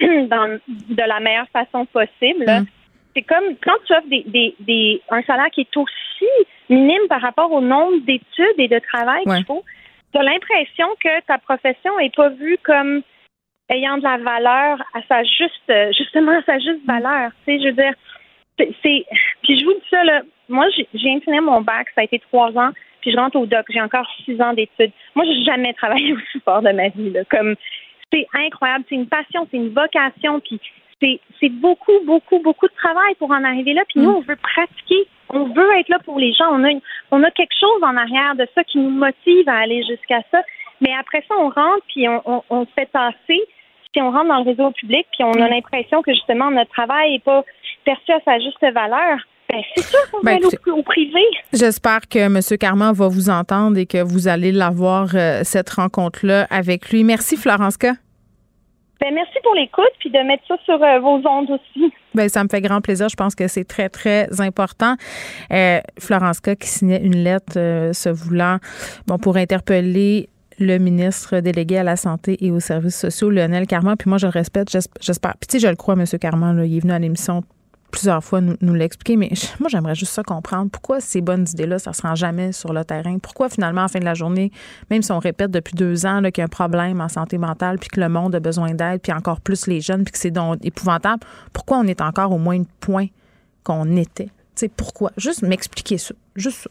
dans, 0.28 0.58
de 0.68 1.02
la 1.02 1.20
meilleure 1.20 1.48
façon 1.48 1.86
possible. 1.86 2.44
Mm. 2.46 2.66
C'est 3.14 3.22
comme 3.22 3.56
quand 3.62 3.76
tu 3.86 3.92
offres 3.94 4.08
des, 4.08 4.24
des, 4.26 4.54
des, 4.60 5.02
un 5.10 5.22
salaire 5.22 5.50
qui 5.52 5.62
est 5.62 5.76
aussi 5.76 6.46
minime 6.68 7.08
par 7.08 7.20
rapport 7.20 7.50
au 7.50 7.60
nombre 7.60 7.98
d'études 8.04 8.58
et 8.58 8.68
de 8.68 8.78
travail 8.78 9.24
qu'il 9.24 9.44
faut, 9.44 9.64
tu 10.12 10.18
as 10.18 10.22
l'impression 10.22 10.86
que 11.02 11.20
ta 11.26 11.38
profession 11.38 11.96
n'est 11.98 12.10
pas 12.10 12.28
vue 12.28 12.58
comme 12.62 13.02
ayant 13.70 13.98
de 13.98 14.02
la 14.02 14.18
valeur 14.18 14.82
à 14.94 15.00
sa 15.08 15.22
juste, 15.24 15.72
justement 15.96 16.38
à 16.38 16.42
sa 16.42 16.58
juste 16.58 16.84
valeur. 16.86 17.30
Tu 17.46 17.52
sais, 17.52 17.62
je 17.62 17.68
veux 17.68 17.72
dire, 17.72 17.94
c'est, 18.82 19.04
puis 19.42 19.58
je 19.58 19.64
vous 19.64 19.74
dis 19.74 19.86
ça, 19.90 20.04
là, 20.04 20.22
moi, 20.48 20.66
j'ai 20.94 21.10
incliné 21.10 21.40
mon 21.40 21.60
bac, 21.60 21.88
ça 21.94 22.00
a 22.00 22.04
été 22.04 22.18
trois 22.18 22.50
ans, 22.56 22.70
puis 23.00 23.12
je 23.12 23.16
rentre 23.16 23.36
au 23.36 23.46
doc, 23.46 23.66
j'ai 23.68 23.80
encore 23.80 24.06
six 24.24 24.40
ans 24.40 24.54
d'études. 24.54 24.92
Moi, 25.14 25.24
j'ai 25.26 25.44
jamais 25.44 25.74
travaillé 25.74 26.12
au 26.14 26.20
support 26.32 26.62
de 26.62 26.70
ma 26.70 26.88
vie, 26.88 27.10
là, 27.10 27.24
comme, 27.30 27.54
c'est 28.12 28.26
incroyable. 28.32 28.84
C'est 28.88 28.94
une 28.94 29.08
passion, 29.08 29.46
c'est 29.50 29.56
une 29.56 29.74
vocation. 29.74 30.40
Puis 30.40 30.60
c'est 31.40 31.48
beaucoup, 31.48 32.00
beaucoup, 32.04 32.40
beaucoup 32.40 32.66
de 32.66 32.74
travail 32.74 33.14
pour 33.16 33.30
en 33.30 33.44
arriver 33.44 33.74
là. 33.74 33.82
Puis 33.88 34.00
nous, 34.00 34.10
mm. 34.10 34.16
on 34.16 34.20
veut 34.20 34.36
pratiquer. 34.36 35.06
On 35.30 35.44
veut 35.44 35.78
être 35.78 35.88
là 35.88 35.98
pour 36.04 36.18
les 36.18 36.32
gens. 36.32 36.46
On 36.50 36.64
a, 36.64 36.70
on 37.10 37.22
a 37.22 37.30
quelque 37.30 37.54
chose 37.58 37.82
en 37.82 37.96
arrière 37.96 38.34
de 38.34 38.46
ça 38.54 38.64
qui 38.64 38.78
nous 38.78 38.90
motive 38.90 39.48
à 39.48 39.58
aller 39.58 39.84
jusqu'à 39.84 40.22
ça. 40.30 40.42
Mais 40.80 40.94
après 40.98 41.24
ça, 41.28 41.34
on 41.38 41.50
rentre, 41.50 41.84
puis 41.88 42.08
on, 42.08 42.42
on, 42.48 42.64
se 42.64 42.70
fait 42.72 42.86
tasser. 42.86 43.42
Puis 43.92 44.02
on 44.02 44.10
rentre 44.10 44.28
dans 44.28 44.38
le 44.38 44.50
réseau 44.50 44.70
public, 44.72 45.06
puis 45.12 45.24
on 45.24 45.32
a 45.32 45.46
mm. 45.46 45.50
l'impression 45.50 46.02
que 46.02 46.12
justement 46.12 46.50
notre 46.50 46.70
travail 46.70 47.12
n'est 47.12 47.18
pas 47.20 47.44
perçu 47.84 48.12
à 48.12 48.20
sa 48.24 48.38
juste 48.38 48.60
valeur. 48.72 49.18
Ben, 49.50 49.62
c'est 49.74 49.84
sûr 49.84 49.98
qu'on 50.10 50.18
va 50.18 50.24
ben, 50.24 50.36
aller 50.36 50.72
au, 50.72 50.82
privé. 50.82 51.20
J'espère 51.54 52.06
que 52.08 52.18
M. 52.18 52.40
Carman 52.58 52.92
va 52.92 53.08
vous 53.08 53.30
entendre 53.30 53.78
et 53.78 53.86
que 53.86 54.02
vous 54.02 54.28
allez 54.28 54.52
l'avoir, 54.52 55.08
euh, 55.14 55.40
cette 55.42 55.70
rencontre-là 55.70 56.46
avec 56.50 56.90
lui. 56.90 57.02
Merci, 57.02 57.36
Florence 57.36 57.78
K. 57.78 57.86
Ben, 59.00 59.14
merci 59.14 59.38
pour 59.42 59.54
l'écoute 59.54 59.92
puis 60.00 60.10
de 60.10 60.18
mettre 60.18 60.42
ça 60.46 60.56
sur 60.64 60.82
euh, 60.82 60.98
vos 60.98 61.22
ondes 61.26 61.50
aussi. 61.50 61.92
Ben, 62.14 62.28
ça 62.28 62.42
me 62.42 62.48
fait 62.48 62.60
grand 62.60 62.80
plaisir. 62.80 63.08
Je 63.08 63.16
pense 63.16 63.34
que 63.34 63.48
c'est 63.48 63.64
très, 63.64 63.88
très 63.88 64.40
important. 64.40 64.96
Euh, 65.52 65.78
Florence 65.98 66.40
K 66.40 66.56
qui 66.56 66.68
signait 66.68 67.00
une 67.00 67.22
lettre 67.22 67.54
se 67.54 68.08
voulant 68.08 68.58
bon, 69.06 69.18
pour 69.18 69.36
interpeller 69.36 70.28
le 70.58 70.78
ministre 70.78 71.38
délégué 71.40 71.78
à 71.78 71.84
la 71.84 71.96
santé 71.96 72.36
et 72.44 72.50
aux 72.50 72.60
services 72.60 72.98
sociaux, 72.98 73.30
Lionel 73.30 73.66
Carman. 73.66 73.96
Puis 73.96 74.08
moi, 74.08 74.18
je 74.18 74.26
le 74.26 74.32
respecte, 74.32 74.76
j'espère. 75.00 75.34
Puis 75.38 75.46
tu 75.48 75.58
sais, 75.58 75.66
je 75.66 75.68
le 75.68 75.76
crois, 75.76 75.94
M. 75.94 76.04
Carman, 76.20 76.56
là, 76.56 76.64
il 76.64 76.76
est 76.76 76.80
venu 76.80 76.92
à 76.92 76.98
l'émission 76.98 77.44
plusieurs 77.90 78.22
fois 78.22 78.40
nous, 78.40 78.74
l'expliquer, 78.74 79.16
mais 79.16 79.30
moi, 79.60 79.68
j'aimerais 79.68 79.94
juste 79.94 80.12
ça 80.12 80.22
comprendre. 80.22 80.70
Pourquoi 80.70 81.00
ces 81.00 81.20
bonnes 81.20 81.46
idées-là, 81.48 81.78
ça 81.78 81.90
ne 81.90 81.94
se 81.94 82.02
rend 82.02 82.14
jamais 82.14 82.52
sur 82.52 82.72
le 82.72 82.84
terrain? 82.84 83.18
Pourquoi, 83.18 83.48
finalement, 83.48 83.82
la 83.82 83.88
fin 83.88 83.98
de 83.98 84.04
la 84.04 84.14
journée, 84.14 84.52
même 84.90 85.02
si 85.02 85.12
on 85.12 85.18
répète 85.18 85.50
depuis 85.50 85.74
deux 85.74 86.06
ans 86.06 86.22
qu'il 86.22 86.38
y 86.38 86.40
a 86.42 86.44
un 86.44 86.48
problème 86.48 87.00
en 87.00 87.08
santé 87.08 87.38
mentale, 87.38 87.78
puis 87.78 87.88
que 87.88 88.00
le 88.00 88.08
monde 88.08 88.34
a 88.34 88.40
besoin 88.40 88.74
d'aide, 88.74 89.00
puis 89.00 89.12
encore 89.12 89.40
plus 89.40 89.66
les 89.66 89.80
jeunes, 89.80 90.04
puis 90.04 90.12
que 90.12 90.18
c'est 90.18 90.34
épouvantable, 90.62 91.24
pourquoi 91.52 91.78
on 91.78 91.84
est 91.84 92.00
encore 92.00 92.32
au 92.32 92.38
moins 92.38 92.62
point 92.80 93.06
qu'on 93.64 93.96
était? 93.96 94.30
sais 94.54 94.68
pourquoi? 94.68 95.12
Juste 95.16 95.42
m'expliquer 95.42 95.98
ça. 95.98 96.14
Juste 96.34 96.58
ça. 96.62 96.70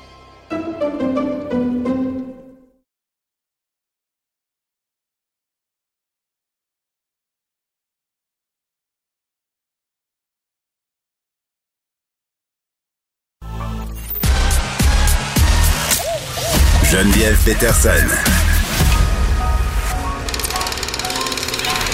Peterson. 17.45 17.89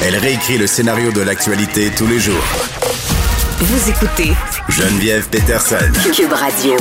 Elle 0.04 0.18
réécrit 0.18 0.58
le 0.58 0.68
scénario 0.68 1.12
de 1.12 1.22
l'actualité 1.22 1.90
tous 1.96 2.06
les 2.06 2.20
jours. 2.20 2.44
Vous 3.60 3.90
écoutez 3.90 4.34
Geneviève 4.68 5.30
Peterson. 5.30 5.78
Cube 6.14 6.34
Radio. 6.34 6.76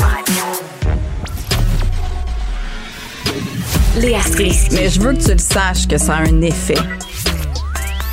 Léa 3.99 4.21
Strisky. 4.23 4.75
Mais 4.75 4.89
je 4.89 5.01
veux 5.01 5.13
que 5.13 5.23
tu 5.23 5.33
le 5.33 5.39
saches 5.39 5.87
que 5.87 5.97
ça 5.97 6.17
a 6.17 6.21
un 6.23 6.41
effet. 6.43 6.79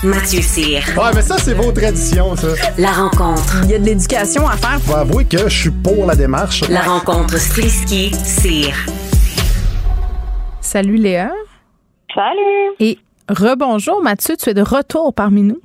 Mathieu 0.03 0.41
Cyr. 0.41 0.83
Ouais, 0.95 1.11
mais 1.15 1.21
ça, 1.23 1.37
c'est 1.43 1.53
vos 1.55 1.71
traditions, 1.71 2.35
ça. 2.35 2.49
La 2.77 2.91
rencontre. 2.91 3.61
Il 3.63 3.71
y 3.71 3.73
a 3.75 3.79
de 3.79 3.85
l'éducation 3.85 4.47
à 4.47 4.57
faire. 4.57 4.79
Faut 4.85 4.95
avouer 4.95 5.25
que 5.25 5.49
je 5.49 5.61
suis 5.61 5.71
pour 5.71 6.05
la 6.05 6.15
démarche. 6.15 6.61
La 6.69 6.81
rencontre 6.81 7.39
Strisky-Cyr. 7.39 8.75
Salut 10.63 10.95
Léa. 10.95 11.31
Salut. 12.15 12.75
Et 12.79 12.97
rebonjour 13.29 14.01
Mathieu, 14.01 14.35
tu 14.41 14.49
es 14.49 14.53
de 14.53 14.61
retour 14.61 15.13
parmi 15.13 15.43
nous. 15.43 15.59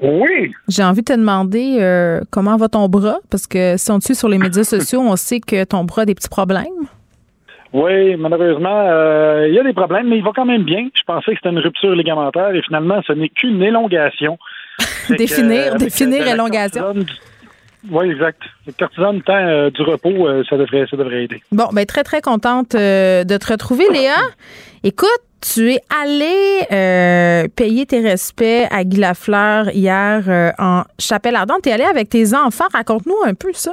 Oui. 0.00 0.52
J'ai 0.68 0.82
envie 0.82 1.00
de 1.00 1.06
te 1.06 1.12
demander 1.18 1.78
euh, 1.80 2.20
comment 2.30 2.56
va 2.56 2.68
ton 2.68 2.88
bras, 2.88 3.18
parce 3.30 3.46
que 3.46 3.76
si 3.76 3.90
on 3.90 3.98
te 4.00 4.04
suit 4.04 4.14
sur 4.14 4.28
les 4.28 4.38
médias 4.38 4.64
sociaux, 4.76 5.00
on 5.00 5.16
sait 5.16 5.40
que 5.40 5.64
ton 5.64 5.84
bras 5.84 6.02
a 6.02 6.04
des 6.04 6.14
petits 6.14 6.28
problèmes. 6.28 6.66
Oui, 7.72 8.16
malheureusement, 8.16 8.82
euh, 8.90 9.46
il 9.48 9.54
y 9.54 9.58
a 9.58 9.62
des 9.62 9.72
problèmes, 9.72 10.08
mais 10.08 10.18
il 10.18 10.24
va 10.24 10.32
quand 10.34 10.44
même 10.44 10.64
bien. 10.64 10.88
Je 10.94 11.02
pensais 11.06 11.30
que 11.32 11.38
c'était 11.38 11.48
une 11.48 11.58
rupture 11.60 11.94
ligamentaire 11.94 12.54
et 12.54 12.60
finalement, 12.62 13.00
ce 13.06 13.12
n'est 13.14 13.28
qu'une 13.30 13.62
élongation. 13.62 14.38
Que, 15.08 15.14
définir, 15.14 15.74
euh, 15.74 15.78
définir 15.78 16.26
élongation. 16.28 16.92
du- 16.94 17.06
Oui, 17.90 18.10
exact. 18.10 18.40
Le 18.66 18.72
cortisone, 18.72 19.22
temps 19.22 19.34
euh, 19.34 19.70
du 19.70 19.82
repos, 19.82 20.28
euh, 20.28 20.44
ça 20.48 20.56
devrait, 20.56 20.86
ça 20.90 20.96
devrait 20.96 21.24
aider. 21.24 21.42
Bon, 21.50 21.68
ben 21.72 21.84
très, 21.84 22.04
très 22.04 22.20
contente 22.20 22.74
euh, 22.74 23.24
de 23.24 23.36
te 23.36 23.52
retrouver, 23.52 23.84
Léa. 23.92 24.14
Écoute, 24.84 25.08
tu 25.40 25.72
es 25.72 25.80
allée 26.02 26.66
euh, 26.70 27.48
payer 27.56 27.84
tes 27.86 28.00
respects 28.00 28.68
à 28.70 28.84
Guy 28.84 28.98
Lafleur 28.98 29.70
hier 29.70 30.52
en 30.58 30.82
Chapelle-Ardente. 30.98 31.62
Tu 31.64 31.70
es 31.70 31.72
allée 31.72 31.84
avec 31.84 32.08
tes 32.08 32.34
enfants. 32.34 32.66
Raconte-nous 32.72 33.16
un 33.26 33.34
peu 33.34 33.52
ça. 33.52 33.72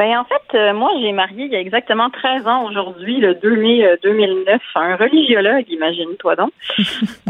Ben, 0.00 0.16
en 0.16 0.24
fait, 0.24 0.56
euh, 0.56 0.72
moi, 0.72 0.92
j'ai 0.98 1.12
marié 1.12 1.44
il 1.44 1.52
y 1.52 1.56
a 1.56 1.60
exactement 1.60 2.08
13 2.08 2.46
ans 2.46 2.64
aujourd'hui, 2.64 3.18
le 3.18 3.34
2 3.34 3.54
mai 3.56 3.84
euh, 3.84 3.96
2009, 4.02 4.58
un 4.76 4.96
religiologue, 4.96 5.66
imagine-toi 5.68 6.36
donc. 6.36 6.52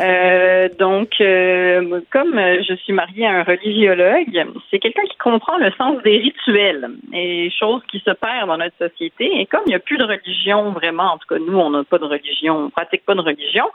Euh, 0.01 0.69
donc, 0.79 1.21
euh, 1.21 2.01
comme 2.11 2.35
je 2.39 2.75
suis 2.83 2.93
mariée 2.95 3.27
à 3.27 3.33
un 3.33 3.43
religiologue, 3.43 4.47
c'est 4.71 4.79
quelqu'un 4.79 5.03
qui 5.03 5.17
comprend 5.19 5.59
le 5.59 5.71
sens 5.73 6.03
des 6.03 6.17
rituels 6.17 6.89
et 7.13 7.51
choses 7.51 7.83
qui 7.91 7.99
se 7.99 8.11
perdent 8.13 8.49
dans 8.49 8.57
notre 8.57 8.77
société. 8.79 9.41
Et 9.41 9.45
comme 9.45 9.61
il 9.67 9.71
n'y 9.71 9.75
a 9.75 9.79
plus 9.79 9.99
de 9.99 10.05
religion 10.05 10.71
vraiment, 10.71 11.13
en 11.15 11.19
tout 11.19 11.27
cas, 11.29 11.39
nous, 11.39 11.59
on 11.59 11.69
n'a 11.71 11.85
pas 11.85 11.99
de 11.99 12.05
religion, 12.07 12.57
on 12.67 12.71
pratique 12.71 13.05
pas 13.05 13.15
de 13.15 13.21
religion, 13.21 13.67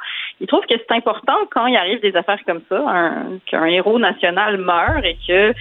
il 0.41 0.47
trouve 0.47 0.65
que 0.65 0.73
c'est 0.77 0.95
important 0.95 1.37
quand 1.51 1.67
il 1.67 1.77
arrive 1.77 1.99
des 2.01 2.15
affaires 2.15 2.39
comme 2.47 2.61
ça, 2.69 2.83
un- 2.87 3.37
qu'un 3.45 3.65
héros 3.65 3.99
national 3.99 4.57
meurt 4.57 5.03
et 5.05 5.17
que 5.27 5.53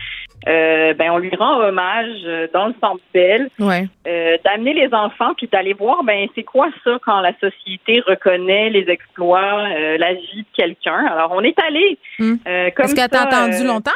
euh, 0.46 0.92
ben 0.94 1.10
on 1.10 1.18
lui 1.18 1.34
rend 1.36 1.58
hommage 1.60 2.20
euh, 2.26 2.46
dans 2.52 2.66
le 2.66 2.74
centre 2.80 3.00
belle, 3.14 3.48
Ouais. 3.58 3.86
euh, 4.06 4.36
d'amener 4.44 4.74
les 4.74 4.92
enfants 4.92 5.32
puis 5.36 5.48
d'aller 5.50 5.72
voir 5.72 6.04
ben 6.04 6.26
c'est 6.34 6.42
quoi 6.42 6.68
ça 6.84 6.98
quand 7.04 7.20
la 7.20 7.32
société 7.38 8.00
reconnaît 8.06 8.68
les 8.70 8.88
exploits, 8.90 9.64
euh, 9.70 9.96
la 9.98 10.14
vie 10.14 10.42
de 10.42 10.56
quelqu'un? 10.56 11.06
Alors 11.10 11.32
on 11.32 11.40
est 11.40 11.58
allé 11.60 11.98
euh, 12.20 12.70
comme 12.76 12.84
Est-ce 12.86 12.94
que 12.94 13.08
tu 13.08 13.16
ça, 13.16 13.22
attendu 13.22 13.62
euh, 13.62 13.66
longtemps? 13.66 13.90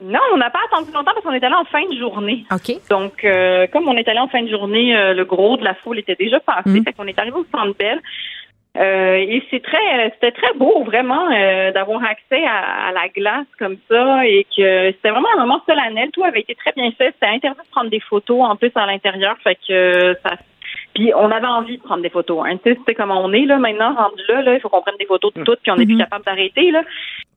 non, 0.00 0.20
on 0.32 0.36
n'a 0.36 0.48
pas 0.50 0.60
attendu 0.70 0.92
longtemps 0.92 1.10
parce 1.12 1.22
qu'on 1.24 1.32
est 1.32 1.42
allé 1.42 1.56
en 1.56 1.64
fin 1.64 1.82
de 1.90 1.96
journée. 1.98 2.44
OK. 2.52 2.70
Donc, 2.88 3.24
euh, 3.24 3.66
comme 3.72 3.88
on 3.88 3.96
est 3.96 4.06
allé 4.06 4.20
en 4.20 4.28
fin 4.28 4.42
de 4.42 4.48
journée, 4.48 4.94
euh, 4.96 5.12
le 5.12 5.24
gros 5.24 5.56
de 5.56 5.64
la 5.64 5.74
foule 5.74 5.98
était 5.98 6.14
déjà 6.14 6.38
passé. 6.38 6.68
Mm. 6.70 6.84
Fait 6.84 6.92
qu'on 6.92 7.08
est 7.08 7.18
arrivé 7.18 7.36
au 7.36 7.44
Centre 7.52 7.74
Bell. 7.76 8.00
Euh, 8.76 9.16
et 9.16 9.42
c'est 9.50 9.62
très, 9.62 10.10
c'était 10.14 10.30
très 10.30 10.52
beau 10.54 10.84
vraiment 10.84 11.30
euh, 11.32 11.72
d'avoir 11.72 12.04
accès 12.04 12.44
à, 12.44 12.88
à 12.88 12.92
la 12.92 13.08
glace 13.08 13.46
comme 13.58 13.76
ça 13.90 14.24
et 14.26 14.44
que 14.44 14.92
c'était 14.92 15.10
vraiment 15.10 15.28
un 15.36 15.40
moment 15.40 15.60
solennel. 15.66 16.10
Tout 16.12 16.22
avait 16.22 16.40
été 16.40 16.54
très 16.54 16.72
bien 16.72 16.90
fait. 16.92 17.12
C'était 17.14 17.26
interdit 17.26 17.60
de 17.60 17.70
prendre 17.70 17.90
des 17.90 18.00
photos 18.00 18.42
en 18.42 18.56
plus 18.56 18.70
à 18.74 18.86
l'intérieur. 18.86 19.36
Fait 19.42 19.56
que 19.56 19.72
euh, 19.72 20.14
ça. 20.22 20.36
Puis 20.98 21.12
on 21.14 21.30
avait 21.30 21.46
envie 21.46 21.78
de 21.78 21.82
prendre 21.82 22.02
des 22.02 22.10
photos. 22.10 22.44
Hein. 22.44 22.56
Tu 22.64 22.72
sais, 22.72 22.78
c'est 22.84 22.94
comme 22.96 23.12
on 23.12 23.32
est 23.32 23.44
là 23.46 23.56
maintenant 23.58 23.94
rendu 23.94 24.20
là. 24.28 24.42
là 24.42 24.54
il 24.54 24.60
faut 24.60 24.68
qu'on 24.68 24.80
prenne 24.82 24.96
des 24.98 25.06
photos 25.06 25.32
de 25.32 25.44
toutes 25.44 25.60
puis 25.62 25.70
on 25.70 25.76
n'est 25.76 25.86
plus 25.86 25.96
capable 25.96 26.24
d'arrêter 26.24 26.72
là. 26.72 26.82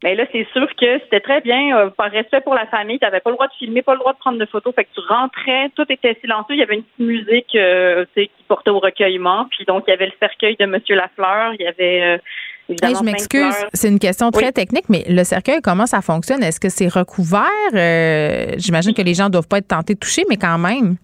Mais 0.04 0.16
là, 0.16 0.24
c'est 0.32 0.48
sûr 0.52 0.68
que 0.82 0.98
c'était 1.04 1.20
très 1.20 1.42
bien. 1.42 1.78
euh, 1.78 1.90
par 1.92 2.10
respect 2.10 2.42
pour 2.42 2.56
la 2.56 2.66
famille, 2.66 2.98
tu 2.98 3.06
n'avais 3.06 3.20
pas 3.20 3.30
le 3.30 3.36
droit 3.36 3.46
de 3.46 3.54
filmer, 3.60 3.84
pas 3.84 3.94
le 3.94 4.00
droit 4.00 4.14
de 4.14 4.18
prendre 4.18 4.40
de 4.40 4.46
photos. 4.48 4.74
Fait 4.74 4.86
que 4.86 4.90
tu 4.96 5.02
rentrais, 5.08 5.70
tout 5.76 5.86
était 5.90 6.18
silencieux. 6.22 6.56
Il 6.56 6.60
y 6.60 6.64
avait 6.64 6.78
une 6.78 6.82
petite 6.84 7.08
musique 7.08 7.54
euh, 7.56 8.04
tu 8.16 8.24
sais, 8.24 8.28
qui 8.36 8.44
portait 8.48 8.72
au 8.72 8.80
recueillement. 8.80 9.46
Puis 9.52 9.64
donc, 9.66 9.84
il 9.88 9.92
y 9.92 9.94
avait 9.94 10.08
le 10.08 10.14
cercueil 10.20 10.56
de 10.60 10.66
Monsieur 10.66 10.96
Lafleur. 10.96 11.54
Il 11.54 11.62
y 11.62 11.68
avait 11.68 12.02
euh, 12.02 12.18
évidemment 12.68 12.94
Hey, 12.94 13.00
je 13.00 13.04
m'excuse, 13.04 13.56
c'est 13.76 13.90
une 13.90 14.00
question 14.00 14.32
très 14.32 14.48
Oui. 14.48 14.54
technique, 14.54 14.86
mais 14.90 15.04
le 15.08 15.24
cercueil, 15.24 15.62
comment 15.62 15.86
ça 15.86 16.02
fonctionne? 16.02 16.42
Est-ce 16.42 16.60
que 16.60 16.70
c'est 16.70 16.88
recouvert? 16.88 17.46
Euh, 17.76 18.56
J'imagine 18.58 18.96
que 18.96 19.04
les 19.04 19.14
gens 19.14 19.26
ne 19.26 19.30
doivent 19.34 19.48
pas 19.48 19.60
être 19.60 19.68
tentés 19.68 19.94
de 19.94 20.00
toucher, 20.00 20.24
mais 20.30 20.38
quand 20.38 20.58
même. 20.58 20.96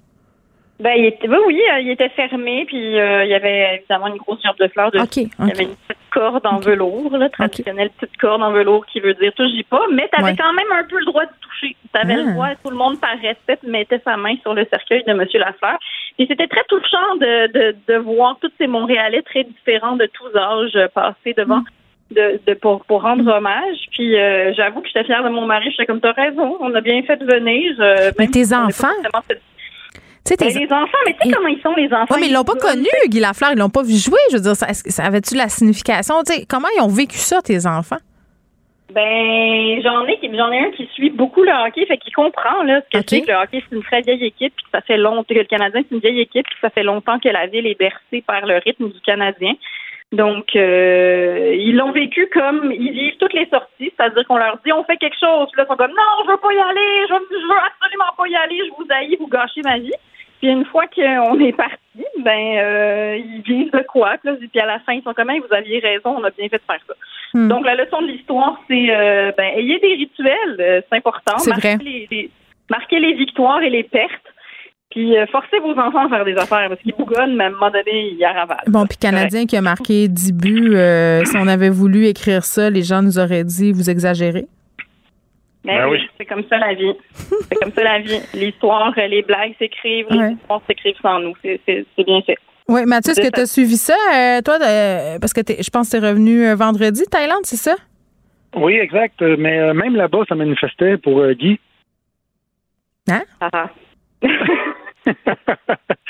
Ben, 0.80 0.94
il 0.96 1.06
était, 1.06 1.28
oui, 1.28 1.38
oui, 1.48 1.62
euh, 1.74 1.80
il 1.80 1.90
était 1.90 2.10
fermé. 2.10 2.66
Puis 2.68 3.00
euh, 3.00 3.24
il 3.26 3.30
y 3.32 3.34
avait 3.34 3.78
évidemment 3.78 4.08
une 4.08 4.18
grosse 4.18 4.42
gerbe 4.44 4.58
de 4.60 4.68
fleurs 4.68 4.92
dessus. 4.92 5.28
Il 5.40 5.48
y 5.48 5.52
avait 5.52 5.64
une 5.64 5.76
petite 5.76 5.98
corde 6.12 6.46
en 6.46 6.60
velours, 6.60 7.18
là, 7.18 7.30
traditionnelle 7.30 7.90
petite 8.00 8.16
corde 8.18 8.42
en 8.44 8.52
velours 8.52 8.86
qui 8.86 9.00
veut 9.00 9.14
dire 9.16 9.34
touche 9.34 9.50
pas, 9.70 9.82
mais 9.92 10.08
tu 10.14 10.20
avais 10.20 10.32
Ouais. 10.32 10.36
quand 10.38 10.54
même 10.54 10.72
un 10.72 10.84
peu 10.84 11.00
le 11.00 11.06
droit 11.06 11.26
de 11.26 11.32
toucher. 11.42 11.76
Tu 11.94 12.00
avais 12.00 12.14
Ah. 12.14 12.24
le 12.24 12.32
droit, 12.34 12.50
tout 12.64 12.70
le 12.70 12.76
monde 12.78 13.00
par 13.00 13.18
respect 13.20 13.58
mettait 13.64 14.02
sa 14.04 14.18
main 14.18 14.36
sur 14.44 14.54
le 14.54 14.66
cercueil 14.72 15.04
de 15.08 15.14
Monsieur 15.14 15.40
Lafleur. 15.40 15.78
Puis 16.18 16.28
c'était 16.30 16.48
très 16.48 16.64
touchant 16.70 17.16
de, 17.20 17.48
de, 17.52 17.76
de 17.88 17.96
voir 17.98 18.38
tous 18.42 18.52
ces 18.60 18.68
Montréalais 18.68 19.22
très 19.24 19.44
différents 19.44 19.96
de 19.96 20.08
tous 20.14 20.36
âges 20.38 20.76
euh, 20.76 20.88
passer 20.94 21.34
devant. 21.36 21.64
De, 22.10 22.40
de 22.48 22.54
pour, 22.54 22.86
pour 22.86 23.02
rendre 23.02 23.30
hommage. 23.30 23.78
Puis 23.92 24.16
euh, 24.18 24.54
j'avoue 24.54 24.80
que 24.80 24.88
j'étais 24.88 25.04
fière 25.04 25.24
de 25.26 25.30
mon 25.30 25.46
mari. 25.46 25.70
J'étais 25.72 25.86
comme 25.86 26.00
t'as 26.00 26.14
raison, 26.14 26.56
on 26.62 26.74
a 26.74 26.80
bien 26.80 27.04
fait 27.04 27.18
de 27.18 27.26
venir. 27.26 27.76
euh, 27.82 28.12
Mais 28.18 28.28
tes 28.28 28.54
enfants? 28.56 28.88
Sais, 30.28 30.36
Ben, 30.38 30.48
les 30.48 30.72
enfants, 30.72 30.98
mais 31.06 31.16
tu 31.20 31.30
sais 31.30 31.36
comment 31.36 31.48
ils 31.48 31.62
sont 31.62 31.76
les 31.76 31.92
enfants? 31.94 32.16
Oui, 32.16 32.22
mais 32.22 32.28
ils 32.28 32.34
l'ont 32.34 32.44
pas 32.44 32.56
connu, 32.56 32.88
Guy 33.08 33.20
Lafleur. 33.20 33.52
Ils 33.54 33.60
l'ont 33.60 33.70
pas 33.70 33.84
vu 33.84 33.96
jouer. 33.96 34.20
Je 34.32 34.38
veux 34.38 34.42
dire, 34.44 34.56
ça, 34.56 34.68
avait-tu 35.04 35.36
la 35.36 35.50
signification? 35.50 36.16
Comment 36.50 36.68
ils 36.78 36.82
ont 36.82 36.88
vécu 36.88 37.18
ça, 37.18 37.42
tes 37.42 37.66
enfants? 37.66 37.98
Ben, 38.94 39.82
j'en 39.84 40.06
ai, 40.06 40.18
j'en 40.24 40.52
ai 40.52 40.60
un 40.60 40.72
qui 40.72 40.88
suit 40.94 41.10
beaucoup 41.10 41.44
le 41.44 41.52
hockey, 41.52 41.86
fait 41.86 41.98
qu'il 41.98 42.14
comprend 42.14 42.64
là 42.64 42.82
ce 42.82 42.98
que 42.98 43.06
c'est 43.06 43.22
que 43.22 43.32
le 43.32 43.38
hockey 43.38 43.62
c'est 43.70 43.76
une 43.76 43.84
très 43.84 44.02
vieille 44.02 44.26
équipe, 44.26 44.54
puis 44.56 44.64
que 44.64 44.72
ça 44.72 44.80
fait 44.82 44.96
longtemps 44.96 45.26
que 45.28 45.34
le 45.34 45.44
Canadien 45.44 45.82
c'est 45.84 45.94
une 45.94 46.02
vieille 46.02 46.22
équipe, 46.22 46.46
puis 46.46 46.56
que 46.56 46.62
ça 46.62 46.70
fait 46.70 46.84
longtemps 46.84 47.20
que 47.20 47.28
la 47.28 47.48
ville 47.48 47.68
est 47.68 47.78
bercée 47.78 48.24
par 48.26 48.46
le 48.46 48.60
rythme 48.64 48.88
du 48.90 49.00
Canadien. 49.02 49.54
Donc, 50.14 50.56
euh, 50.56 51.54
ils 51.60 51.76
l'ont 51.76 51.92
vécu 51.92 52.30
comme 52.34 52.72
ils 52.72 52.94
vivent 52.94 53.18
toutes 53.20 53.34
les 53.34 53.50
sorties, 53.50 53.92
c'est-à-dire 53.98 54.26
qu'on 54.26 54.38
leur 54.38 54.58
dit 54.66 54.72
on 54.72 54.86
fait 54.86 54.96
quelque 54.96 55.20
chose, 55.20 55.50
puis 55.52 55.60
là 55.60 55.66
ils 55.66 55.72
sont 55.72 55.76
comme 55.76 55.92
non, 55.92 56.24
je 56.26 56.32
veux 56.32 56.38
pas 56.38 56.54
y 56.54 56.58
aller, 56.58 57.08
je 57.10 57.14
veux, 57.14 57.28
je 57.30 57.46
veux 57.46 57.60
absolument 57.68 58.14
pas 58.16 58.28
y 58.28 58.36
aller, 58.36 58.58
je 58.66 58.72
vous 58.72 58.88
haïs, 58.90 59.18
vous 59.20 59.28
gâchez 59.28 59.62
ma 59.66 59.80
vie. 59.80 59.92
Puis 60.40 60.50
une 60.50 60.66
fois 60.66 60.86
qu'on 60.88 61.40
est 61.40 61.54
parti, 61.54 62.06
ben 62.24 62.58
euh, 62.58 63.18
ils 63.18 63.42
vivent 63.42 63.72
de 63.72 63.84
quoi, 63.88 64.16
puis, 64.24 64.60
à 64.60 64.66
la 64.66 64.80
fin 64.80 64.94
ils 64.94 65.04
sont 65.04 65.14
comme 65.14 65.32
vous 65.32 65.56
aviez 65.56 65.80
raison, 65.80 66.16
on 66.18 66.24
a 66.24 66.30
bien 66.30 66.48
fait 66.50 66.58
de 66.58 66.64
faire 66.68 66.80
ça. 66.88 66.94
Hmm. 67.34 67.48
Donc, 67.48 67.66
la 67.66 67.76
leçon 67.76 68.02
de 68.02 68.08
l'histoire, 68.08 68.60
c'est 68.68 68.90
euh, 68.90 69.32
ben, 69.38 69.52
ayez 69.58 69.80
des 69.80 69.96
rituels, 69.96 70.58
euh, 70.60 70.82
c'est 70.90 70.98
important. 70.98 71.38
C'est 71.40 71.50
marquez 71.50 71.76
vrai. 71.76 71.84
Les, 71.84 72.08
les- 72.10 72.32
marquez 72.70 73.00
les 73.00 73.14
victoires 73.14 73.62
et 73.62 73.70
les 73.70 73.84
pertes. 73.84 74.12
Puis, 74.92 75.18
euh, 75.18 75.26
forcez 75.28 75.60
vos 75.60 75.72
enfants 75.78 76.06
à 76.06 76.10
faire 76.10 76.26
des 76.26 76.38
affaires 76.38 76.70
parce 76.70 76.82
qu'ils 76.82 76.94
bougonnent, 76.96 77.36
mais 77.36 77.46
à 77.46 77.48
un 77.48 77.52
moment 77.52 77.70
donné, 77.70 78.14
ils 78.18 78.26
ravalent. 78.26 78.62
Bon, 78.68 78.86
puis 78.86 78.98
Canadien 78.98 79.46
qui 79.46 79.58
a 79.58 79.62
marqué 79.62 80.08
10 80.08 80.34
buts, 80.34 80.76
euh, 80.76 81.26
si 81.26 81.36
on 81.38 81.48
avait 81.48 81.70
voulu 81.70 82.06
écrire 82.06 82.46
ça, 82.46 82.70
les 82.70 82.84
gens 82.84 83.02
nous 83.02 83.20
auraient 83.20 83.44
dit 83.44 83.74
vous 83.74 83.90
exagérez? 83.90 84.48
Mais 85.68 85.78
Ben 85.80 85.90
oui, 85.90 85.98
oui. 86.02 86.10
c'est 86.18 86.26
comme 86.26 86.44
ça 86.50 86.58
la 86.58 86.74
vie. 86.74 86.94
c'est 87.14 87.56
comme 87.62 87.72
ça 87.74 87.84
la 87.84 88.00
vie. 88.00 88.20
L'histoire, 88.34 88.94
les 88.96 89.22
blagues 89.22 89.54
s'écrivent, 89.60 90.08
Ouais. 90.10 90.30
les 90.30 90.34
histoires 90.36 90.62
s'écrivent 90.66 90.96
sans 91.02 91.20
nous. 91.20 91.34
C'est 91.44 91.86
bien 92.06 92.22
fait. 92.22 92.38
Oui, 92.70 92.82
Mathieu, 92.86 93.12
est-ce 93.12 93.22
que 93.22 93.34
tu 93.34 93.42
as 93.42 93.46
suivi 93.46 93.76
ça, 93.78 93.94
euh, 94.16 94.42
toi, 94.42 94.60
de- 94.60 95.20
parce 95.20 95.34
que 95.34 95.42
je 95.48 95.70
pense 95.70 95.90
que 95.90 95.98
tu 95.98 96.04
es 96.04 96.08
revenu 96.08 96.46
euh, 96.48 96.56
vendredi, 96.56 97.04
Thaïlande, 97.12 97.44
c'est 97.46 97.58
ça? 97.58 97.76
Oui, 98.56 98.76
exact. 98.76 99.22
Euh, 99.22 99.36
Mais 99.38 99.60
euh, 99.60 99.74
même 99.74 99.96
là-bas, 99.96 100.20
ça 100.30 100.36
manifestait 100.36 100.98
pour 100.98 101.20
euh, 101.20 101.34
Guy. 101.34 101.60
Hein? 103.10 103.24
Ah, 103.42 103.50
ah. 103.54 103.70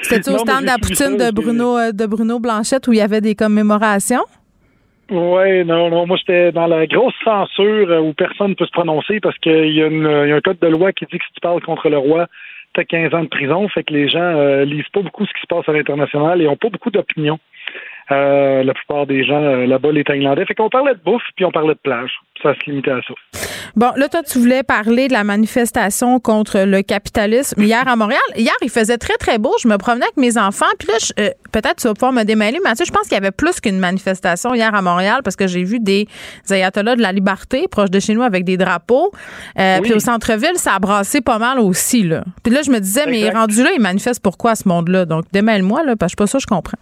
C'était-tu 0.01 0.29
au 0.31 0.37
stand 0.37 0.61
de 0.61 0.65
la 0.67 0.77
poutine 0.77 1.17
ça, 1.19 1.31
de 1.31 1.35
Bruno, 1.35 1.77
euh, 1.77 1.91
de 1.91 2.05
Bruno 2.05 2.39
Blanchette 2.39 2.87
où 2.87 2.93
il 2.93 2.97
y 2.99 3.01
avait 3.01 3.21
des 3.21 3.35
commémorations? 3.35 4.23
Oui, 5.09 5.63
non, 5.63 5.89
non. 5.89 6.05
Moi, 6.05 6.17
j'étais 6.17 6.51
dans 6.51 6.67
la 6.67 6.85
grosse 6.85 7.13
censure 7.23 7.89
euh, 7.89 7.99
où 7.99 8.13
personne 8.13 8.49
ne 8.49 8.55
peut 8.55 8.65
se 8.65 8.71
prononcer 8.71 9.19
parce 9.21 9.37
qu'il 9.37 9.71
y, 9.71 9.77
y 9.77 9.83
a 9.83 10.35
un 10.35 10.41
code 10.41 10.59
de 10.59 10.67
loi 10.67 10.91
qui 10.91 11.05
dit 11.05 11.17
que 11.17 11.25
si 11.25 11.33
tu 11.33 11.39
parles 11.39 11.61
contre 11.61 11.89
le 11.89 11.97
roi, 11.97 12.27
tu 12.73 12.81
as 12.81 12.85
15 12.85 13.13
ans 13.13 13.23
de 13.23 13.29
prison. 13.29 13.67
Fait 13.69 13.83
que 13.83 13.93
les 13.93 14.09
gens 14.09 14.19
euh, 14.19 14.65
lisent 14.65 14.89
pas 14.93 15.01
beaucoup 15.01 15.25
ce 15.25 15.33
qui 15.33 15.41
se 15.41 15.47
passe 15.47 15.67
à 15.69 15.71
l'international 15.71 16.41
et 16.41 16.47
ont 16.47 16.57
pas 16.57 16.69
beaucoup 16.69 16.91
d'opinion. 16.91 17.39
Euh, 18.11 18.63
la 18.63 18.73
plupart 18.73 19.05
des 19.05 19.25
gens 19.25 19.41
euh, 19.41 19.65
là-bas, 19.65 19.91
les 19.91 20.03
Thaïlandais. 20.05 20.45
Fait 20.45 20.55
qu'on 20.55 20.69
parlait 20.69 20.93
de 20.93 20.99
bouffe 21.03 21.21
puis 21.35 21.43
on 21.43 21.51
parlait 21.51 21.73
de 21.73 21.79
plage. 21.83 22.11
Ça 22.41 22.53
se 22.53 22.69
limitait 22.69 22.91
à 22.91 22.99
ça. 23.07 23.13
Bon, 23.75 23.91
là, 23.97 24.07
toi, 24.07 24.23
tu 24.23 24.39
voulais 24.39 24.63
parler 24.63 25.07
de 25.09 25.13
la 25.13 25.23
manifestation 25.25 26.19
contre 26.19 26.59
le 26.65 26.81
capitalisme 26.83 27.61
hier 27.61 27.85
à 27.85 27.95
Montréal. 27.95 28.21
Hier, 28.37 28.53
il 28.61 28.69
faisait 28.69 28.97
très, 28.97 29.17
très 29.17 29.37
beau. 29.39 29.53
Je 29.61 29.67
me 29.67 29.77
promenais 29.77 30.05
avec 30.05 30.17
mes 30.17 30.37
enfants. 30.37 30.65
Puis 30.79 30.87
là, 30.87 30.93
euh, 31.19 31.29
peut-être 31.51 31.75
tu 31.81 31.87
vas 31.87 31.93
pouvoir 31.93 32.13
me 32.13 32.23
démêler, 32.23 32.59
Mathieu. 32.63 32.85
Je 32.85 32.91
pense 32.91 33.03
qu'il 33.03 33.13
y 33.13 33.17
avait 33.17 33.31
plus 33.31 33.59
qu'une 33.59 33.77
manifestation 33.79 34.53
hier 34.53 34.73
à 34.73 34.81
Montréal 34.81 35.19
parce 35.23 35.35
que 35.35 35.47
j'ai 35.47 35.63
vu 35.63 35.79
des 35.79 36.07
ayatollahs 36.49 36.95
de 36.95 37.01
la 37.01 37.11
liberté 37.11 37.67
proche 37.69 37.89
de 37.91 37.99
chez 37.99 38.13
nous 38.13 38.21
avec 38.23 38.45
des 38.45 38.55
drapeaux. 38.57 39.11
Euh, 39.59 39.77
Oui. 39.77 39.81
Puis 39.83 39.93
au 39.93 39.99
centre-ville, 39.99 40.55
ça 40.55 40.75
a 40.75 40.79
brassé 40.79 41.19
pas 41.21 41.39
mal 41.39 41.59
aussi. 41.59 42.03
Là. 42.03 42.23
Puis 42.43 42.53
là, 42.53 42.61
je 42.61 42.71
me 42.71 42.79
disais, 42.79 43.05
mais 43.05 43.19
Exact. 43.19 43.35
rendu 43.37 43.63
là, 43.63 43.69
ils 43.75 43.81
manifestent 43.81 44.23
pourquoi 44.23 44.55
ce 44.55 44.67
monde-là? 44.67 45.05
Donc, 45.05 45.25
démêle-moi, 45.33 45.83
là, 45.83 45.95
parce 45.97 46.13
que 46.15 46.23
je 46.23 46.23
suis 46.23 46.23
pas 46.23 46.27
sûr 46.27 46.37
que 46.39 46.43
je 46.43 46.47
comprends. 46.55 46.77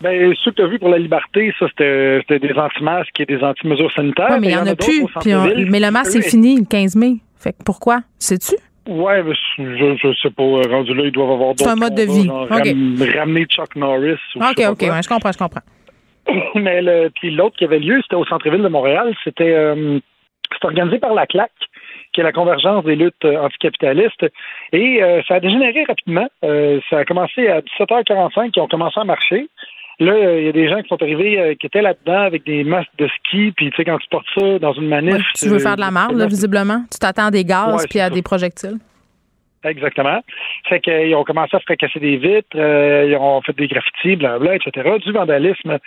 Ben, 0.00 0.34
ceux 0.44 0.50
que 0.50 0.56
tu 0.56 0.62
as 0.62 0.66
vus 0.66 0.78
pour 0.78 0.90
la 0.90 0.98
liberté, 0.98 1.52
ça, 1.58 1.66
c'était 1.68 2.38
des 2.38 2.52
anti-masques 2.54 3.18
et 3.18 3.24
des 3.26 3.42
anti-mesures 3.42 3.90
sanitaires. 3.92 4.26
Oui, 4.32 4.36
mais 4.40 4.46
il 4.48 4.52
y 4.52 4.56
en 4.56 4.66
a 4.66 4.76
plus. 4.76 5.04
Puis 5.20 5.34
on- 5.34 5.44
mais 5.70 5.80
le 5.80 5.90
masque, 5.90 6.12
c'est 6.12 6.28
fini 6.28 6.56
le 6.58 6.64
15 6.66 6.96
mai. 6.96 7.14
Fait 7.38 7.52
que 7.52 7.62
pourquoi? 7.64 8.00
Sais-tu? 8.18 8.56
Ouais, 8.88 9.22
mais 9.22 9.32
je, 9.58 9.96
je 9.96 10.14
sais 10.22 10.30
pas. 10.30 10.42
euh, 10.42 10.62
Rendu 10.70 10.94
là, 10.94 11.04
ils 11.06 11.10
doivent 11.12 11.30
avoir 11.32 11.54
C'est 11.56 11.64
d'autres. 11.64 11.76
un 11.76 11.80
mode 11.80 11.94
de 11.94 12.02
vie. 12.02 12.26
genre 12.26 12.46
ramener 12.48 13.44
Chuck 13.46 13.74
Norris. 13.74 14.18
Ou 14.36 14.38
OK, 14.44 14.62
OK, 14.68 14.80
ouais, 14.82 15.02
je 15.02 15.08
comprends, 15.08 15.32
je 15.32 15.38
comprends. 15.38 15.62
Mais 16.54 16.82
le, 16.82 17.08
puis 17.10 17.30
l'autre 17.30 17.56
qui 17.56 17.64
avait 17.64 17.78
lieu, 17.78 18.00
c'était 18.02 18.16
au 18.16 18.24
centre-ville 18.26 18.62
de 18.62 18.68
Montréal. 18.68 19.14
C'était 19.24 19.52
euh, 19.54 19.98
organisé 20.62 20.98
par 20.98 21.14
la 21.14 21.26
CLAC, 21.26 21.50
qui 22.12 22.20
est 22.20 22.24
la 22.24 22.32
convergence 22.32 22.84
des 22.84 22.96
luttes 22.96 23.24
euh, 23.24 23.38
anticapitalistes. 23.40 24.26
Et 24.72 25.02
euh, 25.02 25.20
ça 25.26 25.34
a 25.36 25.40
dégénéré 25.40 25.84
rapidement. 25.84 26.26
Euh, 26.44 26.80
ça 26.90 26.98
a 26.98 27.04
commencé 27.04 27.48
à 27.48 27.60
17h45, 27.62 28.50
qui 28.52 28.60
ont 28.60 28.68
commencé 28.68 28.98
à 29.00 29.04
marcher. 29.04 29.48
Là, 29.98 30.38
il 30.38 30.44
y 30.44 30.48
a 30.48 30.52
des 30.52 30.68
gens 30.68 30.82
qui 30.82 30.88
sont 30.88 31.02
arrivés, 31.02 31.40
euh, 31.40 31.54
qui 31.54 31.66
étaient 31.66 31.80
là-dedans 31.80 32.20
avec 32.20 32.44
des 32.44 32.64
masques 32.64 32.90
de 32.98 33.08
ski, 33.08 33.52
puis 33.56 33.70
tu 33.70 33.76
sais, 33.76 33.84
quand 33.84 33.98
tu 33.98 34.08
portes 34.08 34.26
ça 34.38 34.58
dans 34.58 34.74
une 34.74 34.88
manif... 34.88 35.14
Ouais, 35.14 35.20
tu 35.34 35.48
veux 35.48 35.56
euh, 35.56 35.58
faire 35.58 35.76
de 35.76 35.80
la 35.80 35.90
marde, 35.90 36.16
là, 36.16 36.26
visiblement. 36.26 36.84
Tu 36.92 36.98
t'attends 36.98 37.26
à 37.26 37.30
des 37.30 37.44
gaz 37.44 37.74
Ouais, 37.74 37.86
puis 37.88 38.00
à 38.00 38.08
ça. 38.08 38.10
des 38.10 38.22
projectiles. 38.22 38.78
Exactement. 39.64 40.20
Fait 40.68 40.80
qu'ils 40.80 41.14
ont 41.14 41.24
commencé 41.24 41.56
à 41.56 41.60
fracasser 41.60 41.98
des 41.98 42.16
vitres, 42.16 42.56
euh, 42.56 43.06
ils 43.08 43.16
ont 43.16 43.40
fait 43.42 43.56
des 43.56 43.66
graffitis, 43.66 44.16
blablabla, 44.16 44.56
etc., 44.56 44.96
du 45.04 45.12
vandalisme 45.12 45.78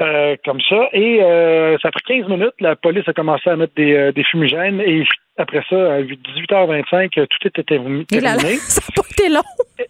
euh, 0.00 0.36
comme 0.44 0.60
ça. 0.68 0.88
Et 0.92 1.22
euh, 1.22 1.76
ça 1.80 1.88
a 1.88 1.90
pris 1.90 2.02
15 2.20 2.28
minutes, 2.28 2.54
la 2.60 2.76
police 2.76 3.08
a 3.08 3.12
commencé 3.12 3.48
à 3.48 3.56
mettre 3.56 3.74
des, 3.76 3.94
euh, 3.94 4.12
des 4.12 4.24
fumigènes 4.24 4.80
et 4.80 5.04
après 5.38 5.62
ça, 5.68 5.94
à 5.94 6.00
18h25, 6.02 7.26
tout 7.26 7.48
était 7.48 7.62
terminé. 7.62 8.04
Et 8.12 8.20
là, 8.20 8.36
là, 8.36 8.42
ça 8.58 8.82
n'a 8.82 9.02
pas 9.02 9.08
été 9.10 9.28
long. 9.28 9.42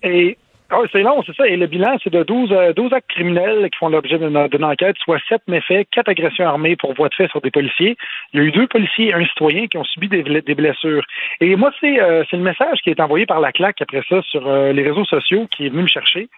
Et 0.02 0.36
ah 0.70 0.80
c'est 0.90 1.02
long, 1.02 1.22
c'est 1.26 1.36
ça. 1.36 1.46
Et 1.46 1.56
le 1.56 1.66
bilan, 1.66 1.98
c'est 2.02 2.12
de 2.12 2.22
12, 2.22 2.50
euh, 2.52 2.72
12 2.72 2.92
actes 2.94 3.08
criminels 3.10 3.68
qui 3.70 3.78
font 3.78 3.88
l'objet 3.90 4.18
d'une 4.18 4.64
enquête, 4.64 4.96
soit 4.98 5.20
7 5.28 5.42
méfaits, 5.46 5.86
4 5.92 6.08
agressions 6.08 6.46
armées 6.46 6.74
pour 6.74 6.94
voie 6.94 7.08
de 7.08 7.14
fait 7.14 7.28
sur 7.28 7.40
des 7.42 7.50
policiers. 7.50 7.96
Il 8.32 8.40
y 8.40 8.42
a 8.42 8.46
eu 8.46 8.50
deux 8.50 8.66
policiers 8.66 9.08
et 9.08 9.14
un 9.14 9.24
citoyen 9.26 9.66
qui 9.66 9.76
ont 9.76 9.84
subi 9.84 10.08
des, 10.08 10.22
ble- 10.22 10.42
des 10.42 10.54
blessures. 10.54 11.04
Et 11.40 11.54
moi, 11.56 11.70
c'est 11.80 12.00
euh, 12.00 12.24
c'est 12.30 12.36
le 12.38 12.42
message 12.42 12.78
qui 12.82 12.90
est 12.90 13.00
envoyé 13.00 13.26
par 13.26 13.40
la 13.40 13.52
claque 13.52 13.82
après 13.82 14.02
ça 14.08 14.22
sur 14.22 14.46
euh, 14.48 14.72
les 14.72 14.82
réseaux 14.82 15.04
sociaux 15.04 15.46
qui 15.50 15.66
est 15.66 15.68
venu 15.68 15.82
me 15.82 15.88
chercher. 15.88 16.28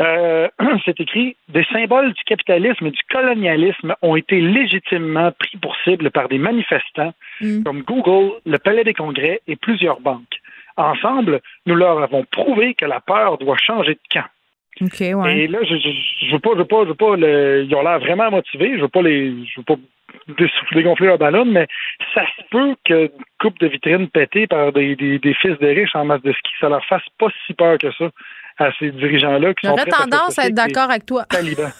Euh, 0.00 0.48
c'est 0.84 0.98
écrit 1.00 1.36
Des 1.48 1.64
symboles 1.72 2.12
du 2.14 2.24
capitalisme 2.24 2.86
et 2.86 2.90
du 2.90 3.02
colonialisme 3.10 3.94
ont 4.02 4.16
été 4.16 4.40
légitimement 4.40 5.30
pris 5.38 5.56
pour 5.58 5.76
cible 5.84 6.10
par 6.10 6.28
des 6.28 6.38
manifestants 6.38 7.12
comme 7.64 7.82
Google, 7.82 8.32
le 8.44 8.58
Palais 8.58 8.84
des 8.84 8.94
Congrès 8.94 9.40
et 9.46 9.56
plusieurs 9.56 10.00
banques. 10.00 10.41
Ensemble, 10.76 11.40
nous 11.66 11.74
leur 11.74 12.02
avons 12.02 12.24
prouvé 12.24 12.74
que 12.74 12.84
la 12.84 13.00
peur 13.00 13.38
doit 13.38 13.56
changer 13.58 13.94
de 13.94 14.00
camp. 14.12 14.26
Ouais. 14.80 15.38
Et 15.38 15.46
là, 15.48 15.58
je, 15.62 15.76
je, 15.76 15.90
je 16.26 16.32
veux 16.32 16.38
pas, 16.38 16.50
je 16.54 16.58
veux 16.58 16.64
pas, 16.64 16.82
je 16.84 16.88
veux 16.88 16.94
pas, 16.94 17.14
le- 17.16 17.64
ils 17.68 17.74
ont 17.74 17.82
l'air 17.82 17.98
vraiment 18.00 18.30
motivés. 18.30 18.72
Je 18.76 18.80
veux 18.82 18.88
pas 18.88 19.02
les, 19.02 19.30
je 19.46 19.60
veux 19.60 19.64
pas 19.64 19.74
dégonfler 20.72 21.06
leur 21.08 21.18
ballon, 21.18 21.44
mais 21.44 21.66
ça 22.14 22.24
se 22.36 22.42
peut 22.50 22.74
que 22.84 23.10
coupe 23.40 23.58
de 23.60 23.66
vitrine 23.68 24.08
pétée 24.08 24.46
par 24.46 24.72
des, 24.72 24.96
des, 24.96 25.18
des 25.18 25.34
fils 25.34 25.58
de 25.58 25.66
riches 25.66 25.94
en 25.94 26.04
masse 26.04 26.22
de 26.22 26.32
ski, 26.32 26.52
ça 26.60 26.68
leur 26.68 26.84
fasse 26.86 27.02
pas 27.18 27.28
si 27.46 27.54
peur 27.54 27.78
que 27.78 27.90
ça 27.92 28.10
à 28.58 28.70
ces 28.78 28.90
dirigeants-là 28.90 29.54
qui 29.54 29.66
sont 29.66 29.76
J'aurais 29.76 29.88
à 29.92 30.04
tendance 30.04 30.38
à 30.38 30.46
être 30.46 30.54
d'accord 30.54 30.90
avec 30.90 31.06
toi. 31.06 31.24
talibans. 31.24 31.72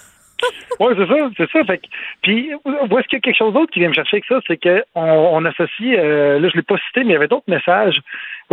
Oui, 0.81 0.93
c'est 0.99 1.07
ça, 1.07 1.31
c'est 1.37 1.51
ça. 1.53 1.65
Fait 1.65 1.79
que, 1.79 1.87
puis, 2.23 2.51
où 2.65 2.99
est-ce 2.99 3.07
qu'il 3.07 3.17
y 3.19 3.19
a 3.19 3.21
quelque 3.21 3.37
chose 3.37 3.55
d'autre 3.55 3.71
qui 3.73 3.79
vient 3.79 3.91
me 3.91 3.95
chercher 3.95 4.17
avec 4.17 4.25
ça? 4.25 4.41
C'est 4.49 4.61
qu'on 4.61 4.83
on 5.05 5.45
associe, 5.45 5.97
euh, 5.97 6.41
là, 6.41 6.49
je 6.49 6.57
l'ai 6.57 6.63
pas 6.63 6.77
cité, 6.89 7.05
mais 7.05 7.11
il 7.11 7.13
y 7.13 7.17
avait 7.17 7.29
d'autres 7.29 7.49
messages 7.49 8.01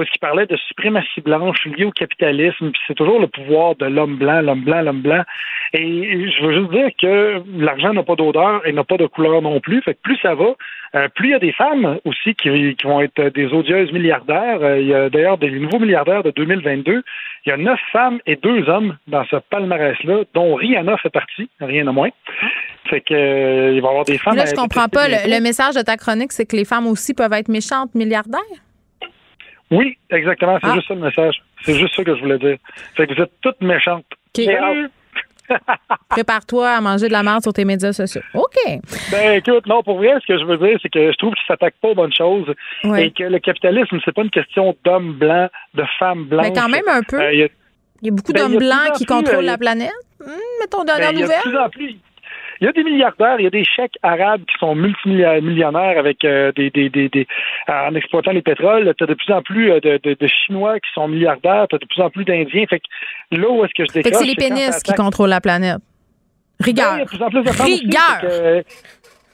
est-ce 0.01 0.11
qu'il 0.11 0.19
parlait 0.19 0.45
de 0.45 0.57
suprématie 0.57 1.21
blanche 1.21 1.65
liée 1.65 1.85
au 1.85 1.91
capitalisme, 1.91 2.71
puis 2.71 2.81
c'est 2.87 2.95
toujours 2.95 3.19
le 3.19 3.27
pouvoir 3.27 3.75
de 3.75 3.85
l'homme 3.85 4.17
blanc, 4.17 4.41
l'homme 4.41 4.63
blanc, 4.63 4.81
l'homme 4.81 5.01
blanc. 5.01 5.23
Et 5.73 6.29
je 6.29 6.43
veux 6.43 6.53
juste 6.53 6.71
dire 6.71 6.89
que 6.99 7.43
l'argent 7.57 7.93
n'a 7.93 8.03
pas 8.03 8.15
d'odeur 8.15 8.65
et 8.65 8.71
n'a 8.71 8.83
pas 8.83 8.97
de 8.97 9.07
couleur 9.07 9.41
non 9.41 9.59
plus. 9.59 9.81
Fait 9.81 9.93
que 9.93 9.99
plus 10.01 10.17
ça 10.21 10.33
va, 10.35 10.55
euh, 10.95 11.07
plus 11.13 11.29
il 11.29 11.31
y 11.31 11.35
a 11.35 11.39
des 11.39 11.51
femmes 11.51 11.99
aussi 12.05 12.33
qui, 12.33 12.75
qui 12.75 12.87
vont 12.87 13.01
être 13.01 13.29
des 13.33 13.45
odieuses 13.53 13.91
milliardaires. 13.91 14.59
Euh, 14.61 14.79
il 14.79 14.87
y 14.87 14.93
a 14.93 15.09
d'ailleurs 15.09 15.37
des 15.37 15.51
nouveaux 15.51 15.79
milliardaires 15.79 16.23
de 16.23 16.31
2022. 16.31 17.03
Il 17.45 17.49
y 17.49 17.51
a 17.51 17.57
neuf 17.57 17.79
femmes 17.91 18.19
et 18.25 18.35
deux 18.35 18.67
hommes 18.67 18.97
dans 19.07 19.23
ce 19.25 19.35
palmarès-là, 19.49 20.23
dont 20.33 20.55
Rihanna 20.55 20.97
fait 20.97 21.11
partie, 21.11 21.49
rien 21.59 21.85
de 21.85 21.91
moins. 21.91 22.09
Fait 22.89 23.01
que 23.01 23.13
euh, 23.13 23.73
il 23.75 23.81
va 23.81 23.87
y 23.87 23.89
avoir 23.89 24.05
des 24.05 24.17
femmes. 24.17 24.35
Là, 24.35 24.45
je 24.45 24.55
comprends 24.55 24.87
pas. 24.87 25.07
Le 25.07 25.41
message 25.41 25.75
de 25.75 25.81
ta 25.81 25.97
chronique, 25.97 26.31
c'est 26.31 26.45
que 26.45 26.55
les 26.55 26.65
femmes 26.65 26.87
aussi 26.87 27.13
peuvent 27.13 27.33
être 27.33 27.49
méchantes 27.49 27.93
milliardaires? 27.93 28.39
Oui, 29.71 29.97
exactement. 30.09 30.57
C'est 30.61 30.69
Ah. 30.69 30.75
juste 30.75 30.87
ça 30.87 30.93
le 30.95 31.01
message. 31.01 31.35
C'est 31.63 31.75
juste 31.75 31.95
ça 31.95 32.03
que 32.03 32.15
je 32.15 32.21
voulais 32.21 32.39
dire. 32.39 32.57
Fait 32.95 33.05
que 33.07 33.13
vous 33.13 33.21
êtes 33.21 33.31
toutes 33.41 33.61
méchantes. 33.61 34.05
Salut! 34.35 34.89
Prépare-toi 36.09 36.69
à 36.69 36.81
manger 36.81 37.07
de 37.07 37.11
la 37.13 37.23
merde 37.23 37.41
sur 37.41 37.53
tes 37.53 37.65
médias 37.65 37.91
sociaux. 37.93 38.21
OK. 38.35 38.55
Ben 39.11 39.37
écoute, 39.37 39.65
non, 39.65 39.81
pour 39.83 39.97
vrai, 39.97 40.13
ce 40.21 40.27
que 40.27 40.37
je 40.39 40.45
veux 40.45 40.57
dire, 40.57 40.77
c'est 40.81 40.89
que 40.89 41.11
je 41.11 41.17
trouve 41.17 41.33
qu'il 41.33 41.45
s'attaque 41.47 41.73
pas 41.81 41.89
aux 41.89 41.95
bonnes 41.95 42.13
choses 42.13 42.53
Ouais. 42.83 43.07
et 43.07 43.11
que 43.11 43.23
le 43.23 43.39
capitalisme, 43.39 43.97
c'est 44.05 44.11
pas 44.13 44.21
une 44.21 44.29
question 44.29 44.75
d'hommes 44.85 45.13
blancs, 45.13 45.49
de 45.73 45.83
femmes 45.97 46.25
blanches. 46.25 46.47
Mais 46.47 46.53
quand 46.53 46.69
même 46.69 46.87
un 46.87 47.01
peu. 47.01 47.19
Euh, 47.19 47.33
il 47.33 47.39
y 47.39 47.43
a- 47.43 47.47
Il 48.01 48.05
y 48.07 48.11
a 48.11 48.13
beaucoup 48.13 48.31
Ben, 48.31 48.43
d'hommes 48.47 48.59
blancs 48.59 48.93
qui 48.95 49.05
plus, 49.05 49.13
contrôlent 49.13 49.39
euh, 49.39 49.41
la 49.41 49.57
planète. 49.57 49.91
Hum, 50.25 50.31
mettons 50.61 50.85
Ben, 50.85 50.95
dernière 50.97 51.11
il 51.11 51.19
y 51.19 51.23
a 51.23 51.27
de 51.27 51.41
plus 51.41 51.57
en 51.57 51.69
plus. 51.69 51.95
Il 52.61 52.65
y 52.65 52.67
a 52.67 52.71
des 52.73 52.83
milliardaires, 52.83 53.35
il 53.39 53.43
y 53.43 53.47
a 53.47 53.49
des 53.49 53.63
chèques 53.63 53.97
arabes 54.03 54.41
qui 54.41 54.57
sont 54.59 54.75
multimillionnaires 54.75 55.97
avec 55.97 56.23
euh, 56.25 56.51
des, 56.51 56.69
des, 56.69 56.89
des, 56.89 57.07
des- 57.09 57.27
en 57.67 57.95
exploitant 57.95 58.31
les 58.31 58.41
pétroles. 58.41 58.93
Tu 58.97 59.03
as 59.03 59.07
de 59.07 59.13
plus 59.13 59.33
en 59.33 59.41
plus 59.41 59.71
euh, 59.71 59.79
de, 59.79 59.99
de, 60.03 60.15
de 60.19 60.27
Chinois 60.27 60.79
qui 60.79 60.89
sont 60.93 61.07
milliardaires, 61.07 61.67
tu 61.69 61.75
as 61.75 61.79
de 61.79 61.85
plus 61.85 62.01
en 62.01 62.09
plus 62.09 62.25
d'Indiens. 62.25 62.65
Fait 62.69 62.79
que 62.79 62.85
là 63.37 63.49
où 63.49 63.63
est-ce 63.63 63.73
que 63.73 63.85
je 63.87 63.91
Fait 63.93 64.01
décroche, 64.01 64.21
que 64.21 64.27
c'est 64.27 64.29
les 64.29 64.35
pénis 64.35 64.83
qui 64.83 64.93
contrôlent 64.93 65.29
la 65.29 65.41
planète. 65.41 65.77
Rigueur. 66.61 66.97
Ben, 66.97 66.97
il 66.97 66.99
y 66.99 67.01
a 67.01 67.05
de 67.05 67.09
plus 67.09 67.23
en 67.23 67.29
plus 67.29 67.43
de 67.43 67.51
femmes 67.51 67.65
aussi, 67.67 67.79
Rigueur. 67.85 68.63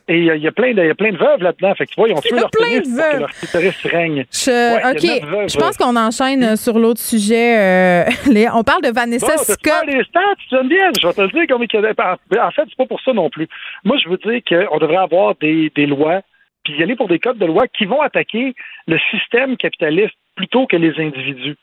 Et 0.07 0.17
il 0.17 0.23
y 0.23 0.39
y, 0.39 0.47
a 0.47 0.51
plein 0.51 0.73
de, 0.73 0.81
il 0.83 0.87
y 0.87 0.89
a 0.91 0.95
plein 0.95 1.11
de 1.11 1.17
veuves 1.17 1.41
là-dedans. 1.41 1.73
Fait 1.75 1.85
que 1.85 1.91
tu 1.91 1.99
vois, 1.99 2.09
ils 2.09 2.13
ont 2.15 2.21
tué 2.21 2.35
y 2.35 2.37
a 2.37 2.41
leur 2.41 2.51
plein 2.51 2.79
de 2.79 2.95
veuves. 2.95 3.19
leur 3.21 3.29
clitoris 3.31 3.85
règne. 3.85 4.25
Je- 4.31 4.51
Ouais, 4.75 4.91
OK. 4.91 5.25
veuves. 5.25 5.49
Je 5.49 5.57
pense 5.57 5.77
qu'on 5.77 5.95
enchaîne 5.95 6.55
sur 6.55 6.77
l'autre 6.77 6.99
sujet. 7.01 7.57
euh. 7.57 8.03
On 8.53 8.63
parle 8.63 8.81
de 8.83 8.93
Vanessa 8.93 9.27
Bon, 9.27 9.37
Scott. 9.43 9.59
faire 9.63 9.85
les 9.85 10.03
stats, 10.03 10.21
Geneviève, 10.51 10.91
je 11.01 11.07
vais 11.07 11.13
te 11.13 11.21
le 11.21 11.27
dire 11.29 11.47
comme 11.47 11.63
il 11.63 11.75
en 11.75 12.51
fait, 12.51 12.63
c'est 12.69 12.77
pas 12.77 12.85
pour 12.85 13.01
ça 13.01 13.13
non 13.13 13.29
plus. 13.29 13.47
Moi, 13.83 13.97
je 14.03 14.09
veux 14.09 14.17
dire 14.17 14.41
qu'on 14.47 14.77
devrait 14.77 14.97
avoir 14.97 15.35
des, 15.41 15.71
des 15.75 15.85
lois, 15.87 16.21
puis 16.63 16.73
y 16.77 16.83
aller 16.83 16.95
pour 16.95 17.07
des 17.07 17.19
codes 17.19 17.37
de 17.37 17.45
loi 17.45 17.67
qui 17.67 17.85
vont 17.85 18.01
attaquer 18.01 18.53
le 18.87 18.97
système 19.11 19.57
capitaliste 19.57 20.13
plutôt 20.35 20.67
que 20.67 20.75
les 20.77 20.93
individus. 21.01 21.55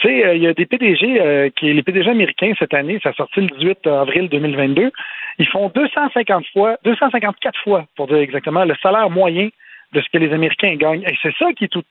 Tu 0.00 0.06
sais, 0.08 0.24
euh, 0.26 0.34
il 0.36 0.42
y 0.42 0.46
a 0.46 0.54
des 0.54 0.66
PDG, 0.66 1.20
euh, 1.20 1.48
qui 1.56 1.72
les 1.72 1.82
PDG 1.82 2.08
américains 2.10 2.52
cette 2.58 2.72
année, 2.74 3.00
ça 3.02 3.08
a 3.08 3.12
sorti 3.14 3.40
le 3.40 3.48
18 3.48 3.86
avril 3.88 4.28
2022, 4.28 4.92
ils 5.38 5.46
font 5.48 5.70
250 5.74 6.44
fois, 6.52 6.76
254 6.84 7.58
fois, 7.62 7.86
pour 7.96 8.06
dire 8.08 8.18
exactement, 8.18 8.64
le 8.64 8.74
salaire 8.82 9.10
moyen 9.10 9.48
de 9.92 10.00
ce 10.00 10.06
que 10.12 10.18
les 10.18 10.32
Américains 10.32 10.74
gagnent. 10.76 11.02
Et 11.04 11.16
c'est 11.22 11.32
ça 11.38 11.46
qui 11.56 11.64
est 11.64 11.68
tout. 11.68 11.82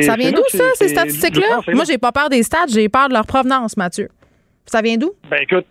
Ça 0.00 0.16
vient 0.16 0.32
d'où, 0.32 0.42
ça, 0.48 0.64
ces 0.74 0.88
statistiques-là? 0.88 1.60
Moi, 1.74 1.84
j'ai 1.86 1.98
pas 1.98 2.12
peur 2.12 2.30
des 2.30 2.42
stats, 2.42 2.66
j'ai 2.72 2.88
peur 2.88 3.08
de 3.08 3.14
leur 3.14 3.26
provenance, 3.26 3.76
Mathieu. 3.76 4.08
Ça 4.64 4.80
vient 4.80 4.96
d'où? 4.96 5.10
Ben 5.28 5.40
écoute, 5.42 5.66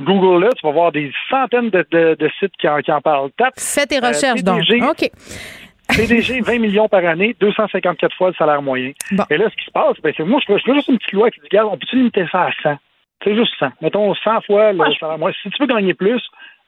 Google 0.00 0.44
là, 0.44 0.50
tu 0.58 0.66
vas 0.66 0.72
voir 0.72 0.90
des 0.90 1.12
centaines 1.30 1.70
de, 1.70 1.86
de- 1.92 2.16
de 2.18 2.30
sites 2.40 2.56
qui 2.58 2.68
en, 2.68 2.78
qui 2.80 2.90
en 2.90 3.00
parlent. 3.00 3.30
Tape. 3.36 3.54
Fais 3.58 3.86
tes 3.86 4.02
euh, 4.02 4.08
recherches, 4.08 4.42
donc. 4.42 4.60
OK. 4.90 5.10
PDG, 5.88 6.40
20 6.40 6.58
millions 6.58 6.88
par 6.88 7.04
année, 7.04 7.36
254 7.40 8.16
fois 8.16 8.28
le 8.30 8.34
salaire 8.34 8.62
moyen. 8.62 8.92
Bon. 9.12 9.24
Et 9.30 9.36
là, 9.36 9.48
ce 9.50 9.54
qui 9.56 9.66
se 9.66 9.70
passe, 9.70 9.96
ben, 10.02 10.12
c'est 10.16 10.24
moi, 10.24 10.40
je 10.40 10.52
fais 10.52 10.58
je 10.58 10.64
fais 10.64 10.74
juste 10.74 10.88
une 10.88 10.98
petite 10.98 11.12
loi 11.12 11.30
qui 11.30 11.40
dit, 11.40 11.46
regarde, 11.52 11.68
on 11.70 11.76
peut-tu 11.76 11.96
limiter 11.96 12.24
ça 12.32 12.44
à 12.46 12.50
100? 12.62 12.76
C'est 13.22 13.36
juste 13.36 13.52
100. 13.58 13.68
Mettons 13.82 14.14
100 14.14 14.40
fois 14.42 14.72
le 14.72 14.78
salaire 14.98 15.18
moyen. 15.18 15.36
Si 15.42 15.50
tu 15.50 15.56
veux 15.62 15.66
gagner 15.66 15.94
plus, 15.94 16.22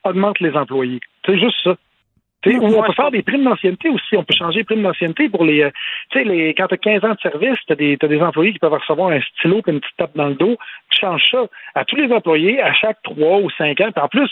augmente 0.07 0.41
les 0.41 0.55
employés. 0.57 1.01
C'est 1.25 1.39
juste 1.39 1.57
ça. 1.63 1.77
Ou 2.47 2.77
on 2.77 2.83
peut 2.83 2.93
faire 2.93 3.11
des 3.11 3.23
primes 3.23 3.45
d'ancienneté 3.45 3.89
aussi. 3.89 4.17
On 4.17 4.23
peut 4.23 4.35
changer 4.35 4.59
les 4.59 4.65
primes 4.65 4.83
d'ancienneté 4.83 5.29
pour 5.29 5.45
les. 5.45 5.63
euh, 5.63 5.71
Tu 6.11 6.19
sais, 6.19 6.25
les, 6.25 6.55
quand 6.55 6.69
tu 6.69 6.75
as 6.75 6.79
15 6.79 7.05
ans 7.05 7.15
de 7.15 7.21
service, 7.21 7.59
tu 7.67 7.73
as, 7.73 7.77
des 8.09 8.23
employés 8.23 8.53
qui 8.53 8.61
peuvent 8.61 8.73
recevoir 8.73 9.11
un 9.11 9.21
stylo 9.21 9.63
et 9.67 9.71
une 9.71 9.81
petite 9.81 9.97
tape 9.97 10.17
dans 10.17 10.29
le 10.29 10.35
dos. 10.35 10.57
Tu 10.91 11.01
changes 11.01 11.25
ça 11.31 11.47
à 11.75 11.85
tous 11.85 11.97
les 11.97 12.13
employés 12.13 12.63
à 12.63 12.73
chaque 12.73 13.03
3 13.03 13.39
ou 13.41 13.51
5 13.51 13.81
ans. 13.81 13.91
Puis 13.91 14.03
en 14.03 14.09
plus, 14.09 14.31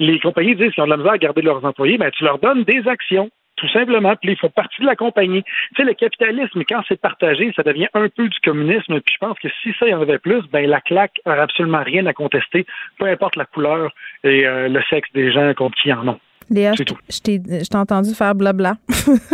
les 0.00 0.18
compagnies 0.18 0.56
disent 0.56 0.72
qu'ils 0.72 0.82
ont 0.82 0.86
de 0.86 0.90
la 0.90 0.96
misère 0.96 1.12
à 1.12 1.18
garder 1.18 1.42
leurs 1.42 1.64
employés, 1.64 1.96
ben, 1.96 2.10
tu 2.10 2.24
leur 2.24 2.38
donnes 2.38 2.64
des 2.64 2.88
actions. 2.88 3.30
Tout 3.56 3.68
simplement, 3.68 4.14
puis 4.16 4.32
ils 4.32 4.36
font 4.38 4.48
partie 4.50 4.80
de 4.82 4.86
la 4.86 4.96
compagnie. 4.96 5.42
Tu 5.44 5.50
sais, 5.76 5.84
le 5.84 5.94
capitalisme, 5.94 6.62
quand 6.68 6.82
c'est 6.88 7.00
partagé, 7.00 7.52
ça 7.54 7.62
devient 7.62 7.86
un 7.94 8.08
peu 8.08 8.28
du 8.28 8.38
communisme. 8.40 9.00
Puis 9.00 9.14
je 9.14 9.18
pense 9.26 9.38
que 9.38 9.48
si 9.62 9.72
ça, 9.78 9.86
il 9.86 9.90
y 9.90 9.94
en 9.94 10.02
avait 10.02 10.18
plus, 10.18 10.42
ben 10.52 10.68
la 10.68 10.80
claque 10.80 11.20
n'aurait 11.24 11.40
absolument 11.40 11.82
rien 11.82 12.04
à 12.06 12.12
contester, 12.12 12.66
peu 12.98 13.06
importe 13.06 13.36
la 13.36 13.44
couleur 13.44 13.92
et 14.24 14.46
euh, 14.46 14.68
le 14.68 14.82
sexe 14.90 15.08
des 15.14 15.30
gens 15.32 15.52
contre 15.54 15.76
qui 15.80 15.92
en 15.92 16.06
ont. 16.08 16.20
Léa, 16.50 16.72
C'est 16.76 16.86
je 16.88 16.92
tout. 16.94 16.98
je 17.08 17.20
t'ai 17.20 17.40
je 17.46 17.68
t'ai 17.68 17.76
entendu 17.78 18.12
faire 18.14 18.34
blabla. 18.34 18.74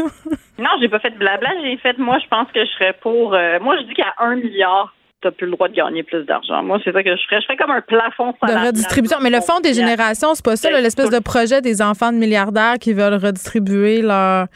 Non, 0.58 0.68
j'ai 0.78 0.88
pas 0.90 0.98
fait 0.98 1.10
de 1.10 1.16
blabla. 1.18 1.48
J'ai 1.64 1.78
fait, 1.78 1.96
moi, 1.96 2.18
je 2.22 2.28
pense 2.28 2.46
que 2.52 2.60
je 2.62 2.70
serais 2.72 2.92
pour. 3.00 3.34
euh, 3.34 3.58
moi, 3.60 3.78
je 3.78 3.84
dis 3.84 3.94
qu'à 3.94 4.12
un 4.18 4.36
milliard, 4.36 4.94
t'as 5.22 5.30
plus 5.30 5.46
le 5.46 5.52
droit 5.52 5.68
de 5.68 5.74
gagner 5.74 6.02
plus 6.02 6.24
d'argent. 6.24 6.62
Moi, 6.62 6.78
c'est 6.84 6.92
ça 6.92 7.02
que 7.02 7.10
je 7.10 7.22
ferais. 7.28 7.40
Je 7.40 7.46
ferais 7.46 7.56
comme 7.56 7.70
un 7.70 7.80
plafond 7.80 8.32
de 8.42 8.66
redistribution. 8.66 9.18
Mais 9.22 9.30
le 9.30 9.40
fonds 9.40 9.60
des 9.60 9.74
générations, 9.74 10.34
c'est 10.34 10.44
pas 10.44 10.56
ça, 10.56 10.70
là, 10.70 10.80
l'espèce 10.80 11.10
de 11.10 11.18
projet 11.18 11.60
des 11.60 11.82
enfants 11.82 12.12
de 12.12 12.18
milliardaires 12.18 12.76
qui 12.80 12.92
veulent 12.92 13.14
redistribuer 13.14 14.02
leur, 14.02 14.46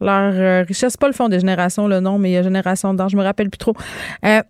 leur 0.00 0.32
euh, 0.34 0.62
richesse. 0.66 0.96
Pas 0.96 1.06
le 1.06 1.14
fonds 1.14 1.28
des 1.28 1.40
générations, 1.40 1.88
le 1.88 2.00
nom, 2.00 2.18
mais 2.18 2.30
il 2.30 2.34
y 2.34 2.36
a 2.36 2.42
Génération 2.42 2.92
d'Or, 2.94 3.08
je 3.08 3.16
me 3.16 3.22
rappelle 3.22 3.50
plus 3.50 3.58
trop. 3.58 3.74
Euh, 4.24 4.40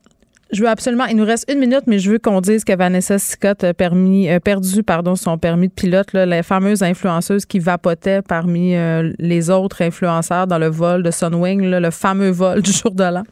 je 0.54 0.62
veux 0.62 0.68
absolument, 0.68 1.06
il 1.06 1.16
nous 1.16 1.24
reste 1.24 1.50
une 1.50 1.58
minute, 1.58 1.82
mais 1.86 1.98
je 1.98 2.12
veux 2.12 2.18
qu'on 2.18 2.40
dise 2.40 2.64
que 2.64 2.74
Vanessa 2.76 3.18
Scott 3.18 3.64
a 3.64 3.74
permis, 3.74 4.28
euh, 4.28 4.38
perdu 4.40 4.82
pardon, 4.82 5.16
son 5.16 5.38
permis 5.38 5.68
de 5.68 5.72
pilote, 5.72 6.12
là, 6.12 6.26
la 6.26 6.42
fameuse 6.42 6.82
influenceuse 6.82 7.44
qui 7.44 7.58
vapotait 7.58 8.22
parmi 8.22 8.76
euh, 8.76 9.12
les 9.18 9.50
autres 9.50 9.82
influenceurs 9.82 10.46
dans 10.46 10.58
le 10.58 10.68
vol 10.68 11.02
de 11.02 11.10
Sunwing, 11.10 11.62
là, 11.62 11.80
le 11.80 11.90
fameux 11.90 12.30
vol 12.30 12.62
du 12.62 12.72
jour 12.72 12.92
de 12.92 13.04
l'an. 13.04 13.24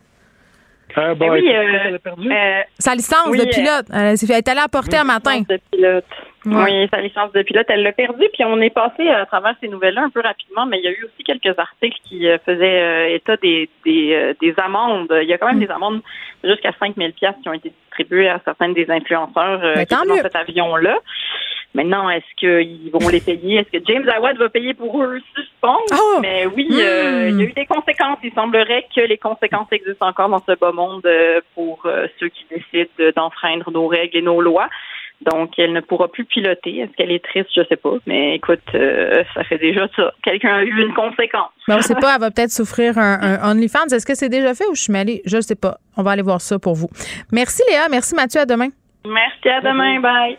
Euh, 0.99 1.15
bon, 1.15 1.27
Eh 1.27 1.31
oui, 1.31 1.39
écoute, 1.41 1.55
euh, 1.55 1.79
elle 1.87 1.95
a 1.95 1.99
perdu. 1.99 2.31
euh, 2.33 2.61
Sa 2.79 2.95
licence 2.95 3.27
Oui, 3.29 3.39
de 3.39 3.45
euh, 3.45 3.51
pilote, 3.51 3.87
elle, 3.93 4.19
s'est 4.19 4.27
fait- 4.27 4.33
elle 4.35 4.39
est 4.41 4.49
allée 4.49 4.61
à 4.61 4.69
porter 4.69 4.97
un 4.97 5.05
matin. 5.05 5.41
de 5.49 5.59
pilote. 5.71 6.05
Oui, 6.45 6.89
sa 6.93 7.01
licence 7.01 7.31
de 7.33 7.43
pilote, 7.43 7.67
elle 7.69 7.83
l'a 7.85 7.93
perdu. 7.93 8.25
Puis 8.33 8.45
on 8.45 8.61
est 8.61 8.71
passé 8.71 9.09
à 9.09 9.25
travers 9.27 9.55
ces 9.61 9.69
nouvelles-là 9.69 10.03
un 10.03 10.11
peu 10.11 10.21
rapidement, 10.21 10.67
mais 10.67 10.79
il 10.79 10.85
y 10.85 10.89
a 10.89 10.91
eu 10.91 11.05
aussi 11.05 11.23
quelques 11.25 11.57
articles 11.59 11.97
qui 12.05 12.27
euh, 12.29 12.37
faisaient 12.45 12.83
euh, 12.83 13.15
état 13.15 13.37
des, 13.37 13.71
des, 13.85 14.13
euh, 14.13 14.35
des 14.41 14.53
amendes. 14.59 15.07
Il 15.23 15.29
y 15.29 15.33
a 15.33 15.39
quand 15.39 15.47
même 15.47 15.59
Mm. 15.59 15.67
des 15.67 15.71
amendes 15.71 16.01
jusqu'à 16.43 16.73
5 16.81 16.97
000 16.97 17.13
piastres 17.13 17.41
qui 17.43 17.49
ont 17.49 17.53
été 17.53 17.71
distribuées 17.87 18.29
à 18.29 18.41
certains 18.45 18.71
des 18.71 18.91
influenceurs 18.91 19.61
euh, 19.63 19.75
Ben, 19.77 19.87
qui 19.87 19.95
dans 19.95 20.17
cet 20.17 20.35
avion-là. 20.35 20.99
Maintenant, 21.75 22.11
est-ce 22.11 22.25
qu'ils 22.37 22.91
vont 22.93 23.09
les 23.09 23.21
payer? 23.21 23.57
Est-ce 23.61 23.79
que 23.79 23.83
James 23.87 24.07
Awad 24.09 24.37
va 24.37 24.49
payer 24.51 24.75
pour 24.75 25.03
eux? 25.03 25.19
Suspens. 25.35 25.79
Oh! 25.95 26.19
Mais 26.21 26.45
oui, 26.47 26.69
euh, 26.73 27.29
il 27.31 27.39
y 27.39 27.43
a 27.43 27.45
eu 27.45 27.53
des 27.53 27.65
conséquences. 27.67 28.19
Il 28.23 28.33
semblerait 28.35 28.87
que 28.95 29.01
les 29.01 29.17
conséquences 29.17 29.69
existent 29.73 30.07
encore 30.07 30.29
dans 30.29 30.43
ce 30.47 30.53
bas 30.59 30.73
monde 30.73 31.07
euh, 31.07 31.41
pour 31.55 31.81
euh, 31.87 32.07
ceux 32.21 32.29
qui 32.29 32.45
décident 32.51 32.91
de- 32.99 33.13
d'enfreindre 33.17 33.71
nos 33.71 33.87
règles 33.87 34.19
et 34.19 34.23
nos 34.23 34.41
lois. 34.43 34.69
Donc, 35.23 35.57
elle 35.57 35.73
ne 35.73 35.81
pourra 35.81 36.09
plus 36.09 36.25
piloter. 36.25 36.79
Est-ce 36.81 36.91
qu'elle 36.97 37.13
est 37.13 37.25
triste? 37.25 37.49
Je 37.57 37.63
sais 37.69 37.77
pas. 37.77 37.95
Mais 38.07 38.35
écoute, 38.35 38.61
euh, 38.75 39.23
ça 39.35 39.45
fait 39.45 39.57
déjà 39.59 39.87
ça. 39.97 40.13
Quelqu'un 40.23 40.57
a 40.57 40.63
eu 40.65 40.83
une 40.83 40.93
conséquence. 40.93 41.53
Mais 41.69 41.75
on 41.75 41.81
sait 41.81 41.95
pas, 41.95 42.17
elle 42.17 42.21
va 42.21 42.31
peut-être 42.33 42.51
souffrir 42.51 42.99
un, 42.99 43.39
un 43.41 43.53
OnlyFans. 43.53 43.87
Est-ce 43.93 44.05
que 44.05 44.15
c'est 44.17 44.29
déjà 44.29 44.53
fait 44.55 44.67
ou 44.67 44.75
je 44.75 44.83
suis 44.83 44.93
mêlée? 44.93 45.23
Je 45.25 45.41
sais 45.41 45.55
pas. 45.55 45.79
On 45.97 46.03
va 46.03 46.11
aller 46.11 46.23
voir 46.23 46.41
ça 46.41 46.59
pour 46.59 46.75
vous. 46.75 46.89
Merci 47.31 47.63
Léa, 47.71 47.89
merci 47.89 48.15
Mathieu, 48.17 48.41
à 48.41 48.47
demain. 48.47 48.69
Merci, 49.07 49.49
à 49.49 49.61
demain. 49.61 50.01
Bye. 50.01 50.39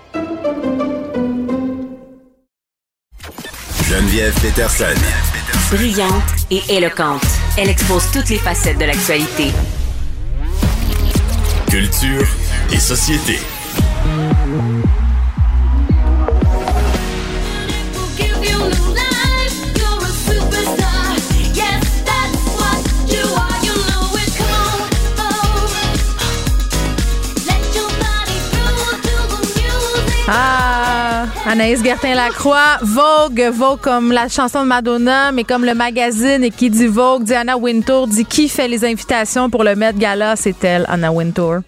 Geneviève 3.91 4.33
Peterson. 4.39 4.85
Brillante 5.69 6.23
et 6.49 6.61
éloquente, 6.69 7.27
elle 7.57 7.67
expose 7.67 8.09
toutes 8.13 8.29
les 8.29 8.37
facettes 8.37 8.77
de 8.77 8.85
l'actualité. 8.85 9.51
Culture 11.69 12.25
et 12.71 12.79
société. 12.79 13.37
Ah, 30.33 30.80
Anaïs 31.47 31.83
Gertin-Lacroix, 31.83 32.77
Vogue, 32.83 33.49
Vogue 33.51 33.79
comme 33.81 34.11
la 34.11 34.27
chanson 34.27 34.61
de 34.61 34.67
Madonna, 34.67 35.31
mais 35.31 35.43
comme 35.43 35.65
le 35.65 35.73
magazine 35.73 36.43
et 36.43 36.51
qui 36.51 36.69
dit 36.69 36.85
Vogue, 36.85 37.23
dit 37.23 37.33
Anna 37.33 37.57
Wintour, 37.57 38.07
dit 38.07 38.25
qui 38.25 38.47
fait 38.47 38.67
les 38.67 38.85
invitations 38.85 39.49
pour 39.49 39.63
le 39.63 39.75
Met 39.75 39.93
Gala, 39.93 40.35
c'est 40.35 40.63
elle, 40.63 40.85
Anna 40.87 41.11
Wintour. 41.11 41.61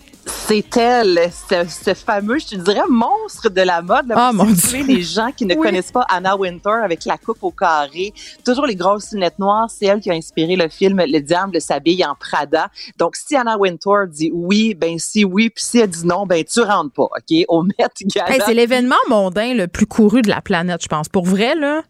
C'est 0.45 0.75
elle, 0.77 1.31
ce, 1.49 1.63
ce 1.69 1.93
fameux, 1.93 2.37
je 2.37 2.47
te 2.47 2.55
dirais, 2.55 2.81
monstre 2.89 3.49
de 3.49 3.61
la 3.61 3.81
mode. 3.81 4.07
Là, 4.09 4.15
Ah, 4.17 4.31
pour 4.35 4.45
mon 4.45 4.51
Dieu. 4.51 4.83
les 4.85 5.01
gens 5.01 5.31
qui 5.31 5.45
ne 5.45 5.55
Oui. 5.55 5.61
connaissent 5.67 5.91
pas 5.91 6.05
Anna 6.09 6.35
Wintour 6.35 6.73
avec 6.83 7.05
la 7.05 7.17
coupe 7.17 7.41
au 7.43 7.51
carré, 7.51 8.13
toujours 8.45 8.65
les 8.65 8.75
grosses 8.75 9.13
lunettes 9.13 9.39
noires, 9.39 9.69
c'est 9.69 9.85
elle 9.85 10.01
qui 10.01 10.11
a 10.11 10.13
inspiré 10.13 10.55
le 10.57 10.67
film 10.67 11.01
Le 11.07 11.19
diable 11.21 11.61
s'habille 11.61 12.03
en 12.05 12.13
Prada. 12.15 12.67
Donc, 12.99 13.15
si 13.15 13.37
Anna 13.37 13.57
Wintour 13.57 14.07
dit 14.09 14.31
oui, 14.33 14.75
ben 14.75 14.99
si 14.99 15.23
oui, 15.23 15.49
puis 15.49 15.63
si 15.63 15.79
elle 15.79 15.89
dit 15.89 16.05
non, 16.05 16.25
ben 16.25 16.43
tu 16.43 16.59
rentres 16.59 16.93
pas, 16.93 17.03
OK, 17.03 17.45
au 17.47 17.63
Met 17.63 17.73
Gala. 18.13 18.31
Hey, 18.33 18.41
c'est 18.45 18.53
l'événement 18.53 18.95
mondain 19.09 19.53
le 19.53 19.67
plus 19.69 19.85
couru 19.87 20.21
de 20.21 20.29
la 20.29 20.41
planète, 20.41 20.81
je 20.83 20.87
pense. 20.87 21.07
Pour 21.07 21.25
vrai, 21.25 21.55
là. 21.55 21.83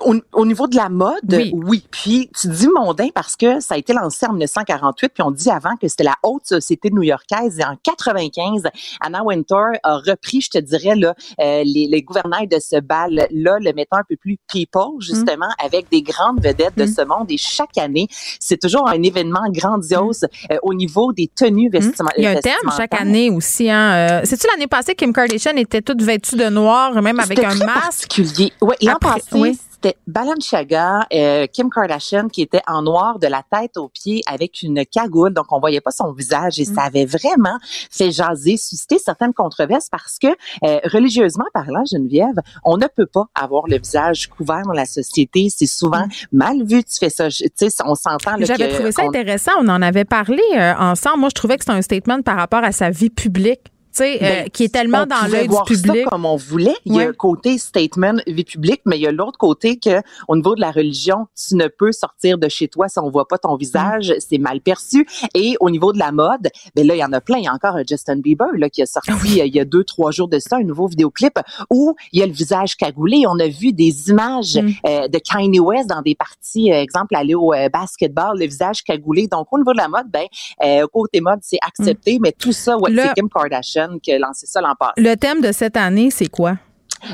Au, 0.00 0.14
au 0.32 0.44
niveau 0.46 0.66
de 0.66 0.76
la 0.76 0.88
mode, 0.88 1.14
Oui. 1.32 1.50
oui. 1.54 1.84
Puis 1.90 2.30
tu 2.38 2.48
dis 2.48 2.68
mondain 2.68 3.08
parce 3.14 3.36
que 3.36 3.60
ça 3.60 3.74
a 3.74 3.78
été 3.78 3.92
lancé 3.92 4.26
en 4.26 4.30
1948, 4.32 5.08
puis 5.14 5.22
on 5.22 5.30
dit 5.30 5.50
avant 5.50 5.76
que 5.76 5.88
c'était 5.88 6.04
la 6.04 6.14
haute 6.22 6.44
société 6.46 6.90
new-yorkaise. 6.90 7.58
Et 7.58 7.64
en 7.64 7.76
95, 7.82 8.64
Anna 9.00 9.22
Wintour 9.24 9.66
a 9.82 9.96
repris, 9.96 10.40
je 10.42 10.50
te 10.50 10.58
dirais, 10.58 10.94
là, 10.94 11.14
euh, 11.40 11.62
les, 11.64 11.86
les 11.90 12.02
gouvernails 12.02 12.48
de 12.48 12.58
ce 12.60 12.80
bal-là, 12.80 13.56
le 13.60 13.72
mettant 13.72 13.96
un 13.98 14.02
peu 14.08 14.16
plus 14.16 14.36
people, 14.52 15.00
justement, 15.00 15.48
avec 15.64 15.90
des 15.90 16.02
grandes 16.02 16.40
vedettes 16.40 16.76
de 16.76 16.86
ce 16.86 17.02
monde. 17.04 17.30
Et 17.30 17.38
chaque 17.38 17.78
année, 17.78 18.08
c'est 18.40 18.60
toujours 18.60 18.88
un 18.88 19.02
événement 19.02 19.48
grandiose 19.50 20.26
euh, 20.52 20.56
au 20.62 20.74
niveau 20.74 21.12
des 21.12 21.28
tenues 21.28 21.70
vestimentaires. 21.70 22.14
Il 22.18 22.24
y 22.24 22.26
a 22.26 22.30
un 22.30 22.40
thème 22.40 22.70
chaque 22.76 22.94
année 23.00 23.30
aussi. 23.30 23.70
Hein. 23.70 23.92
Euh, 23.94 24.20
C'est-tu 24.24 24.46
l'année 24.52 24.66
passée, 24.66 24.94
Kim 24.94 25.12
Kardashian 25.12 25.56
était 25.56 25.82
toute 25.82 26.02
vêtue 26.02 26.36
de 26.36 26.48
noir, 26.50 27.00
même 27.00 27.20
avec 27.20 27.38
un 27.38 27.50
très 27.56 27.66
masque? 27.66 27.80
particulier. 28.08 28.52
Oui, 28.60 28.74
l'an 28.82 28.96
passé, 29.00 29.22
oui. 29.32 29.58
C'était 29.80 29.96
Balenciaga, 30.06 31.06
euh, 31.12 31.46
Kim 31.46 31.70
Kardashian 31.70 32.28
qui 32.28 32.42
était 32.42 32.62
en 32.66 32.82
noir 32.82 33.18
de 33.18 33.28
la 33.28 33.42
tête 33.48 33.76
aux 33.76 33.88
pieds 33.88 34.22
avec 34.26 34.62
une 34.62 34.84
cagoule, 34.84 35.32
donc 35.32 35.46
on 35.50 35.60
voyait 35.60 35.80
pas 35.80 35.92
son 35.92 36.12
visage 36.12 36.58
et 36.58 36.62
Mm. 36.62 36.74
ça 36.74 36.82
avait 36.82 37.04
vraiment 37.04 37.58
fait 37.90 38.10
jaser, 38.10 38.56
susciter 38.56 38.98
certaines 38.98 39.32
controverses 39.32 39.88
parce 39.88 40.18
que 40.18 40.26
euh, 40.64 40.80
religieusement 40.84 41.44
parlant, 41.54 41.84
Geneviève, 41.84 42.40
on 42.64 42.76
ne 42.76 42.86
peut 42.86 43.06
pas 43.06 43.26
avoir 43.34 43.66
le 43.68 43.78
visage 43.78 44.28
couvert 44.28 44.62
dans 44.64 44.72
la 44.72 44.84
société. 44.84 45.48
C'est 45.54 45.66
souvent 45.66 46.06
mal 46.32 46.64
vu. 46.64 46.82
Tu 46.82 46.98
fais 46.98 47.10
ça, 47.10 47.28
tu 47.28 47.48
sais, 47.54 47.68
on 47.84 47.94
s'entend. 47.94 48.36
J'avais 48.40 48.68
trouvé 48.68 48.92
ça 48.92 49.02
intéressant. 49.02 49.52
On 49.60 49.68
en 49.68 49.82
avait 49.82 50.04
parlé 50.04 50.42
euh, 50.56 50.74
ensemble. 50.78 51.20
Moi, 51.20 51.28
je 51.28 51.34
trouvais 51.34 51.56
que 51.56 51.64
c'était 51.64 51.76
un 51.76 51.82
statement 51.82 52.22
par 52.22 52.36
rapport 52.36 52.64
à 52.64 52.72
sa 52.72 52.90
vie 52.90 53.10
publique. 53.10 53.60
Tu 53.98 54.04
sais, 54.04 54.16
euh, 54.16 54.42
Ben, 54.44 54.50
qui 54.50 54.64
est 54.64 54.72
tellement 54.72 55.06
dans 55.06 55.26
l'œil 55.30 55.48
du 55.48 55.56
public. 55.66 56.04
Ça 56.04 56.10
comme 56.10 56.24
on 56.24 56.36
voulait. 56.36 56.76
Il 56.84 56.94
y 56.94 57.00
a 57.00 57.08
un 57.08 57.12
côté 57.12 57.58
statement 57.58 58.14
vie 58.26 58.44
publique, 58.44 58.82
mais 58.84 58.96
il 58.98 59.02
y 59.02 59.06
a 59.06 59.12
l'autre 59.12 59.38
côté 59.38 59.78
que 59.78 60.00
au 60.28 60.36
niveau 60.36 60.54
de 60.54 60.60
la 60.60 60.70
religion, 60.70 61.26
tu 61.36 61.56
ne 61.56 61.66
peux 61.68 61.92
sortir 61.92 62.38
de 62.38 62.48
chez 62.48 62.68
toi 62.68 62.88
si 62.88 62.98
on 62.98 63.10
voit 63.10 63.26
pas 63.28 63.38
ton 63.38 63.56
visage, 63.56 64.10
Mm. 64.10 64.14
c'est 64.20 64.38
mal 64.38 64.60
perçu. 64.60 65.06
Et 65.34 65.56
au 65.60 65.70
niveau 65.70 65.92
de 65.92 65.98
la 65.98 66.12
mode, 66.12 66.48
ben 66.74 66.86
là 66.86 66.94
il 66.94 66.98
y 66.98 67.04
en 67.04 67.12
a 67.12 67.20
plein. 67.20 67.38
Il 67.38 67.44
y 67.44 67.48
a 67.48 67.52
encore 67.52 67.76
Justin 67.88 68.16
Bieber 68.16 68.46
là 68.56 68.68
qui 68.70 68.82
a 68.82 68.86
sorti 68.86 69.10
Ah 69.10 69.16
euh, 69.42 69.46
il 69.46 69.54
y 69.54 69.60
a 69.60 69.64
deux 69.64 69.84
trois 69.84 70.10
jours 70.10 70.28
de 70.28 70.38
ça 70.38 70.56
un 70.56 70.62
nouveau 70.64 70.86
vidéoclip 70.86 71.38
où 71.70 71.94
il 72.12 72.20
y 72.20 72.22
a 72.22 72.26
le 72.26 72.32
visage 72.32 72.76
cagoulé. 72.76 73.24
On 73.26 73.38
a 73.38 73.48
vu 73.48 73.72
des 73.72 74.10
images 74.10 74.56
Mm. 74.56 74.70
euh, 74.86 75.08
de 75.08 75.18
Kanye 75.18 75.60
West 75.60 75.88
dans 75.88 76.02
des 76.02 76.14
parties, 76.14 76.72
euh, 76.72 76.80
exemple 76.82 77.14
aller 77.16 77.34
au 77.34 77.52
euh, 77.52 77.68
basketball, 77.68 78.38
le 78.38 78.46
visage 78.46 78.82
cagoulé. 78.82 79.26
Donc 79.28 79.48
au 79.52 79.58
niveau 79.58 79.72
de 79.72 79.78
la 79.78 79.88
mode, 79.88 80.06
ben 80.10 80.26
euh, 80.64 80.86
côté 80.92 81.20
mode 81.20 81.40
c'est 81.42 81.58
accepté, 81.66 82.18
mais 82.20 82.32
tout 82.32 82.52
ça, 82.52 82.76
ouais, 82.78 82.90
Mm. 82.90 83.00
C'est 83.02 83.14
Kim 83.14 83.28
Kardashian 83.28 83.87
qui 84.02 84.12
a 84.12 84.18
lancé 84.18 84.46
ça 84.46 84.60
l'an 84.60 84.74
passé. 84.78 84.92
Le 84.98 85.14
thème 85.16 85.40
de 85.40 85.52
cette 85.52 85.76
année, 85.76 86.10
c'est 86.10 86.28
quoi? 86.28 86.56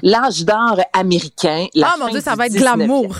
L'âge 0.02 0.44
d'or 0.44 0.80
américain. 0.92 1.66
La 1.74 1.92
Ah, 1.92 1.96
mon 1.98 2.08
Dieu, 2.08 2.20
ça 2.20 2.34
va 2.34 2.46
être 2.46 2.52
19e. 2.54 2.58
glamour. 2.58 3.16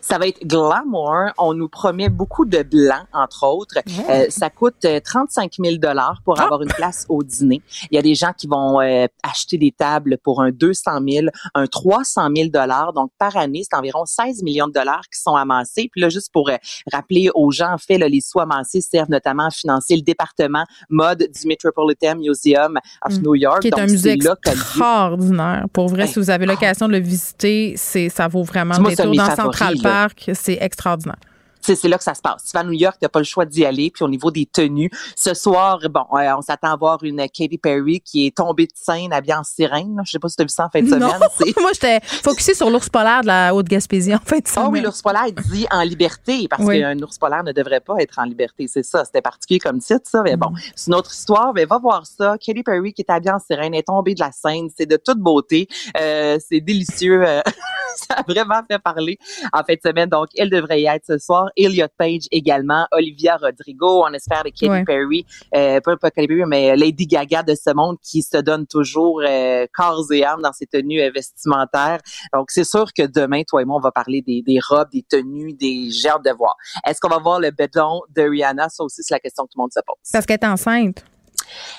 Ça 0.00 0.18
va 0.18 0.26
être 0.26 0.44
glamour. 0.46 1.30
On 1.38 1.54
nous 1.54 1.68
promet 1.68 2.08
beaucoup 2.08 2.44
de 2.44 2.62
blanc, 2.62 3.02
entre 3.12 3.46
autres. 3.46 3.76
Euh, 4.08 4.26
ça 4.28 4.50
coûte 4.50 4.84
euh, 4.84 5.00
35 5.00 5.52
000 5.62 5.76
dollars 5.76 6.20
pour 6.24 6.40
avoir 6.40 6.62
une 6.62 6.68
place 6.68 7.06
au 7.08 7.22
dîner. 7.22 7.62
Il 7.90 7.96
y 7.96 7.98
a 7.98 8.02
des 8.02 8.14
gens 8.14 8.32
qui 8.36 8.46
vont 8.46 8.80
euh, 8.80 9.06
acheter 9.22 9.58
des 9.58 9.72
tables 9.72 10.18
pour 10.22 10.42
un 10.42 10.50
200 10.50 10.90
000, 11.08 11.26
un 11.54 11.66
300 11.66 12.28
000 12.34 12.48
dollars. 12.50 12.92
Donc, 12.92 13.10
par 13.18 13.36
année, 13.36 13.62
c'est 13.68 13.76
environ 13.76 14.04
16 14.04 14.42
millions 14.42 14.68
de 14.68 14.72
dollars 14.72 15.02
qui 15.12 15.20
sont 15.20 15.36
amassés. 15.36 15.88
Puis 15.92 16.00
là, 16.00 16.08
juste 16.08 16.32
pour 16.32 16.50
euh, 16.50 16.56
rappeler 16.92 17.30
aux 17.34 17.50
gens, 17.50 17.72
en 17.72 17.78
fait, 17.78 17.98
là, 17.98 18.08
les 18.08 18.20
sous 18.20 18.40
amassés 18.40 18.80
servent 18.80 19.10
notamment 19.10 19.46
à 19.46 19.50
financer 19.50 19.96
le 19.96 20.02
département 20.02 20.64
mode 20.88 21.18
du 21.18 21.46
Metropolitan 21.46 22.16
Museum 22.16 22.78
of 23.04 23.20
Mm. 23.20 23.22
New 23.22 23.34
York. 23.34 23.60
Qui 23.60 23.68
est 23.68 23.70
Donc, 23.70 23.80
un 23.80 23.86
musée 23.86 24.12
extraordinaire. 24.12 25.66
Pour 25.72 25.88
vrai, 25.88 26.06
si 26.06 26.18
vous 26.18 26.30
avez 26.30 26.46
l'occasion 26.46 26.86
de 26.88 26.92
le 26.92 26.98
visiter, 26.98 27.74
c'est 27.76 28.08
ça 28.08 28.28
vaut 28.28 28.42
vraiment 28.42 28.74
le 28.76 28.82
Moi, 28.82 28.90
c'est 28.94 29.02
un 29.02 29.10
détour 29.10 29.54
Central. 29.68 29.92
Park. 29.92 30.30
C'est 30.34 30.58
extraordinaire. 30.60 31.16
Tu 31.62 31.76
c'est 31.76 31.88
là 31.88 31.98
que 31.98 32.04
ça 32.04 32.14
se 32.14 32.22
passe. 32.22 32.42
Tu 32.46 32.52
vas 32.54 32.60
à 32.60 32.64
New 32.64 32.72
York, 32.72 32.96
t'as 32.98 33.10
pas 33.10 33.18
le 33.18 33.26
choix 33.26 33.44
d'y 33.44 33.66
aller. 33.66 33.90
Puis 33.90 34.02
au 34.02 34.08
niveau 34.08 34.30
des 34.30 34.46
tenues, 34.46 34.88
ce 35.14 35.34
soir, 35.34 35.78
bon, 35.90 36.06
euh, 36.14 36.34
on 36.38 36.40
s'attend 36.40 36.72
à 36.72 36.76
voir 36.76 37.04
une 37.04 37.18
Katy 37.18 37.58
Perry 37.58 38.00
qui 38.00 38.26
est 38.26 38.34
tombée 38.34 38.64
de 38.64 38.72
scène 38.74 39.12
habillée 39.12 39.34
en 39.34 39.44
sirène. 39.44 39.94
là. 39.96 40.02
Je 40.06 40.12
sais 40.12 40.18
pas 40.18 40.30
si 40.30 40.36
tu 40.36 40.40
as 40.42 40.46
vu 40.46 40.48
ça 40.48 40.64
en 40.64 40.70
fin 40.70 40.80
de 40.80 40.86
Non, 40.88 41.10
semaine. 41.10 41.28
C'est- 41.36 41.54
moi, 41.60 41.70
j'étais 41.74 42.00
focusée 42.02 42.54
sur 42.54 42.70
l'ours 42.70 42.88
polaire 42.88 43.20
de 43.20 43.26
la 43.26 43.54
Haute-Gaspésie 43.54 44.14
en 44.14 44.20
fin 44.24 44.38
de 44.38 44.48
semaine. 44.48 44.64
Ah 44.68 44.70
oui, 44.72 44.80
l'ours 44.80 45.02
polaire 45.02 45.26
dit 45.52 45.66
en 45.70 45.82
liberté 45.82 46.46
parce 46.48 46.62
Oui. 46.64 46.80
qu'un 46.80 46.98
ours 47.02 47.18
polaire 47.18 47.44
ne 47.44 47.52
devrait 47.52 47.80
pas 47.80 47.96
être 47.98 48.18
en 48.18 48.24
liberté. 48.24 48.66
C'est 48.66 48.82
ça. 48.82 49.04
C'était 49.04 49.20
particulier 49.20 49.58
comme 49.60 49.80
titre, 49.80 50.08
ça. 50.10 50.22
Mais 50.22 50.36
Mm. 50.36 50.40
bon, 50.40 50.52
c'est 50.74 50.86
une 50.88 50.94
autre 50.94 51.12
histoire. 51.12 51.52
Mais 51.54 51.66
va 51.66 51.76
voir 51.76 52.06
ça. 52.06 52.36
Katy 52.40 52.62
Perry 52.62 52.94
qui 52.94 53.02
est 53.02 53.10
habillée 53.10 53.32
en 53.32 53.38
sirène 53.38 53.74
est 53.74 53.86
tombée 53.86 54.14
de 54.14 54.20
la 54.20 54.32
scène. 54.32 54.70
C'est 54.74 54.86
de 54.86 54.96
toute 54.96 55.18
beauté. 55.18 55.68
Euh, 56.00 56.38
c'est 56.48 56.62
délicieux. 56.62 57.22
Ça 57.96 58.14
a 58.14 58.22
vraiment 58.22 58.60
fait 58.68 58.78
parler 58.78 59.18
en 59.52 59.62
fin 59.62 59.74
de 59.74 59.80
semaine. 59.84 60.08
Donc, 60.08 60.28
elle 60.36 60.50
devrait 60.50 60.80
y 60.80 60.86
être 60.86 61.04
ce 61.06 61.18
soir. 61.18 61.50
Elliot 61.56 61.86
Page 61.96 62.22
également, 62.30 62.86
Olivia 62.92 63.36
Rodrigo, 63.36 64.04
on 64.04 64.12
espère 64.12 64.44
de 64.44 64.50
Katy 64.50 64.84
Perry, 64.84 65.26
euh, 65.54 65.80
pas, 65.80 65.96
pas 65.96 66.10
Katy 66.10 66.28
Perry, 66.28 66.44
mais 66.46 66.76
Lady 66.76 67.06
Gaga 67.06 67.42
de 67.42 67.54
ce 67.54 67.72
monde 67.74 67.96
qui 68.02 68.22
se 68.22 68.38
donne 68.38 68.66
toujours 68.66 69.20
euh, 69.24 69.66
corps 69.72 70.12
et 70.12 70.24
âme 70.24 70.42
dans 70.42 70.52
ses 70.52 70.66
tenues 70.66 71.00
euh, 71.00 71.10
vestimentaires. 71.14 72.00
Donc, 72.32 72.50
c'est 72.50 72.64
sûr 72.64 72.86
que 72.96 73.06
demain, 73.06 73.42
toi 73.46 73.62
et 73.62 73.64
moi, 73.64 73.76
on 73.76 73.80
va 73.80 73.92
parler 73.92 74.22
des, 74.22 74.42
des 74.42 74.58
robes, 74.68 74.88
des 74.92 75.04
tenues, 75.08 75.52
des 75.54 75.90
j'ai 75.90 76.10
de 76.24 76.36
voir. 76.36 76.56
Est-ce 76.86 77.00
qu'on 77.00 77.08
va 77.08 77.18
voir 77.18 77.40
le 77.40 77.50
béton 77.50 78.00
de 78.14 78.22
Rihanna? 78.22 78.68
Ça 78.68 78.84
aussi, 78.84 79.02
c'est 79.02 79.14
la 79.14 79.20
question 79.20 79.44
que 79.44 79.50
tout 79.50 79.58
le 79.58 79.62
monde 79.62 79.72
se 79.72 79.80
pose. 79.86 79.96
Parce 80.12 80.26
qu'elle 80.26 80.38
est 80.40 80.46
enceinte 80.46 81.04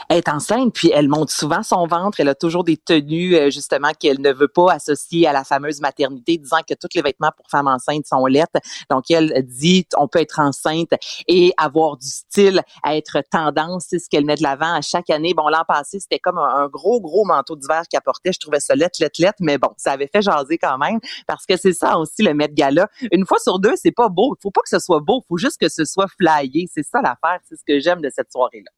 est 0.09 0.29
enceinte, 0.29 0.73
puis 0.73 0.91
elle 0.93 1.07
monte 1.07 1.29
souvent 1.29 1.63
son 1.63 1.87
ventre. 1.87 2.19
Elle 2.19 2.29
a 2.29 2.35
toujours 2.35 2.63
des 2.63 2.77
tenues, 2.77 3.35
euh, 3.35 3.49
justement, 3.49 3.91
qu'elle 3.99 4.21
ne 4.21 4.31
veut 4.31 4.47
pas 4.47 4.73
associer 4.73 5.27
à 5.27 5.33
la 5.33 5.43
fameuse 5.43 5.81
maternité, 5.81 6.37
disant 6.37 6.59
que 6.67 6.73
tous 6.73 6.89
les 6.95 7.01
vêtements 7.01 7.31
pour 7.35 7.47
femmes 7.49 7.67
enceintes 7.67 8.05
sont 8.07 8.25
lettres. 8.25 8.59
Donc, 8.89 9.09
elle 9.09 9.45
dit, 9.45 9.87
on 9.97 10.07
peut 10.07 10.19
être 10.19 10.39
enceinte 10.39 10.89
et 11.27 11.53
avoir 11.57 11.97
du 11.97 12.07
style, 12.07 12.61
être 12.87 13.21
tendance. 13.31 13.85
C'est 13.89 13.99
ce 13.99 14.09
qu'elle 14.09 14.25
met 14.25 14.35
de 14.35 14.43
l'avant 14.43 14.73
à 14.73 14.81
chaque 14.81 15.09
année. 15.09 15.33
Bon, 15.33 15.47
l'an 15.47 15.63
passé, 15.67 15.99
c'était 15.99 16.19
comme 16.19 16.37
un, 16.37 16.67
gros, 16.67 17.01
gros 17.01 17.25
manteau 17.25 17.55
d'hiver 17.55 17.83
qu'elle 17.89 18.01
portait. 18.01 18.33
Je 18.33 18.39
trouvais 18.39 18.59
ça 18.59 18.75
lettre, 18.75 18.97
lettre, 19.01 19.21
lettre, 19.21 19.37
mais 19.39 19.57
bon, 19.57 19.69
ça 19.77 19.93
avait 19.93 20.09
fait 20.11 20.21
jaser 20.21 20.57
quand 20.57 20.77
même 20.77 20.99
parce 21.27 21.45
que 21.45 21.57
c'est 21.57 21.73
ça 21.73 21.97
aussi 21.97 22.23
le 22.23 22.33
Met 22.33 22.49
Gala. 22.49 22.87
Une 23.11 23.25
fois 23.25 23.39
sur 23.39 23.59
deux, 23.59 23.75
c'est 23.75 23.91
pas 23.91 24.09
beau. 24.09 24.35
Il 24.37 24.41
faut 24.41 24.51
pas 24.51 24.61
que 24.61 24.69
ce 24.69 24.79
soit 24.79 24.99
beau. 24.99 25.23
Faut 25.27 25.37
juste 25.37 25.59
que 25.59 25.69
ce 25.69 25.85
soit 25.85 26.07
flyé. 26.07 26.67
C'est 26.73 26.83
ça 26.83 27.01
l'affaire. 27.01 27.39
C'est 27.47 27.55
ce 27.55 27.63
que 27.65 27.79
j'aime 27.79 28.01
de 28.01 28.09
cette 28.13 28.31
soirée-là. 28.31 28.71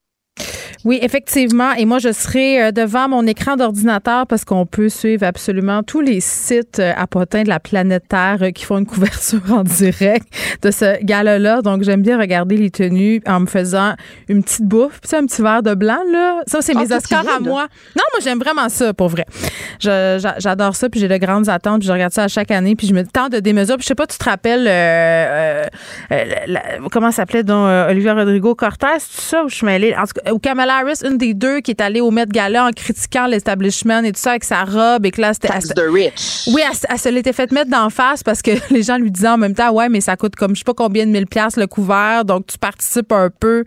Oui, 0.85 0.99
effectivement. 1.01 1.71
Et 1.77 1.85
moi, 1.85 1.99
je 1.99 2.11
serai 2.11 2.61
euh, 2.61 2.71
devant 2.71 3.07
mon 3.07 3.25
écran 3.25 3.55
d'ordinateur 3.55 4.27
parce 4.27 4.43
qu'on 4.43 4.65
peut 4.65 4.89
suivre 4.89 5.25
absolument 5.25 5.81
tous 5.81 6.01
les 6.01 6.19
sites 6.19 6.79
euh, 6.79 6.91
à 6.97 7.07
potins 7.07 7.43
de 7.43 7.47
la 7.47 7.61
planète 7.61 8.03
Terre 8.09 8.39
euh, 8.41 8.51
qui 8.51 8.65
font 8.65 8.79
une 8.79 8.85
couverture 8.93 9.41
en 9.49 9.63
direct 9.63 10.27
de 10.61 10.71
ce 10.71 11.01
gala-là. 11.01 11.61
Donc, 11.61 11.83
j'aime 11.83 12.01
bien 12.01 12.19
regarder 12.19 12.57
les 12.57 12.69
tenues 12.69 13.21
en 13.25 13.39
me 13.41 13.45
faisant 13.45 13.93
une 14.27 14.43
petite 14.43 14.65
bouffe, 14.65 14.99
puis 14.99 15.15
un 15.15 15.25
petit 15.25 15.41
verre 15.41 15.63
de 15.63 15.73
blanc, 15.73 16.01
là. 16.11 16.41
Ça, 16.47 16.61
c'est 16.61 16.73
mes 16.73 16.91
ah, 16.91 16.97
Oscars 16.97 17.25
à 17.33 17.39
moi. 17.39 17.67
Non, 17.95 18.03
moi, 18.11 18.19
j'aime 18.21 18.39
vraiment 18.39 18.67
ça, 18.67 18.93
pour 18.93 19.07
vrai. 19.07 19.25
J'adore 19.79 20.75
ça, 20.75 20.89
puis 20.89 20.99
j'ai 20.99 21.07
de 21.07 21.17
grandes 21.17 21.47
attentes, 21.47 21.79
puis 21.79 21.87
je 21.87 21.93
regarde 21.93 22.11
ça 22.11 22.23
à 22.23 22.27
chaque 22.27 22.51
année, 22.51 22.75
puis 22.75 22.87
je 22.87 22.93
me 22.93 23.05
tente 23.05 23.31
de 23.31 23.39
démesure. 23.39 23.75
Puis 23.77 23.83
je 23.83 23.87
sais 23.87 23.95
pas, 23.95 24.07
tu 24.07 24.17
te 24.17 24.25
rappelles, 24.25 24.65
euh, 24.67 25.63
comment 26.91 27.11
s'appelait 27.11 27.43
donc 27.43 27.67
Olivia 27.89 28.13
Rodrigo 28.13 28.53
Cortez, 28.53 28.87
tout 28.97 29.21
ça, 29.21 29.45
où 29.45 29.49
je 29.49 29.55
suis 29.55 29.65
mêlée, 29.65 29.95
en 29.95 30.03
tout 30.03 30.21
cas, 30.21 30.33
ou 30.33 30.39
Kamala 30.39 30.72
Harris, 30.79 30.99
une 31.03 31.17
des 31.17 31.33
deux 31.33 31.59
qui 31.59 31.71
est 31.71 31.81
allée 31.81 32.01
au 32.01 32.11
Met 32.11 32.25
Gala 32.27 32.65
en 32.65 32.71
critiquant 32.71 33.27
l'establishment 33.27 34.03
et 34.03 34.11
tout 34.11 34.19
ça 34.19 34.31
avec 34.31 34.43
sa 34.43 34.63
robe 34.63 35.05
et 35.05 35.11
que 35.11 35.21
là, 35.21 35.33
c'était. 35.33 35.49
the 35.49 35.79
rich. 35.91 36.47
Oui, 36.47 36.61
elle, 36.89 36.99
se 36.99 37.09
l'était 37.09 37.33
fait 37.33 37.51
mettre 37.51 37.69
d'en 37.69 37.89
face 37.89 38.23
parce 38.23 38.41
que 38.41 38.51
les 38.73 38.83
gens 38.83 38.97
lui 38.97 39.11
disaient 39.11 39.29
en 39.29 39.37
même 39.37 39.55
temps, 39.55 39.71
ouais, 39.71 39.89
mais 39.89 40.01
ça 40.01 40.15
coûte 40.15 40.35
comme 40.35 40.55
je 40.55 40.59
sais 40.59 40.63
pas 40.63 40.73
combien 40.73 41.05
de 41.05 41.11
mille 41.11 41.27
pièces 41.27 41.57
le 41.57 41.67
couvert, 41.67 42.25
donc 42.25 42.47
tu 42.47 42.57
participes 42.57 43.11
un 43.11 43.29
peu 43.29 43.63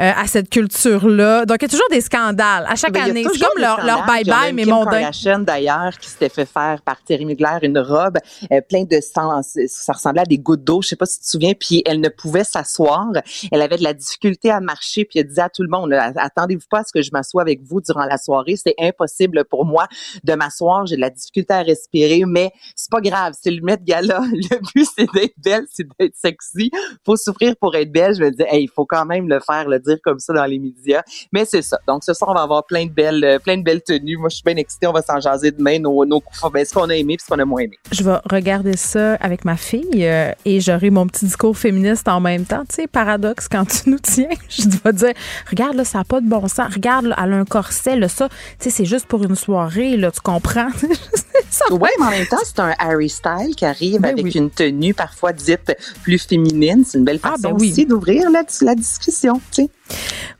euh, 0.00 0.12
à 0.16 0.26
cette 0.26 0.50
culture-là. 0.50 1.46
Donc 1.46 1.58
il 1.60 1.62
y 1.62 1.66
a 1.66 1.68
toujours 1.68 1.88
des 1.90 2.00
scandales 2.00 2.66
à 2.68 2.74
chaque 2.74 2.96
année. 2.96 3.24
C'est 3.32 3.38
comme 3.38 3.60
leur, 3.60 3.78
bye-bye, 4.06 4.52
mais 4.52 4.64
mon 4.64 4.86
Kim 5.12 5.44
d'ailleurs, 5.44 5.96
qui 5.98 6.08
s'était 6.08 6.28
fait 6.28 6.46
faire 6.46 6.82
par 6.84 7.02
Terry 7.02 7.24
Mugler 7.24 7.58
une 7.62 7.78
robe 7.78 8.18
euh, 8.52 8.60
plein 8.68 8.84
de 8.84 9.00
sang. 9.00 9.40
Ça 9.42 9.92
ressemblait 9.92 10.22
à 10.22 10.26
des 10.26 10.38
gouttes 10.38 10.64
d'eau, 10.64 10.82
je 10.82 10.88
sais 10.88 10.96
pas 10.96 11.06
si 11.06 11.18
tu 11.18 11.24
te 11.24 11.30
souviens, 11.30 11.52
puis 11.58 11.82
elle 11.86 12.00
ne 12.00 12.08
pouvait 12.08 12.44
s'asseoir. 12.44 13.06
Elle 13.52 13.62
avait 13.62 13.76
de 13.76 13.84
la 13.84 13.94
difficulté 13.94 14.50
à 14.50 14.60
marcher, 14.60 15.04
puis 15.04 15.18
elle 15.20 15.26
disait 15.26 15.42
à 15.42 15.48
tout 15.48 15.62
le 15.62 15.68
monde, 15.68 15.92
attends 15.92 16.46
attendez-vous 16.48 16.68
pas 16.70 16.82
ce 16.84 16.92
que 16.92 17.02
je 17.02 17.10
m'assoie 17.12 17.42
avec 17.42 17.62
vous 17.62 17.80
durant 17.80 18.04
la 18.04 18.16
soirée. 18.16 18.56
C'est 18.56 18.74
impossible 18.78 19.44
pour 19.44 19.64
moi 19.64 19.86
de 20.24 20.34
m'asseoir. 20.34 20.86
J'ai 20.86 20.96
de 20.96 21.00
la 21.00 21.10
difficulté 21.10 21.52
à 21.54 21.62
respirer, 21.62 22.24
mais 22.26 22.50
c'est 22.74 22.90
pas 22.90 23.00
grave. 23.00 23.34
C'est 23.40 23.50
le 23.50 23.62
Met 23.62 23.78
Gala. 23.82 24.20
Le 24.32 24.60
but, 24.74 24.86
c'est 24.96 25.06
d'être 25.12 25.34
belle, 25.38 25.64
c'est 25.70 25.86
d'être 25.98 26.14
sexy. 26.16 26.70
Faut 27.04 27.16
souffrir 27.16 27.54
pour 27.56 27.74
être 27.74 27.92
belle. 27.92 28.14
Je 28.14 28.22
me 28.22 28.30
dis, 28.30 28.42
hey, 28.48 28.64
il 28.64 28.68
faut 28.68 28.86
quand 28.86 29.04
même 29.04 29.28
le 29.28 29.40
faire, 29.40 29.68
le 29.68 29.78
dire 29.78 29.98
comme 30.02 30.18
ça 30.18 30.32
dans 30.32 30.44
les 30.44 30.58
médias. 30.58 31.02
Mais 31.32 31.44
c'est 31.44 31.62
ça. 31.62 31.78
Donc, 31.86 32.04
ce 32.04 32.14
soir, 32.14 32.30
on 32.30 32.34
va 32.34 32.42
avoir 32.42 32.64
plein 32.64 32.86
de 32.86 32.90
belles, 32.90 33.24
euh, 33.24 33.38
plein 33.38 33.56
de 33.58 33.62
belles 33.62 33.82
tenues. 33.82 34.16
Moi, 34.16 34.28
je 34.28 34.36
suis 34.36 34.44
bien 34.44 34.56
excitée. 34.56 34.86
On 34.86 34.92
va 34.92 35.02
s'en 35.02 35.20
jaser 35.20 35.50
demain, 35.50 35.78
nos, 35.78 36.04
nos 36.04 36.20
coups. 36.20 36.52
Ben, 36.52 36.64
ce 36.64 36.72
qu'on 36.72 36.88
a 36.88 36.94
aimé 36.94 37.16
puis 37.16 37.24
ce 37.26 37.32
qu'on 37.32 37.40
a 37.40 37.44
moins 37.44 37.62
aimé. 37.62 37.76
Je 37.90 38.02
vais 38.02 38.16
regarder 38.30 38.76
ça 38.76 39.14
avec 39.14 39.44
ma 39.44 39.56
fille 39.56 40.06
euh, 40.06 40.32
et 40.44 40.60
j'aurai 40.60 40.90
mon 40.90 41.06
petit 41.06 41.26
discours 41.26 41.56
féministe 41.56 42.08
en 42.08 42.20
même 42.20 42.44
temps. 42.44 42.64
Tu 42.68 42.76
sais, 42.76 42.86
paradoxe 42.86 43.48
quand 43.48 43.66
tu 43.66 43.90
nous 43.90 43.98
tiens. 43.98 44.28
Je 44.48 44.68
vais 44.84 44.92
dire, 44.92 45.12
regarde, 45.50 45.76
là, 45.76 45.84
ça 45.84 45.98
n'a 45.98 46.04
pas 46.04 46.20
de 46.20 46.28
bon 46.28 46.37
sens. 46.46 46.72
Regarde, 46.72 47.06
elle 47.06 47.32
a 47.32 47.36
un 47.36 47.44
corset, 47.44 47.96
là, 47.96 48.08
ça, 48.08 48.28
tu 48.28 48.34
sais, 48.60 48.70
c'est 48.70 48.84
juste 48.84 49.06
pour 49.06 49.24
une 49.24 49.34
soirée, 49.34 49.96
là, 49.96 50.12
tu 50.12 50.20
comprends? 50.20 50.68
oui, 51.70 51.88
mais 51.98 52.06
en 52.06 52.10
même 52.10 52.26
temps, 52.26 52.36
c'est 52.44 52.60
un 52.60 52.74
Harry 52.78 53.08
Style 53.08 53.56
qui 53.56 53.64
arrive 53.64 54.00
ben 54.00 54.10
avec 54.10 54.34
une 54.34 54.50
tenue 54.50 54.94
parfois 54.94 55.32
dite 55.32 55.76
plus 56.02 56.18
féminine. 56.18 56.84
C'est 56.86 56.98
une 56.98 57.04
belle 57.04 57.20
ah, 57.22 57.30
façon 57.30 57.50
ben 57.50 57.56
aussi 57.56 57.86
d'ouvrir 57.86 58.30
la, 58.30 58.42
la 58.62 58.74
discussion, 58.74 59.40
tu 59.50 59.64
sais. 59.64 59.70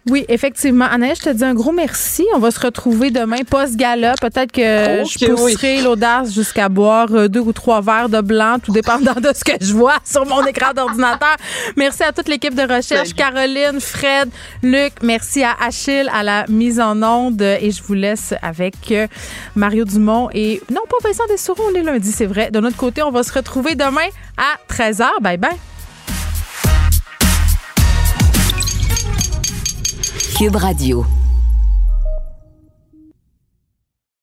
Oui, 0.08 0.24
effectivement. 0.28 0.86
Anaïs, 0.86 1.18
je 1.18 1.24
te 1.24 1.28
dis 1.30 1.44
un 1.44 1.54
gros 1.54 1.72
merci. 1.72 2.24
On 2.34 2.38
va 2.38 2.50
se 2.50 2.60
retrouver 2.60 3.10
demain 3.10 3.42
post-gala. 3.48 4.14
Peut-être 4.20 4.52
que 4.52 4.62
je 5.04 5.26
pousserai 5.26 5.82
l'audace 5.82 6.32
jusqu'à 6.32 6.68
boire 6.68 7.08
euh, 7.12 7.28
deux 7.28 7.40
ou 7.40 7.52
trois 7.52 7.80
verres 7.80 8.08
de 8.08 8.20
blanc, 8.20 8.56
tout 8.62 8.72
dépendant 8.72 9.14
de 9.14 9.30
ce 9.34 9.44
que 9.44 9.52
je 9.60 9.74
vois 9.74 9.96
sur 10.04 10.24
mon 10.24 10.44
écran 10.46 10.72
d'ordinateur. 10.74 11.36
Merci 11.76 12.04
à 12.04 12.12
toute 12.12 12.28
l'équipe 12.28 12.54
de 12.54 12.62
recherche. 12.62 13.12
Caroline, 13.14 13.80
Fred, 13.80 14.30
Luc. 14.62 14.94
Merci 15.02 15.42
à 15.42 15.54
Achille 15.60 16.10
à 16.12 16.22
la 16.22 16.46
mise 16.48 16.80
en 16.80 17.02
onde. 17.02 17.42
Et 17.42 17.70
je 17.70 17.82
vous 17.82 17.94
laisse 17.94 18.32
avec 18.40 18.76
euh, 18.90 19.06
Mario 19.56 19.84
Dumont 19.84 20.30
et 20.32 20.62
non 20.70 20.82
pas 20.88 20.96
Vincent 21.06 21.24
Dessouron, 21.28 21.64
on 21.70 21.74
est 21.74 21.82
lundi, 21.82 22.12
c'est 22.12 22.26
vrai. 22.26 22.50
De 22.50 22.60
notre 22.60 22.76
côté, 22.76 23.02
on 23.02 23.10
va 23.10 23.22
se 23.22 23.32
retrouver 23.32 23.74
demain 23.74 24.08
à 24.36 24.72
13h. 24.72 25.06
Bye 25.20 25.36
bye. 25.36 25.50
Cube 30.38 30.54
Radio. 30.54 31.17